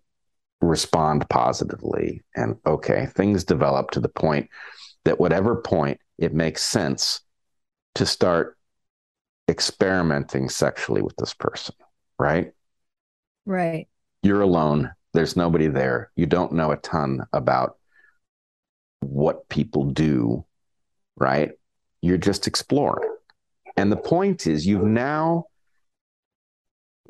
respond 0.60 1.28
positively 1.28 2.23
and 2.35 2.56
okay, 2.66 3.06
things 3.06 3.44
develop 3.44 3.90
to 3.90 4.01
the 4.01 4.09
point 4.09 4.48
that 5.05 5.20
whatever 5.20 5.56
point 5.56 6.01
it 6.18 6.35
makes 6.35 6.62
sense 6.62 7.20
to 7.94 8.06
start 8.06 8.56
experimenting 9.48 10.48
sexually 10.48 11.02
with 11.02 11.16
this 11.16 11.35
person, 11.35 11.74
right? 12.18 12.52
Right. 13.44 13.89
You're 14.23 14.40
alone. 14.40 14.93
There's 15.12 15.36
nobody 15.36 15.68
there. 15.68 16.10
You 16.16 16.27
don't 16.27 16.52
know 16.52 16.73
a 16.73 16.77
ton 16.77 17.27
about 17.32 17.77
what 19.01 19.48
people 19.48 19.85
do, 19.85 20.44
right? 21.16 21.52
You're 22.06 22.18
just 22.18 22.46
exploring. 22.46 23.10
And 23.76 23.90
the 23.90 23.96
point 23.96 24.46
is, 24.46 24.66
you've 24.66 24.84
now, 24.84 25.46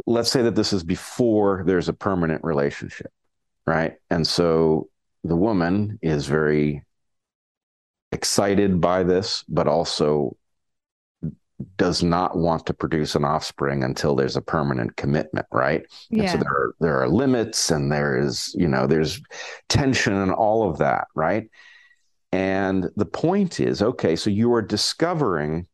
let's 0.06 0.30
say 0.30 0.42
that 0.42 0.54
this 0.54 0.72
is 0.72 0.82
before 0.82 1.62
there's 1.66 1.88
a 1.88 1.92
permanent 1.92 2.42
relationship, 2.42 3.12
right? 3.66 3.94
And 4.10 4.26
so 4.26 4.88
the 5.22 5.36
woman 5.36 5.98
is 6.02 6.26
very 6.26 6.84
excited 8.10 8.80
by 8.80 9.02
this, 9.02 9.44
but 9.48 9.68
also 9.68 10.36
does 11.76 12.02
not 12.02 12.36
want 12.36 12.66
to 12.66 12.74
produce 12.74 13.14
an 13.14 13.24
offspring 13.24 13.84
until 13.84 14.14
there's 14.14 14.36
a 14.36 14.42
permanent 14.42 14.96
commitment, 14.96 15.46
right? 15.52 15.84
Yeah. 16.10 16.22
And 16.22 16.30
so 16.30 16.36
there 16.38 16.52
are 16.52 16.74
there 16.80 17.02
are 17.02 17.08
limits 17.08 17.70
and 17.70 17.90
there 17.90 18.18
is, 18.18 18.54
you 18.58 18.68
know, 18.68 18.86
there's 18.86 19.20
tension 19.68 20.14
and 20.14 20.32
all 20.32 20.68
of 20.68 20.78
that, 20.78 21.08
right? 21.14 21.48
And 22.36 22.90
the 22.96 23.06
point 23.06 23.60
is, 23.60 23.80
okay, 23.80 24.14
so 24.14 24.28
you 24.28 24.52
are 24.52 24.62
discovering 24.62 25.66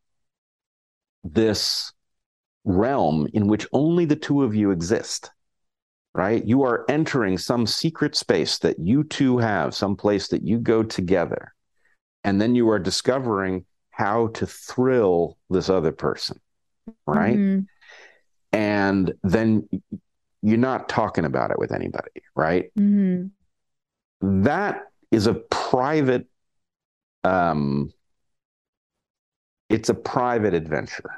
this 1.24 1.92
realm 2.64 3.26
in 3.32 3.48
which 3.48 3.66
only 3.72 4.04
the 4.04 4.16
two 4.16 4.44
of 4.44 4.54
you 4.54 4.70
exist. 4.70 5.30
Right? 6.14 6.44
You 6.44 6.62
are 6.64 6.84
entering 6.90 7.38
some 7.38 7.66
secret 7.66 8.14
space 8.14 8.58
that 8.58 8.78
you 8.78 9.02
two 9.02 9.38
have, 9.38 9.74
some 9.74 9.96
place 9.96 10.28
that 10.28 10.42
you 10.42 10.58
go 10.58 10.82
together. 10.82 11.54
And 12.22 12.38
then 12.38 12.54
you 12.54 12.68
are 12.68 12.78
discovering 12.78 13.64
how 13.90 14.26
to 14.34 14.46
thrill 14.46 15.38
this 15.48 15.70
other 15.70 15.90
person, 15.90 16.38
right? 17.06 17.38
Mm-hmm. 17.38 17.60
And 18.52 19.14
then 19.22 19.68
you're 20.42 20.58
not 20.58 20.90
talking 20.90 21.24
about 21.24 21.50
it 21.50 21.58
with 21.58 21.72
anybody, 21.72 22.20
right? 22.36 22.70
Mm-hmm. 22.78 24.42
That 24.44 24.82
is 25.10 25.26
a 25.26 25.34
private 25.34 26.26
um 27.24 27.92
it's 29.68 29.88
a 29.88 29.94
private 29.94 30.54
adventure. 30.54 31.10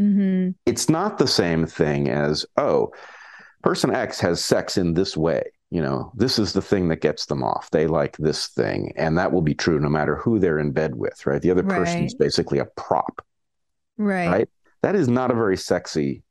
Mm-hmm. 0.00 0.50
It's 0.66 0.88
not 0.88 1.18
the 1.18 1.28
same 1.28 1.66
thing 1.66 2.08
as, 2.08 2.44
oh, 2.56 2.92
person 3.62 3.94
X 3.94 4.18
has 4.20 4.44
sex 4.44 4.76
in 4.76 4.94
this 4.94 5.16
way 5.16 5.44
you 5.70 5.82
know, 5.82 6.12
this 6.14 6.38
is 6.38 6.52
the 6.52 6.62
thing 6.62 6.88
that 6.88 7.00
gets 7.00 7.26
them 7.26 7.42
off. 7.42 7.70
They 7.70 7.86
like 7.86 8.16
this 8.18 8.48
thing. 8.48 8.92
And 8.96 9.18
that 9.18 9.32
will 9.32 9.42
be 9.42 9.54
true 9.54 9.80
no 9.80 9.88
matter 9.88 10.16
who 10.16 10.38
they're 10.38 10.58
in 10.58 10.72
bed 10.72 10.94
with, 10.94 11.26
right? 11.26 11.42
The 11.42 11.50
other 11.50 11.62
right. 11.62 11.78
person 11.78 12.04
is 12.04 12.14
basically 12.14 12.58
a 12.58 12.66
prop. 12.66 13.24
Right. 13.98 14.28
Right. 14.28 14.48
That 14.82 14.94
is 14.94 15.08
not 15.08 15.30
a 15.30 15.34
very 15.34 15.56
sexy 15.56 16.22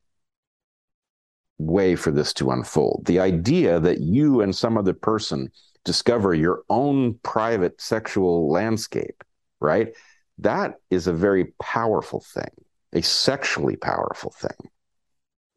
way 1.58 1.96
for 1.96 2.12
this 2.12 2.34
to 2.34 2.52
unfold. 2.52 3.04
The 3.06 3.20
idea 3.20 3.80
that 3.80 4.00
you 4.00 4.42
and 4.42 4.56
some 4.56 4.78
other 4.78 4.94
person 4.94 5.52
discover 5.86 6.34
your 6.34 6.64
own 6.70 7.14
private 7.24 7.80
sexual 7.80 8.52
landscape, 8.52 9.24
right? 9.62 9.96
That 10.40 10.76
is 10.90 11.08
a 11.08 11.14
very 11.14 11.54
powerful 11.62 12.20
thing, 12.20 12.52
a 12.92 13.02
sexually 13.02 13.78
powerful 13.78 14.32
thing. 14.32 14.70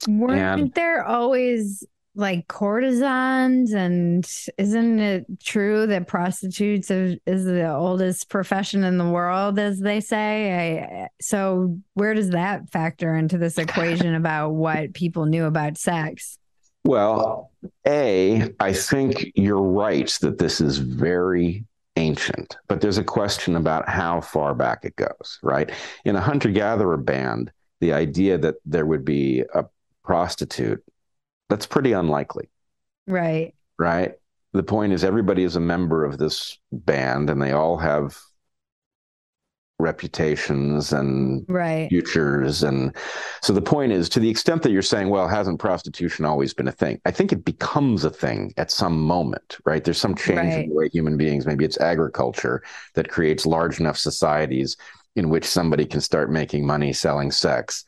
Weren't 0.07 0.61
and, 0.61 0.75
there 0.75 1.05
always 1.05 1.85
like 2.15 2.49
courtesans 2.49 3.73
and 3.73 4.29
isn't 4.59 4.99
it 4.99 5.25
true 5.41 5.87
that 5.87 6.09
prostitutes 6.09 6.91
is 6.91 7.45
the 7.45 7.73
oldest 7.73 8.29
profession 8.29 8.83
in 8.83 8.99
the 8.99 9.09
world 9.09 9.57
as 9.59 9.79
they 9.79 10.01
say 10.01 10.83
I, 10.83 11.09
so 11.21 11.79
where 11.95 12.15
does 12.15 12.31
that 12.31 12.71
factor 12.71 13.15
into 13.15 13.39
this 13.39 13.57
equation 13.57 14.17
about 14.17 14.51
what 14.51 14.95
people 14.95 15.27
knew 15.27 15.45
about 15.45 15.79
sex 15.79 16.39
Well, 16.89 17.51
A, 17.87 18.51
I 18.61 18.73
think 18.73 19.33
you're 19.35 19.61
right 19.61 20.09
that 20.23 20.39
this 20.39 20.59
is 20.59 20.79
very 20.79 21.67
ancient, 21.97 22.57
but 22.67 22.81
there's 22.81 22.97
a 22.97 23.05
question 23.05 23.57
about 23.57 23.87
how 23.87 24.23
far 24.23 24.55
back 24.55 24.87
it 24.87 24.97
goes, 24.97 25.39
right? 25.43 25.71
In 26.07 26.17
a 26.17 26.21
hunter 26.23 26.49
gatherer 26.49 26.97
band, 26.97 27.53
the 27.83 27.93
idea 27.93 28.39
that 28.39 28.55
there 28.65 28.87
would 28.87 29.05
be 29.05 29.45
a 29.53 29.67
prostitute, 30.03 30.83
that's 31.51 31.67
pretty 31.67 31.93
unlikely. 31.93 32.49
Right. 33.07 33.55
Right. 33.79 34.15
The 34.55 34.63
point 34.63 34.95
is, 34.95 35.05
everybody 35.05 35.45
is 35.45 35.57
a 35.57 35.61
member 35.61 36.07
of 36.07 36.17
this 36.17 36.57
band 36.73 37.29
and 37.29 37.43
they 37.43 37.53
all 37.53 37.77
have 37.77 38.19
reputations 39.79 40.93
and 40.93 41.45
right. 41.49 41.89
futures. 41.89 42.63
And 42.63 42.95
so 43.43 43.53
the 43.53 43.63
point 43.63 43.93
is, 43.93 44.09
to 44.09 44.21
the 44.21 44.29
extent 44.29 44.63
that 44.63 44.73
you're 44.73 44.83
saying, 44.83 45.09
well, 45.09 45.29
hasn't 45.29 45.61
prostitution 45.61 46.25
always 46.25 46.53
been 46.53 46.69
a 46.69 46.73
thing? 46.73 47.01
I 47.05 47.11
think 47.11 47.33
it 47.33 47.45
becomes 47.45 48.05
a 48.05 48.11
thing 48.11 48.53
at 48.57 48.71
some 48.71 49.01
moment, 49.01 49.57
right? 49.65 49.85
There's 49.85 50.01
some 50.01 50.15
change 50.15 50.39
right. 50.39 50.65
in 50.65 50.69
the 50.71 50.75
way 50.75 50.89
human 50.89 51.17
beings, 51.17 51.47
maybe 51.47 51.65
it's 51.65 51.81
agriculture 51.81 52.63
that 52.95 53.09
creates 53.09 53.47
large 53.47 53.79
enough 53.81 53.97
societies 53.97 54.77
in 55.17 55.29
which 55.29 55.45
somebody 55.45 55.87
can 55.87 56.01
start 56.01 56.31
making 56.31 56.67
money 56.67 56.93
selling 56.93 57.31
sex. 57.31 57.85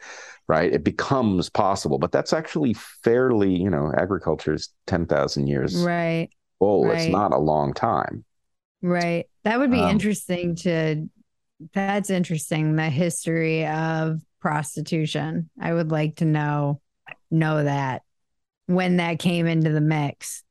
Right, 0.49 0.73
it 0.73 0.83
becomes 0.83 1.49
possible, 1.49 2.01
but 2.01 2.11
that's 2.11 2.33
actually 2.33 2.75
fairly, 2.75 3.55
you 3.55 3.71
know, 3.71 3.93
agriculture 3.97 4.53
is 4.53 4.71
ten 4.85 5.07
thousand 5.07 5.47
years 5.47 5.77
right. 5.77 6.29
old. 6.59 6.89
Right. 6.89 7.03
It's 7.03 7.13
not 7.13 7.31
a 7.31 7.39
long 7.39 7.73
time. 7.73 8.25
Right. 8.83 9.29
That 9.45 9.61
would 9.61 9.71
be 9.71 9.79
um, 9.79 9.91
interesting 9.91 10.57
to 10.57 11.09
that's 11.73 12.11
interesting. 12.11 12.77
The 12.77 12.91
history 12.91 13.67
of 13.67 14.21
prostitution. 14.41 15.51
I 15.61 15.73
would 15.73 15.91
like 15.91 16.17
to 16.17 16.25
know 16.25 16.81
know 17.31 17.63
that 17.63 18.03
when 18.67 18.97
that 18.97 19.19
came 19.19 19.47
into 19.47 19.71
the 19.71 19.81
mix. 19.81 20.43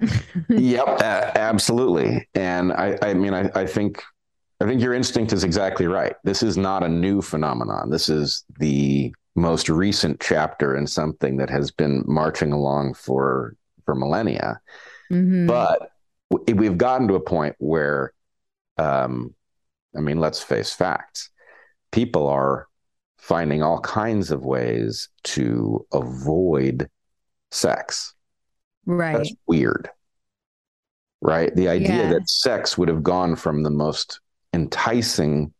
yep, 0.48 0.86
uh, 0.86 1.32
absolutely. 1.34 2.28
And 2.34 2.72
I, 2.72 2.98
I 3.02 3.14
mean, 3.14 3.34
I, 3.34 3.50
I 3.54 3.66
think, 3.66 4.02
I 4.60 4.66
think 4.66 4.82
your 4.82 4.94
instinct 4.94 5.32
is 5.32 5.44
exactly 5.44 5.86
right. 5.86 6.14
This 6.24 6.42
is 6.42 6.56
not 6.56 6.82
a 6.82 6.88
new 6.88 7.22
phenomenon. 7.22 7.90
This 7.90 8.08
is 8.08 8.44
the 8.58 9.14
most 9.34 9.68
recent 9.68 10.20
chapter 10.20 10.76
in 10.76 10.86
something 10.86 11.36
that 11.36 11.50
has 11.50 11.70
been 11.70 12.02
marching 12.06 12.52
along 12.52 12.94
for 12.94 13.54
for 13.84 13.94
millennia. 13.94 14.60
Mm-hmm. 15.12 15.46
But 15.46 15.90
we've 16.54 16.76
gotten 16.76 17.06
to 17.08 17.14
a 17.14 17.20
point 17.20 17.54
where 17.58 18.12
um, 18.78 19.34
I 19.96 20.00
mean, 20.00 20.20
let's 20.20 20.42
face 20.42 20.72
facts. 20.72 21.30
People 21.92 22.26
are 22.26 22.68
finding 23.18 23.62
all 23.62 23.80
kinds 23.80 24.30
of 24.30 24.44
ways 24.44 25.08
to 25.24 25.86
avoid 25.92 26.88
sex. 27.50 28.14
Right. 28.84 29.16
That's 29.16 29.32
weird. 29.46 29.90
Right. 31.20 31.54
The 31.56 31.68
idea 31.68 31.96
yeah. 31.96 32.12
that 32.12 32.28
sex 32.28 32.76
would 32.76 32.88
have 32.88 33.02
gone 33.02 33.36
from 33.36 33.62
the 33.62 33.70
most 33.70 34.20
enticing 34.52 35.52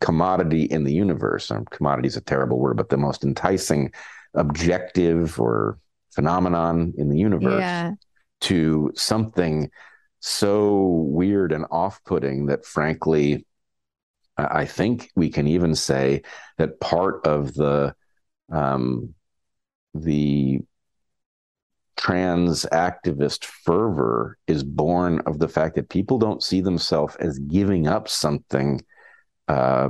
commodity 0.00 0.62
in 0.64 0.84
the 0.84 0.92
universe, 0.92 1.50
and 1.50 1.68
commodity 1.70 2.08
is 2.08 2.16
a 2.16 2.20
terrible 2.20 2.58
word, 2.58 2.76
but 2.76 2.88
the 2.88 2.96
most 2.96 3.24
enticing 3.24 3.90
objective 4.34 5.40
or 5.40 5.78
phenomenon 6.14 6.92
in 6.96 7.08
the 7.08 7.18
universe 7.18 7.60
yeah. 7.60 7.92
to 8.40 8.92
something 8.94 9.70
so 10.20 11.06
weird 11.08 11.52
and 11.52 11.64
off 11.70 12.02
putting 12.04 12.46
that 12.46 12.64
frankly 12.64 13.46
I 14.38 14.64
think 14.64 15.10
we 15.16 15.30
can 15.30 15.46
even 15.46 15.74
say 15.74 16.22
that 16.58 16.80
part 16.80 17.26
of 17.26 17.54
the 17.54 17.94
um, 18.50 19.14
the 19.94 20.60
trans 21.96 22.64
activist 22.66 23.44
fervor 23.44 24.38
is 24.46 24.62
born 24.62 25.20
of 25.26 25.40
the 25.40 25.48
fact 25.48 25.74
that 25.74 25.88
people 25.88 26.18
don't 26.18 26.42
see 26.42 26.60
themselves 26.60 27.16
as 27.16 27.40
giving 27.40 27.88
up 27.88 28.08
something 28.08 28.80
uh, 29.48 29.88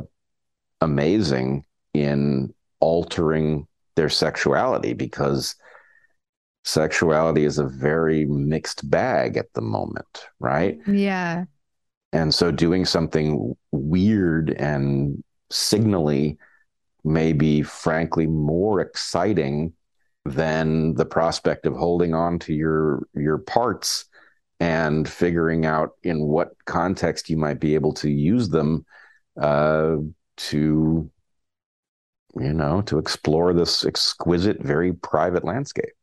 amazing 0.80 1.64
in 1.92 2.52
altering 2.80 3.66
their 3.96 4.08
sexuality 4.08 4.94
because 4.94 5.54
sexuality 6.64 7.44
is 7.44 7.58
a 7.58 7.66
very 7.66 8.24
mixed 8.24 8.88
bag 8.90 9.36
at 9.36 9.52
the 9.52 9.60
moment, 9.60 10.26
right? 10.40 10.78
Yeah. 10.86 11.44
And 12.12 12.34
so 12.34 12.50
doing 12.50 12.84
something 12.84 13.54
weird 13.70 14.50
and 14.50 15.22
signally 15.50 16.38
may 17.04 17.32
be 17.32 17.62
frankly 17.62 18.26
more 18.26 18.80
exciting 18.80 19.72
than 20.24 20.94
the 20.94 21.06
prospect 21.06 21.66
of 21.66 21.74
holding 21.74 22.14
on 22.14 22.38
to 22.38 22.52
your 22.52 23.06
your 23.14 23.38
parts 23.38 24.06
and 24.60 25.08
figuring 25.08 25.64
out 25.64 25.92
in 26.02 26.20
what 26.24 26.52
context 26.66 27.30
you 27.30 27.36
might 27.36 27.60
be 27.60 27.74
able 27.74 27.92
to 27.94 28.10
use 28.10 28.48
them 28.48 28.84
uh, 29.40 29.96
to 30.36 31.10
you 32.38 32.52
know 32.52 32.82
to 32.82 32.98
explore 32.98 33.54
this 33.54 33.84
exquisite 33.86 34.60
very 34.62 34.92
private 34.92 35.44
landscape 35.44 35.94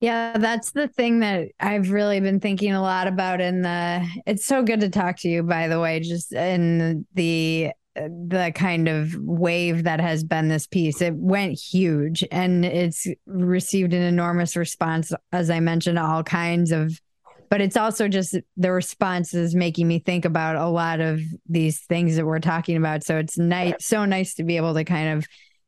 yeah, 0.00 0.36
that's 0.36 0.72
the 0.72 0.88
thing 0.88 1.20
that 1.20 1.48
I've 1.58 1.90
really 1.90 2.20
been 2.20 2.40
thinking 2.40 2.74
a 2.74 2.82
lot 2.82 3.06
about 3.06 3.40
in 3.40 3.62
the 3.62 4.06
it's 4.26 4.44
so 4.44 4.62
good 4.62 4.80
to 4.80 4.90
talk 4.90 5.18
to 5.20 5.28
you 5.28 5.42
by 5.42 5.68
the 5.68 5.80
way 5.80 6.00
just 6.00 6.32
in 6.32 7.06
the 7.14 7.70
the 7.94 8.52
kind 8.54 8.88
of 8.88 9.14
wave 9.18 9.84
that 9.84 10.00
has 10.00 10.22
been 10.22 10.48
this 10.48 10.66
piece. 10.66 11.00
It 11.00 11.14
went 11.14 11.58
huge 11.58 12.24
and 12.30 12.62
it's 12.62 13.06
received 13.24 13.94
an 13.94 14.02
enormous 14.02 14.54
response 14.54 15.12
as 15.32 15.48
I 15.48 15.60
mentioned 15.60 15.98
all 15.98 16.22
kinds 16.22 16.72
of 16.72 17.00
but 17.48 17.60
it's 17.60 17.76
also 17.76 18.08
just 18.08 18.36
the 18.56 18.72
response 18.72 19.32
is 19.32 19.54
making 19.54 19.86
me 19.86 20.00
think 20.00 20.24
about 20.24 20.56
a 20.56 20.66
lot 20.66 21.00
of 21.00 21.20
these 21.48 21.80
things 21.80 22.16
that 22.16 22.26
we're 22.26 22.40
talking 22.40 22.76
about. 22.76 23.04
So 23.04 23.18
it's 23.18 23.38
nice 23.38 23.74
so 23.86 24.04
nice 24.04 24.34
to 24.34 24.44
be 24.44 24.56
able 24.56 24.74
to 24.74 24.84
kind 24.84 25.16
of 25.16 25.26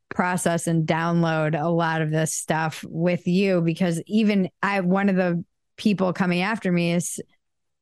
process 0.09 0.67
and 0.67 0.87
download 0.87 1.59
a 1.59 1.69
lot 1.69 2.01
of 2.01 2.11
this 2.11 2.33
stuff 2.33 2.83
with 2.87 3.27
you 3.27 3.61
because 3.61 4.01
even 4.07 4.49
I 4.61 4.81
one 4.81 5.09
of 5.09 5.15
the 5.15 5.43
people 5.77 6.13
coming 6.13 6.41
after 6.41 6.71
me 6.71 6.93
is 6.93 7.19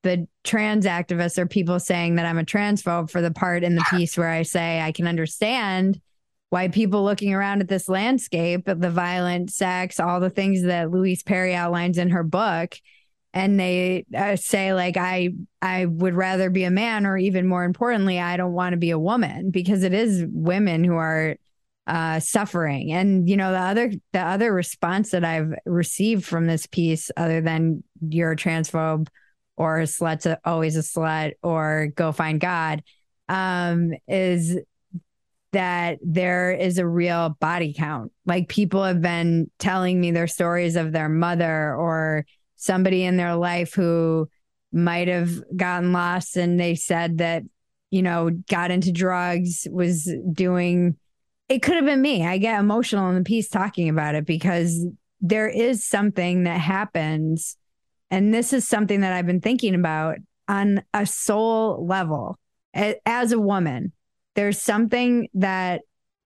the 0.04 0.28
trans 0.44 0.86
activists 0.86 1.38
or 1.38 1.46
people 1.46 1.80
saying 1.80 2.16
that 2.16 2.26
I'm 2.26 2.38
a 2.38 2.44
transphobe 2.44 3.10
for 3.10 3.22
the 3.22 3.32
part 3.32 3.64
in 3.64 3.76
the 3.76 3.86
piece 3.90 4.18
where 4.18 4.30
I 4.30 4.44
say 4.44 4.82
I 4.82 4.92
can 4.92 5.08
understand 5.08 6.00
why 6.50 6.70
people 6.70 7.04
looking 7.04 7.34
around 7.34 7.60
at 7.62 7.68
this 7.68 7.90
landscape, 7.90 8.64
the 8.66 8.90
violent 8.90 9.52
sex, 9.52 10.00
all 10.00 10.20
the 10.20 10.30
things 10.30 10.64
that 10.64 10.92
Louise 10.92 11.24
Perry 11.24 11.54
outlines 11.54 11.98
in 11.98 12.10
her 12.12 12.24
book, 12.24 12.76
and 13.34 13.60
they 13.60 14.06
uh, 14.16 14.38
say 14.38 14.74
like 14.74 14.96
I 14.96 15.32
I 15.62 15.86
would 15.86 16.14
rather 16.14 16.50
be 16.50 16.64
a 16.64 16.72
man, 16.72 17.06
or 17.06 17.18
even 17.18 17.48
more 17.48 17.66
importantly, 17.66 18.20
I 18.20 18.38
don't 18.38 18.54
want 18.54 18.74
to 18.74 18.78
be 18.78 18.92
a 18.92 19.00
woman 19.00 19.52
because 19.52 19.84
it 19.84 19.94
is 19.94 20.26
women 20.30 20.84
who 20.84 20.96
are 20.96 21.36
uh, 21.88 22.20
suffering. 22.20 22.92
And 22.92 23.30
you 23.30 23.38
know, 23.38 23.52
the 23.52 23.60
other 23.60 23.92
the 24.12 24.20
other 24.20 24.54
response 24.54 25.12
that 25.12 25.24
I've 25.24 25.54
received 25.66 26.26
from 26.26 26.46
this 26.46 26.68
piece, 26.68 27.10
other 27.16 27.42
than 27.42 27.84
you're 28.08 28.34
a 28.34 28.36
transphobe 28.36 29.08
or 29.56 29.80
a 29.80 29.88
slut's 29.88 30.26
a, 30.26 30.38
always 30.46 30.76
a 30.76 30.82
slut 30.82 31.34
or 31.42 31.88
go 31.96 32.12
find 32.12 32.40
God, 32.40 32.84
um, 33.30 33.94
is 34.08 34.58
that 35.54 35.98
there 36.04 36.52
is 36.52 36.78
a 36.78 36.88
real 36.88 37.30
body 37.40 37.74
count. 37.74 38.12
Like 38.26 38.50
people 38.50 38.84
have 38.84 39.02
been 39.02 39.50
telling 39.58 40.00
me 40.00 40.12
their 40.12 40.28
stories 40.28 40.76
of 40.76 40.92
their 40.92 41.10
mother 41.10 41.74
or 41.74 42.26
somebody 42.58 43.04
in 43.04 43.16
their 43.16 43.36
life 43.36 43.74
who 43.74 44.30
might 44.74 45.08
have 45.08 45.32
gotten 45.56 45.94
lost 45.94 46.36
and 46.36 46.60
they 46.60 46.76
said 46.76 47.20
that 47.20 47.44
you 47.90 48.02
know 48.02 48.30
got 48.50 48.70
into 48.70 48.92
drugs 48.92 49.66
was 49.72 50.14
doing 50.34 50.98
it 51.50 51.62
could 51.62 51.76
have 51.76 51.86
been 51.86 52.02
me. 52.02 52.26
I 52.26 52.38
get 52.38 52.60
emotional 52.60 53.10
in 53.10 53.16
the 53.16 53.24
piece 53.24 53.50
talking 53.50 53.90
about 53.90 54.16
it 54.16 54.26
because 54.26 54.86
there 55.22 55.48
is 55.48 55.84
something 55.84 56.44
that 56.44 56.60
happens. 56.60 57.58
And 58.12 58.34
this 58.34 58.54
is 58.54 58.68
something 58.68 59.02
that 59.02 59.14
I've 59.14 59.26
been 59.26 59.42
thinking 59.42 59.76
about 59.76 60.18
on 60.48 60.84
a 60.94 61.06
soul 61.06 61.86
level 61.86 62.38
as 62.74 63.32
a 63.32 63.40
woman. 63.40 63.92
There's 64.36 64.62
something 64.62 65.30
that 65.36 65.82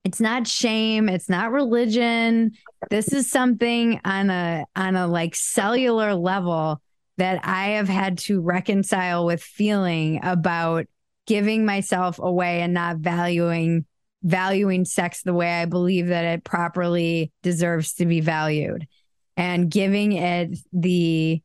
it's 0.05 0.20
not 0.20 0.47
shame, 0.47 1.09
it's 1.09 1.28
not 1.28 1.51
religion. 1.51 2.52
This 2.90 3.12
is 3.12 3.28
something 3.28 4.01
on 4.05 4.30
a 4.30 4.64
on 4.76 4.94
a 4.94 5.09
like 5.09 5.34
cellular 5.34 6.14
level 6.14 6.80
that 7.16 7.40
I 7.43 7.70
have 7.70 7.88
had 7.88 8.18
to 8.18 8.40
reconcile 8.40 9.26
with 9.26 9.43
feeling 9.43 10.20
about 10.22 10.86
giving 11.26 11.64
myself 11.64 12.20
away 12.20 12.60
and 12.60 12.72
not 12.72 12.98
valuing 12.98 13.84
valuing 14.27 14.85
sex 14.85 15.23
the 15.23 15.32
way 15.32 15.62
I 15.62 15.66
believe 15.66 16.09
that 16.09 16.24
it 16.24 16.44
properly 16.44 17.32
deserves 17.43 17.94
to 17.94 18.07
be 18.07 18.20
valued 18.20 18.86
and 19.36 19.70
giving 19.70 20.12
it 20.12 20.59
the 20.73 21.40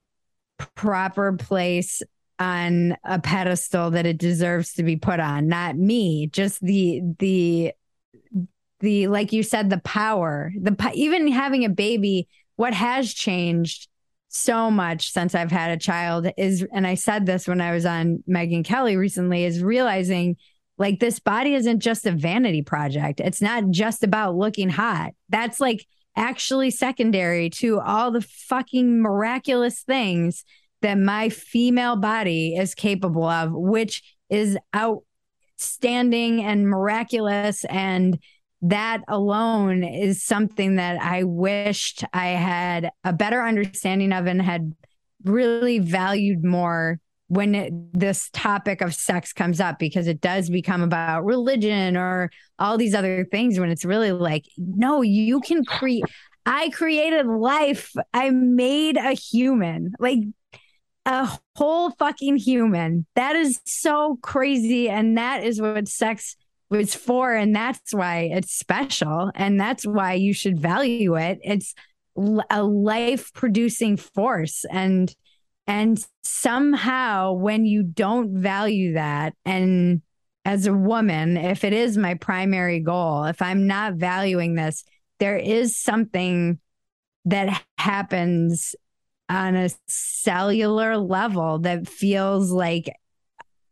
proper 0.75 1.33
place 1.33 2.01
on 2.39 2.97
a 3.03 3.19
pedestal 3.19 3.91
that 3.91 4.07
it 4.07 4.17
deserves 4.17 4.73
to 4.73 4.83
be 4.83 4.95
put 4.95 5.19
on 5.19 5.47
not 5.47 5.77
me 5.77 6.25
just 6.27 6.59
the 6.61 7.01
the 7.19 7.71
the 8.79 9.07
like 9.07 9.31
you 9.31 9.43
said 9.43 9.69
the 9.69 9.79
power 9.81 10.51
the 10.59 10.75
even 10.95 11.31
having 11.31 11.63
a 11.65 11.69
baby 11.69 12.27
what 12.55 12.73
has 12.73 13.13
changed 13.13 13.87
so 14.33 14.71
much 14.71 15.11
since 15.11 15.35
I've 15.35 15.51
had 15.51 15.71
a 15.71 15.77
child 15.77 16.27
is, 16.37 16.65
and 16.71 16.87
I 16.87 16.95
said 16.95 17.25
this 17.25 17.47
when 17.47 17.59
I 17.59 17.73
was 17.73 17.85
on 17.85 18.23
Megyn 18.29 18.63
Kelly 18.63 18.95
recently, 18.95 19.43
is 19.43 19.61
realizing 19.61 20.37
like 20.81 20.99
this 20.99 21.19
body 21.19 21.53
isn't 21.53 21.79
just 21.79 22.07
a 22.07 22.11
vanity 22.11 22.63
project. 22.63 23.19
It's 23.19 23.39
not 23.39 23.69
just 23.69 24.03
about 24.03 24.35
looking 24.35 24.67
hot. 24.67 25.11
That's 25.29 25.59
like 25.59 25.85
actually 26.15 26.71
secondary 26.71 27.51
to 27.51 27.79
all 27.79 28.09
the 28.09 28.21
fucking 28.21 28.99
miraculous 28.99 29.81
things 29.83 30.43
that 30.81 30.97
my 30.97 31.29
female 31.29 31.97
body 31.97 32.55
is 32.55 32.73
capable 32.73 33.25
of, 33.25 33.51
which 33.53 34.01
is 34.31 34.57
outstanding 34.75 36.41
and 36.41 36.67
miraculous. 36.67 37.63
And 37.65 38.17
that 38.63 39.01
alone 39.07 39.83
is 39.83 40.23
something 40.23 40.77
that 40.77 40.99
I 40.99 41.25
wished 41.25 42.03
I 42.11 42.29
had 42.29 42.89
a 43.03 43.13
better 43.13 43.43
understanding 43.43 44.13
of 44.13 44.25
and 44.25 44.41
had 44.41 44.75
really 45.23 45.77
valued 45.77 46.43
more 46.43 46.99
when 47.31 47.55
it, 47.55 47.73
this 47.93 48.29
topic 48.33 48.81
of 48.81 48.93
sex 48.93 49.31
comes 49.31 49.61
up 49.61 49.79
because 49.79 50.05
it 50.05 50.19
does 50.19 50.49
become 50.49 50.81
about 50.81 51.23
religion 51.23 51.95
or 51.95 52.29
all 52.59 52.77
these 52.77 52.93
other 52.93 53.25
things 53.31 53.57
when 53.57 53.69
it's 53.69 53.85
really 53.85 54.11
like 54.11 54.45
no 54.57 55.01
you 55.01 55.39
can 55.39 55.63
create 55.63 56.03
i 56.45 56.69
created 56.71 57.25
life. 57.27 57.93
I 58.13 58.31
made 58.31 58.97
a 58.97 59.13
human 59.13 59.93
like 59.99 60.19
a 61.05 61.37
whole 61.55 61.91
fucking 61.91 62.37
human. 62.37 63.05
That 63.15 63.35
is 63.35 63.59
so 63.65 64.17
crazy. 64.21 64.89
And 64.89 65.17
that 65.17 65.43
is 65.43 65.61
what 65.61 65.87
sex 65.87 66.35
was 66.69 66.93
for. 66.93 67.33
And 67.33 67.55
that's 67.55 67.93
why 67.93 68.29
it's 68.31 68.51
special. 68.51 69.31
And 69.35 69.59
that's 69.59 69.85
why 69.85 70.13
you 70.13 70.33
should 70.33 70.59
value 70.59 71.15
it. 71.15 71.39
It's 71.43 71.73
a 72.49 72.63
life 72.63 73.33
producing 73.33 73.97
force. 73.97 74.65
And 74.69 75.13
and 75.67 76.03
somehow, 76.23 77.33
when 77.33 77.65
you 77.65 77.83
don't 77.83 78.37
value 78.41 78.93
that, 78.93 79.33
and 79.45 80.01
as 80.43 80.65
a 80.65 80.73
woman, 80.73 81.37
if 81.37 81.63
it 81.63 81.73
is 81.73 81.97
my 81.97 82.15
primary 82.15 82.79
goal, 82.79 83.25
if 83.25 83.41
I'm 83.41 83.67
not 83.67 83.93
valuing 83.93 84.55
this, 84.55 84.83
there 85.19 85.37
is 85.37 85.77
something 85.77 86.59
that 87.25 87.63
happens 87.77 88.75
on 89.29 89.55
a 89.55 89.69
cellular 89.87 90.97
level 90.97 91.59
that 91.59 91.87
feels 91.87 92.51
like, 92.51 92.91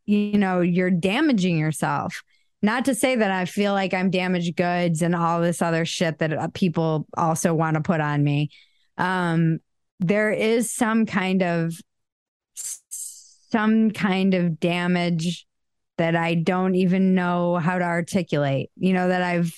you 0.06 0.38
know, 0.38 0.62
you're 0.62 0.92
damaging 0.92 1.58
yourself. 1.58 2.24
Not 2.62 2.86
to 2.86 2.96
say 2.96 3.16
that 3.16 3.32
I 3.32 3.46
feel 3.46 3.74
like 3.74 3.94
I'm 3.94 4.10
damaged 4.10 4.56
goods 4.56 5.02
and 5.02 5.16
all 5.16 5.42
this 5.42 5.62
other 5.62 5.86
shit 5.86 6.20
that 6.20 6.34
uh, 6.34 6.50
people 6.54 7.08
also 7.18 7.54
want 7.54 7.76
to 7.76 7.82
put 7.82 8.00
on 8.00 8.24
me. 8.24 8.52
Um, 8.98 9.60
there 10.00 10.32
is 10.32 10.72
some 10.72 11.06
kind 11.06 11.42
of 11.42 11.74
some 12.54 13.92
kind 13.92 14.34
of 14.34 14.60
damage 14.60 15.46
that 15.98 16.16
I 16.16 16.36
don't 16.36 16.76
even 16.76 17.14
know 17.14 17.58
how 17.58 17.78
to 17.78 17.84
articulate. 17.84 18.70
You 18.78 18.94
know 18.94 19.08
that 19.10 19.22
I've 19.22 19.54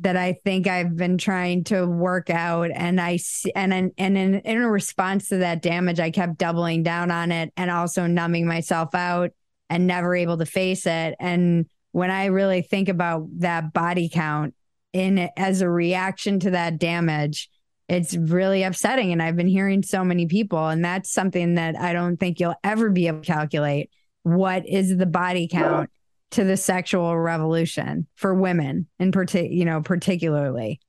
that 0.00 0.16
I 0.16 0.34
think 0.44 0.66
I've 0.66 0.96
been 0.96 1.18
trying 1.18 1.64
to 1.64 1.84
work 1.86 2.30
out 2.30 2.70
and 2.72 3.00
I 3.00 3.18
and 3.54 3.72
and 3.72 3.92
in, 3.98 4.34
in 4.40 4.58
response 4.66 5.28
to 5.28 5.38
that 5.38 5.62
damage 5.62 6.00
I 6.00 6.10
kept 6.10 6.38
doubling 6.38 6.82
down 6.82 7.10
on 7.10 7.32
it 7.32 7.52
and 7.56 7.70
also 7.70 8.06
numbing 8.06 8.46
myself 8.46 8.94
out 8.94 9.30
and 9.68 9.86
never 9.86 10.14
able 10.14 10.38
to 10.38 10.46
face 10.46 10.86
it 10.86 11.14
and 11.18 11.66
when 11.92 12.10
I 12.10 12.26
really 12.26 12.62
think 12.62 12.88
about 12.88 13.26
that 13.40 13.72
body 13.72 14.08
count 14.08 14.54
in 14.92 15.28
as 15.36 15.60
a 15.60 15.68
reaction 15.68 16.38
to 16.40 16.50
that 16.50 16.78
damage 16.78 17.50
it's 17.90 18.16
really 18.16 18.62
upsetting. 18.62 19.10
And 19.10 19.20
I've 19.20 19.36
been 19.36 19.48
hearing 19.48 19.82
so 19.82 20.04
many 20.04 20.26
people, 20.26 20.68
and 20.68 20.84
that's 20.84 21.12
something 21.12 21.56
that 21.56 21.76
I 21.76 21.92
don't 21.92 22.18
think 22.18 22.38
you'll 22.38 22.54
ever 22.62 22.88
be 22.88 23.08
able 23.08 23.20
to 23.20 23.26
calculate. 23.26 23.90
What 24.22 24.66
is 24.68 24.96
the 24.96 25.06
body 25.06 25.48
count 25.48 25.90
to 26.32 26.44
the 26.44 26.56
sexual 26.56 27.18
revolution 27.18 28.06
for 28.14 28.32
women 28.32 28.86
in 29.00 29.10
particular, 29.10 29.52
you 29.52 29.64
know, 29.64 29.82
particularly? 29.82 30.80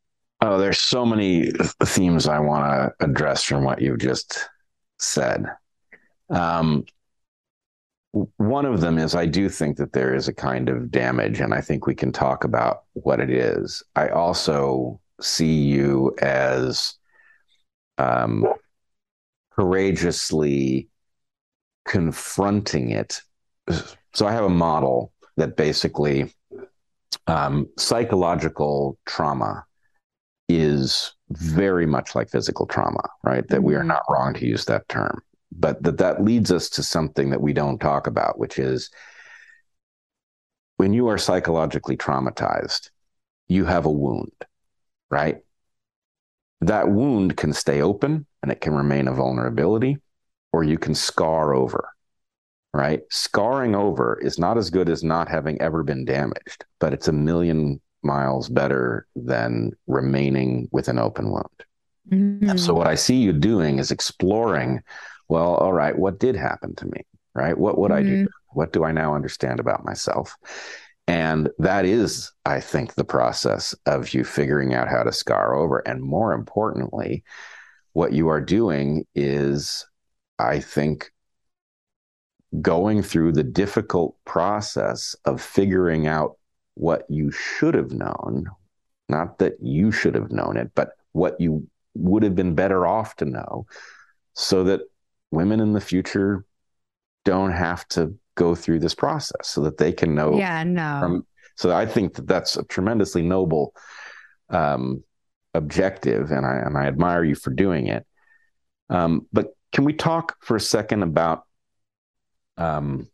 Oh, 0.41 0.60
there's 0.60 0.78
so 0.78 1.03
many 1.03 1.52
themes 1.84 2.28
I 2.28 2.40
want 2.40 2.65
to 2.65 3.06
address 3.06 3.44
from 3.44 3.64
what 3.64 3.82
you've 3.82 3.99
just 3.99 4.48
said. 4.99 5.45
Um, 6.30 6.86
one 8.11 8.65
of 8.65 8.82
them 8.82 8.99
is 8.99 9.15
I 9.15 9.26
do 9.26 9.49
think 9.49 9.78
that 9.78 9.94
there 9.94 10.14
is 10.14 10.28
a 10.28 10.34
kind 10.34 10.69
of 10.69 10.91
damage, 10.91 11.40
and 11.40 11.53
I 11.53 11.61
think 11.61 11.88
we 11.88 11.95
can 11.95 12.11
talk 12.11 12.44
about 12.44 12.84
what 12.94 13.19
it 13.19 13.32
is. 13.32 13.82
I 13.95 14.10
also 14.10 14.99
see 15.22 15.61
you 15.64 16.15
as 16.22 16.95
um, 17.98 18.45
courageously 19.52 20.89
confronting 21.85 22.91
it. 22.91 23.22
So 24.14 24.27
I 24.27 24.31
have 24.31 24.43
a 24.43 24.49
model 24.49 25.14
that 25.38 25.56
basically 25.56 26.34
um, 27.27 27.69
psychological 27.77 28.98
trauma 29.06 29.65
is 30.49 31.14
very 31.30 31.85
much 31.85 32.14
like 32.14 32.30
physical 32.30 32.65
trauma, 32.65 33.07
right? 33.23 33.48
That 33.48 33.64
we 33.64 33.76
are 33.76 33.80
mm-hmm. 33.80 33.88
not 33.89 34.03
wrong 34.10 34.34
to 34.34 34.45
use 34.45 34.65
that 34.65 34.88
term, 34.89 35.22
but 35.52 35.81
that 35.84 35.98
that 35.99 36.23
leads 36.23 36.52
us 36.52 36.69
to 36.72 36.84
something 36.84 37.30
that 37.30 37.41
we 37.41 37.53
don't 37.53 37.80
talk 37.80 38.07
about, 38.07 38.38
which 38.38 38.60
is 38.60 38.89
when 40.77 40.93
you 40.93 41.07
are 41.07 41.18
psychologically 41.18 41.95
traumatized, 41.95 42.89
you 43.48 43.65
have 43.65 43.85
a 43.85 43.91
wound 43.91 44.34
right? 45.12 45.38
That 46.62 46.90
wound 46.90 47.38
can 47.38 47.54
stay 47.54 47.82
open 47.82 48.26
and 48.42 48.52
it 48.52 48.62
can 48.62 48.74
remain 48.74 49.08
a 49.08 49.14
vulnerability, 49.14 49.98
or 50.52 50.64
you 50.64 50.78
can 50.78 50.96
scar 50.96 51.54
over, 51.54 51.90
right? 52.74 53.02
Scarring 53.10 53.76
over 53.76 54.20
is 54.20 54.40
not 54.40 54.58
as 54.58 54.70
good 54.70 54.90
as 54.90 55.04
not 55.04 55.28
having 55.28 55.62
ever 55.62 55.84
been 55.84 56.06
damaged, 56.06 56.66
but 56.80 56.94
it's 56.94 57.08
a 57.08 57.14
million 57.14 57.80
miles 58.04 58.50
better 58.50 59.06
than 59.16 59.72
remaining 59.86 60.68
with 60.72 60.88
an 60.88 60.98
open 60.98 61.30
wound. 61.30 61.48
Mm-hmm. 62.10 62.58
So, 62.58 62.74
what 62.74 62.88
I 62.88 62.96
see 62.96 63.18
you 63.18 63.32
doing 63.32 63.78
is 63.78 63.92
exploring 63.92 64.82
well, 65.32 65.56
all 65.56 65.72
right, 65.72 65.98
what 65.98 66.20
did 66.20 66.36
happen 66.36 66.76
to 66.76 66.86
me? 66.88 67.06
Right? 67.34 67.58
What 67.58 67.78
would 67.78 67.92
mm-hmm. 67.92 68.00
I 68.00 68.10
do? 68.10 68.24
Mm-hmm. 68.24 68.58
What 68.60 68.74
do 68.74 68.84
I 68.84 68.92
now 68.92 69.16
understand 69.16 69.62
about 69.62 69.86
myself? 69.86 70.36
And 71.07 71.49
that 71.57 71.86
is, 71.86 72.32
I 72.45 72.60
think, 72.60 72.94
the 72.94 73.03
process 73.03 73.76
of 73.86 74.14
you 74.14 74.23
figuring 74.23 74.73
out 74.73 74.88
how 74.88 75.03
to 75.03 75.11
scar 75.11 75.56
over. 75.56 75.80
And 75.80 76.02
more 76.02 76.34
importantly, 76.34 77.23
what 77.94 78.14
you 78.14 78.30
are 78.30 78.41
doing 78.41 79.06
is, 79.15 79.86
I 80.40 80.60
think, 80.60 81.11
going 82.61 83.02
through 83.02 83.32
the 83.32 83.44
difficult 83.44 84.15
process 84.26 85.15
of 85.26 85.41
figuring 85.41 86.07
out 86.07 86.38
what 86.76 87.06
you 87.10 87.32
should 87.32 87.73
have 87.73 87.91
known, 87.91 88.45
not 89.10 89.40
that 89.40 89.53
you 89.61 89.91
should 89.91 90.15
have 90.15 90.32
known 90.32 90.57
it, 90.57 90.72
but 90.76 90.91
what 91.14 91.40
you 91.40 91.68
would 91.94 92.23
have 92.23 92.36
been 92.36 92.56
better 92.56 92.88
off 92.88 93.15
to 93.18 93.26
know 93.26 93.65
so 94.34 94.64
that 94.64 94.82
women 95.32 95.60
in 95.60 95.73
the 95.73 95.82
future 95.82 96.45
don't 97.26 97.52
have 97.52 97.88
to 97.90 98.15
go 98.36 98.56
through 98.56 98.80
this 98.80 98.95
process 98.95 99.48
so 99.48 99.62
that 99.62 99.78
they 99.78 99.91
can 99.91 100.16
know. 100.16 100.38
Yeah, 100.38 100.64
no. 100.64 100.99
From, 101.02 101.26
so 101.56 101.76
I 101.76 101.86
think 101.86 102.16
that 102.16 102.28
that's 102.28 102.58
a 102.58 102.64
tremendously 102.64 103.22
noble 103.22 103.74
um, 104.49 105.03
objective, 105.53 106.32
and 106.32 106.45
I 106.45 106.56
and 106.66 106.78
I 106.78 106.86
admire 106.86 107.24
you 107.24 107.36
for 107.36 107.52
doing 107.52 107.88
it. 107.88 108.06
Um, 108.90 109.28
but 109.32 109.56
can 109.72 109.86
we 109.86 109.94
talk 109.94 110.36
for 110.41 110.56
a 110.56 110.62
second 110.62 111.03
about 111.03 111.44
um, 112.58 113.08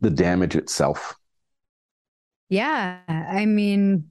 the 0.00 0.10
damage 0.10 0.56
itself? 0.56 1.14
Yeah, 2.48 3.00
I 3.08 3.46
mean, 3.46 4.08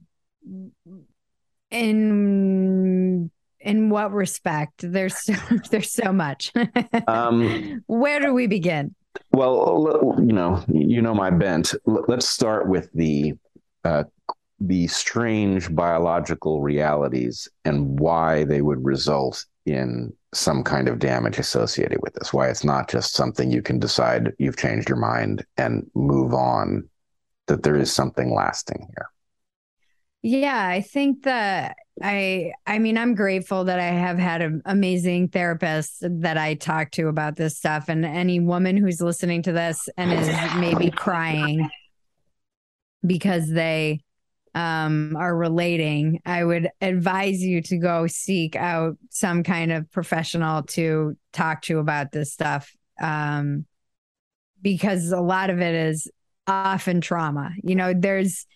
in 1.70 3.30
in 3.60 3.88
what 3.88 4.12
respect? 4.12 4.84
There's 4.92 5.16
so, 5.16 5.34
there's 5.70 5.92
so 5.92 6.12
much. 6.12 6.52
um, 7.06 7.82
Where 7.86 8.20
do 8.20 8.34
we 8.34 8.46
begin? 8.46 8.94
Well, 9.32 10.16
you 10.18 10.32
know, 10.32 10.64
you 10.68 11.02
know 11.02 11.14
my 11.14 11.30
bent. 11.30 11.74
Let's 11.84 12.28
start 12.28 12.68
with 12.68 12.90
the 12.92 13.34
uh, 13.84 14.04
the 14.60 14.86
strange 14.86 15.74
biological 15.74 16.62
realities 16.62 17.48
and 17.64 17.98
why 17.98 18.44
they 18.44 18.62
would 18.62 18.84
result 18.84 19.44
in 19.66 20.12
some 20.32 20.62
kind 20.62 20.88
of 20.88 20.98
damage 20.98 21.38
associated 21.38 21.98
with 22.02 22.14
this. 22.14 22.32
Why 22.32 22.48
it's 22.48 22.64
not 22.64 22.88
just 22.88 23.14
something 23.14 23.50
you 23.50 23.62
can 23.62 23.78
decide 23.78 24.32
you've 24.38 24.56
changed 24.56 24.88
your 24.88 24.98
mind 24.98 25.44
and 25.56 25.90
move 25.94 26.34
on. 26.34 26.88
That 27.46 27.62
there 27.62 27.76
is 27.76 27.92
something 27.92 28.32
lasting 28.32 28.88
here. 28.88 29.10
Yeah, 30.22 30.66
I 30.66 30.80
think 30.80 31.24
that 31.24 31.76
I 32.02 32.52
I 32.66 32.78
mean 32.78 32.98
I'm 32.98 33.14
grateful 33.14 33.64
that 33.64 33.78
I 33.78 33.86
have 33.86 34.18
had 34.18 34.42
an 34.42 34.62
amazing 34.64 35.28
therapist 35.28 35.98
that 36.02 36.36
I 36.36 36.54
talk 36.54 36.90
to 36.92 37.08
about 37.08 37.36
this 37.36 37.56
stuff 37.56 37.88
and 37.88 38.04
any 38.04 38.40
woman 38.40 38.76
who's 38.76 39.00
listening 39.00 39.42
to 39.42 39.52
this 39.52 39.88
and 39.96 40.12
is 40.12 40.28
maybe 40.56 40.90
crying 40.90 41.70
because 43.06 43.48
they 43.48 44.00
um, 44.54 45.16
are 45.16 45.36
relating, 45.36 46.20
I 46.24 46.44
would 46.44 46.70
advise 46.80 47.42
you 47.42 47.60
to 47.62 47.76
go 47.76 48.06
seek 48.06 48.54
out 48.54 48.96
some 49.10 49.42
kind 49.42 49.72
of 49.72 49.90
professional 49.90 50.62
to 50.62 51.16
talk 51.32 51.62
to 51.62 51.78
about 51.78 52.12
this 52.12 52.32
stuff. 52.32 52.72
Um, 53.00 53.66
because 54.62 55.10
a 55.10 55.20
lot 55.20 55.50
of 55.50 55.60
it 55.60 55.74
is 55.74 56.10
often 56.46 57.00
trauma. 57.00 57.50
You 57.62 57.74
know, 57.74 57.92
there's, 57.94 58.46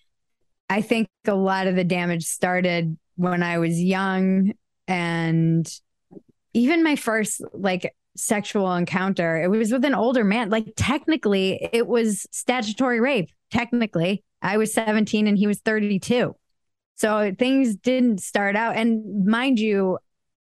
I 0.71 0.81
think 0.81 1.09
a 1.27 1.35
lot 1.35 1.67
of 1.67 1.75
the 1.75 1.85
damage 1.85 2.25
started 2.25 2.97
when 3.19 3.43
I 3.43 3.59
was 3.59 3.81
young 3.81 4.53
and 4.87 5.69
even 6.55 6.85
my 6.85 6.95
first 6.95 7.43
like 7.53 7.93
sexual 8.17 8.73
encounter, 8.73 9.43
it 9.43 9.49
was 9.49 9.73
with 9.73 9.85
an 9.85 9.95
older 9.95 10.23
man. 10.23 10.51
Like 10.51 10.73
technically, 10.77 11.69
it 11.73 11.87
was 11.87 12.27
statutory 12.31 13.01
rape. 13.01 13.31
Technically, 13.51 14.23
I 14.41 14.57
was 14.57 14.73
17 14.73 15.27
and 15.27 15.37
he 15.37 15.49
was 15.49 15.59
32. 15.59 16.35
So 16.95 17.33
things 17.37 17.75
didn't 17.75 18.23
start 18.23 18.55
out. 18.55 18.77
And 18.77 19.27
mind 19.27 19.59
you, 19.59 19.99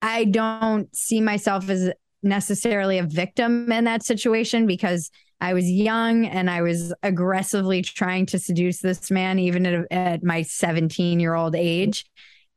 I 0.01 0.25
don't 0.25 0.93
see 0.95 1.21
myself 1.21 1.69
as 1.69 1.91
necessarily 2.23 2.97
a 2.97 3.03
victim 3.03 3.71
in 3.71 3.83
that 3.83 4.03
situation 4.03 4.65
because 4.65 5.11
I 5.39 5.53
was 5.53 5.69
young 5.69 6.25
and 6.25 6.49
I 6.49 6.63
was 6.63 6.93
aggressively 7.03 7.83
trying 7.83 8.25
to 8.27 8.39
seduce 8.39 8.79
this 8.79 9.11
man, 9.11 9.37
even 9.37 9.65
at, 9.67 9.91
at 9.91 10.23
my 10.23 10.41
17 10.41 11.19
year 11.19 11.35
old 11.35 11.55
age. 11.55 12.05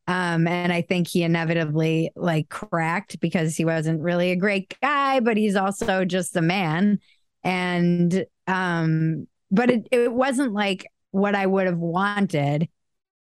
Um, 0.09 0.49
and 0.49 0.73
I 0.73 0.81
think 0.81 1.07
he 1.07 1.23
inevitably 1.23 2.11
like 2.17 2.49
cracked 2.49 3.21
because 3.21 3.57
he 3.57 3.67
wasn't 3.67 4.01
really 4.01 4.31
a 4.31 4.37
great 4.37 4.75
guy, 4.81 5.21
but 5.21 5.37
he's 5.37 5.55
also 5.55 6.07
just 6.07 6.35
a 6.35 6.41
man. 6.41 6.99
And, 7.45 8.25
um, 8.47 9.29
but 9.51 9.71
it, 9.71 9.87
it 9.93 10.11
wasn't 10.11 10.55
like 10.55 10.87
what 11.11 11.35
I 11.35 11.45
would 11.45 11.67
have 11.67 11.79
wanted. 11.79 12.71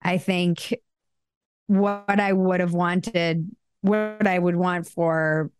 I 0.00 0.18
think 0.18 0.74
what 1.66 2.20
I 2.20 2.32
would 2.32 2.60
have 2.60 2.72
wanted, 2.72 3.50
what 3.80 4.24
I 4.24 4.38
would 4.38 4.56
want 4.56 4.86
for 4.86 5.50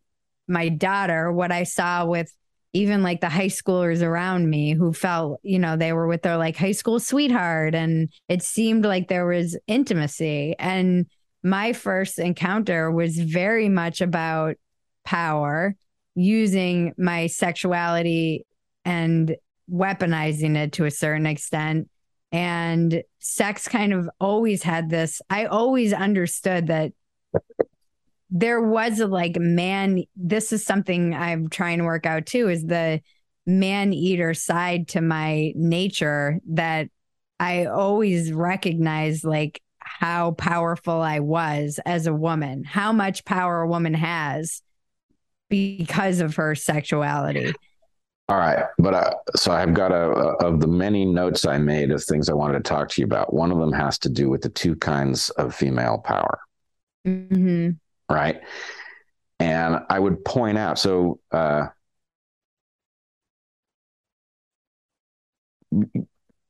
my 0.46 0.68
daughter, 0.68 1.32
what 1.32 1.50
I 1.50 1.64
saw 1.64 2.06
with 2.06 2.32
even 2.72 3.02
like 3.02 3.20
the 3.20 3.28
high 3.28 3.48
schoolers 3.48 4.02
around 4.02 4.48
me 4.48 4.74
who 4.74 4.92
felt, 4.92 5.40
you 5.42 5.58
know, 5.58 5.76
they 5.76 5.92
were 5.92 6.06
with 6.06 6.22
their 6.22 6.36
like 6.36 6.56
high 6.56 6.72
school 6.72 7.00
sweetheart 7.00 7.74
and 7.74 8.10
it 8.28 8.42
seemed 8.42 8.84
like 8.84 9.08
there 9.08 9.26
was 9.26 9.58
intimacy. 9.66 10.54
And 10.58 11.06
my 11.46 11.72
first 11.72 12.18
encounter 12.18 12.90
was 12.90 13.18
very 13.18 13.68
much 13.68 14.00
about 14.00 14.56
power, 15.04 15.76
using 16.16 16.92
my 16.98 17.28
sexuality 17.28 18.44
and 18.84 19.36
weaponizing 19.70 20.56
it 20.56 20.72
to 20.72 20.84
a 20.84 20.90
certain 20.90 21.26
extent 21.26 21.88
and 22.32 23.02
sex 23.20 23.68
kind 23.68 23.92
of 23.92 24.10
always 24.20 24.62
had 24.62 24.90
this. 24.90 25.22
I 25.30 25.46
always 25.46 25.92
understood 25.92 26.66
that 26.66 26.92
there 28.30 28.60
was 28.60 28.98
a 28.98 29.06
like 29.06 29.38
man. 29.38 30.02
This 30.16 30.52
is 30.52 30.64
something 30.64 31.14
I'm 31.14 31.48
trying 31.48 31.78
to 31.78 31.84
work 31.84 32.06
out 32.06 32.26
too 32.26 32.48
is 32.48 32.64
the 32.64 33.00
man 33.46 33.92
eater 33.92 34.34
side 34.34 34.88
to 34.88 35.00
my 35.00 35.52
nature 35.54 36.40
that 36.50 36.88
I 37.38 37.66
always 37.66 38.32
recognize 38.32 39.22
like 39.22 39.62
how 39.86 40.32
powerful 40.32 41.00
I 41.00 41.20
was 41.20 41.80
as 41.86 42.06
a 42.06 42.14
woman, 42.14 42.64
how 42.64 42.92
much 42.92 43.24
power 43.24 43.62
a 43.62 43.68
woman 43.68 43.94
has 43.94 44.62
because 45.48 46.20
of 46.20 46.36
her 46.36 46.54
sexuality. 46.54 47.52
All 48.28 48.38
right, 48.38 48.64
but 48.78 48.94
uh, 48.94 49.14
so 49.36 49.52
I've 49.52 49.72
got 49.72 49.92
a, 49.92 50.10
a, 50.10 50.36
of 50.38 50.60
the 50.60 50.66
many 50.66 51.04
notes 51.04 51.46
I 51.46 51.58
made 51.58 51.92
of 51.92 52.02
things 52.02 52.28
I 52.28 52.32
wanted 52.32 52.64
to 52.64 52.68
talk 52.68 52.88
to 52.90 53.00
you 53.00 53.06
about. 53.06 53.32
One 53.32 53.52
of 53.52 53.58
them 53.58 53.72
has 53.72 53.98
to 54.00 54.08
do 54.08 54.28
with 54.28 54.42
the 54.42 54.48
two 54.48 54.74
kinds 54.74 55.30
of 55.30 55.54
female 55.54 55.98
power, 55.98 56.40
mm-hmm. 57.06 57.70
right? 58.12 58.40
And 59.38 59.78
I 59.88 60.00
would 60.00 60.24
point 60.24 60.58
out 60.58 60.76
so 60.78 61.20
uh, 61.30 61.66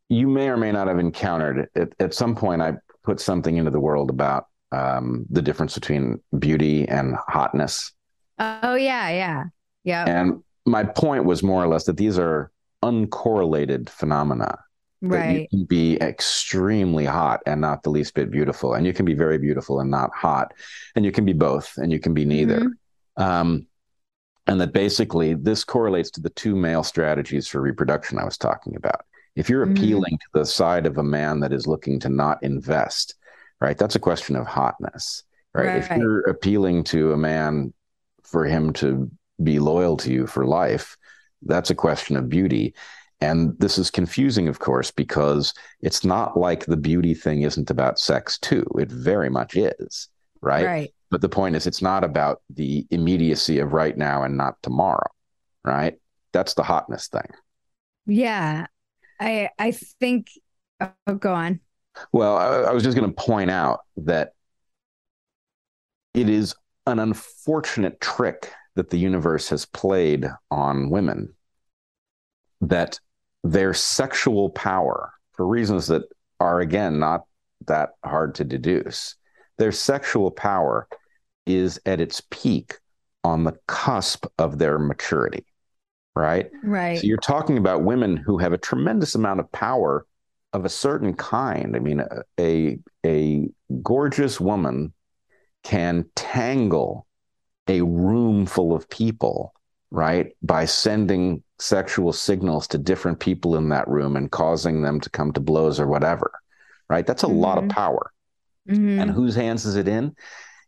you 0.08 0.28
may 0.28 0.48
or 0.48 0.56
may 0.56 0.72
not 0.72 0.88
have 0.88 0.98
encountered 0.98 1.58
it. 1.58 1.70
At, 1.74 1.92
at 2.00 2.14
some 2.14 2.34
point, 2.34 2.62
I 2.62 2.74
put 3.06 3.20
something 3.20 3.56
into 3.56 3.70
the 3.70 3.80
world 3.80 4.10
about 4.10 4.46
um, 4.72 5.24
the 5.30 5.40
difference 5.40 5.74
between 5.74 6.20
beauty 6.38 6.86
and 6.88 7.16
hotness. 7.28 7.92
Oh 8.38 8.74
yeah, 8.74 9.08
yeah, 9.10 9.44
yeah. 9.84 10.04
And 10.06 10.42
my 10.66 10.84
point 10.84 11.24
was 11.24 11.42
more 11.42 11.62
or 11.62 11.68
less 11.68 11.84
that 11.84 11.96
these 11.96 12.18
are 12.18 12.50
uncorrelated 12.82 13.88
phenomena. 13.88 14.58
Right. 15.02 15.42
you 15.42 15.48
can 15.48 15.64
be 15.66 16.00
extremely 16.00 17.04
hot 17.04 17.40
and 17.46 17.60
not 17.60 17.82
the 17.82 17.90
least 17.90 18.14
bit 18.14 18.30
beautiful, 18.30 18.74
and 18.74 18.84
you 18.84 18.92
can 18.92 19.04
be 19.04 19.14
very 19.14 19.38
beautiful 19.38 19.80
and 19.80 19.90
not 19.90 20.10
hot, 20.14 20.52
and 20.96 21.04
you 21.04 21.12
can 21.12 21.24
be 21.24 21.32
both, 21.32 21.76
and 21.76 21.92
you 21.92 22.00
can 22.00 22.12
be 22.12 22.24
neither. 22.24 22.60
Mm-hmm. 22.60 23.22
Um, 23.22 23.66
and 24.46 24.60
that 24.60 24.72
basically 24.72 25.34
this 25.34 25.64
correlates 25.64 26.10
to 26.12 26.20
the 26.20 26.30
two 26.30 26.56
male 26.56 26.82
strategies 26.82 27.46
for 27.46 27.60
reproduction 27.60 28.18
I 28.18 28.24
was 28.24 28.38
talking 28.38 28.76
about. 28.76 29.04
If 29.36 29.48
you're 29.48 29.64
mm-hmm. 29.64 29.76
appealing 29.76 30.14
mm-hmm. 30.14 30.38
to 30.38 30.40
the 30.40 30.46
side 30.46 30.86
of 30.86 30.98
a 30.98 31.02
man 31.02 31.40
that 31.40 31.52
is 31.52 31.66
looking 31.66 32.00
to 32.00 32.08
not 32.08 32.42
invest, 32.42 33.14
right, 33.60 33.78
that's 33.78 33.94
a 33.94 34.00
question 34.00 34.34
of 34.34 34.46
hotness, 34.46 35.22
right? 35.54 35.66
right? 35.66 35.76
If 35.76 35.96
you're 35.96 36.20
appealing 36.20 36.84
to 36.84 37.12
a 37.12 37.16
man 37.16 37.72
for 38.24 38.44
him 38.44 38.72
to 38.74 39.10
be 39.42 39.58
loyal 39.58 39.96
to 39.98 40.12
you 40.12 40.26
for 40.26 40.46
life, 40.46 40.96
that's 41.42 41.70
a 41.70 41.74
question 41.74 42.16
of 42.16 42.28
beauty. 42.28 42.74
And 43.20 43.58
this 43.58 43.78
is 43.78 43.90
confusing, 43.90 44.48
of 44.48 44.58
course, 44.58 44.90
because 44.90 45.54
it's 45.80 46.04
not 46.04 46.38
like 46.38 46.66
the 46.66 46.76
beauty 46.76 47.14
thing 47.14 47.42
isn't 47.42 47.70
about 47.70 47.98
sex, 47.98 48.38
too. 48.38 48.66
It 48.78 48.90
very 48.90 49.30
much 49.30 49.56
is, 49.56 50.08
right? 50.40 50.66
Right. 50.66 50.94
But 51.10 51.20
the 51.20 51.28
point 51.28 51.56
is, 51.56 51.66
it's 51.66 51.80
not 51.80 52.04
about 52.04 52.42
the 52.50 52.86
immediacy 52.90 53.60
of 53.60 53.72
right 53.72 53.96
now 53.96 54.22
and 54.22 54.36
not 54.36 54.60
tomorrow, 54.62 55.08
right? 55.64 55.94
That's 56.32 56.54
the 56.54 56.62
hotness 56.62 57.08
thing. 57.08 57.30
Yeah. 58.06 58.66
I 59.20 59.50
I 59.58 59.72
think 59.72 60.28
oh, 60.80 61.14
go 61.14 61.32
on. 61.32 61.60
Well, 62.12 62.36
I, 62.36 62.70
I 62.70 62.72
was 62.72 62.82
just 62.82 62.96
going 62.96 63.08
to 63.08 63.14
point 63.14 63.50
out 63.50 63.80
that 63.98 64.32
it 66.14 66.28
is 66.28 66.54
an 66.86 66.98
unfortunate 66.98 68.00
trick 68.00 68.52
that 68.74 68.90
the 68.90 68.98
universe 68.98 69.48
has 69.48 69.64
played 69.64 70.26
on 70.50 70.90
women 70.90 71.32
that 72.60 72.98
their 73.42 73.74
sexual 73.74 74.50
power, 74.50 75.12
for 75.32 75.46
reasons 75.46 75.86
that 75.88 76.02
are, 76.40 76.60
again, 76.60 76.98
not 76.98 77.22
that 77.66 77.90
hard 78.04 78.34
to 78.36 78.44
deduce, 78.44 79.14
their 79.58 79.72
sexual 79.72 80.30
power 80.30 80.88
is 81.46 81.80
at 81.86 82.00
its 82.00 82.22
peak 82.30 82.74
on 83.24 83.44
the 83.44 83.56
cusp 83.66 84.26
of 84.38 84.58
their 84.58 84.78
maturity. 84.78 85.44
Right. 86.16 86.50
Right. 86.64 86.98
So 86.98 87.06
you're 87.06 87.18
talking 87.18 87.58
about 87.58 87.84
women 87.84 88.16
who 88.16 88.38
have 88.38 88.54
a 88.54 88.58
tremendous 88.58 89.14
amount 89.14 89.38
of 89.38 89.52
power 89.52 90.06
of 90.54 90.64
a 90.64 90.70
certain 90.70 91.12
kind. 91.12 91.76
I 91.76 91.78
mean, 91.78 92.00
a, 92.00 92.22
a, 92.40 92.78
a 93.04 93.48
gorgeous 93.82 94.40
woman 94.40 94.94
can 95.62 96.06
tangle 96.14 97.06
a 97.68 97.82
room 97.82 98.46
full 98.46 98.74
of 98.74 98.88
people, 98.88 99.52
right, 99.90 100.34
by 100.42 100.64
sending 100.64 101.42
sexual 101.58 102.14
signals 102.14 102.66
to 102.68 102.78
different 102.78 103.20
people 103.20 103.56
in 103.56 103.68
that 103.68 103.86
room 103.86 104.16
and 104.16 104.30
causing 104.30 104.80
them 104.80 105.00
to 105.00 105.10
come 105.10 105.32
to 105.32 105.40
blows 105.40 105.78
or 105.78 105.86
whatever, 105.86 106.30
right? 106.88 107.06
That's 107.06 107.24
a 107.24 107.26
mm-hmm. 107.26 107.36
lot 107.36 107.58
of 107.58 107.64
mm-hmm. 107.64 107.76
power. 107.76 108.12
Mm-hmm. 108.70 109.00
And 109.00 109.10
whose 109.10 109.34
hands 109.34 109.66
is 109.66 109.76
it 109.76 109.86
in? 109.86 110.16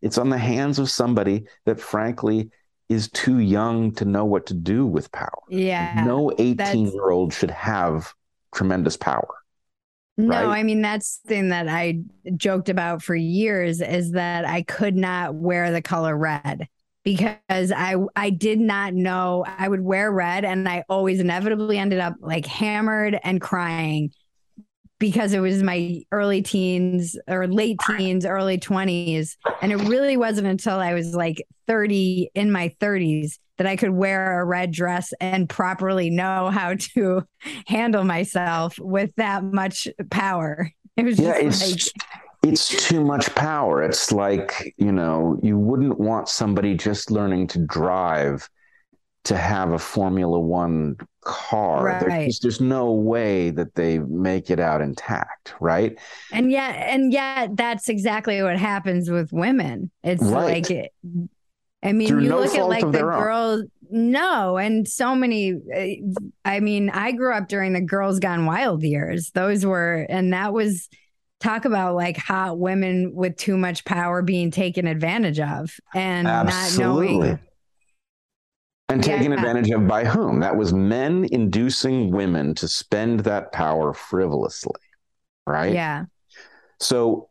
It's 0.03 0.19
on 0.19 0.29
the 0.29 0.39
hands 0.39 0.79
of 0.79 0.91
somebody 0.91 1.47
that, 1.65 1.81
frankly, 1.81 2.51
is 2.89 3.11
too 3.11 3.39
young 3.39 3.93
to 3.93 4.05
know 4.05 4.25
what 4.25 4.47
to 4.47 4.55
do 4.55 4.87
with 4.87 5.13
power. 5.13 5.43
Yeah. 5.49 6.05
No 6.07 6.33
18 6.39 6.93
year 6.93 7.11
old 7.11 7.33
should 7.33 7.51
have 7.51 8.13
tremendous 8.55 8.97
power. 8.97 9.29
No, 10.17 10.49
right? 10.49 10.61
I 10.61 10.63
mean 10.65 10.83
that's 10.83 11.19
the 11.19 11.29
thing 11.29 11.49
that 11.51 11.69
I 11.69 12.01
joked 12.37 12.69
about 12.69 13.03
for 13.03 13.15
years 13.15 13.81
is 13.81 14.13
that 14.13 14.45
I 14.45 14.63
could 14.63 14.97
not 14.97 15.35
wear 15.35 15.71
the 15.71 15.83
color 15.83 16.17
red 16.17 16.67
because 17.05 17.39
I 17.73 17.97
I 18.17 18.31
did 18.31 18.59
not 18.59 18.95
know 18.95 19.45
I 19.47 19.69
would 19.69 19.81
wear 19.81 20.11
red 20.11 20.45
and 20.45 20.69
I 20.69 20.85
always 20.89 21.21
inevitably 21.21 21.79
ended 21.79 22.01
up 22.01 22.15
like 22.21 22.47
hammered 22.47 23.19
and 23.23 23.41
crying 23.41 24.11
because 24.99 25.33
it 25.33 25.41
was 25.41 25.63
my 25.63 26.03
early 26.13 26.43
teens 26.43 27.17
or 27.29 27.47
late 27.47 27.79
teens, 27.87 28.27
early 28.27 28.59
20s. 28.59 29.37
And 29.63 29.73
it 29.73 29.77
really 29.89 30.17
wasn't 30.17 30.49
until 30.49 30.81
I 30.81 30.95
was 30.95 31.15
like 31.15 31.45
30 31.67 32.31
in 32.35 32.51
my 32.51 32.75
30s 32.81 33.39
that 33.59 33.67
I 33.67 33.77
could 33.77 33.91
wear 33.91 34.41
a 34.41 34.45
red 34.45 34.71
dress 34.71 35.13
and 35.21 35.49
properly 35.49 36.11
know 36.11 36.51
how 36.51 36.75
to 36.95 37.25
handle 37.67 38.05
myself 38.05 38.79
with 38.79 39.15
that 39.17 39.45
much 39.45 39.89
power. 40.11 40.71
It 40.97 41.05
was 41.05 41.19
yeah, 41.19 41.41
just 41.43 41.63
like 41.63 42.05
it's 42.43 42.89
too 42.89 43.05
much 43.05 43.35
power. 43.35 43.83
It's 43.83 44.13
like, 44.13 44.75
you 44.79 44.93
know, 44.93 45.39
you 45.43 45.59
wouldn't 45.59 45.99
want 45.99 46.29
somebody 46.29 46.77
just 46.77 47.11
learning 47.11 47.49
to 47.49 47.59
drive 47.67 48.49
to 49.25 49.37
have 49.37 49.73
a 49.73 49.79
Formula 49.79 50.39
One 50.39 50.97
car. 51.23 51.85
Right. 51.85 52.07
There's, 52.09 52.39
there's 52.41 52.61
no 52.61 52.93
way 52.93 53.51
that 53.51 53.75
they 53.75 53.99
make 53.99 54.51
it 54.51 54.59
out 54.61 54.81
intact, 54.81 55.55
right? 55.61 55.99
And 56.33 56.51
yet, 56.51 56.75
and 56.77 57.13
yet, 57.13 57.57
that's 57.57 57.89
exactly 57.89 58.43
what 58.43 58.57
happens 58.59 59.11
with 59.11 59.33
women. 59.33 59.91
It's 60.03 60.23
Right. 60.23 60.63
like, 60.63 60.71
it, 60.71 60.93
I 61.83 61.93
mean, 61.93 62.09
Through 62.09 62.23
you 62.23 62.31
no 62.31 62.41
look 62.41 62.55
at 62.55 62.67
like 62.69 62.81
the 62.81 62.87
own. 62.87 62.93
girls. 63.23 63.65
No, 63.91 64.59
and 64.59 64.87
so 64.87 65.15
many. 65.15 65.53
uh, 65.55 66.19
I 66.45 66.61
mean, 66.61 66.91
I 66.91 67.13
grew 67.13 67.33
up 67.35 67.49
during 67.49 67.73
the 67.73 67.81
Girls 67.81 68.19
Gone 68.19 68.45
Wild 68.47 68.83
years. 68.83 69.31
Those 69.31 69.65
were, 69.65 70.07
and 70.09 70.33
that 70.33 70.53
was 70.53 70.89
talk 71.41 71.65
about 71.65 71.95
like 71.95 72.17
hot 72.17 72.59
women 72.59 73.13
with 73.15 73.37
too 73.37 73.57
much 73.57 73.85
power 73.85 74.21
being 74.23 74.51
taken 74.51 74.87
advantage 74.87 75.41
of, 75.41 75.71
and 75.95 76.25
not 76.25 76.79
knowing. 76.79 77.39
And 78.91 79.03
taken 79.05 79.33
Yeah. 79.33 79.39
advantage 79.39 79.71
of 79.71 79.87
by 79.87 80.05
whom? 80.05 80.41
That 80.41 80.57
was 80.57 80.73
men 80.73 81.27
inducing 81.31 82.11
women 82.11 82.55
to 82.55 82.69
spend 82.69 83.21
that 83.21 83.53
power 83.53 83.93
frivolously, 83.93 84.81
right? 85.47 85.75
Yeah, 85.75 86.07
So, 86.81 87.29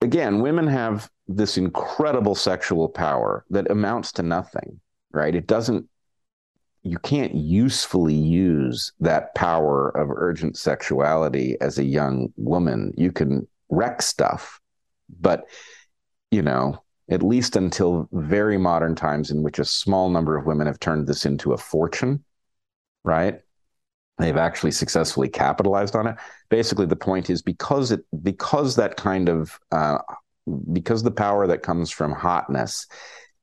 again, 0.00 0.40
women 0.40 0.66
have 0.68 1.10
this 1.26 1.58
incredible 1.58 2.34
sexual 2.34 2.88
power 2.88 3.44
that 3.50 3.70
amounts 3.70 4.12
to 4.12 4.22
nothing, 4.22 4.80
right? 5.12 5.34
It 5.34 5.46
doesn't, 5.46 5.88
you 6.82 6.98
can't 6.98 7.34
usefully 7.34 8.14
use 8.14 8.92
that 9.00 9.34
power 9.34 9.88
of 9.90 10.10
urgent 10.10 10.56
sexuality 10.56 11.56
as 11.60 11.78
a 11.78 11.84
young 11.84 12.32
woman. 12.36 12.92
You 12.96 13.10
can 13.10 13.48
wreck 13.70 14.00
stuff, 14.00 14.60
but, 15.20 15.44
you 16.30 16.42
know, 16.42 16.83
at 17.10 17.22
least 17.22 17.56
until 17.56 18.08
very 18.12 18.56
modern 18.56 18.94
times 18.94 19.30
in 19.30 19.42
which 19.42 19.58
a 19.58 19.64
small 19.64 20.08
number 20.08 20.36
of 20.36 20.46
women 20.46 20.66
have 20.66 20.80
turned 20.80 21.06
this 21.06 21.26
into 21.26 21.52
a 21.52 21.58
fortune, 21.58 22.24
right? 23.04 23.40
They've 24.18 24.36
actually 24.36 24.70
successfully 24.70 25.28
capitalized 25.28 25.96
on 25.96 26.06
it. 26.06 26.16
Basically, 26.48 26.86
the 26.86 26.96
point 26.96 27.30
is 27.30 27.42
because 27.42 27.90
it 27.90 28.04
because 28.22 28.76
that 28.76 28.96
kind 28.96 29.28
of 29.28 29.58
uh, 29.72 29.98
because 30.72 31.02
the 31.02 31.10
power 31.10 31.46
that 31.46 31.62
comes 31.62 31.90
from 31.90 32.12
hotness 32.12 32.86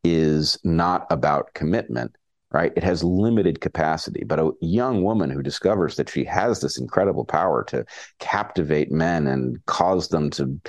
is 0.04 0.58
not 0.64 1.06
about 1.10 1.54
commitment, 1.54 2.16
right? 2.52 2.72
It 2.76 2.84
has 2.84 3.04
limited 3.04 3.62
capacity. 3.62 4.24
But 4.24 4.40
a 4.40 4.52
young 4.62 5.04
woman 5.04 5.30
who 5.30 5.44
discovers 5.44 5.96
that 5.98 6.10
she 6.10 6.24
has 6.26 6.62
this 6.62 6.80
incredible 6.80 7.26
power 7.26 7.64
to 7.66 7.86
captivate 8.20 8.92
men 8.92 9.28
and 9.28 9.64
cause 9.66 10.08
them 10.08 10.30
to 10.32 10.60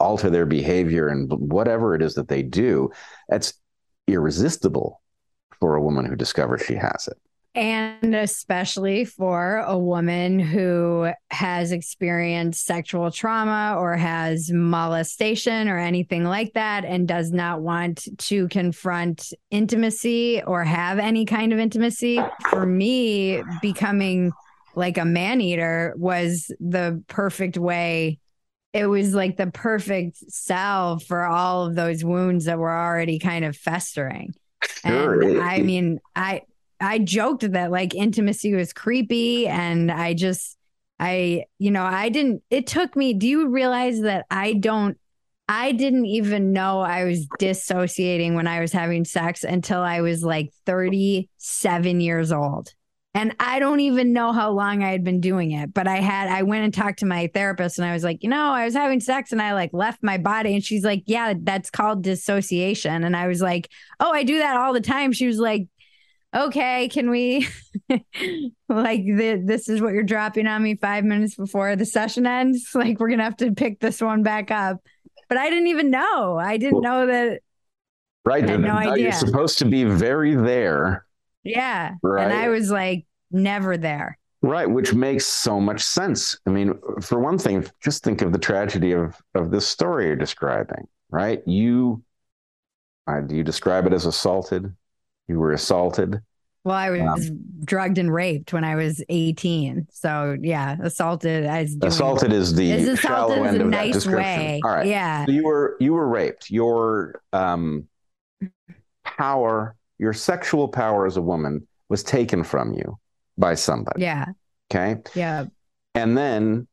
alter 0.00 0.30
their 0.30 0.46
behavior 0.46 1.08
and 1.08 1.30
whatever 1.30 1.94
it 1.94 2.02
is 2.02 2.14
that 2.14 2.28
they 2.28 2.42
do, 2.42 2.90
that's 3.28 3.54
irresistible 4.06 5.00
for 5.58 5.74
a 5.76 5.82
woman 5.82 6.04
who 6.04 6.16
discovers 6.16 6.62
she 6.62 6.74
has 6.74 7.08
it. 7.08 7.18
and 7.54 8.14
especially 8.14 9.04
for 9.04 9.64
a 9.66 9.76
woman 9.76 10.38
who 10.38 11.10
has 11.30 11.72
experienced 11.72 12.64
sexual 12.64 13.10
trauma 13.10 13.74
or 13.76 13.96
has 13.96 14.50
molestation 14.52 15.66
or 15.66 15.76
anything 15.78 16.22
like 16.22 16.52
that 16.52 16.84
and 16.84 17.08
does 17.08 17.32
not 17.32 17.60
want 17.60 18.06
to 18.18 18.46
confront 18.48 19.32
intimacy 19.50 20.40
or 20.46 20.62
have 20.62 21.00
any 21.00 21.24
kind 21.24 21.52
of 21.52 21.58
intimacy. 21.58 22.20
For 22.50 22.64
me, 22.64 23.42
becoming 23.60 24.30
like 24.76 24.98
a 24.98 25.04
man 25.04 25.40
eater 25.40 25.94
was 25.96 26.52
the 26.60 27.02
perfect 27.08 27.58
way. 27.58 28.20
It 28.72 28.86
was 28.86 29.14
like 29.14 29.36
the 29.36 29.46
perfect 29.46 30.18
salve 30.30 31.02
for 31.02 31.24
all 31.24 31.66
of 31.66 31.74
those 31.74 32.04
wounds 32.04 32.44
that 32.44 32.58
were 32.58 32.72
already 32.72 33.18
kind 33.18 33.44
of 33.44 33.56
festering. 33.56 34.34
Sure. 34.84 35.22
And 35.22 35.40
I 35.40 35.58
mean, 35.58 36.00
I 36.14 36.42
I 36.80 36.98
joked 36.98 37.50
that 37.50 37.70
like 37.70 37.94
intimacy 37.94 38.54
was 38.54 38.72
creepy 38.72 39.46
and 39.46 39.90
I 39.90 40.14
just 40.14 40.56
I 41.00 41.44
you 41.58 41.70
know, 41.70 41.84
I 41.84 42.08
didn't 42.08 42.42
it 42.50 42.66
took 42.66 42.94
me 42.94 43.14
do 43.14 43.26
you 43.26 43.48
realize 43.48 44.02
that 44.02 44.26
I 44.30 44.52
don't 44.52 44.98
I 45.48 45.72
didn't 45.72 46.04
even 46.04 46.52
know 46.52 46.80
I 46.80 47.04
was 47.04 47.26
dissociating 47.38 48.34
when 48.34 48.46
I 48.46 48.60
was 48.60 48.70
having 48.70 49.06
sex 49.06 49.44
until 49.44 49.80
I 49.80 50.02
was 50.02 50.22
like 50.22 50.52
37 50.66 52.00
years 52.00 52.32
old. 52.32 52.74
And 53.14 53.34
I 53.40 53.58
don't 53.58 53.80
even 53.80 54.12
know 54.12 54.32
how 54.32 54.50
long 54.50 54.82
I 54.84 54.90
had 54.90 55.02
been 55.02 55.20
doing 55.20 55.52
it, 55.52 55.72
but 55.72 55.88
I 55.88 55.96
had 55.96 56.28
I 56.28 56.42
went 56.42 56.64
and 56.64 56.74
talked 56.74 56.98
to 57.00 57.06
my 57.06 57.28
therapist 57.32 57.78
and 57.78 57.88
I 57.88 57.94
was 57.94 58.04
like, 58.04 58.22
you 58.22 58.28
know, 58.28 58.50
I 58.50 58.64
was 58.64 58.74
having 58.74 59.00
sex 59.00 59.32
and 59.32 59.40
I 59.40 59.54
like 59.54 59.70
left 59.72 60.02
my 60.02 60.18
body 60.18 60.54
and 60.54 60.62
she's 60.62 60.84
like, 60.84 61.04
yeah, 61.06 61.34
that's 61.36 61.70
called 61.70 62.02
dissociation 62.02 63.04
and 63.04 63.16
I 63.16 63.26
was 63.26 63.40
like, 63.40 63.70
"Oh, 63.98 64.12
I 64.12 64.24
do 64.24 64.38
that 64.38 64.56
all 64.56 64.72
the 64.72 64.80
time." 64.80 65.12
She 65.12 65.26
was 65.26 65.38
like, 65.38 65.66
"Okay, 66.36 66.88
can 66.88 67.08
we 67.10 67.48
like 68.68 69.04
the, 69.04 69.42
this 69.44 69.68
is 69.68 69.80
what 69.80 69.94
you're 69.94 70.02
dropping 70.02 70.46
on 70.46 70.62
me 70.62 70.76
5 70.76 71.04
minutes 71.04 71.34
before 71.34 71.76
the 71.76 71.86
session 71.86 72.26
ends? 72.26 72.70
Like 72.74 73.00
we're 73.00 73.08
going 73.08 73.18
to 73.18 73.24
have 73.24 73.38
to 73.38 73.52
pick 73.52 73.80
this 73.80 74.00
one 74.00 74.22
back 74.22 74.50
up." 74.50 74.78
But 75.28 75.38
I 75.38 75.50
didn't 75.50 75.66
even 75.68 75.90
know. 75.90 76.38
I 76.38 76.56
didn't 76.56 76.82
know 76.82 77.06
that 77.06 77.40
Right. 78.24 78.44
No 78.44 78.94
You're 78.94 79.12
supposed 79.12 79.58
to 79.58 79.64
be 79.64 79.84
very 79.84 80.34
there. 80.34 81.06
Yeah. 81.48 81.94
Right. 82.02 82.24
And 82.24 82.32
I 82.32 82.48
was 82.48 82.70
like 82.70 83.06
never 83.30 83.76
there. 83.76 84.18
Right, 84.40 84.70
which 84.70 84.94
makes 84.94 85.26
so 85.26 85.60
much 85.60 85.82
sense. 85.82 86.38
I 86.46 86.50
mean, 86.50 86.74
for 87.00 87.18
one 87.18 87.38
thing, 87.38 87.66
just 87.82 88.04
think 88.04 88.22
of 88.22 88.30
the 88.32 88.38
tragedy 88.38 88.92
of 88.92 89.16
of 89.34 89.50
this 89.50 89.66
story 89.66 90.06
you're 90.06 90.16
describing. 90.16 90.86
Right, 91.10 91.42
you, 91.46 92.04
uh, 93.06 93.20
do 93.22 93.34
you 93.34 93.42
describe 93.42 93.86
it 93.86 93.92
as 93.92 94.06
assaulted? 94.06 94.72
You 95.26 95.40
were 95.40 95.52
assaulted. 95.52 96.20
Well, 96.64 96.76
I 96.76 96.90
was 96.90 97.30
drugged 97.64 97.96
and 97.96 98.12
raped 98.12 98.52
when 98.52 98.62
I 98.62 98.74
was 98.74 99.02
18. 99.08 99.86
So, 99.90 100.36
yeah, 100.40 100.76
assaulted. 100.82 101.44
Doing, 101.44 101.78
Assaulted 101.82 102.30
is 102.32 102.54
the 102.54 102.70
Is 102.70 103.00
shallow 103.00 103.42
is 103.44 103.48
end 103.54 103.62
a 103.62 103.64
of 103.64 103.70
that 103.70 103.76
nice 103.76 103.94
description. 103.94 104.22
way. 104.22 104.60
All 104.62 104.70
right, 104.70 104.86
Yeah. 104.86 105.24
so 105.24 105.32
you 105.32 105.44
were 105.44 105.76
you 105.80 105.94
were 105.94 106.06
raped. 106.06 106.50
Your 106.50 107.22
um, 107.32 107.88
power, 109.02 109.74
your 109.98 110.12
sexual 110.12 110.68
power 110.68 111.06
as 111.06 111.16
a 111.16 111.22
woman, 111.22 111.66
was 111.88 112.02
taken 112.02 112.44
from 112.44 112.72
you 112.74 112.98
by 113.36 113.54
somebody. 113.54 114.02
Yeah. 114.02 114.26
Okay, 114.70 115.00
Yeah. 115.14 115.46
and 115.94 116.16
then, 116.16 116.68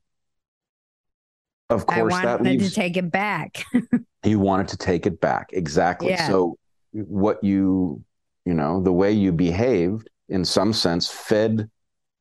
of 1.69 1.85
I 1.87 1.99
course, 1.99 2.13
that 2.15 2.39
wanted 2.39 2.59
leaves 2.59 2.69
to 2.69 2.75
take 2.75 2.97
it 2.97 3.09
back. 3.11 3.63
you 4.23 4.39
wanted 4.39 4.67
to 4.69 4.77
take 4.77 5.05
it 5.05 5.19
back 5.21 5.49
exactly 5.53 6.09
Yeah. 6.09 6.27
so 6.27 6.57
what 6.91 7.43
you 7.43 8.03
you 8.45 8.53
know 8.53 8.81
the 8.81 8.91
way 8.91 9.11
you 9.11 9.31
behaved 9.31 10.09
in 10.29 10.43
some 10.45 10.73
sense 10.73 11.07
fed 11.07 11.69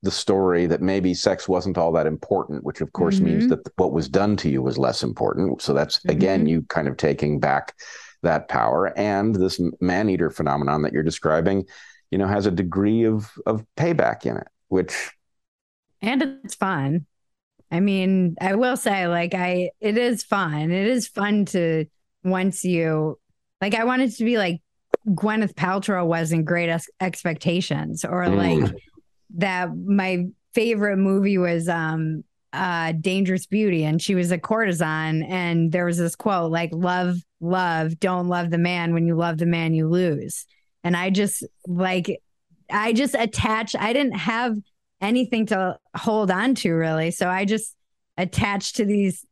the 0.02 0.10
story 0.10 0.66
that 0.66 0.82
maybe 0.82 1.14
sex 1.14 1.48
wasn't 1.48 1.78
all 1.78 1.92
that 1.92 2.06
important 2.06 2.62
which 2.64 2.80
of 2.82 2.92
course 2.92 3.20
means 3.20 3.44
Mhm. 3.44 3.48
that 3.50 3.72
what 3.76 3.92
was 3.92 4.06
done 4.08 4.36
to 4.38 4.50
you 4.50 4.60
was 4.62 4.76
less 4.76 5.02
important 5.02 5.62
so 5.62 5.72
that's 5.72 6.04
again 6.06 6.44
Mhm. 6.44 6.48
you 6.50 6.62
kind 6.68 6.88
of 6.88 6.96
taking 6.98 7.38
back 7.40 7.74
that 8.24 8.48
power 8.48 8.92
and 8.98 9.34
this 9.34 9.60
man 9.80 10.10
eater 10.10 10.28
phenomenon 10.30 10.82
that 10.82 10.92
you're 10.92 11.02
describing 11.02 11.64
you 12.10 12.18
know 12.18 12.26
has 12.26 12.46
a 12.46 12.50
degree 12.50 13.04
of 13.04 13.30
of 13.46 13.64
payback 13.76 14.26
in 14.26 14.36
it 14.36 14.48
which 14.68 15.10
and 16.02 16.22
it's 16.44 16.54
fun. 16.54 17.06
I 17.70 17.80
mean, 17.80 18.36
I 18.40 18.54
will 18.56 18.76
say, 18.76 19.08
like, 19.08 19.34
I, 19.34 19.70
it 19.80 19.96
is 19.96 20.22
fun. 20.22 20.70
It 20.70 20.86
is 20.86 21.08
fun 21.08 21.46
to 21.46 21.86
once 22.22 22.62
you, 22.62 23.18
like, 23.62 23.74
I 23.74 23.84
wanted 23.84 24.14
to 24.16 24.24
be 24.24 24.36
like 24.36 24.60
Gwyneth 25.08 25.54
Paltrow 25.54 26.06
was 26.06 26.30
in 26.30 26.44
Great 26.44 26.68
Ex- 26.68 26.90
Expectations 27.00 28.04
or 28.04 28.24
Mm. 28.24 28.36
like 28.36 28.74
that. 29.36 29.74
My 29.74 30.26
favorite 30.52 30.98
movie 30.98 31.38
was, 31.38 31.68
um, 31.70 32.22
uh, 32.54 32.92
Dangerous 32.92 33.46
Beauty, 33.46 33.84
and 33.84 34.00
she 34.00 34.14
was 34.14 34.30
a 34.30 34.38
courtesan. 34.38 35.22
And 35.24 35.72
there 35.72 35.84
was 35.84 35.98
this 35.98 36.16
quote 36.16 36.50
like, 36.50 36.70
love, 36.72 37.18
love, 37.40 37.98
don't 37.98 38.28
love 38.28 38.50
the 38.50 38.58
man. 38.58 38.94
When 38.94 39.06
you 39.06 39.16
love 39.16 39.38
the 39.38 39.46
man, 39.46 39.74
you 39.74 39.88
lose. 39.88 40.46
And 40.82 40.96
I 40.96 41.10
just 41.10 41.44
like, 41.66 42.20
I 42.70 42.92
just 42.92 43.14
attached, 43.14 43.76
I 43.78 43.92
didn't 43.92 44.16
have 44.16 44.56
anything 45.00 45.46
to 45.46 45.78
hold 45.96 46.30
on 46.30 46.54
to 46.56 46.72
really. 46.72 47.10
So 47.10 47.28
I 47.28 47.44
just 47.44 47.74
attached 48.16 48.76
to 48.76 48.84
these, 48.84 49.24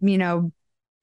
you 0.00 0.18
know, 0.18 0.52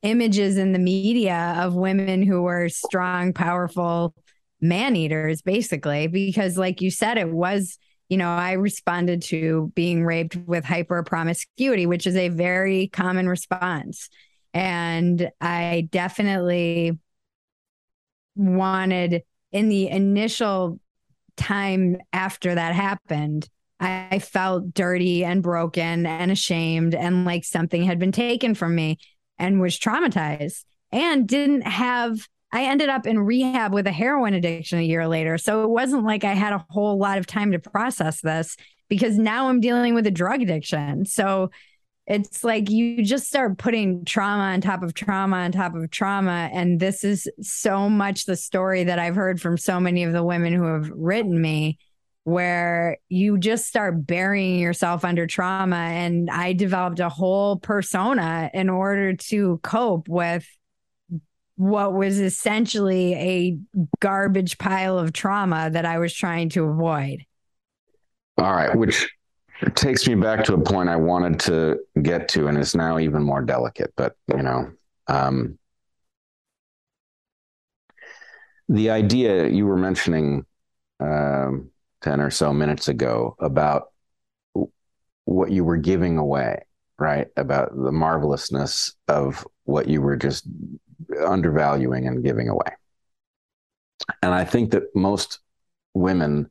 images 0.04 0.58
in 0.58 0.74
the 0.74 0.80
media 0.80 1.56
of 1.60 1.74
women 1.74 2.22
who 2.22 2.42
were 2.44 2.70
strong, 2.70 3.34
powerful 3.34 4.14
man 4.62 4.96
eaters, 4.96 5.42
basically, 5.42 6.08
because 6.08 6.58
like 6.58 6.82
you 6.82 6.92
said, 6.92 7.18
it 7.18 7.32
was, 7.32 7.78
you 8.10 8.18
know, 8.18 8.30
I 8.30 8.54
responded 8.54 9.22
to 9.24 9.72
being 9.76 10.04
raped 10.06 10.36
with 10.36 10.64
hyper 10.64 11.04
promiscuity, 11.04 11.86
which 11.86 12.08
is 12.08 12.16
a 12.16 12.30
very 12.30 12.88
common 12.88 13.28
response. 13.28 14.10
And 14.54 15.30
I 15.42 15.88
definitely 15.92 16.98
wanted 18.36 19.24
in 19.52 19.70
the 19.70 19.90
initial 19.90 20.80
time 21.36 21.98
after 22.14 22.56
that 22.56 22.74
happened, 22.74 23.48
I 23.80 24.20
felt 24.20 24.74
dirty 24.74 25.24
and 25.24 25.44
broken 25.44 26.06
and 26.06 26.32
ashamed 26.32 26.96
and 26.96 27.26
like 27.26 27.46
something 27.46 27.84
had 27.84 28.00
been 28.00 28.12
taken 28.12 28.56
from 28.56 28.74
me 28.74 28.98
and 29.38 29.62
was 29.62 29.78
traumatized 29.78 30.64
and 30.92 31.28
didn't 31.28 31.62
have 31.62 32.20
I 32.52 32.66
ended 32.66 32.90
up 32.90 33.06
in 33.06 33.20
rehab 33.20 33.74
with 33.74 33.88
a 33.88 33.92
heroin 33.92 34.34
addiction 34.34 34.80
a 34.80 34.84
year 34.84 35.08
later. 35.08 35.38
So 35.38 35.64
it 35.64 35.70
wasn't 35.70 36.06
like 36.06 36.24
I 36.24 36.34
had 36.34 36.54
a 36.54 36.66
whole 36.70 36.98
lot 36.98 37.18
of 37.18 37.28
time 37.28 37.52
to 37.52 37.60
process 37.60 38.22
this 38.22 38.56
because 38.88 39.18
now 39.18 39.50
I'm 39.50 39.60
dealing 39.60 39.94
with 39.94 40.08
a 40.08 40.12
drug 40.12 40.42
addiction. 40.42 41.06
So 41.06 41.52
it's 42.06 42.46
like 42.46 42.70
you 42.70 43.04
just 43.04 43.28
start 43.28 43.58
putting 43.58 44.06
trauma 44.06 44.54
on 44.54 44.62
top 44.62 44.82
of 44.82 44.94
trauma 44.94 45.38
on 45.38 45.52
top 45.52 45.76
of 45.76 45.92
trauma. 45.92 46.50
And 46.54 46.80
this 46.80 47.04
is 47.04 47.28
so 47.42 47.90
much 47.90 48.26
the 48.26 48.38
story 48.38 48.86
that 48.86 48.98
I've 48.98 49.16
heard 49.16 49.42
from 49.42 49.58
so 49.58 49.82
many 49.82 50.06
of 50.06 50.14
the 50.14 50.24
women 50.24 50.54
who 50.54 50.64
have 50.74 50.90
written 50.90 51.42
me, 51.42 51.78
where 52.24 52.98
you 53.10 53.38
just 53.38 53.68
start 53.68 54.08
burying 54.08 54.60
yourself 54.60 55.04
under 55.04 55.28
trauma. 55.28 55.76
And 55.76 56.30
I 56.30 56.54
developed 56.54 57.02
a 57.02 57.10
whole 57.10 57.58
persona 57.58 58.50
in 58.54 58.70
order 58.70 59.14
to 59.14 59.60
cope 59.64 60.08
with 60.08 60.48
what 61.58 61.94
was 61.94 62.20
essentially 62.20 63.14
a 63.16 63.58
garbage 64.00 64.60
pile 64.60 64.98
of 64.98 65.12
trauma 65.12 65.70
that 65.72 65.86
I 65.86 65.98
was 65.98 66.14
trying 66.14 66.50
to 66.50 66.66
avoid. 66.66 67.26
All 68.38 68.54
right, 68.54 68.76
which 68.76 69.10
takes 69.74 70.08
me 70.08 70.14
back 70.14 70.44
to 70.46 70.54
a 70.54 70.62
point 70.62 70.88
I 70.88 70.96
wanted 70.96 71.40
to 71.42 71.80
get 72.02 72.30
to, 72.30 72.48
and 72.48 72.58
is 72.60 72.76
now 72.76 73.00
even 73.00 73.24
more 73.24 73.42
delicate. 73.42 73.92
But 73.98 74.16
you 74.28 74.44
know, 74.44 74.72
um, 75.08 75.58
the 78.70 78.92
idea 78.92 79.48
you 79.48 79.66
were 79.66 79.78
mentioning 79.78 80.46
um, 81.00 81.72
ten 82.02 82.22
or 82.22 82.30
so 82.30 82.54
minutes 82.54 82.88
ago 82.88 83.36
about 83.40 83.92
what 85.26 85.50
you 85.50 85.64
were 85.64 85.78
giving 85.78 86.20
away, 86.20 86.66
right? 87.00 87.28
About 87.36 87.76
the 87.76 87.92
marvelousness 87.92 88.94
of 89.08 89.46
what 89.64 89.88
you 89.88 90.04
were 90.04 90.16
just 90.16 90.48
undervaluing 91.26 92.08
and 92.08 92.24
giving 92.24 92.50
away. 92.50 92.72
And 94.22 94.34
I 94.34 94.46
think 94.46 94.72
that 94.72 94.96
most 94.96 95.40
women, 95.94 96.50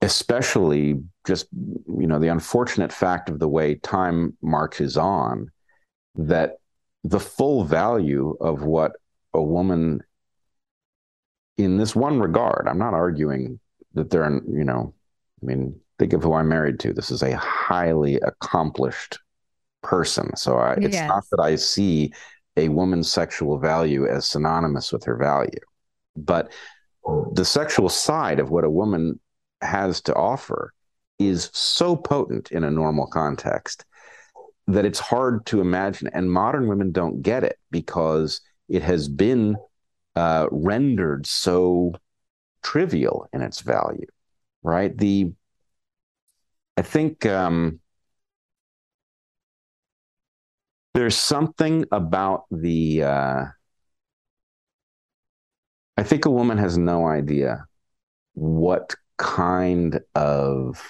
especially 0.00 1.02
just, 1.26 1.46
you 1.52 2.06
know, 2.06 2.18
the 2.18 2.28
unfortunate 2.28 2.92
fact 2.92 3.28
of 3.28 3.38
the 3.38 3.48
way 3.48 3.76
time 3.76 4.36
marches 4.42 4.96
on, 4.96 5.50
that 6.16 6.56
the 7.04 7.20
full 7.20 7.64
value 7.64 8.36
of 8.40 8.62
what 8.62 8.92
a 9.32 9.42
woman 9.42 10.02
in 11.56 11.76
this 11.76 11.94
one 11.94 12.20
regard, 12.20 12.66
I'm 12.68 12.78
not 12.78 12.94
arguing 12.94 13.60
that 13.94 14.10
they're, 14.10 14.30
you 14.30 14.64
know, 14.64 14.94
I 15.42 15.46
mean, 15.46 15.78
think 15.98 16.12
of 16.12 16.22
who 16.22 16.34
I'm 16.34 16.48
married 16.48 16.80
to. 16.80 16.92
This 16.92 17.10
is 17.10 17.22
a 17.22 17.36
highly 17.36 18.16
accomplished 18.16 19.18
person. 19.82 20.34
So 20.36 20.56
I, 20.56 20.74
it's 20.74 20.94
yes. 20.94 21.08
not 21.08 21.24
that 21.30 21.42
I 21.42 21.56
see 21.56 22.12
a 22.56 22.68
woman's 22.68 23.10
sexual 23.10 23.58
value 23.58 24.06
as 24.06 24.28
synonymous 24.28 24.92
with 24.92 25.04
her 25.04 25.16
value. 25.16 25.50
But 26.16 26.52
the 27.32 27.44
sexual 27.44 27.88
side 27.88 28.38
of 28.40 28.50
what 28.50 28.64
a 28.64 28.70
woman 28.70 29.18
has 29.60 30.00
to 30.02 30.14
offer 30.14 30.72
is 31.18 31.50
so 31.52 31.96
potent 31.96 32.50
in 32.52 32.64
a 32.64 32.70
normal 32.70 33.06
context 33.06 33.84
that 34.66 34.84
it's 34.84 34.98
hard 34.98 35.44
to 35.46 35.60
imagine. 35.60 36.08
And 36.12 36.30
modern 36.30 36.68
women 36.68 36.92
don't 36.92 37.22
get 37.22 37.44
it 37.44 37.58
because 37.70 38.40
it 38.68 38.82
has 38.82 39.08
been 39.08 39.56
uh, 40.14 40.46
rendered 40.50 41.26
so 41.26 41.94
trivial 42.62 43.28
in 43.32 43.42
its 43.42 43.60
value, 43.60 44.06
right? 44.62 44.96
The 44.96 45.32
I 46.76 46.82
think 46.82 47.26
um, 47.26 47.80
there's 50.94 51.16
something 51.16 51.84
about 51.90 52.44
the 52.50 53.02
uh, 53.02 53.44
I 55.96 56.02
think 56.02 56.24
a 56.24 56.30
woman 56.30 56.58
has 56.58 56.76
no 56.76 57.06
idea 57.06 57.66
what 58.34 58.94
kind 59.18 60.00
of 60.14 60.82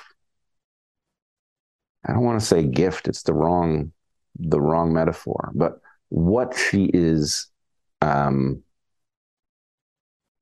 I 2.05 2.13
don't 2.13 2.25
want 2.25 2.41
to 2.41 2.47
say 2.47 2.65
gift, 2.65 3.09
it's 3.09 3.23
the 3.23 3.35
wrong 3.35 3.93
the 4.39 4.61
wrong 4.61 4.93
metaphor, 4.93 5.53
but 5.55 5.81
what 6.09 6.57
she 6.57 6.91
is 6.93 7.49
um 8.01 8.63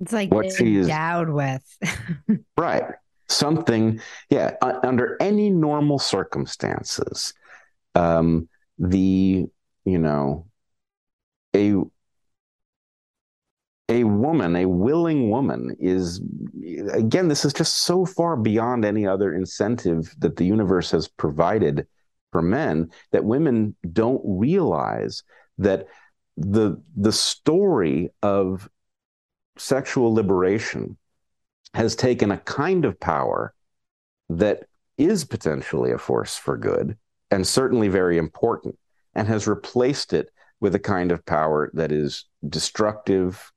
it's 0.00 0.12
like 0.12 0.32
what 0.32 0.50
she 0.52 0.76
is 0.76 0.88
endowed 0.88 1.30
with. 1.30 1.78
right. 2.56 2.84
Something, 3.28 4.00
yeah, 4.28 4.56
uh, 4.62 4.80
under 4.82 5.16
any 5.20 5.50
normal 5.50 5.98
circumstances, 5.98 7.32
um, 7.94 8.48
the 8.81 9.47
you 9.85 9.98
know 9.98 10.47
a 11.55 11.74
a 13.90 14.05
woman 14.05 14.57
a 14.57 14.66
willing 14.66 15.31
woman 15.31 15.77
is 15.78 16.23
again 16.94 17.28
this 17.28 17.44
is 17.44 17.52
just 17.52 17.78
so 17.78 18.07
far 18.07 18.36
beyond 18.36 18.85
any 18.85 19.07
other 19.07 19.35
incentive 19.35 20.15
that 20.19 20.36
the 20.36 20.47
universe 20.47 20.90
has 20.90 21.07
provided 21.07 21.86
for 22.32 22.40
men 22.40 22.90
that 23.12 23.24
women 23.24 23.74
don't 23.93 24.23
realize 24.24 25.23
that 25.59 25.86
the 26.36 26.81
the 26.97 27.12
story 27.12 28.09
of 28.23 28.70
sexual 29.59 30.15
liberation 30.15 30.97
has 31.74 31.94
taken 31.94 32.31
a 32.31 32.39
kind 32.39 32.86
of 32.86 32.98
power 32.98 33.52
that 34.31 34.65
is 34.97 35.24
potentially 35.24 35.93
a 35.93 35.98
force 35.98 36.36
for 36.36 36.57
good 36.57 36.97
and 37.31 37.47
certainly 37.47 37.89
very 37.89 38.19
important, 38.19 38.78
and 39.15 39.28
has 39.28 39.47
replaced 39.47 40.12
it 40.12 40.31
with 40.61 40.74
a 40.74 40.78
kind 40.78 41.12
of 41.12 41.24
power 41.24 41.70
that 41.74 41.90
is 41.90 42.27
destructive 42.48 43.51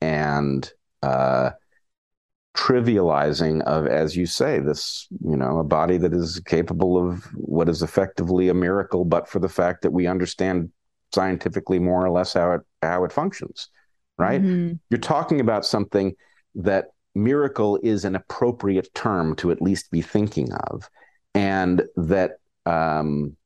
and 0.00 0.72
uh, 1.02 1.50
trivializing 2.54 3.62
of, 3.62 3.86
as 3.86 4.16
you 4.16 4.26
say, 4.26 4.58
this, 4.58 5.06
you 5.24 5.36
know, 5.36 5.58
a 5.58 5.64
body 5.64 5.96
that 5.96 6.12
is 6.12 6.40
capable 6.40 6.98
of 6.98 7.24
what 7.34 7.68
is 7.68 7.82
effectively 7.82 8.48
a 8.48 8.54
miracle, 8.54 9.04
but 9.04 9.28
for 9.28 9.38
the 9.38 9.48
fact 9.48 9.82
that 9.82 9.92
we 9.92 10.06
understand 10.06 10.70
scientifically 11.14 11.78
more 11.78 12.04
or 12.04 12.10
less 12.10 12.34
how 12.34 12.52
it 12.52 12.60
how 12.82 13.04
it 13.04 13.12
functions. 13.12 13.68
Right? 14.18 14.42
Mm-hmm. 14.42 14.74
You're 14.90 15.00
talking 15.00 15.40
about 15.40 15.64
something 15.64 16.14
that 16.54 16.88
miracle 17.14 17.80
is 17.82 18.04
an 18.04 18.14
appropriate 18.14 18.92
term 18.94 19.34
to 19.36 19.50
at 19.50 19.62
least 19.62 19.90
be 19.90 20.02
thinking 20.02 20.52
of, 20.52 20.88
and 21.34 21.82
that 21.96 22.32
um, 22.66 23.36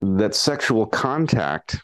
that 0.00 0.34
sexual 0.34 0.86
contact 0.86 1.82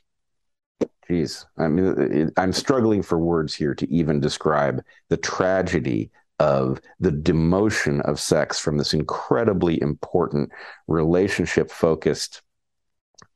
geez 1.08 1.46
i 1.58 1.66
mean 1.66 2.30
i'm 2.36 2.52
struggling 2.52 3.02
for 3.02 3.18
words 3.18 3.54
here 3.54 3.74
to 3.74 3.90
even 3.90 4.20
describe 4.20 4.82
the 5.08 5.16
tragedy 5.16 6.10
of 6.38 6.80
the 7.00 7.10
demotion 7.10 8.00
of 8.02 8.18
sex 8.18 8.58
from 8.58 8.76
this 8.76 8.94
incredibly 8.94 9.80
important 9.80 10.50
relationship 10.88 11.70
focused 11.70 12.42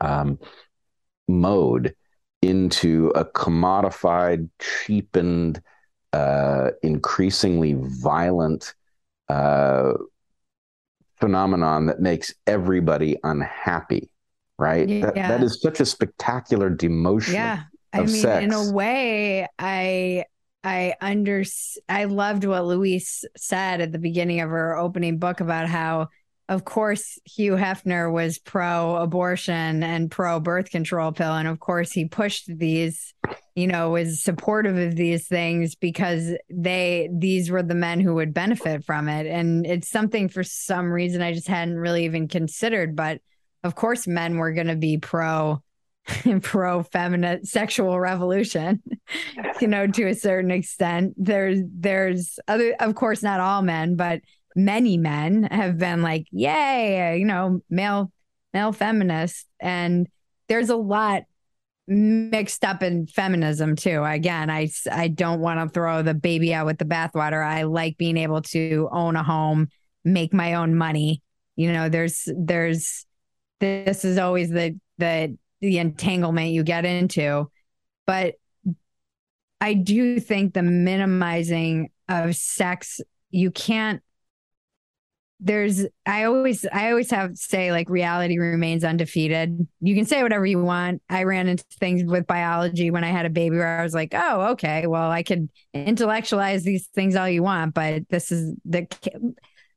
um, 0.00 0.38
mode 1.28 1.94
into 2.42 3.08
a 3.14 3.24
commodified 3.24 4.48
cheapened 4.60 5.60
uh, 6.12 6.70
increasingly 6.82 7.74
violent 7.78 8.74
uh, 9.28 9.92
phenomenon 11.20 11.86
that 11.86 12.00
makes 12.00 12.34
everybody 12.46 13.18
unhappy, 13.24 14.10
right? 14.58 14.88
Yeah. 14.88 15.06
That, 15.06 15.14
that 15.14 15.42
is 15.42 15.60
such 15.60 15.80
a 15.80 15.86
spectacular 15.86 16.70
demotion. 16.70 17.34
Yeah. 17.34 17.62
I 17.92 17.98
mean, 17.98 18.08
sex. 18.08 18.44
in 18.44 18.52
a 18.52 18.70
way, 18.70 19.46
I 19.58 20.24
I 20.62 20.94
under 21.00 21.44
I 21.88 22.04
loved 22.04 22.44
what 22.44 22.66
Louise 22.66 23.24
said 23.36 23.80
at 23.80 23.92
the 23.92 23.98
beginning 23.98 24.40
of 24.40 24.50
her 24.50 24.76
opening 24.76 25.18
book 25.18 25.40
about 25.40 25.68
how 25.68 26.08
of 26.48 26.64
course 26.64 27.18
Hugh 27.24 27.56
Hefner 27.56 28.12
was 28.12 28.38
pro 28.38 28.96
abortion 28.96 29.82
and 29.82 30.10
pro 30.10 30.40
birth 30.40 30.70
control 30.70 31.12
pill 31.12 31.34
and 31.34 31.48
of 31.48 31.60
course 31.60 31.92
he 31.92 32.06
pushed 32.06 32.46
these 32.46 33.14
you 33.58 33.66
know, 33.66 33.90
was 33.90 34.22
supportive 34.22 34.78
of 34.78 34.94
these 34.94 35.26
things 35.26 35.74
because 35.74 36.32
they 36.48 37.10
these 37.12 37.50
were 37.50 37.64
the 37.64 37.74
men 37.74 37.98
who 37.98 38.14
would 38.14 38.32
benefit 38.32 38.84
from 38.84 39.08
it. 39.08 39.26
And 39.26 39.66
it's 39.66 39.90
something 39.90 40.28
for 40.28 40.44
some 40.44 40.92
reason 40.92 41.22
I 41.22 41.32
just 41.32 41.48
hadn't 41.48 41.76
really 41.76 42.04
even 42.04 42.28
considered. 42.28 42.94
But 42.94 43.20
of 43.64 43.74
course, 43.74 44.06
men 44.06 44.36
were 44.36 44.52
going 44.52 44.68
to 44.68 44.76
be 44.76 44.98
pro 44.98 45.60
pro 46.42 46.84
feminine 46.84 47.44
sexual 47.44 47.98
revolution 47.98 48.82
you 49.60 49.66
know 49.66 49.86
to 49.86 50.06
a 50.06 50.14
certain 50.14 50.50
extent 50.50 51.12
there's 51.18 51.60
there's 51.70 52.38
other 52.48 52.74
of 52.80 52.94
course 52.94 53.22
not 53.22 53.40
all 53.40 53.60
men 53.60 53.94
but 53.94 54.22
many 54.58 54.96
men 54.96 55.44
have 55.44 55.78
been 55.78 56.02
like 56.02 56.26
yay 56.30 57.16
you 57.18 57.24
know 57.24 57.60
male 57.70 58.10
male 58.52 58.72
feminist 58.72 59.46
and 59.60 60.08
there's 60.48 60.70
a 60.70 60.76
lot 60.76 61.22
mixed 61.88 62.64
up 62.64 62.82
in 62.82 63.06
feminism 63.06 63.74
too. 63.74 64.04
Again, 64.04 64.50
I 64.50 64.68
I 64.90 65.08
don't 65.08 65.40
want 65.40 65.60
to 65.60 65.72
throw 65.72 66.02
the 66.02 66.14
baby 66.14 66.52
out 66.52 66.66
with 66.66 66.78
the 66.78 66.84
bathwater. 66.84 67.44
I 67.44 67.62
like 67.62 67.96
being 67.96 68.18
able 68.18 68.42
to 68.42 68.88
own 68.92 69.16
a 69.16 69.22
home, 69.22 69.68
make 70.04 70.34
my 70.34 70.54
own 70.54 70.74
money. 70.76 71.22
You 71.56 71.72
know, 71.72 71.88
there's 71.88 72.28
there's 72.36 73.06
this 73.60 74.04
is 74.04 74.18
always 74.18 74.50
the 74.50 74.78
the 74.98 75.36
the 75.60 75.78
entanglement 75.78 76.50
you 76.50 76.62
get 76.62 76.84
into. 76.84 77.50
But 78.06 78.34
I 79.60 79.74
do 79.74 80.20
think 80.20 80.54
the 80.54 80.62
minimizing 80.62 81.90
of 82.08 82.36
sex, 82.36 83.00
you 83.30 83.50
can't 83.50 84.02
there's 85.40 85.86
I 86.04 86.24
always 86.24 86.66
I 86.72 86.90
always 86.90 87.10
have 87.10 87.36
say 87.36 87.70
like 87.70 87.88
reality 87.88 88.38
remains 88.38 88.82
undefeated. 88.82 89.66
You 89.80 89.94
can 89.94 90.04
say 90.04 90.22
whatever 90.22 90.44
you 90.44 90.62
want. 90.62 91.02
I 91.08 91.22
ran 91.24 91.48
into 91.48 91.64
things 91.78 92.02
with 92.04 92.26
biology 92.26 92.90
when 92.90 93.04
I 93.04 93.10
had 93.10 93.26
a 93.26 93.30
baby 93.30 93.56
where 93.56 93.78
I 93.78 93.82
was 93.82 93.94
like, 93.94 94.14
"Oh, 94.14 94.52
okay, 94.52 94.86
well, 94.86 95.10
I 95.10 95.22
could 95.22 95.48
intellectualize 95.72 96.64
these 96.64 96.88
things 96.88 97.14
all 97.14 97.28
you 97.28 97.42
want, 97.42 97.74
but 97.74 98.08
this 98.08 98.32
is 98.32 98.56
the 98.64 98.86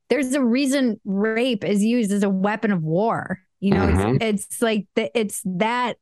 there's 0.08 0.34
a 0.34 0.44
reason 0.44 1.00
rape 1.04 1.64
is 1.64 1.82
used 1.82 2.10
as 2.12 2.22
a 2.22 2.30
weapon 2.30 2.72
of 2.72 2.82
war. 2.82 3.40
You 3.60 3.74
know, 3.74 3.86
mm-hmm. 3.86 4.16
it's, 4.20 4.46
it's 4.46 4.62
like 4.62 4.86
the, 4.96 5.16
it's 5.18 5.42
that 5.44 5.96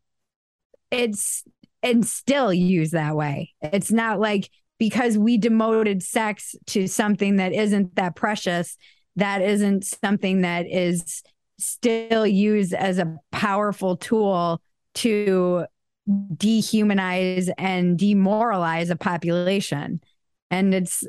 it's 0.91 1.45
and 1.83 2.07
still 2.07 2.53
used 2.53 2.93
that 2.93 3.15
way. 3.15 3.53
It's 3.61 3.93
not 3.93 4.19
like 4.19 4.51
because 4.79 5.19
we 5.19 5.37
demoted 5.37 6.03
sex 6.03 6.57
to 6.69 6.87
something 6.87 7.37
that 7.37 7.53
isn't 7.53 7.97
that 7.97 8.17
precious 8.17 8.79
that 9.17 9.43
isn't 9.43 9.85
something 9.85 10.43
that 10.43 10.67
is 10.67 11.23
still 11.59 12.27
used 12.27 12.73
as 12.73 12.99
a 12.99 13.17
powerful 13.33 13.97
tool 13.97 14.61
to 14.95 15.67
dehumanize 16.09 17.51
and 17.59 17.99
demoralize 17.99 18.91
a 18.91 18.97
population. 18.97 20.01
And 20.51 20.75
it's 20.75 21.05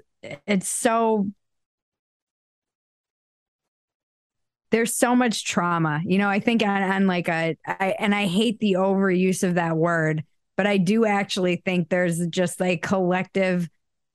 it's 0.46 0.70
so 0.70 1.28
there's 4.72 4.96
so 4.96 5.16
much 5.16 5.44
trauma 5.46 6.02
you 6.06 6.18
know 6.18 6.30
i 6.30 6.40
think 6.40 6.64
on, 6.64 6.82
on 6.82 7.08
like 7.08 7.28
a 7.28 7.58
I, 7.66 7.96
and 8.00 8.16
i 8.16 8.26
hate 8.26 8.60
the 8.60 8.74
overuse 8.74 9.44
of 9.44 9.56
that 9.56 9.78
word 9.78 10.24
but 10.58 10.68
i 10.68 10.78
do 10.78 11.06
actually 11.06 11.58
think 11.58 11.90
there's 11.90 12.26
just 12.28 12.60
like 12.60 12.82
collective 12.82 13.68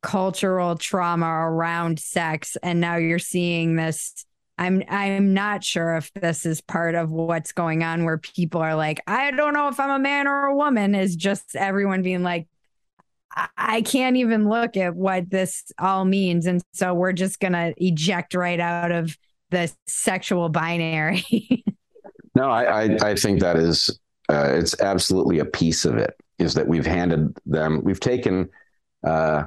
cultural 0.07 0.77
trauma 0.77 1.27
around 1.27 1.99
sex 1.99 2.57
and 2.63 2.81
now 2.81 2.95
you're 2.95 3.19
seeing 3.19 3.75
this 3.75 4.25
I'm 4.57 4.85
I'm 4.89 5.35
not 5.35 5.65
sure 5.65 5.97
if 5.97 6.13
this 6.15 6.47
is 6.47 6.61
part 6.61 6.95
of 6.95 7.11
what's 7.11 7.51
going 7.51 7.83
on 7.83 8.05
where 8.05 8.17
people 8.17 8.61
are 8.61 8.77
like 8.77 9.01
I 9.09 9.33
don't 9.33 9.53
know 9.53 9.67
if 9.67 9.81
I'm 9.81 9.91
a 9.91 9.99
man 9.99 10.29
or 10.29 10.45
a 10.45 10.55
woman 10.55 10.95
is 10.95 11.17
just 11.17 11.57
everyone 11.57 12.03
being 12.03 12.23
like 12.23 12.47
I 13.57 13.83
can't 13.83 14.17
even 14.17 14.49
look 14.49 14.77
at 14.77 14.95
what 14.95 15.29
this 15.29 15.65
all 15.77 16.05
means 16.05 16.47
and 16.47 16.63
so 16.73 16.95
we're 16.95 17.13
just 17.13 17.41
to 17.41 17.75
eject 17.77 18.35
right 18.35 18.61
out 18.61 18.93
of 18.93 19.19
the 19.51 19.73
sexual 19.89 20.49
binary. 20.49 21.25
no, 22.37 22.49
I, 22.49 22.85
I, 22.85 22.97
I 23.11 23.15
think 23.17 23.41
that 23.41 23.57
is 23.57 23.99
uh, 24.29 24.53
it's 24.53 24.81
absolutely 24.81 25.41
a 25.41 25.45
piece 25.45 25.85
of 25.85 25.97
it 25.97 26.15
is 26.39 26.55
that 26.55 26.69
we've 26.69 26.87
handed 26.87 27.37
them 27.45 27.83
we've 27.83 28.01
taken 28.01 28.49
uh, 29.05 29.45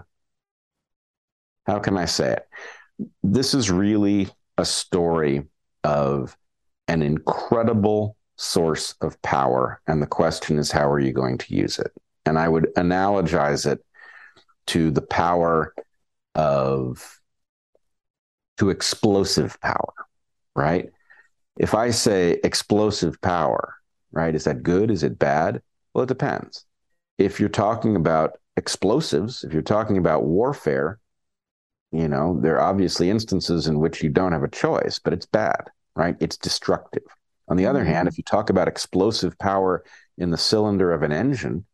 how 1.70 1.80
can 1.80 1.98
I 1.98 2.06
say 2.06 2.34
it? 2.34 2.48
This 3.24 3.54
is 3.54 3.70
really 3.70 4.30
a 4.58 4.66
story 4.66 5.44
of 5.84 6.36
an 6.88 7.02
incredible 7.02 8.18
source 8.38 8.96
of 9.02 9.22
power. 9.22 9.82
And 9.88 10.02
the 10.02 10.08
question 10.08 10.58
is, 10.58 10.72
how 10.72 10.90
are 10.90 11.00
you 11.00 11.14
going 11.14 11.38
to 11.38 11.56
use 11.56 11.78
it? 11.80 11.92
And 12.26 12.38
I 12.40 12.50
would 12.50 12.74
analogize 12.76 13.72
it 13.72 13.84
to 14.68 14.92
the 14.92 15.02
power 15.02 15.74
of, 16.36 17.20
to 18.58 18.70
explosive 18.70 19.60
power, 19.62 19.94
right? 20.56 20.90
If 21.58 21.76
I 21.76 21.92
say 21.92 22.40
explosive 22.44 23.20
power, 23.22 23.76
right, 24.12 24.34
is 24.34 24.46
that 24.46 24.64
good? 24.64 24.92
Is 24.92 25.04
it 25.04 25.20
bad? 25.20 25.62
Well, 25.94 26.04
it 26.04 26.08
depends. 26.08 26.66
If 27.18 27.40
you're 27.40 27.50
talking 27.50 27.96
about 27.96 28.40
explosives, 28.58 29.44
if 29.44 29.54
you're 29.54 29.62
talking 29.62 29.98
about 29.98 30.24
warfare, 30.24 31.00
you 31.92 32.08
know, 32.08 32.40
there 32.42 32.60
are 32.60 32.70
obviously 32.70 33.10
instances 33.10 33.68
in 33.68 33.80
which 33.80 34.04
you 34.04 34.10
don't 34.10 34.32
have 34.32 34.44
a 34.44 34.50
choice, 34.50 35.00
but 35.00 35.14
it's 35.14 35.26
bad, 35.26 35.70
right? 35.96 36.16
It's 36.20 36.38
destructive. 36.38 37.04
On 37.48 37.58
the 37.58 37.66
other 37.66 37.82
mm-hmm. 37.82 37.92
hand, 37.92 38.08
if 38.08 38.18
you 38.18 38.24
talk 38.24 38.50
about 38.50 38.68
explosive 38.68 39.38
power 39.40 39.84
in 40.18 40.30
the 40.30 40.38
cylinder 40.38 40.92
of 40.92 41.02
an 41.02 41.12
engine, 41.12 41.66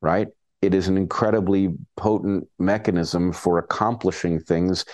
right, 0.00 0.28
it 0.60 0.74
is 0.74 0.88
an 0.88 0.96
incredibly 0.96 1.74
potent 1.96 2.48
mechanism 2.58 3.32
for 3.32 3.58
accomplishing 3.58 4.40
things 4.40 4.84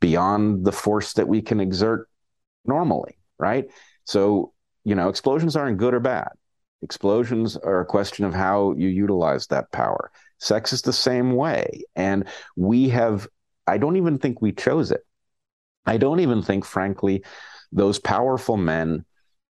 beyond 0.00 0.64
the 0.64 0.72
force 0.72 1.14
that 1.14 1.28
we 1.28 1.40
can 1.40 1.60
exert 1.60 2.08
normally, 2.64 3.18
right? 3.38 3.70
So, 4.04 4.52
you 4.84 4.94
know, 4.94 5.08
explosions 5.08 5.56
aren't 5.56 5.78
good 5.78 5.94
or 5.94 6.00
bad. 6.00 6.28
Explosions 6.82 7.56
are 7.56 7.80
a 7.80 7.86
question 7.86 8.24
of 8.24 8.34
how 8.34 8.74
you 8.76 8.88
utilize 8.88 9.46
that 9.46 9.70
power. 9.72 10.10
Sex 10.38 10.72
is 10.72 10.82
the 10.82 10.92
same 10.92 11.34
way. 11.34 11.84
And 11.94 12.26
we 12.56 12.88
have 12.88 13.28
I 13.66 13.78
don't 13.78 13.96
even 13.96 14.18
think 14.18 14.40
we 14.40 14.52
chose 14.52 14.90
it. 14.90 15.04
I 15.86 15.96
don't 15.96 16.20
even 16.20 16.42
think, 16.42 16.64
frankly, 16.64 17.24
those 17.72 17.98
powerful 17.98 18.56
men 18.56 19.04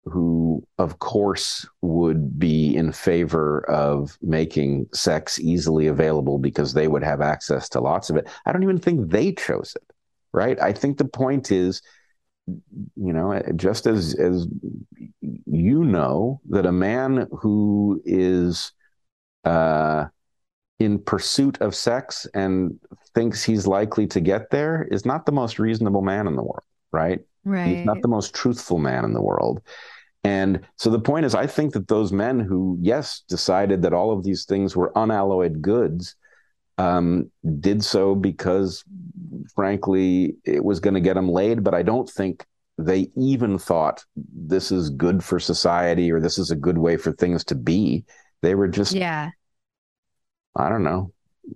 who, 0.06 0.66
of 0.78 1.00
course, 1.00 1.68
would 1.82 2.40
be 2.40 2.76
in 2.76 2.92
favor 2.92 3.70
of 3.70 4.18
making 4.22 4.88
sex 4.94 5.40
easily 5.40 5.88
available 5.88 6.40
because 6.40 6.74
they 6.74 6.88
would 6.88 7.04
have 7.04 7.22
access 7.22 7.70
to 7.70 7.82
lots 7.82 8.10
of 8.10 8.16
it. 8.16 8.28
I 8.46 8.52
don't 8.52 8.64
even 8.64 8.80
think 8.80 9.10
they 9.10 9.34
chose 9.34 9.74
it, 9.76 9.94
right? 10.34 10.60
I 10.62 10.72
think 10.72 10.98
the 10.98 11.06
point 11.06 11.52
is, 11.52 11.82
you 12.48 13.14
know, 13.14 13.42
just 13.58 13.86
as 13.86 14.16
as 14.16 14.48
you 15.22 15.84
know 15.84 16.40
that 16.50 16.66
a 16.66 16.72
man 16.72 17.28
who 17.42 18.02
is 18.06 18.72
uh, 19.44 20.06
in 20.80 21.00
pursuit 21.00 21.60
of 21.62 21.76
sex 21.76 22.28
and 22.34 22.80
thinks 23.16 23.44
he's 23.44 23.66
likely 23.66 24.08
to 24.08 24.20
get 24.20 24.50
there 24.52 24.88
is 24.92 25.06
not 25.06 25.26
the 25.26 25.32
most 25.32 25.58
reasonable 25.60 26.02
man 26.02 26.28
in 26.28 26.36
the 26.36 26.44
world, 26.44 26.64
right? 26.92 27.20
Right. 27.44 27.78
He's 27.78 27.86
not 27.86 28.02
the 28.02 28.08
most 28.08 28.36
truthful 28.36 28.78
man 28.78 29.04
in 29.04 29.14
the 29.14 29.22
world. 29.22 29.62
And 30.24 30.62
so 30.76 30.90
the 30.90 31.00
point 31.00 31.26
is, 31.26 31.34
I 31.34 31.48
think 31.48 31.74
that 31.74 31.88
those 31.88 32.12
men 32.12 32.40
who, 32.40 32.78
yes, 32.82 33.24
decided 33.28 33.82
that 33.84 33.94
all 33.94 34.12
of 34.12 34.24
these 34.24 34.46
things 34.46 34.76
were 34.76 34.92
unalloyed 34.96 35.62
goods, 35.62 36.16
um, 36.78 37.32
did 37.60 37.84
so 37.84 38.14
because, 38.14 38.84
frankly, 39.56 40.36
it 40.44 40.64
was 40.64 40.80
going 40.80 40.94
to 40.94 41.00
get 41.00 41.16
them 41.16 41.30
laid. 41.30 41.64
But 41.64 41.74
I 41.74 41.82
don't 41.82 42.10
think 42.10 42.46
they 42.78 43.10
even 43.16 43.58
thought 43.58 44.04
this 44.16 44.72
is 44.72 44.90
good 44.92 45.24
for 45.24 45.40
society 45.40 46.12
or 46.12 46.20
this 46.20 46.38
is 46.38 46.52
a 46.52 46.56
good 46.56 46.78
way 46.78 46.98
for 46.98 47.14
things 47.14 47.44
to 47.46 47.56
be. 47.56 48.06
They 48.42 48.54
were 48.54 48.68
just 48.68 48.94
yeah 48.94 49.32
I 50.58 50.70
don't 50.70 50.84
know. 50.84 51.12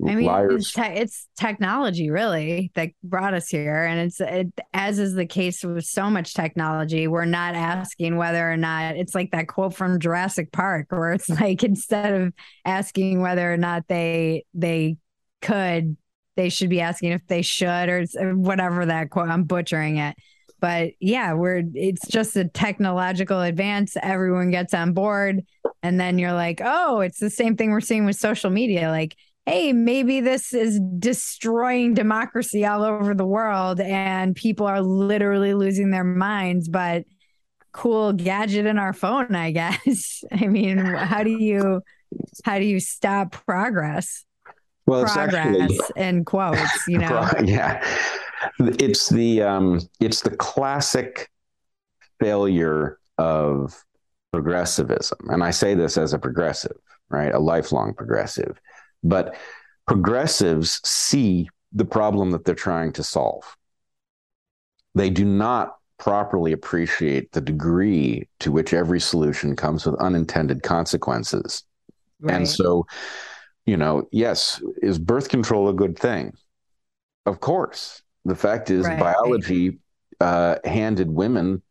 I 0.08 0.16
mean, 0.16 0.30
it's, 0.52 0.72
te- 0.72 0.82
it's, 0.84 1.28
technology 1.38 2.10
really 2.10 2.72
that 2.76 2.92
brought 3.04 3.34
us 3.34 3.50
here, 3.50 3.84
and 3.84 4.00
it's 4.00 4.22
it, 4.22 4.48
as 4.74 5.00
is 5.00 5.16
the 5.16 5.26
case 5.26 5.64
with 5.64 5.84
so 5.84 6.10
much 6.10 6.34
technology. 6.34 7.08
We're 7.08 7.26
not 7.26 7.56
asking 7.56 8.16
whether 8.16 8.50
or 8.50 8.56
not 8.56 8.96
it's 8.96 9.14
like 9.14 9.32
that 9.32 9.48
quote 9.48 9.76
from 9.76 10.00
Jurassic 10.00 10.52
Park, 10.54 10.88
where 10.92 11.12
it's 11.12 11.30
like 11.42 11.64
instead 11.64 12.14
of 12.14 12.34
asking 12.64 13.22
whether 13.22 13.52
or 13.52 13.58
not 13.58 13.84
they 13.90 14.46
they 14.54 14.96
could, 15.42 15.98
they 16.38 16.50
should 16.50 16.70
be 16.70 16.80
asking 16.82 17.12
if 17.12 17.28
they 17.28 17.42
should 17.42 17.90
or 17.90 18.06
whatever 18.34 18.86
that 18.86 19.10
quote. 19.10 19.30
I'm 19.30 19.44
butchering 19.44 19.98
it, 19.98 20.16
but 20.62 20.92
yeah, 21.00 21.34
we're 21.34 21.64
it's 21.74 22.08
just 22.08 22.38
a 22.38 22.48
technological 22.48 23.42
advance. 23.42 23.98
Everyone 24.02 24.52
gets 24.52 24.74
on 24.74 24.94
board 24.94 25.44
and 25.84 26.00
then 26.00 26.20
you're 26.20 26.34
like, 26.34 26.62
oh, 26.64 27.02
it's 27.02 27.20
the 27.20 27.32
same 27.32 27.58
thing 27.58 27.72
we're 27.72 27.82
seeing 27.82 28.06
with 28.06 28.16
social 28.16 28.52
media. 28.52 28.90
Like, 28.90 29.18
hey, 29.48 29.74
maybe 29.74 30.22
this 30.22 30.54
is 30.54 30.80
destroying 31.00 31.96
democracy 31.96 32.64
all 32.64 32.84
over 32.84 33.16
the 33.16 33.26
world 33.26 33.82
and 33.82 34.36
people 34.36 34.68
are 34.68 34.82
literally 34.82 35.56
losing 35.56 35.90
their 35.90 36.04
minds, 36.04 36.70
but 36.70 37.06
cool 37.72 38.14
gadget 38.14 38.68
in 38.68 38.78
our 38.78 38.94
phone, 38.94 39.34
I 39.34 39.52
guess. 39.52 40.24
I 40.32 40.46
mean, 40.46 40.78
how 40.78 41.24
do 41.24 41.32
you 41.32 41.82
how 42.46 42.60
do 42.60 42.66
you 42.66 42.80
stop 42.80 43.32
progress? 43.32 44.26
Well, 44.86 45.06
progress 45.06 45.58
actually, 45.60 45.80
in 45.96 46.24
quotes, 46.26 46.88
you 46.88 46.98
know. 47.00 47.28
yeah. 47.44 47.84
It's 48.60 49.10
the 49.10 49.42
um 49.42 49.82
it's 50.00 50.22
the 50.22 50.36
classic 50.36 51.30
failure 52.20 53.00
of 53.18 53.84
progressivism. 54.32 55.20
And 55.30 55.44
I 55.44 55.52
say 55.52 55.74
this 55.76 55.98
as 55.98 56.14
a 56.14 56.20
progressive, 56.20 56.78
right? 57.10 57.34
A 57.34 57.40
lifelong 57.40 57.94
progressive. 57.94 58.60
But 59.04 59.36
progressives 59.88 60.80
see 60.88 61.50
the 61.74 61.86
problem 61.86 62.32
that 62.32 62.46
they're 62.46 62.56
trying 62.56 62.94
to 62.94 63.04
solve. 63.04 63.44
They 64.96 65.10
do 65.10 65.26
not 65.26 65.76
properly 65.98 66.52
appreciate 66.52 67.32
the 67.32 67.42
degree 67.42 68.28
to 68.40 68.52
which 68.52 68.74
every 68.74 69.00
solution 69.00 69.56
comes 69.56 69.86
with 69.86 69.96
unintended 69.96 70.64
consequences. 70.64 71.64
Right. 72.20 72.36
And 72.36 72.50
so, 72.50 72.86
you 73.66 73.78
know, 73.78 74.08
yes, 74.12 74.62
is 74.82 74.98
birth 74.98 75.30
control 75.30 75.70
a 75.70 75.74
good 75.74 75.98
thing? 75.98 76.34
Of 77.26 77.40
course. 77.40 78.02
The 78.26 78.36
fact 78.36 78.70
is, 78.70 78.86
right. 78.86 79.00
biology 79.00 79.80
uh, 80.20 80.58
handed 80.64 81.10
women 81.10 81.62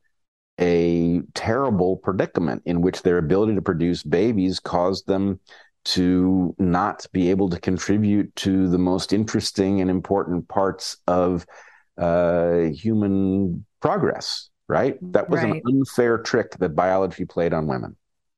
a 0.61 1.23
terrible 1.35 1.97
predicament 1.97 2.63
in 2.67 2.83
which 2.83 3.03
their 3.03 3.19
ability 3.19 3.55
to 3.55 3.63
produce 3.63 4.03
babies 4.03 4.61
caused 4.61 5.07
them 5.07 5.41
to 5.83 6.55
not 6.59 7.07
be 7.13 7.31
able 7.31 7.49
to 7.49 7.59
contribute 7.59 8.35
to 8.37 8.69
the 8.69 8.79
most 8.79 9.13
interesting 9.13 9.81
and 9.81 9.89
important 9.89 10.47
parts 10.49 10.99
of 11.07 11.47
uh, 11.97 12.59
human 12.75 13.65
progress, 13.81 14.51
right? 14.69 14.99
That 15.13 15.31
was 15.31 15.43
right. 15.43 15.55
an 15.55 15.63
unfair 15.67 16.19
trick 16.19 16.57
that 16.59 16.75
biology 16.75 17.25
played 17.25 17.55
on 17.55 17.67
women. 17.67 17.97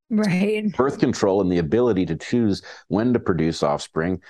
Right. 0.08 0.70
Birth 0.76 0.98
control 0.98 1.40
and 1.40 1.50
the 1.50 1.58
ability 1.58 2.06
to 2.06 2.16
choose 2.16 2.62
when 2.88 3.14
to 3.14 3.18
produce 3.18 3.62
offspring 3.62 4.20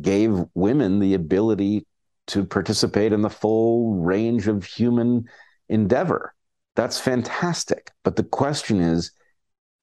gave 0.00 0.32
women 0.54 0.98
the 0.98 1.14
ability 1.14 1.86
to 2.30 2.44
participate 2.44 3.12
in 3.12 3.22
the 3.22 3.30
full 3.30 3.94
range 3.94 4.48
of 4.48 4.64
human 4.64 5.24
endeavor. 5.68 6.34
That's 6.76 7.00
fantastic. 7.00 7.90
But 8.04 8.16
the 8.16 8.24
question 8.24 8.80
is 8.80 9.12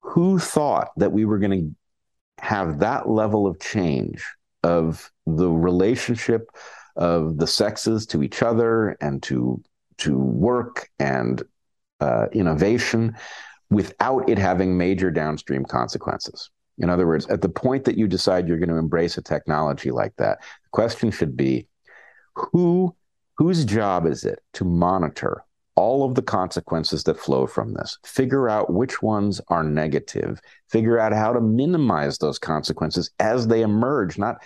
who 0.01 0.39
thought 0.39 0.89
that 0.97 1.11
we 1.11 1.25
were 1.25 1.39
going 1.39 1.51
to 1.51 2.43
have 2.43 2.79
that 2.79 3.09
level 3.09 3.47
of 3.47 3.59
change 3.59 4.25
of 4.63 5.11
the 5.25 5.49
relationship 5.49 6.49
of 6.95 7.37
the 7.37 7.47
sexes 7.47 8.05
to 8.07 8.23
each 8.23 8.41
other 8.41 8.97
and 9.01 9.21
to 9.23 9.61
to 9.97 10.17
work 10.17 10.89
and 10.99 11.43
uh, 11.99 12.27
innovation 12.31 13.15
without 13.69 14.29
it 14.29 14.37
having 14.37 14.77
major 14.77 15.09
downstream 15.09 15.65
consequences. 15.65 16.49
In 16.77 16.89
other 16.89 17.07
words, 17.07 17.25
at 17.27 17.41
the 17.41 17.49
point 17.49 17.85
that 17.85 17.97
you 17.97 18.07
decide 18.07 18.47
you're 18.47 18.59
going 18.59 18.69
to 18.69 18.77
embrace 18.77 19.17
a 19.17 19.21
technology 19.21 19.89
like 19.89 20.15
that, 20.17 20.39
the 20.39 20.69
question 20.71 21.09
should 21.09 21.35
be 21.35 21.67
who 22.37 22.95
whose 23.37 23.65
job 23.65 24.05
is 24.07 24.23
it 24.23 24.39
to 24.53 24.65
monitor 24.65 25.43
all 25.75 26.03
of 26.03 26.15
the 26.15 26.23
consequences 26.23 27.03
that 27.03 27.19
flow 27.19 27.45
from 27.45 27.75
this, 27.75 27.99
figure 28.03 28.49
out 28.49 28.73
which 28.73 29.03
ones 29.03 29.39
are 29.49 29.63
negative, 29.63 30.41
figure 30.69 30.97
out 30.97 31.13
how 31.13 31.31
to 31.31 31.39
minimize 31.39 32.17
those 32.17 32.39
consequences 32.39 33.11
as 33.19 33.47
they 33.47 33.61
emerge, 33.61 34.17
not 34.17 34.41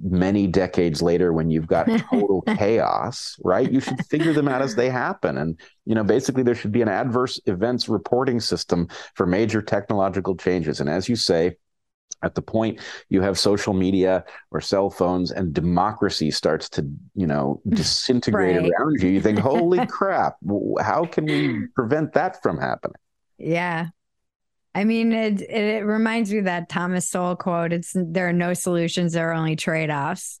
many 0.00 0.48
decades 0.48 1.00
later 1.00 1.32
when 1.32 1.50
you've 1.50 1.68
got 1.68 1.86
total 2.10 2.42
chaos, 2.56 3.36
right? 3.44 3.70
You 3.70 3.78
should 3.78 4.04
figure 4.06 4.32
them 4.32 4.48
out 4.48 4.60
as 4.60 4.74
they 4.74 4.90
happen. 4.90 5.38
And, 5.38 5.60
you 5.84 5.94
know, 5.94 6.02
basically 6.02 6.42
there 6.42 6.54
should 6.56 6.72
be 6.72 6.82
an 6.82 6.88
adverse 6.88 7.40
events 7.46 7.88
reporting 7.88 8.40
system 8.40 8.88
for 9.14 9.24
major 9.24 9.62
technological 9.62 10.34
changes. 10.36 10.80
And 10.80 10.90
as 10.90 11.08
you 11.08 11.14
say, 11.14 11.56
at 12.22 12.34
the 12.34 12.42
point 12.42 12.80
you 13.08 13.20
have 13.20 13.38
social 13.38 13.72
media 13.72 14.24
or 14.50 14.60
cell 14.60 14.90
phones 14.90 15.30
and 15.30 15.52
democracy 15.52 16.30
starts 16.30 16.68
to 16.68 16.88
you 17.14 17.26
know 17.26 17.60
disintegrate 17.68 18.56
right. 18.56 18.70
around 18.78 19.02
you 19.02 19.08
you 19.08 19.20
think 19.20 19.38
holy 19.50 19.86
crap 19.86 20.36
how 20.80 21.04
can 21.04 21.24
we 21.26 21.66
prevent 21.74 22.12
that 22.12 22.42
from 22.42 22.58
happening? 22.58 22.96
Yeah. 23.38 23.88
I 24.74 24.84
mean 24.84 25.12
it, 25.12 25.42
it 25.42 25.84
reminds 25.84 26.32
me 26.32 26.38
of 26.38 26.44
that 26.46 26.68
thomas 26.68 27.08
sowell 27.08 27.36
quote 27.36 27.72
it's 27.72 27.92
there 27.94 28.28
are 28.28 28.32
no 28.32 28.54
solutions 28.54 29.12
there 29.12 29.30
are 29.30 29.34
only 29.34 29.56
trade-offs. 29.56 30.40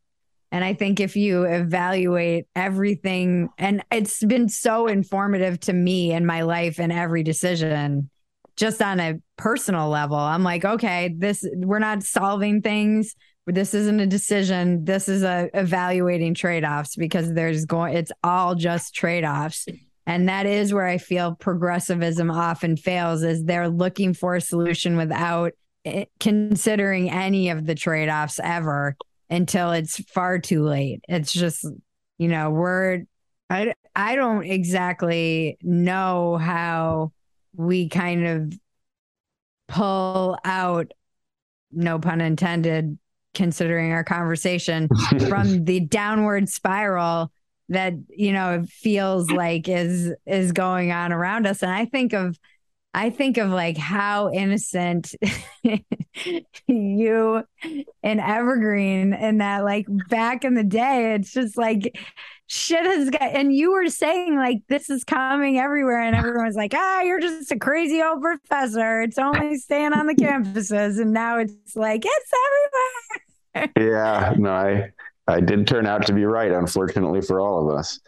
And 0.50 0.64
i 0.64 0.74
think 0.74 1.00
if 1.00 1.16
you 1.16 1.44
evaluate 1.44 2.46
everything 2.54 3.48
and 3.58 3.84
it's 3.90 4.24
been 4.24 4.48
so 4.48 4.86
informative 4.86 5.60
to 5.60 5.72
me 5.72 6.12
in 6.12 6.24
my 6.24 6.42
life 6.42 6.78
and 6.78 6.92
every 6.92 7.22
decision 7.22 8.10
just 8.56 8.82
on 8.82 9.00
a 9.00 9.14
personal 9.36 9.88
level. 9.88 10.16
I'm 10.16 10.42
like, 10.42 10.64
okay, 10.64 11.14
this 11.16 11.46
we're 11.54 11.78
not 11.78 12.02
solving 12.02 12.62
things. 12.62 13.14
This 13.46 13.74
isn't 13.74 14.00
a 14.00 14.06
decision. 14.06 14.84
This 14.84 15.08
is 15.08 15.22
a 15.22 15.50
evaluating 15.54 16.34
trade-offs 16.34 16.94
because 16.96 17.32
there's 17.32 17.64
going 17.64 17.96
it's 17.96 18.12
all 18.22 18.54
just 18.54 18.94
trade-offs. 18.94 19.66
And 20.06 20.28
that 20.28 20.46
is 20.46 20.74
where 20.74 20.86
I 20.86 20.98
feel 20.98 21.34
progressivism 21.34 22.30
often 22.30 22.76
fails 22.76 23.22
is 23.22 23.44
they're 23.44 23.68
looking 23.68 24.14
for 24.14 24.36
a 24.36 24.40
solution 24.40 24.96
without 24.96 25.52
eh, 25.84 26.04
considering 26.18 27.10
any 27.10 27.50
of 27.50 27.66
the 27.66 27.74
trade-offs 27.74 28.40
ever 28.42 28.96
until 29.30 29.72
it's 29.72 30.02
far 30.10 30.38
too 30.38 30.64
late. 30.64 31.00
It's 31.08 31.32
just, 31.32 31.66
you 32.18 32.28
know, 32.28 32.50
we're 32.50 33.02
I 33.48 33.74
I 33.94 34.16
don't 34.16 34.44
exactly 34.44 35.58
know 35.62 36.36
how 36.36 37.12
we 37.54 37.88
kind 37.88 38.26
of 38.26 38.58
pull 39.68 40.38
out, 40.44 40.92
no 41.70 41.98
pun 41.98 42.20
intended, 42.20 42.98
considering 43.34 43.92
our 43.92 44.04
conversation, 44.04 44.88
from 45.28 45.64
the 45.64 45.80
downward 45.80 46.48
spiral 46.48 47.32
that 47.68 47.94
you 48.10 48.32
know 48.32 48.64
feels 48.68 49.30
like 49.30 49.68
is 49.68 50.12
is 50.26 50.52
going 50.52 50.92
on 50.92 51.12
around 51.12 51.46
us. 51.46 51.62
And 51.62 51.72
i 51.72 51.84
think 51.86 52.12
of 52.12 52.38
i 52.92 53.08
think 53.08 53.38
of 53.38 53.50
like 53.50 53.78
how 53.78 54.30
innocent 54.30 55.14
you 56.66 57.42
and 58.02 58.20
evergreen 58.20 59.14
and 59.14 59.40
that 59.40 59.64
like 59.64 59.86
back 60.08 60.44
in 60.44 60.54
the 60.54 60.64
day 60.64 61.14
it's 61.14 61.32
just 61.32 61.56
like 61.56 61.98
shit 62.52 62.84
has 62.84 63.08
got 63.08 63.22
and 63.22 63.54
you 63.56 63.72
were 63.72 63.88
saying 63.88 64.36
like 64.36 64.58
this 64.68 64.90
is 64.90 65.04
coming 65.04 65.58
everywhere 65.58 66.02
and 66.02 66.14
everyone's 66.14 66.54
like 66.54 66.74
ah 66.74 67.00
you're 67.00 67.18
just 67.18 67.50
a 67.50 67.58
crazy 67.58 68.02
old 68.02 68.20
professor. 68.20 69.00
It's 69.00 69.16
only 69.16 69.56
staying 69.56 69.94
on 69.94 70.06
the 70.06 70.14
campuses. 70.14 71.00
And 71.00 71.12
now 71.12 71.38
it's 71.38 71.74
like 71.74 72.04
it's 72.04 72.32
everywhere. 73.54 73.72
Yeah 73.78 74.34
no 74.38 74.50
i 74.50 74.90
i 75.28 75.40
did 75.40 75.66
turn 75.66 75.86
out 75.86 76.06
to 76.06 76.12
be 76.12 76.24
right 76.24 76.52
unfortunately 76.52 77.22
for 77.22 77.40
all 77.40 77.66
of 77.70 77.74
us. 77.74 78.00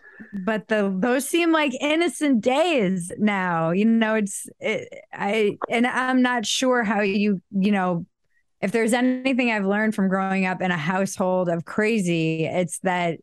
But 0.44 0.68
the 0.68 0.94
those 0.94 1.26
seem 1.26 1.50
like 1.50 1.72
innocent 1.80 2.42
days 2.42 3.10
now 3.18 3.70
you 3.70 3.86
know 3.86 4.14
it's 4.14 4.46
it, 4.60 4.88
i 5.12 5.56
and 5.70 5.86
i'm 5.86 6.20
not 6.20 6.44
sure 6.44 6.82
how 6.84 7.00
you 7.00 7.40
you 7.50 7.72
know 7.72 8.04
if 8.60 8.72
there's 8.72 8.92
anything 8.92 9.50
i've 9.50 9.66
learned 9.66 9.94
from 9.94 10.08
growing 10.08 10.44
up 10.44 10.60
in 10.60 10.70
a 10.70 10.76
household 10.76 11.48
of 11.48 11.64
crazy 11.64 12.44
it's 12.44 12.78
that 12.80 13.18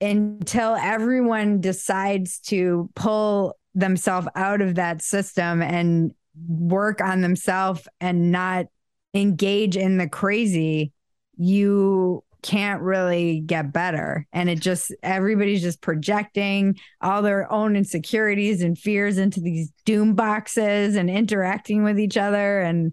until 0.00 0.74
everyone 0.76 1.60
decides 1.60 2.38
to 2.40 2.90
pull 2.94 3.56
themselves 3.74 4.28
out 4.34 4.60
of 4.60 4.74
that 4.76 5.02
system 5.02 5.62
and 5.62 6.12
work 6.48 7.00
on 7.00 7.20
themselves 7.20 7.88
and 8.00 8.30
not 8.30 8.66
engage 9.14 9.76
in 9.76 9.96
the 9.96 10.08
crazy, 10.08 10.92
you 11.36 12.22
can't 12.42 12.82
really 12.82 13.40
get 13.40 13.72
better. 13.72 14.26
And 14.32 14.48
it 14.48 14.60
just, 14.60 14.94
everybody's 15.02 15.62
just 15.62 15.80
projecting 15.80 16.78
all 17.00 17.22
their 17.22 17.50
own 17.50 17.74
insecurities 17.74 18.62
and 18.62 18.78
fears 18.78 19.18
into 19.18 19.40
these 19.40 19.72
doom 19.84 20.14
boxes 20.14 20.94
and 20.96 21.10
interacting 21.10 21.82
with 21.82 21.98
each 21.98 22.16
other. 22.16 22.60
And 22.60 22.92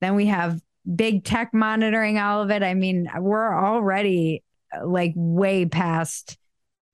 then 0.00 0.14
we 0.14 0.26
have 0.26 0.60
big 0.94 1.24
tech 1.24 1.52
monitoring 1.52 2.18
all 2.18 2.42
of 2.42 2.50
it. 2.50 2.62
I 2.62 2.74
mean, 2.74 3.08
we're 3.18 3.58
already 3.58 4.44
like 4.84 5.12
way 5.16 5.66
past 5.66 6.38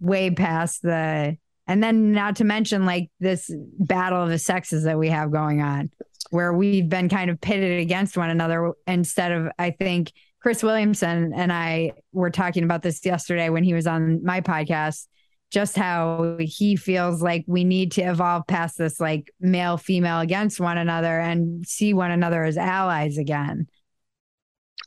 way 0.00 0.30
past 0.30 0.82
the 0.82 1.36
and 1.66 1.82
then 1.82 2.12
not 2.12 2.36
to 2.36 2.44
mention 2.44 2.86
like 2.86 3.10
this 3.20 3.50
battle 3.78 4.22
of 4.22 4.28
the 4.28 4.38
sexes 4.38 4.84
that 4.84 4.98
we 4.98 5.08
have 5.08 5.30
going 5.30 5.60
on 5.60 5.90
where 6.30 6.52
we've 6.52 6.88
been 6.88 7.08
kind 7.08 7.30
of 7.30 7.40
pitted 7.40 7.80
against 7.80 8.16
one 8.16 8.30
another 8.30 8.72
instead 8.86 9.32
of 9.32 9.48
i 9.58 9.70
think 9.70 10.12
chris 10.40 10.62
williamson 10.62 11.32
and 11.34 11.52
i 11.52 11.92
were 12.12 12.30
talking 12.30 12.64
about 12.64 12.82
this 12.82 13.04
yesterday 13.04 13.48
when 13.48 13.64
he 13.64 13.74
was 13.74 13.86
on 13.86 14.24
my 14.24 14.40
podcast 14.40 15.06
just 15.50 15.76
how 15.76 16.36
he 16.40 16.76
feels 16.76 17.22
like 17.22 17.44
we 17.46 17.64
need 17.64 17.92
to 17.92 18.02
evolve 18.02 18.46
past 18.46 18.76
this 18.76 19.00
like 19.00 19.32
male 19.40 19.76
female 19.76 20.20
against 20.20 20.60
one 20.60 20.76
another 20.76 21.18
and 21.20 21.66
see 21.66 21.94
one 21.94 22.10
another 22.10 22.44
as 22.44 22.58
allies 22.58 23.16
again. 23.16 23.66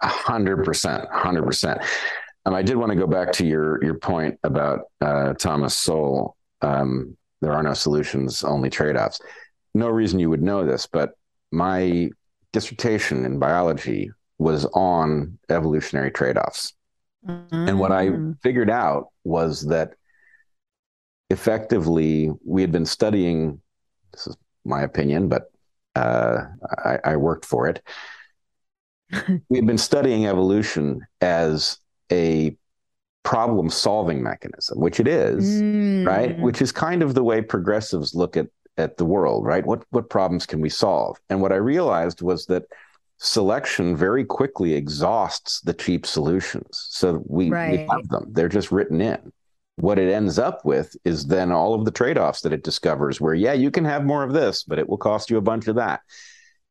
A 0.02 0.08
hundred 0.08 0.64
percent 0.64 1.08
hundred 1.12 1.44
percent 1.44 1.82
um, 2.46 2.54
I 2.54 2.62
did 2.62 2.78
want 2.78 2.92
to 2.92 2.98
go 2.98 3.08
back 3.08 3.32
to 3.34 3.46
your 3.46 3.84
your 3.84 3.96
point 3.96 4.40
about 4.44 4.82
uh, 5.00 5.34
Thomas 5.34 5.78
Sowell. 5.78 6.38
Um, 6.62 7.18
there 7.42 7.54
are 7.54 7.64
no 7.64 7.74
solutions, 7.74 8.44
only 8.44 8.70
trade 8.70 8.96
offs. 8.96 9.20
No 9.74 9.90
reason 9.90 10.20
you 10.20 10.30
would 10.30 10.44
know 10.44 10.66
this, 10.66 10.86
but 10.86 11.12
my 11.52 12.10
dissertation 12.54 13.26
in 13.26 13.40
biology 13.40 14.12
was 14.38 14.66
on 14.74 15.38
evolutionary 15.50 16.12
trade 16.12 16.38
offs. 16.38 16.74
Mm-hmm. 17.28 17.68
And 17.70 17.80
what 17.80 17.92
I 17.92 18.08
mm. 18.08 18.42
figured 18.42 18.70
out 18.70 19.10
was 19.24 19.62
that 19.68 19.94
effectively 21.30 22.32
we 22.46 22.62
had 22.62 22.72
been 22.72 22.86
studying, 22.86 23.62
this 24.12 24.28
is 24.28 24.38
my 24.66 24.82
opinion, 24.82 25.30
but 25.30 25.52
uh, 25.96 26.46
I, 26.84 26.98
I 27.04 27.16
worked 27.18 27.46
for 27.46 27.68
it. 27.68 27.82
we 29.50 29.58
had 29.58 29.68
been 29.68 29.78
studying 29.78 30.26
evolution 30.26 31.06
as 31.22 31.80
a 32.12 32.56
problem 33.24 33.70
solving 33.70 34.22
mechanism, 34.24 34.80
which 34.80 35.00
it 35.00 35.08
is, 35.08 35.62
mm. 35.62 36.06
right? 36.06 36.38
Which 36.40 36.62
is 36.62 36.72
kind 36.72 37.04
of 37.04 37.14
the 37.14 37.24
way 37.24 37.42
progressives 37.42 38.16
look 38.16 38.38
at 38.38 38.48
at 38.78 38.98
the 38.98 39.06
world, 39.06 39.46
right? 39.46 39.66
What 39.66 39.84
what 39.92 40.10
problems 40.10 40.46
can 40.46 40.62
we 40.62 40.70
solve? 40.70 41.18
And 41.30 41.42
what 41.42 41.52
I 41.52 41.58
realized 41.58 42.22
was 42.22 42.46
that 42.48 42.64
selection 43.18 43.96
very 43.96 44.26
quickly 44.26 44.74
exhausts 44.74 45.62
the 45.62 45.74
cheap 45.74 46.08
solutions. 46.08 46.88
So 46.90 47.24
we, 47.28 47.52
right. 47.52 47.72
we 47.72 47.78
have 47.78 48.08
them. 48.08 48.26
They're 48.32 48.50
just 48.50 48.72
written 48.72 49.00
in. 49.00 49.32
What 49.76 50.00
it 50.00 50.12
ends 50.12 50.40
up 50.40 50.66
with 50.66 50.96
is 51.06 51.28
then 51.28 51.52
all 51.52 51.76
of 51.76 51.86
the 51.86 51.92
trade-offs 51.92 52.42
that 52.42 52.54
it 52.54 52.64
discovers 52.64 53.22
where 53.22 53.36
yeah, 53.36 53.54
you 53.54 53.70
can 53.70 53.86
have 53.86 54.06
more 54.06 54.24
of 54.24 54.34
this, 54.34 54.64
but 54.64 54.80
it 54.80 54.90
will 54.90 54.98
cost 54.98 55.30
you 55.30 55.38
a 55.38 55.42
bunch 55.42 55.68
of 55.68 55.76
that. 55.76 56.02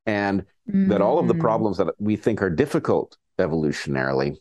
And 0.07 0.45
that 0.67 1.01
all 1.01 1.19
of 1.19 1.29
the 1.29 1.35
Mm. 1.35 1.41
problems 1.41 1.77
that 1.79 1.95
we 1.99 2.17
think 2.17 2.43
are 2.43 2.51
difficult 2.51 3.17
evolutionarily, 3.39 4.37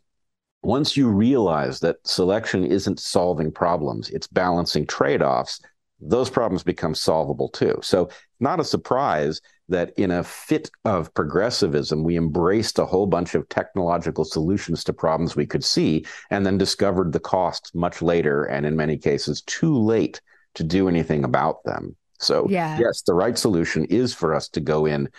once 0.61 0.97
you 0.97 1.07
realize 1.07 1.79
that 1.79 1.95
selection 2.05 2.65
isn't 2.65 2.99
solving 2.99 3.51
problems, 3.51 4.09
it's 4.09 4.27
balancing 4.27 4.85
trade 4.85 5.21
offs, 5.21 5.61
those 6.01 6.29
problems 6.29 6.63
become 6.63 6.95
solvable 6.95 7.49
too. 7.49 7.77
So, 7.81 8.09
not 8.39 8.59
a 8.59 8.63
surprise 8.63 9.41
that 9.67 9.91
in 9.97 10.11
a 10.11 10.23
fit 10.23 10.71
of 10.85 11.13
progressivism, 11.13 12.03
we 12.03 12.17
embraced 12.17 12.79
a 12.79 12.85
whole 12.85 13.05
bunch 13.05 13.35
of 13.35 13.47
technological 13.49 14.23
solutions 14.25 14.83
to 14.85 14.93
problems 14.93 15.35
we 15.35 15.45
could 15.45 15.63
see 15.63 16.05
and 16.31 16.45
then 16.45 16.57
discovered 16.57 17.11
the 17.11 17.19
costs 17.19 17.75
much 17.75 18.01
later 18.01 18.45
and 18.45 18.65
in 18.65 18.75
many 18.75 18.97
cases 18.97 19.41
too 19.41 19.77
late 19.77 20.21
to 20.55 20.63
do 20.63 20.87
anything 20.87 21.23
about 21.23 21.63
them. 21.65 21.95
So, 22.19 22.47
Yeah. 22.49 22.79
yes, 22.79 23.01
the 23.03 23.13
right 23.13 23.37
solution 23.37 23.85
is 23.85 24.13
for 24.13 24.33
us 24.33 24.49
to 24.49 24.61
go 24.61 24.85
in 24.85 25.09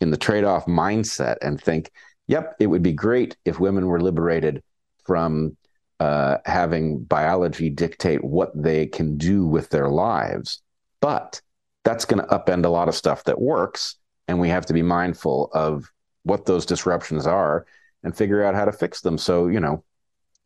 in 0.00 0.10
the 0.10 0.16
trade 0.16 0.44
off 0.44 0.66
mindset 0.66 1.36
and 1.42 1.60
think, 1.60 1.90
yep, 2.26 2.56
it 2.58 2.66
would 2.66 2.82
be 2.82 2.92
great 2.92 3.36
if 3.44 3.60
women 3.60 3.86
were 3.86 4.00
liberated 4.00 4.62
from 5.10 5.56
uh, 5.98 6.36
having 6.44 7.02
biology 7.02 7.68
dictate 7.68 8.22
what 8.22 8.52
they 8.54 8.86
can 8.86 9.16
do 9.16 9.44
with 9.44 9.70
their 9.70 9.88
lives. 9.88 10.62
But 11.00 11.42
that's 11.82 12.04
going 12.04 12.22
to 12.22 12.28
upend 12.28 12.64
a 12.64 12.68
lot 12.68 12.88
of 12.88 12.94
stuff 12.94 13.24
that 13.24 13.40
works. 13.40 13.96
And 14.28 14.38
we 14.38 14.48
have 14.50 14.66
to 14.66 14.72
be 14.72 14.82
mindful 14.82 15.50
of 15.52 15.90
what 16.22 16.46
those 16.46 16.64
disruptions 16.64 17.26
are 17.26 17.66
and 18.04 18.16
figure 18.16 18.44
out 18.44 18.54
how 18.54 18.64
to 18.64 18.70
fix 18.70 19.00
them. 19.00 19.18
So, 19.18 19.48
you 19.48 19.58
know, 19.58 19.82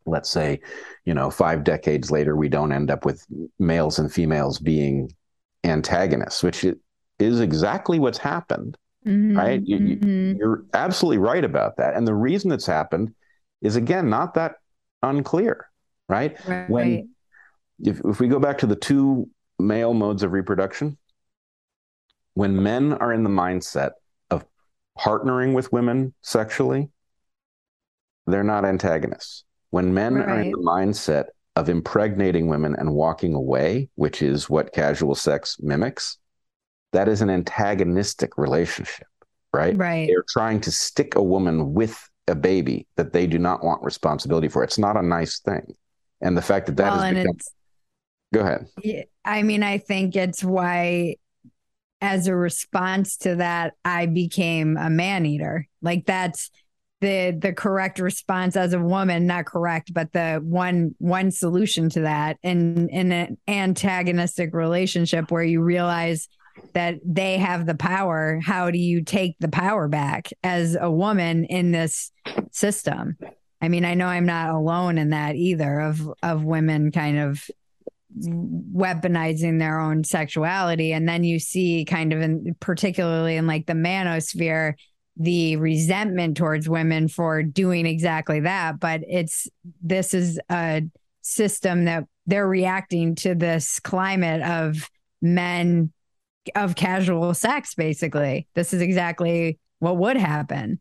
let's 0.07 0.31
say, 0.31 0.61
you 1.03 1.13
know, 1.13 1.29
five 1.29 1.63
decades 1.63 2.09
later, 2.09 2.35
we 2.35 2.49
don't 2.49 2.71
end 2.71 2.89
up 2.89 3.05
with 3.05 3.23
males 3.59 3.99
and 3.99 4.11
females 4.11 4.57
being 4.57 5.13
antagonists, 5.63 6.41
which 6.41 6.65
is 7.19 7.39
exactly 7.39 7.99
what's 7.99 8.17
happened 8.17 8.79
Mhm, 9.05 9.37
right? 9.37 9.61
You, 9.63 9.79
mhm. 9.79 10.37
you're 10.39 10.65
absolutely 10.73 11.19
right 11.19 11.43
about 11.43 11.77
that. 11.77 11.95
And 11.95 12.07
the 12.07 12.15
reason 12.15 12.51
it's 12.51 12.65
happened 12.65 13.13
is, 13.65 13.75
again, 13.75 14.09
not 14.09 14.35
that 14.35 14.55
unclear, 15.01 15.67
right? 16.07 16.37
Right. 16.47 16.69
When 16.69 17.09
if, 17.83 17.99
if 18.03 18.19
we 18.19 18.27
go 18.27 18.39
back 18.39 18.59
to 18.59 18.67
the 18.67 18.75
two 18.75 19.29
male 19.59 19.93
modes 19.93 20.23
of 20.23 20.31
reproduction, 20.31 20.97
when 22.33 22.61
men 22.61 22.93
are 22.93 23.13
in 23.13 23.23
the 23.23 23.29
mindset 23.29 23.91
of 24.29 24.45
partnering 24.97 25.53
with 25.53 25.71
women 25.71 26.13
sexually, 26.21 26.89
they're 28.27 28.43
not 28.43 28.65
antagonists. 28.65 29.43
When 29.69 29.93
men 29.93 30.17
are 30.17 30.41
in 30.41 30.51
the 30.51 30.57
mindset 30.57 31.25
of 31.55 31.69
impregnating 31.69 32.47
women 32.47 32.75
and 32.77 32.93
walking 32.93 33.33
away, 33.33 33.89
which 33.95 34.21
is 34.21 34.49
what 34.49 34.73
casual 34.73 35.15
sex 35.15 35.57
mimics, 35.59 36.17
that 36.91 37.07
is 37.07 37.21
an 37.21 37.29
antagonistic 37.29 38.37
relationship, 38.37 39.07
right? 39.53 39.75
right. 39.77 40.07
They're 40.07 40.25
trying 40.29 40.61
to 40.61 40.71
stick 40.71 41.15
a 41.15 41.23
woman 41.23 41.73
with 41.73 42.09
a 42.27 42.35
baby 42.35 42.87
that 42.95 43.13
they 43.13 43.27
do 43.27 43.37
not 43.37 43.63
want 43.63 43.83
responsibility 43.83 44.47
for. 44.47 44.63
It's 44.63 44.77
not 44.77 44.97
a 44.97 45.01
nice 45.01 45.39
thing. 45.39 45.75
And 46.21 46.37
the 46.37 46.41
fact 46.41 46.65
that 46.67 46.77
that 46.77 46.91
well, 46.91 47.01
has 47.01 47.13
become, 47.13 47.37
go 48.33 48.39
ahead. 48.41 48.67
Yeah, 48.81 49.03
I 49.23 49.43
mean, 49.43 49.63
I 49.63 49.77
think 49.77 50.15
it's 50.15 50.43
why, 50.43 51.17
as 52.01 52.27
a 52.27 52.35
response 52.35 53.17
to 53.17 53.35
that, 53.35 53.73
I 53.83 54.05
became 54.07 54.77
a 54.77 54.89
man 54.89 55.25
eater. 55.25 55.67
Like 55.81 56.05
that's 56.05 56.49
the 57.01 57.37
the 57.37 57.53
correct 57.53 57.99
response 57.99 58.55
as 58.55 58.73
a 58.73 58.79
woman, 58.79 59.27
not 59.27 59.45
correct, 59.45 59.93
but 59.93 60.11
the 60.13 60.39
one 60.43 60.95
one 60.97 61.31
solution 61.31 61.89
to 61.89 62.01
that. 62.01 62.37
In 62.41 62.89
in 62.89 63.11
an 63.11 63.37
antagonistic 63.47 64.53
relationship 64.53 65.31
where 65.31 65.43
you 65.43 65.61
realize 65.61 66.27
that 66.73 66.99
they 67.05 67.37
have 67.37 67.65
the 67.65 67.75
power, 67.75 68.39
how 68.43 68.71
do 68.71 68.77
you 68.77 69.03
take 69.03 69.35
the 69.39 69.47
power 69.47 69.87
back 69.87 70.29
as 70.43 70.77
a 70.79 70.91
woman 70.91 71.45
in 71.45 71.71
this 71.71 72.11
system? 72.51 73.17
I 73.61 73.69
mean, 73.69 73.85
I 73.85 73.93
know 73.93 74.07
I'm 74.07 74.25
not 74.25 74.49
alone 74.49 74.97
in 74.97 75.09
that 75.11 75.35
either 75.35 75.79
of 75.79 76.01
of 76.21 76.43
women 76.43 76.91
kind 76.91 77.17
of 77.17 77.49
weaponizing 78.17 79.59
their 79.59 79.79
own 79.79 80.03
sexuality 80.03 80.93
and 80.93 81.07
then 81.07 81.23
you 81.23 81.37
see 81.39 81.83
kind 81.83 82.13
of 82.13 82.21
in 82.21 82.55
particularly 82.59 83.35
in 83.35 83.45
like 83.45 83.65
the 83.65 83.73
manosphere 83.73 84.73
the 85.17 85.57
resentment 85.57 86.37
towards 86.37 86.69
women 86.69 87.09
for 87.09 87.43
doing 87.43 87.85
exactly 87.85 88.39
that 88.39 88.79
but 88.79 89.01
it's 89.09 89.49
this 89.81 90.13
is 90.13 90.39
a 90.49 90.81
system 91.21 91.85
that 91.85 92.05
they're 92.25 92.47
reacting 92.47 93.15
to 93.15 93.35
this 93.35 93.79
climate 93.81 94.41
of 94.43 94.89
men 95.21 95.91
of 96.55 96.75
casual 96.75 97.33
sex 97.33 97.73
basically 97.75 98.47
this 98.53 98.73
is 98.73 98.81
exactly 98.81 99.59
what 99.79 99.97
would 99.97 100.17
happen 100.17 100.79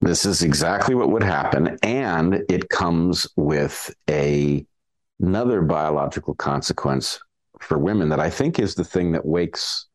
This 0.00 0.26
is 0.26 0.42
exactly 0.42 0.94
what 0.94 1.10
would 1.10 1.22
happen. 1.22 1.78
And 1.82 2.42
it 2.50 2.68
comes 2.68 3.26
with 3.36 3.94
a 4.10 4.66
another 5.18 5.62
biological 5.62 6.34
consequence 6.34 7.20
for 7.60 7.78
women 7.78 8.10
that 8.10 8.20
I 8.20 8.28
think 8.28 8.58
is 8.58 8.74
the 8.74 8.84
thing 8.84 9.12
that 9.12 9.24
wakes 9.24 9.86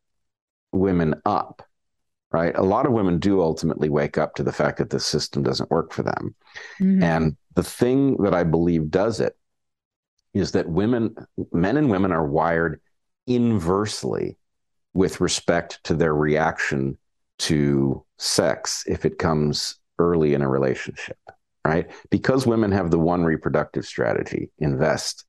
women 0.71 1.13
up. 1.25 1.61
Right. 2.31 2.55
A 2.55 2.63
lot 2.63 2.87
of 2.87 2.93
women 2.93 3.19
do 3.19 3.41
ultimately 3.41 3.89
wake 3.89 4.17
up 4.17 4.33
to 4.35 4.43
the 4.43 4.51
fact 4.53 4.79
that 4.79 4.89
the 4.89 4.99
system 4.99 5.43
doesn't 5.43 5.69
work 5.69 5.93
for 5.93 6.01
them. 6.01 6.33
Mhm. 6.81 7.03
And 7.03 7.37
the 7.53 7.63
thing 7.63 8.17
that 8.23 8.33
I 8.33 8.43
believe 8.43 8.89
does 8.89 9.19
it 9.19 9.35
is 10.33 10.53
that 10.53 10.67
women, 10.67 11.13
men 11.51 11.77
and 11.77 11.91
women 11.91 12.11
are 12.11 12.25
wired 12.25 12.81
inversely 13.27 14.38
with 14.93 15.21
respect 15.21 15.79
to 15.85 15.93
their 15.93 16.15
reaction 16.15 16.97
to 17.39 18.03
sex 18.17 18.83
if 18.87 19.05
it 19.05 19.17
comes 19.17 19.75
early 19.97 20.33
in 20.33 20.41
a 20.41 20.49
relationship, 20.49 21.17
right? 21.65 21.89
Because 22.09 22.45
women 22.47 22.71
have 22.71 22.91
the 22.91 22.99
one 22.99 23.23
reproductive 23.23 23.85
strategy, 23.85 24.51
invest, 24.57 25.25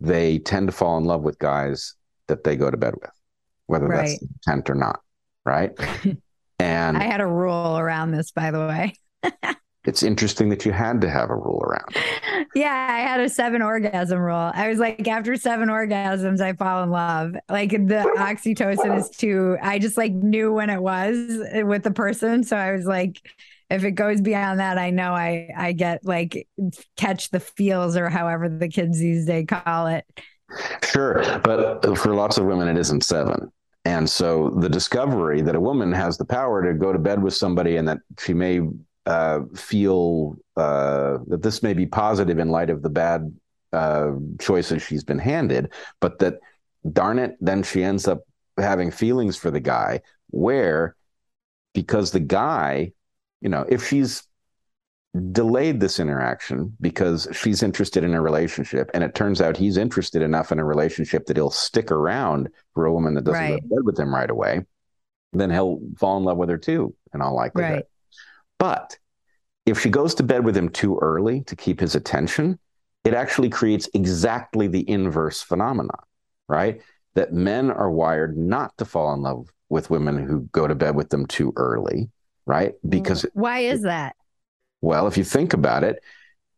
they 0.00 0.38
tend 0.38 0.68
to 0.68 0.72
fall 0.72 0.98
in 0.98 1.04
love 1.04 1.22
with 1.22 1.38
guys 1.38 1.94
that 2.26 2.44
they 2.44 2.56
go 2.56 2.70
to 2.70 2.76
bed 2.76 2.94
with, 3.00 3.10
whether 3.66 3.88
that's 3.88 4.12
Right. 4.12 4.20
the 4.20 4.28
intent 4.46 4.70
or 4.70 4.74
not, 4.74 5.00
right? 5.44 5.72
and 6.60 6.96
i 6.96 7.04
had 7.04 7.20
a 7.20 7.26
rule 7.26 7.78
around 7.78 8.10
this 8.10 8.32
by 8.32 8.50
the 8.50 8.58
way 8.58 8.94
it's 9.84 10.02
interesting 10.02 10.48
that 10.50 10.66
you 10.66 10.72
had 10.72 11.00
to 11.00 11.08
have 11.08 11.30
a 11.30 11.34
rule 11.34 11.62
around. 11.64 11.96
Yeah, 12.54 12.88
I 12.90 13.00
had 13.00 13.20
a 13.20 13.28
seven 13.28 13.62
orgasm 13.62 14.18
rule. 14.18 14.50
I 14.52 14.68
was 14.68 14.78
like, 14.78 15.06
after 15.06 15.36
seven 15.36 15.68
orgasms, 15.68 16.40
I 16.40 16.52
fall 16.54 16.82
in 16.82 16.90
love. 16.90 17.36
Like 17.48 17.70
the 17.70 18.10
oxytocin 18.16 18.98
is 18.98 19.10
too, 19.10 19.56
I 19.62 19.78
just 19.78 19.96
like 19.96 20.12
knew 20.12 20.52
when 20.52 20.70
it 20.70 20.82
was 20.82 21.16
with 21.64 21.84
the 21.84 21.90
person. 21.90 22.42
So 22.44 22.56
I 22.56 22.72
was 22.72 22.86
like, 22.86 23.20
if 23.70 23.84
it 23.84 23.92
goes 23.92 24.20
beyond 24.20 24.60
that, 24.60 24.78
I 24.78 24.90
know 24.90 25.12
I 25.12 25.50
I 25.56 25.72
get 25.72 26.04
like 26.04 26.48
catch 26.96 27.30
the 27.30 27.40
feels 27.40 27.96
or 27.96 28.08
however 28.08 28.48
the 28.48 28.68
kids 28.68 28.98
these 28.98 29.26
days 29.26 29.44
call 29.46 29.88
it. 29.88 30.04
Sure, 30.90 31.22
but 31.40 31.98
for 31.98 32.14
lots 32.14 32.38
of 32.38 32.46
women, 32.46 32.68
it 32.68 32.78
isn't 32.78 33.04
seven. 33.04 33.52
And 33.84 34.08
so 34.08 34.50
the 34.58 34.68
discovery 34.68 35.42
that 35.42 35.54
a 35.54 35.60
woman 35.60 35.92
has 35.92 36.16
the 36.16 36.24
power 36.24 36.62
to 36.62 36.78
go 36.78 36.92
to 36.92 36.98
bed 36.98 37.22
with 37.22 37.34
somebody 37.34 37.76
and 37.76 37.86
that 37.88 37.98
she 38.18 38.34
may 38.34 38.60
uh, 39.08 39.40
feel 39.56 40.36
uh, 40.58 41.16
that 41.28 41.42
this 41.42 41.62
may 41.62 41.72
be 41.72 41.86
positive 41.86 42.38
in 42.38 42.50
light 42.50 42.68
of 42.68 42.82
the 42.82 42.90
bad 42.90 43.34
uh, 43.72 44.12
choices 44.38 44.82
she's 44.82 45.02
been 45.02 45.18
handed, 45.18 45.72
but 45.98 46.18
that 46.18 46.34
darn 46.92 47.18
it, 47.18 47.34
then 47.40 47.62
she 47.62 47.82
ends 47.82 48.06
up 48.06 48.20
having 48.58 48.90
feelings 48.90 49.34
for 49.34 49.50
the 49.50 49.60
guy 49.60 50.02
where 50.28 50.94
because 51.72 52.10
the 52.10 52.20
guy, 52.20 52.92
you 53.40 53.48
know, 53.48 53.64
if 53.66 53.88
she's 53.88 54.24
delayed 55.32 55.80
this 55.80 55.98
interaction 55.98 56.76
because 56.78 57.26
she's 57.32 57.62
interested 57.62 58.04
in 58.04 58.12
a 58.12 58.20
relationship 58.20 58.90
and 58.92 59.02
it 59.02 59.14
turns 59.14 59.40
out 59.40 59.56
he's 59.56 59.78
interested 59.78 60.20
enough 60.20 60.52
in 60.52 60.58
a 60.58 60.64
relationship 60.64 61.24
that 61.24 61.36
he'll 61.36 61.50
stick 61.50 61.90
around 61.90 62.46
for 62.74 62.84
a 62.84 62.92
woman 62.92 63.14
that 63.14 63.24
doesn't 63.24 63.48
go 63.48 63.56
to 63.56 63.62
bed 63.62 63.84
with 63.84 63.98
him 63.98 64.14
right 64.14 64.28
away 64.28 64.60
then 65.32 65.50
he'll 65.50 65.80
fall 65.98 66.18
in 66.18 66.24
love 66.24 66.36
with 66.36 66.50
her 66.50 66.58
too 66.58 66.94
in 67.14 67.22
all 67.22 67.34
likelihood 67.34 67.76
Right. 67.76 67.84
But 68.58 68.98
if 69.66 69.80
she 69.80 69.90
goes 69.90 70.14
to 70.14 70.22
bed 70.22 70.44
with 70.44 70.56
him 70.56 70.68
too 70.68 70.98
early 71.00 71.42
to 71.42 71.56
keep 71.56 71.80
his 71.80 71.94
attention 71.94 72.58
it 73.04 73.14
actually 73.14 73.48
creates 73.48 73.88
exactly 73.94 74.66
the 74.66 74.88
inverse 74.88 75.42
phenomenon 75.42 76.00
right 76.48 76.80
that 77.14 77.32
men 77.32 77.70
are 77.70 77.90
wired 77.90 78.36
not 78.36 78.76
to 78.78 78.84
fall 78.84 79.12
in 79.14 79.22
love 79.22 79.48
with 79.68 79.90
women 79.90 80.24
who 80.24 80.48
go 80.52 80.66
to 80.66 80.74
bed 80.74 80.94
with 80.94 81.10
them 81.10 81.26
too 81.26 81.52
early 81.56 82.10
right 82.46 82.74
because 82.88 83.22
mm. 83.22 83.30
why 83.34 83.60
is 83.60 83.82
that? 83.82 84.14
well, 84.80 85.06
if 85.06 85.16
you 85.16 85.24
think 85.24 85.52
about 85.52 85.84
it, 85.84 86.02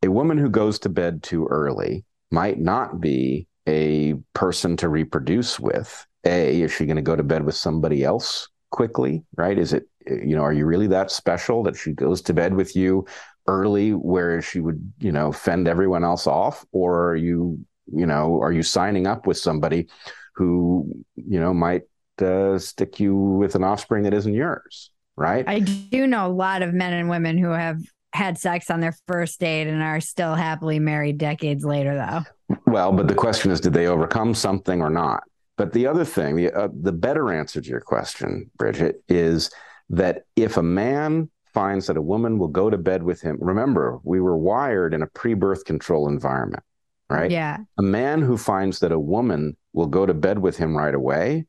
a 0.03 0.09
woman 0.11 0.39
who 0.39 0.49
goes 0.49 0.79
to 0.81 0.89
bed 0.89 1.23
too 1.23 1.47
early 1.47 2.05
might 2.31 2.59
not 2.59 3.01
be 3.01 3.47
a 3.67 4.15
person 4.35 4.77
to 4.79 4.89
reproduce 4.89 5.59
with. 5.59 6.07
A, 6.25 6.61
is 6.61 6.73
she 6.73 6.87
going 6.87 6.97
to 6.97 7.03
go 7.03 7.17
to 7.17 7.23
bed 7.23 7.45
with 7.45 7.55
somebody 7.55 8.05
else 8.05 8.49
quickly? 8.71 9.25
Right? 9.37 9.59
Is 9.59 9.73
it, 9.73 9.89
you 10.07 10.37
know, 10.37 10.43
are 10.43 10.53
you 10.53 10.67
really 10.67 10.87
that 10.89 11.11
special 11.11 11.63
that 11.65 11.77
she 11.77 11.93
goes 11.93 12.23
to 12.23 12.35
bed 12.35 12.55
with 12.55 12.75
you 12.77 13.07
early 13.47 13.91
where 13.93 14.41
she 14.41 14.61
would, 14.61 14.93
you 14.99 15.13
know, 15.13 15.33
fend 15.33 15.69
everyone 15.69 16.05
else 16.05 16.27
off? 16.27 16.65
Or 16.73 17.11
are 17.11 17.17
you, 17.17 17.59
you 17.93 18.07
know, 18.07 18.41
are 18.41 18.53
you 18.53 18.63
signing 18.63 19.07
up 19.07 19.27
with 19.27 19.37
somebody 19.39 19.89
who, 20.35 21.05
you 21.17 21.41
know, 21.41 21.53
might 21.53 21.83
uh, 22.23 22.59
stick 22.59 23.01
you 23.01 23.15
with 23.15 23.55
an 23.55 23.65
offspring 23.65 24.05
that 24.05 24.15
isn't 24.15 24.35
yours? 24.35 24.91
right? 25.21 25.45
I 25.47 25.61
do 25.61 26.07
know 26.07 26.27
a 26.27 26.33
lot 26.33 26.63
of 26.63 26.73
men 26.73 26.95
and 26.95 27.09
women 27.09 27.39
who 27.39 27.51
have 27.51 27.79
had 28.13 28.39
sex 28.39 28.71
on 28.71 28.81
their 28.81 28.97
first 29.07 29.39
date 29.39 29.69
and 29.69 29.83
are 29.83 30.01
still 30.01 30.35
happily 30.35 30.79
married 30.79 31.19
decades 31.19 31.65
later, 31.65 31.95
though. 31.95 32.57
Well, 32.67 32.91
but 32.91 33.07
the 33.07 33.15
question 33.15 33.51
is, 33.51 33.61
did 33.61 33.75
they 33.75 33.87
overcome 33.87 34.35
something 34.35 34.81
or 34.81 34.91
not? 34.91 35.23
But 35.57 35.73
the 35.73 35.87
other 35.87 36.07
thing, 36.07 36.37
the 36.37 36.53
uh, 36.53 36.69
the 36.73 36.91
better 36.91 37.33
answer 37.33 37.61
to 37.61 37.69
your 37.69 37.83
question, 37.83 38.51
Bridget, 38.57 39.05
is 39.09 39.51
that 39.91 40.25
if 40.37 40.57
a 40.57 40.63
man 40.63 41.29
finds 41.53 41.89
that 41.89 41.97
a 41.97 42.03
woman 42.03 42.39
will 42.39 42.49
go 42.49 42.71
to 42.71 42.79
bed 42.79 43.03
with 43.03 43.21
him, 43.21 43.37
remember 43.41 43.99
we 44.05 44.21
were 44.21 44.37
wired 44.37 44.95
in 44.95 45.03
a 45.03 45.07
pre-birth 45.09 45.65
control 45.65 46.09
environment, 46.09 46.63
right? 47.09 47.31
Yeah. 47.31 47.59
A 47.79 47.83
man 47.83 48.23
who 48.23 48.37
finds 48.37 48.79
that 48.81 48.93
a 48.93 48.99
woman 48.99 49.57
will 49.73 49.87
go 49.87 50.07
to 50.07 50.15
bed 50.15 50.39
with 50.39 50.57
him 50.57 50.77
right 50.77 50.95
away, 50.95 51.47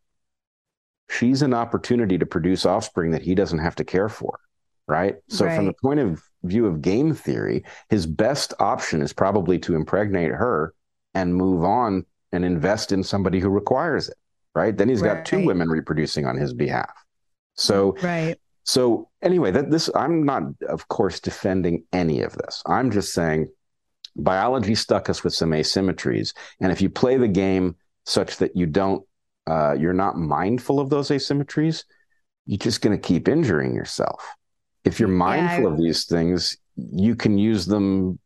she's 1.10 1.42
an 1.42 1.54
opportunity 1.54 2.18
to 2.18 2.26
produce 2.26 2.66
offspring 2.66 3.12
that 3.12 3.22
he 3.22 3.36
doesn't 3.36 3.60
have 3.60 3.76
to 3.76 3.84
care 3.84 4.10
for, 4.10 4.40
right? 4.88 5.18
So 5.30 5.46
Right. 5.46 5.56
from 5.56 5.66
the 5.68 5.74
point 5.74 6.00
of 6.00 6.24
view 6.44 6.66
of 6.66 6.82
game 6.82 7.14
theory, 7.14 7.64
his 7.90 8.08
best 8.08 8.54
option 8.60 9.02
is 9.02 9.14
probably 9.14 9.60
to 9.60 9.76
impregnate 9.76 10.32
her 10.32 10.74
and 11.14 11.36
move 11.36 11.64
on 11.64 12.06
and 12.32 12.44
invest 12.46 12.92
in 12.92 13.04
somebody 13.04 13.40
who 13.40 13.50
requires 13.50 14.10
it, 14.10 14.18
right? 14.56 14.76
Then 14.76 14.90
he's 14.90 15.02
got 15.02 15.26
two 15.26 15.42
women 15.46 15.70
reproducing 15.70 16.26
on 16.26 16.38
his 16.38 16.54
behalf. 16.54 16.92
So 17.56 17.98
Right. 18.02 18.38
so 18.64 19.10
anyway, 19.22 19.52
that 19.52 19.72
this 19.72 19.90
I'm 19.96 20.24
not, 20.24 20.44
of 20.68 20.88
course, 20.88 21.20
defending 21.20 21.84
any 21.92 22.22
of 22.22 22.34
this. 22.34 22.62
I'm 22.66 22.92
just 22.92 23.14
saying 23.14 23.48
biology 24.16 24.76
stuck 24.76 25.10
us 25.10 25.24
with 25.24 25.34
some 25.34 25.52
asymmetries, 25.52 26.34
and 26.60 26.72
if 26.72 26.82
you 26.82 26.90
play 26.90 27.18
the 27.18 27.28
game 27.28 27.76
such 28.06 28.38
that 28.38 28.56
you 28.56 28.66
don't, 28.66 29.04
uh, 29.48 29.74
you're 29.74 29.94
not 29.94 30.18
mindful 30.18 30.80
of 30.80 30.90
those 30.90 31.10
asymmetries, 31.10 31.84
you're 32.46 32.58
just 32.58 32.82
going 32.82 32.98
to 33.00 33.08
keep 33.08 33.28
injuring 33.28 33.76
yourself. 33.76 34.24
If 34.84 35.00
you're 35.00 35.10
mindful 35.10 35.68
I- 35.68 35.72
of 35.72 35.78
these 35.78 36.06
things, 36.06 36.58
you 36.76 37.16
can 37.16 37.38
use 37.38 37.66
them 37.66 38.20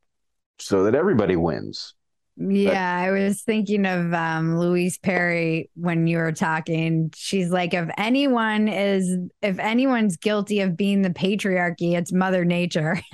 so 0.59 0.83
that 0.83 0.95
everybody 0.95 1.35
wins. 1.35 1.93
Yeah, 2.37 2.97
I 2.97 3.11
was 3.11 3.41
thinking 3.41 3.85
of 3.85 4.13
um, 4.13 4.59
Louise 4.59 4.97
Perry 4.97 5.69
when 5.75 6.05
you 6.05 6.17
were 6.17 6.33
talking. 6.33 7.11
She's 7.15 7.49
like, 7.49 7.73
if 7.73 7.89
anyone 7.97 8.67
is, 8.67 9.17
if 9.41 9.57
anyone's 9.57 10.17
guilty 10.17 10.59
of 10.59 10.75
being 10.75 11.01
the 11.01 11.11
patriarchy, 11.11 11.93
it's 11.97 12.11
Mother 12.11 12.43
Nature. 12.43 12.99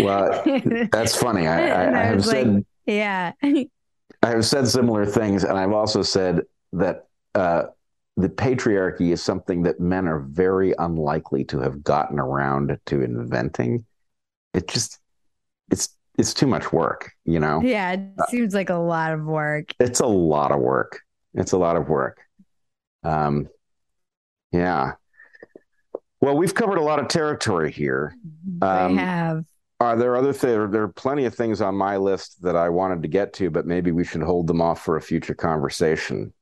well, 0.00 0.44
that's 0.92 1.16
funny. 1.16 1.46
I, 1.46 1.68
I, 1.68 2.00
I, 2.00 2.04
have 2.04 2.26
like- 2.26 2.36
said 2.36 2.66
yeah, 2.88 3.32
I 3.42 3.66
have 4.22 4.44
said 4.44 4.66
similar 4.66 5.06
things, 5.06 5.44
and 5.44 5.56
I've 5.58 5.72
also 5.72 6.02
said 6.02 6.42
that 6.72 7.06
uh, 7.34 7.64
the 8.16 8.28
patriarchy 8.28 9.12
is 9.12 9.22
something 9.22 9.62
that 9.62 9.78
men 9.78 10.08
are 10.08 10.20
very 10.20 10.74
unlikely 10.78 11.44
to 11.44 11.60
have 11.60 11.84
gotten 11.84 12.18
around 12.18 12.78
to 12.86 13.02
inventing. 13.02 13.84
It 14.54 14.68
just 14.68 14.98
it's 15.70 15.90
it's 16.18 16.34
too 16.34 16.46
much 16.46 16.72
work, 16.72 17.12
you 17.24 17.38
know. 17.38 17.62
yeah, 17.62 17.92
it 17.92 18.00
seems 18.28 18.52
like 18.52 18.70
a 18.70 18.74
lot 18.74 19.12
of 19.12 19.24
work. 19.24 19.72
It's 19.78 20.00
a 20.00 20.06
lot 20.06 20.50
of 20.50 20.58
work. 20.60 21.00
It's 21.34 21.52
a 21.52 21.58
lot 21.58 21.76
of 21.76 21.88
work. 21.88 22.20
Um, 23.04 23.48
yeah. 24.52 24.92
Well, 26.20 26.36
we've 26.36 26.54
covered 26.54 26.78
a 26.78 26.82
lot 26.82 26.98
of 26.98 27.06
territory 27.06 27.70
here. 27.70 28.16
Um, 28.60 28.96
they 28.96 29.02
have. 29.02 29.44
Are 29.80 29.96
there 29.96 30.16
other 30.16 30.32
things? 30.32 30.72
There 30.72 30.82
are 30.82 30.88
plenty 30.88 31.24
of 31.24 31.34
things 31.36 31.60
on 31.60 31.76
my 31.76 31.96
list 31.96 32.42
that 32.42 32.56
I 32.56 32.68
wanted 32.68 33.02
to 33.02 33.08
get 33.08 33.32
to, 33.34 33.48
but 33.50 33.64
maybe 33.64 33.92
we 33.92 34.04
should 34.04 34.22
hold 34.22 34.48
them 34.48 34.60
off 34.60 34.82
for 34.82 34.96
a 34.96 35.00
future 35.00 35.34
conversation. 35.34 36.32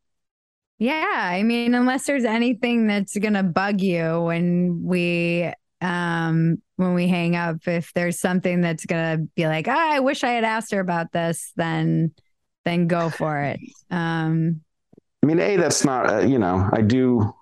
Yeah, 0.78 1.12
I 1.14 1.42
mean, 1.42 1.74
unless 1.74 2.06
there's 2.06 2.24
anything 2.24 2.86
that's 2.86 3.16
gonna 3.18 3.42
bug 3.42 3.82
you 3.82 4.22
when 4.22 4.82
we 4.84 5.52
um 5.80 6.62
when 6.76 6.94
we 6.94 7.08
hang 7.08 7.36
up, 7.36 7.66
if 7.66 7.92
there's 7.94 8.18
something 8.18 8.60
that's 8.60 8.86
gonna 8.86 9.18
be 9.34 9.46
like, 9.46 9.68
oh, 9.68 9.72
I 9.74 10.00
wish 10.00 10.24
I 10.24 10.30
had 10.30 10.44
asked 10.44 10.72
her 10.72 10.80
about 10.80 11.12
this, 11.12 11.52
then 11.56 12.12
then 12.64 12.86
go 12.86 13.10
for 13.10 13.40
it. 13.40 13.60
Um 13.90 14.62
I 15.22 15.26
mean, 15.26 15.40
a 15.40 15.56
that's 15.56 15.84
not 15.84 16.10
uh, 16.10 16.18
you 16.20 16.38
know 16.38 16.68
I 16.72 16.82
do 16.82 17.34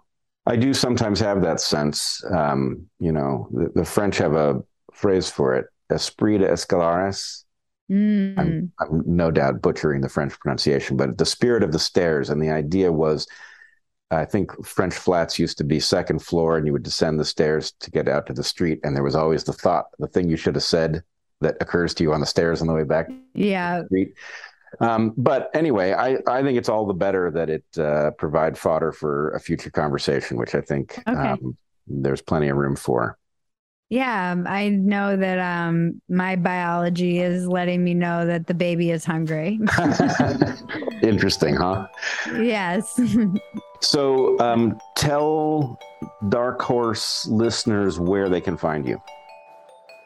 I 0.46 0.56
do 0.56 0.74
sometimes 0.74 1.20
have 1.20 1.42
that 1.42 1.60
sense. 1.60 2.22
Um, 2.30 2.86
you 2.98 3.12
know, 3.12 3.48
the, 3.52 3.70
the 3.74 3.84
French 3.84 4.18
have 4.18 4.34
a 4.34 4.62
phrase 4.92 5.30
for 5.30 5.54
it: 5.54 5.66
esprit 5.90 6.38
de 6.38 6.48
escalares. 6.48 7.44
mm, 7.90 8.38
I'm, 8.38 8.72
I'm 8.80 9.02
no 9.06 9.30
doubt 9.30 9.62
butchering 9.62 10.00
the 10.00 10.08
French 10.08 10.38
pronunciation, 10.38 10.96
but 10.96 11.16
the 11.16 11.26
spirit 11.26 11.62
of 11.62 11.72
the 11.72 11.78
stairs. 11.78 12.30
And 12.30 12.42
the 12.42 12.50
idea 12.50 12.92
was, 12.92 13.26
I 14.10 14.24
think 14.24 14.64
French 14.64 14.94
flats 14.94 15.38
used 15.38 15.58
to 15.58 15.64
be 15.64 15.80
second 15.80 16.20
floor, 16.22 16.56
and 16.56 16.66
you 16.66 16.72
would 16.72 16.82
descend 16.84 17.18
the 17.18 17.24
stairs 17.24 17.72
to 17.80 17.90
get 17.90 18.06
out 18.08 18.26
to 18.26 18.32
the 18.32 18.44
street. 18.44 18.80
And 18.84 18.94
there 18.94 19.02
was 19.02 19.14
always 19.16 19.44
the 19.44 19.52
thought, 19.52 19.86
the 19.98 20.06
thing 20.06 20.28
you 20.28 20.36
should 20.36 20.54
have 20.54 20.62
said 20.64 21.02
that 21.40 21.56
occurs 21.60 21.94
to 21.94 22.04
you 22.04 22.12
on 22.12 22.20
the 22.20 22.26
stairs 22.26 22.60
on 22.60 22.66
the 22.68 22.72
way 22.74 22.84
back 22.84 23.08
yeah. 23.34 23.82
Um, 24.80 25.12
but 25.16 25.50
anyway, 25.54 25.92
I, 25.92 26.18
I 26.26 26.42
think 26.42 26.58
it's 26.58 26.68
all 26.68 26.86
the 26.86 26.94
better 26.94 27.30
that 27.30 27.48
it 27.50 27.64
uh, 27.78 28.10
provide 28.12 28.56
fodder 28.58 28.92
for 28.92 29.30
a 29.30 29.40
future 29.40 29.70
conversation, 29.70 30.36
which 30.36 30.54
I 30.54 30.60
think 30.60 30.98
Okay. 31.08 31.16
um, 31.18 31.56
there's 31.86 32.22
plenty 32.22 32.48
of 32.48 32.56
room 32.56 32.74
for. 32.76 33.16
yeah. 33.90 34.32
um, 34.32 34.46
I 34.48 34.70
know 34.70 35.16
that 35.16 35.38
um 35.38 36.00
my 36.08 36.34
biology 36.36 37.20
is 37.20 37.46
letting 37.46 37.84
me 37.84 37.94
know 37.94 38.26
that 38.26 38.46
the 38.46 38.54
baby 38.54 38.90
is 38.90 39.04
hungry. 39.04 39.60
Interesting, 41.02 41.54
huh? 41.56 41.86
yes. 42.36 42.98
So 43.84 44.38
um, 44.40 44.80
tell 44.96 45.78
Dark 46.28 46.60
Horse 46.62 47.26
listeners 47.26 47.98
where 47.98 48.28
they 48.28 48.40
can 48.40 48.56
find 48.56 48.86
you. 48.86 49.00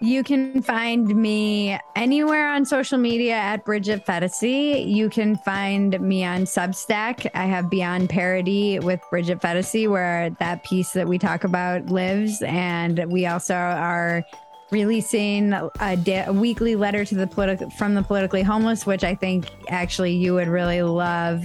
You 0.00 0.22
can 0.22 0.62
find 0.62 1.08
me 1.08 1.76
anywhere 1.96 2.52
on 2.52 2.64
social 2.64 2.98
media 2.98 3.34
at 3.34 3.64
Bridget 3.64 4.06
Phetasy. 4.06 4.88
You 4.88 5.10
can 5.10 5.36
find 5.38 6.00
me 6.00 6.24
on 6.24 6.42
Substack. 6.42 7.28
I 7.34 7.46
have 7.46 7.68
Beyond 7.68 8.08
Parody 8.08 8.78
with 8.78 9.00
Bridget 9.10 9.40
Phetasy, 9.40 9.88
where 9.88 10.30
that 10.38 10.62
piece 10.62 10.92
that 10.92 11.08
we 11.08 11.18
talk 11.18 11.42
about 11.42 11.86
lives. 11.86 12.42
And 12.42 13.06
we 13.10 13.26
also 13.26 13.54
are 13.54 14.24
releasing 14.70 15.52
a, 15.52 15.96
da- 15.96 16.26
a 16.26 16.32
weekly 16.32 16.76
letter 16.76 17.04
to 17.04 17.14
the 17.14 17.26
politi- 17.26 17.72
from 17.74 17.94
the 17.94 18.02
politically 18.02 18.42
homeless, 18.42 18.86
which 18.86 19.04
I 19.04 19.14
think 19.14 19.46
actually 19.68 20.14
you 20.14 20.34
would 20.34 20.48
really 20.48 20.82
love. 20.82 21.44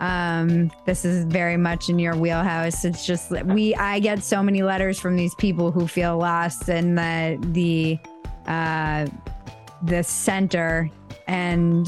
Um, 0.00 0.70
this 0.86 1.04
is 1.04 1.24
very 1.24 1.56
much 1.56 1.88
in 1.88 1.98
your 1.98 2.16
wheelhouse. 2.16 2.84
It's 2.84 3.04
just 3.04 3.30
we 3.30 3.74
I 3.74 3.98
get 3.98 4.22
so 4.22 4.42
many 4.42 4.62
letters 4.62 5.00
from 5.00 5.16
these 5.16 5.34
people 5.34 5.72
who 5.72 5.88
feel 5.88 6.16
lost 6.16 6.68
and 6.68 6.96
the 6.96 7.38
the 7.52 7.98
uh 8.50 9.06
the 9.82 10.02
center 10.02 10.88
and 11.26 11.86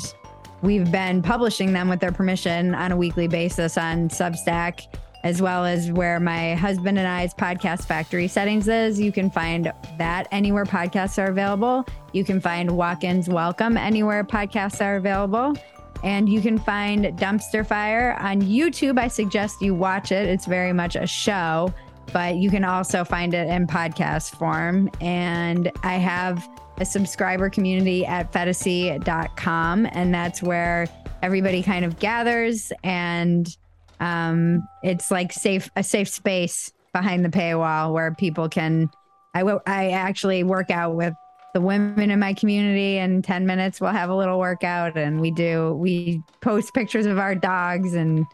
we've 0.63 0.91
been 0.91 1.23
publishing 1.23 1.73
them 1.73 1.89
with 1.89 2.01
their 2.01 2.13
permission 2.13 2.75
on 2.75 2.93
a 2.93 2.97
weekly 2.97 3.29
basis 3.29 3.79
on 3.79 4.09
Substack 4.09 4.87
as 5.23 5.43
well 5.43 5.65
as 5.65 5.91
where 5.93 6.19
my 6.19 6.55
husband 6.55 6.99
and 6.99 7.07
I's 7.07 7.35
podcast 7.35 7.85
factory 7.85 8.29
settings 8.29 8.69
is. 8.69 9.01
You 9.01 9.13
can 9.13 9.31
find 9.31 9.73
that 9.99 10.29
anywhere 10.33 10.65
podcasts 10.65 11.23
are 11.23 11.31
available. 11.31 11.85
You 12.13 12.25
can 12.25 12.41
find 12.41 12.71
walk-ins 12.71 13.29
welcome 13.29 13.77
anywhere 13.77 14.25
podcasts 14.25 14.85
are 14.85 14.97
available. 14.97 15.55
And 16.03 16.29
you 16.29 16.41
can 16.41 16.59
find 16.59 17.05
Dumpster 17.19 17.67
Fire 17.67 18.17
on 18.21 18.41
YouTube. 18.41 18.99
I 18.99 19.09
suggest 19.09 19.61
you 19.61 19.75
watch 19.75 20.13
it. 20.13 20.27
It's 20.27 20.47
very 20.47 20.73
much 20.73 20.97
a 20.97 21.07
show, 21.07 21.75
but 22.13 22.37
you 22.37 22.49
can 22.51 22.65
also 22.65 23.05
find 23.05 23.35
it 23.35 23.49
in 23.49 23.67
podcast 23.67 24.37
form. 24.37 24.91
And 25.03 25.71
I 25.83 25.95
have 25.95 26.49
a 26.79 26.87
subscriber 26.87 27.51
community 27.51 28.07
at 28.07 28.33
phetasy.com, 28.33 29.87
and 29.93 30.15
that's 30.15 30.43
where 30.43 30.89
everybody 31.23 31.63
kind 31.63 31.85
of 31.85 31.99
gathers 31.99 32.73
and 32.83 33.55
um, 34.01 34.67
it's 34.83 35.11
like 35.11 35.33
safe 35.33 35.71
a 35.77 35.83
safe 35.83 36.09
space 36.09 36.73
behind 36.93 37.25
the 37.25 37.29
paywall 37.29 37.93
where 37.93 38.15
people 38.15 38.49
can 38.49 38.91
I 39.35 39.43
I 39.67 39.91
actually 39.91 40.43
work 40.43 40.71
out 40.71 40.95
with 40.95 41.15
the 41.55 41.61
women 41.61 42.11
in 42.11 42.19
my 42.19 42.33
community 42.33 42.99
in 42.99 43.23
10 43.23 43.45
minutes 43.47 43.81
we'll 43.81 43.91
have 43.91 44.11
a 44.11 44.15
little 44.15 44.39
workout 44.39 44.97
and 44.97 45.21
we 45.21 45.31
do 45.31 45.75
we 45.75 46.23
post 46.41 46.73
pictures 46.75 47.07
of 47.07 47.19
our 47.19 47.35
dogs 47.35 47.95
and 47.95 48.25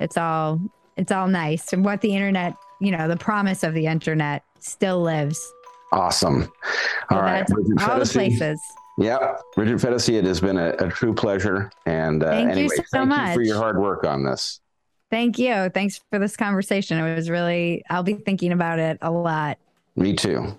it's 0.00 0.16
all 0.16 0.60
it's 0.96 1.12
all 1.12 1.28
nice 1.28 1.72
and 1.72 1.84
what 1.84 2.00
the 2.00 2.14
internet 2.14 2.54
you 2.80 2.90
know 2.90 3.06
the 3.06 3.16
promise 3.16 3.62
of 3.62 3.74
the 3.74 3.86
internet 3.86 4.42
still 4.60 5.00
lives 5.00 5.52
Awesome. 5.94 6.42
So 6.42 6.50
All 7.16 7.22
right. 7.22 7.38
that's 7.38 7.52
Bridget 7.52 7.88
all 7.88 7.98
the 7.98 8.06
places 8.06 8.60
Yeah, 8.98 9.36
Bridget 9.54 9.78
Phetasy, 9.78 10.14
it 10.14 10.24
has 10.24 10.40
been 10.40 10.58
a, 10.58 10.70
a 10.78 10.88
true 10.88 11.14
pleasure. 11.14 11.70
And 11.86 12.22
uh, 12.24 12.30
Thank 12.30 12.56
you 12.56 12.68
so 12.68 12.82
thank 12.92 13.12
you 13.12 13.34
for 13.34 13.42
your 13.42 13.56
hard 13.58 13.78
work 13.78 14.04
on 14.04 14.24
this. 14.24 14.60
Thank 15.14 15.38
you. 15.38 15.70
Thanks 15.70 16.00
for 16.10 16.18
this 16.18 16.36
conversation. 16.36 16.98
It 16.98 17.14
was 17.14 17.30
really 17.30 17.84
i'll 17.88 18.02
be 18.02 18.14
thinking 18.14 18.52
about 18.52 18.78
it 18.78 18.98
a 19.00 19.10
lot. 19.10 19.58
Me 19.96 20.14
too. 20.14 20.58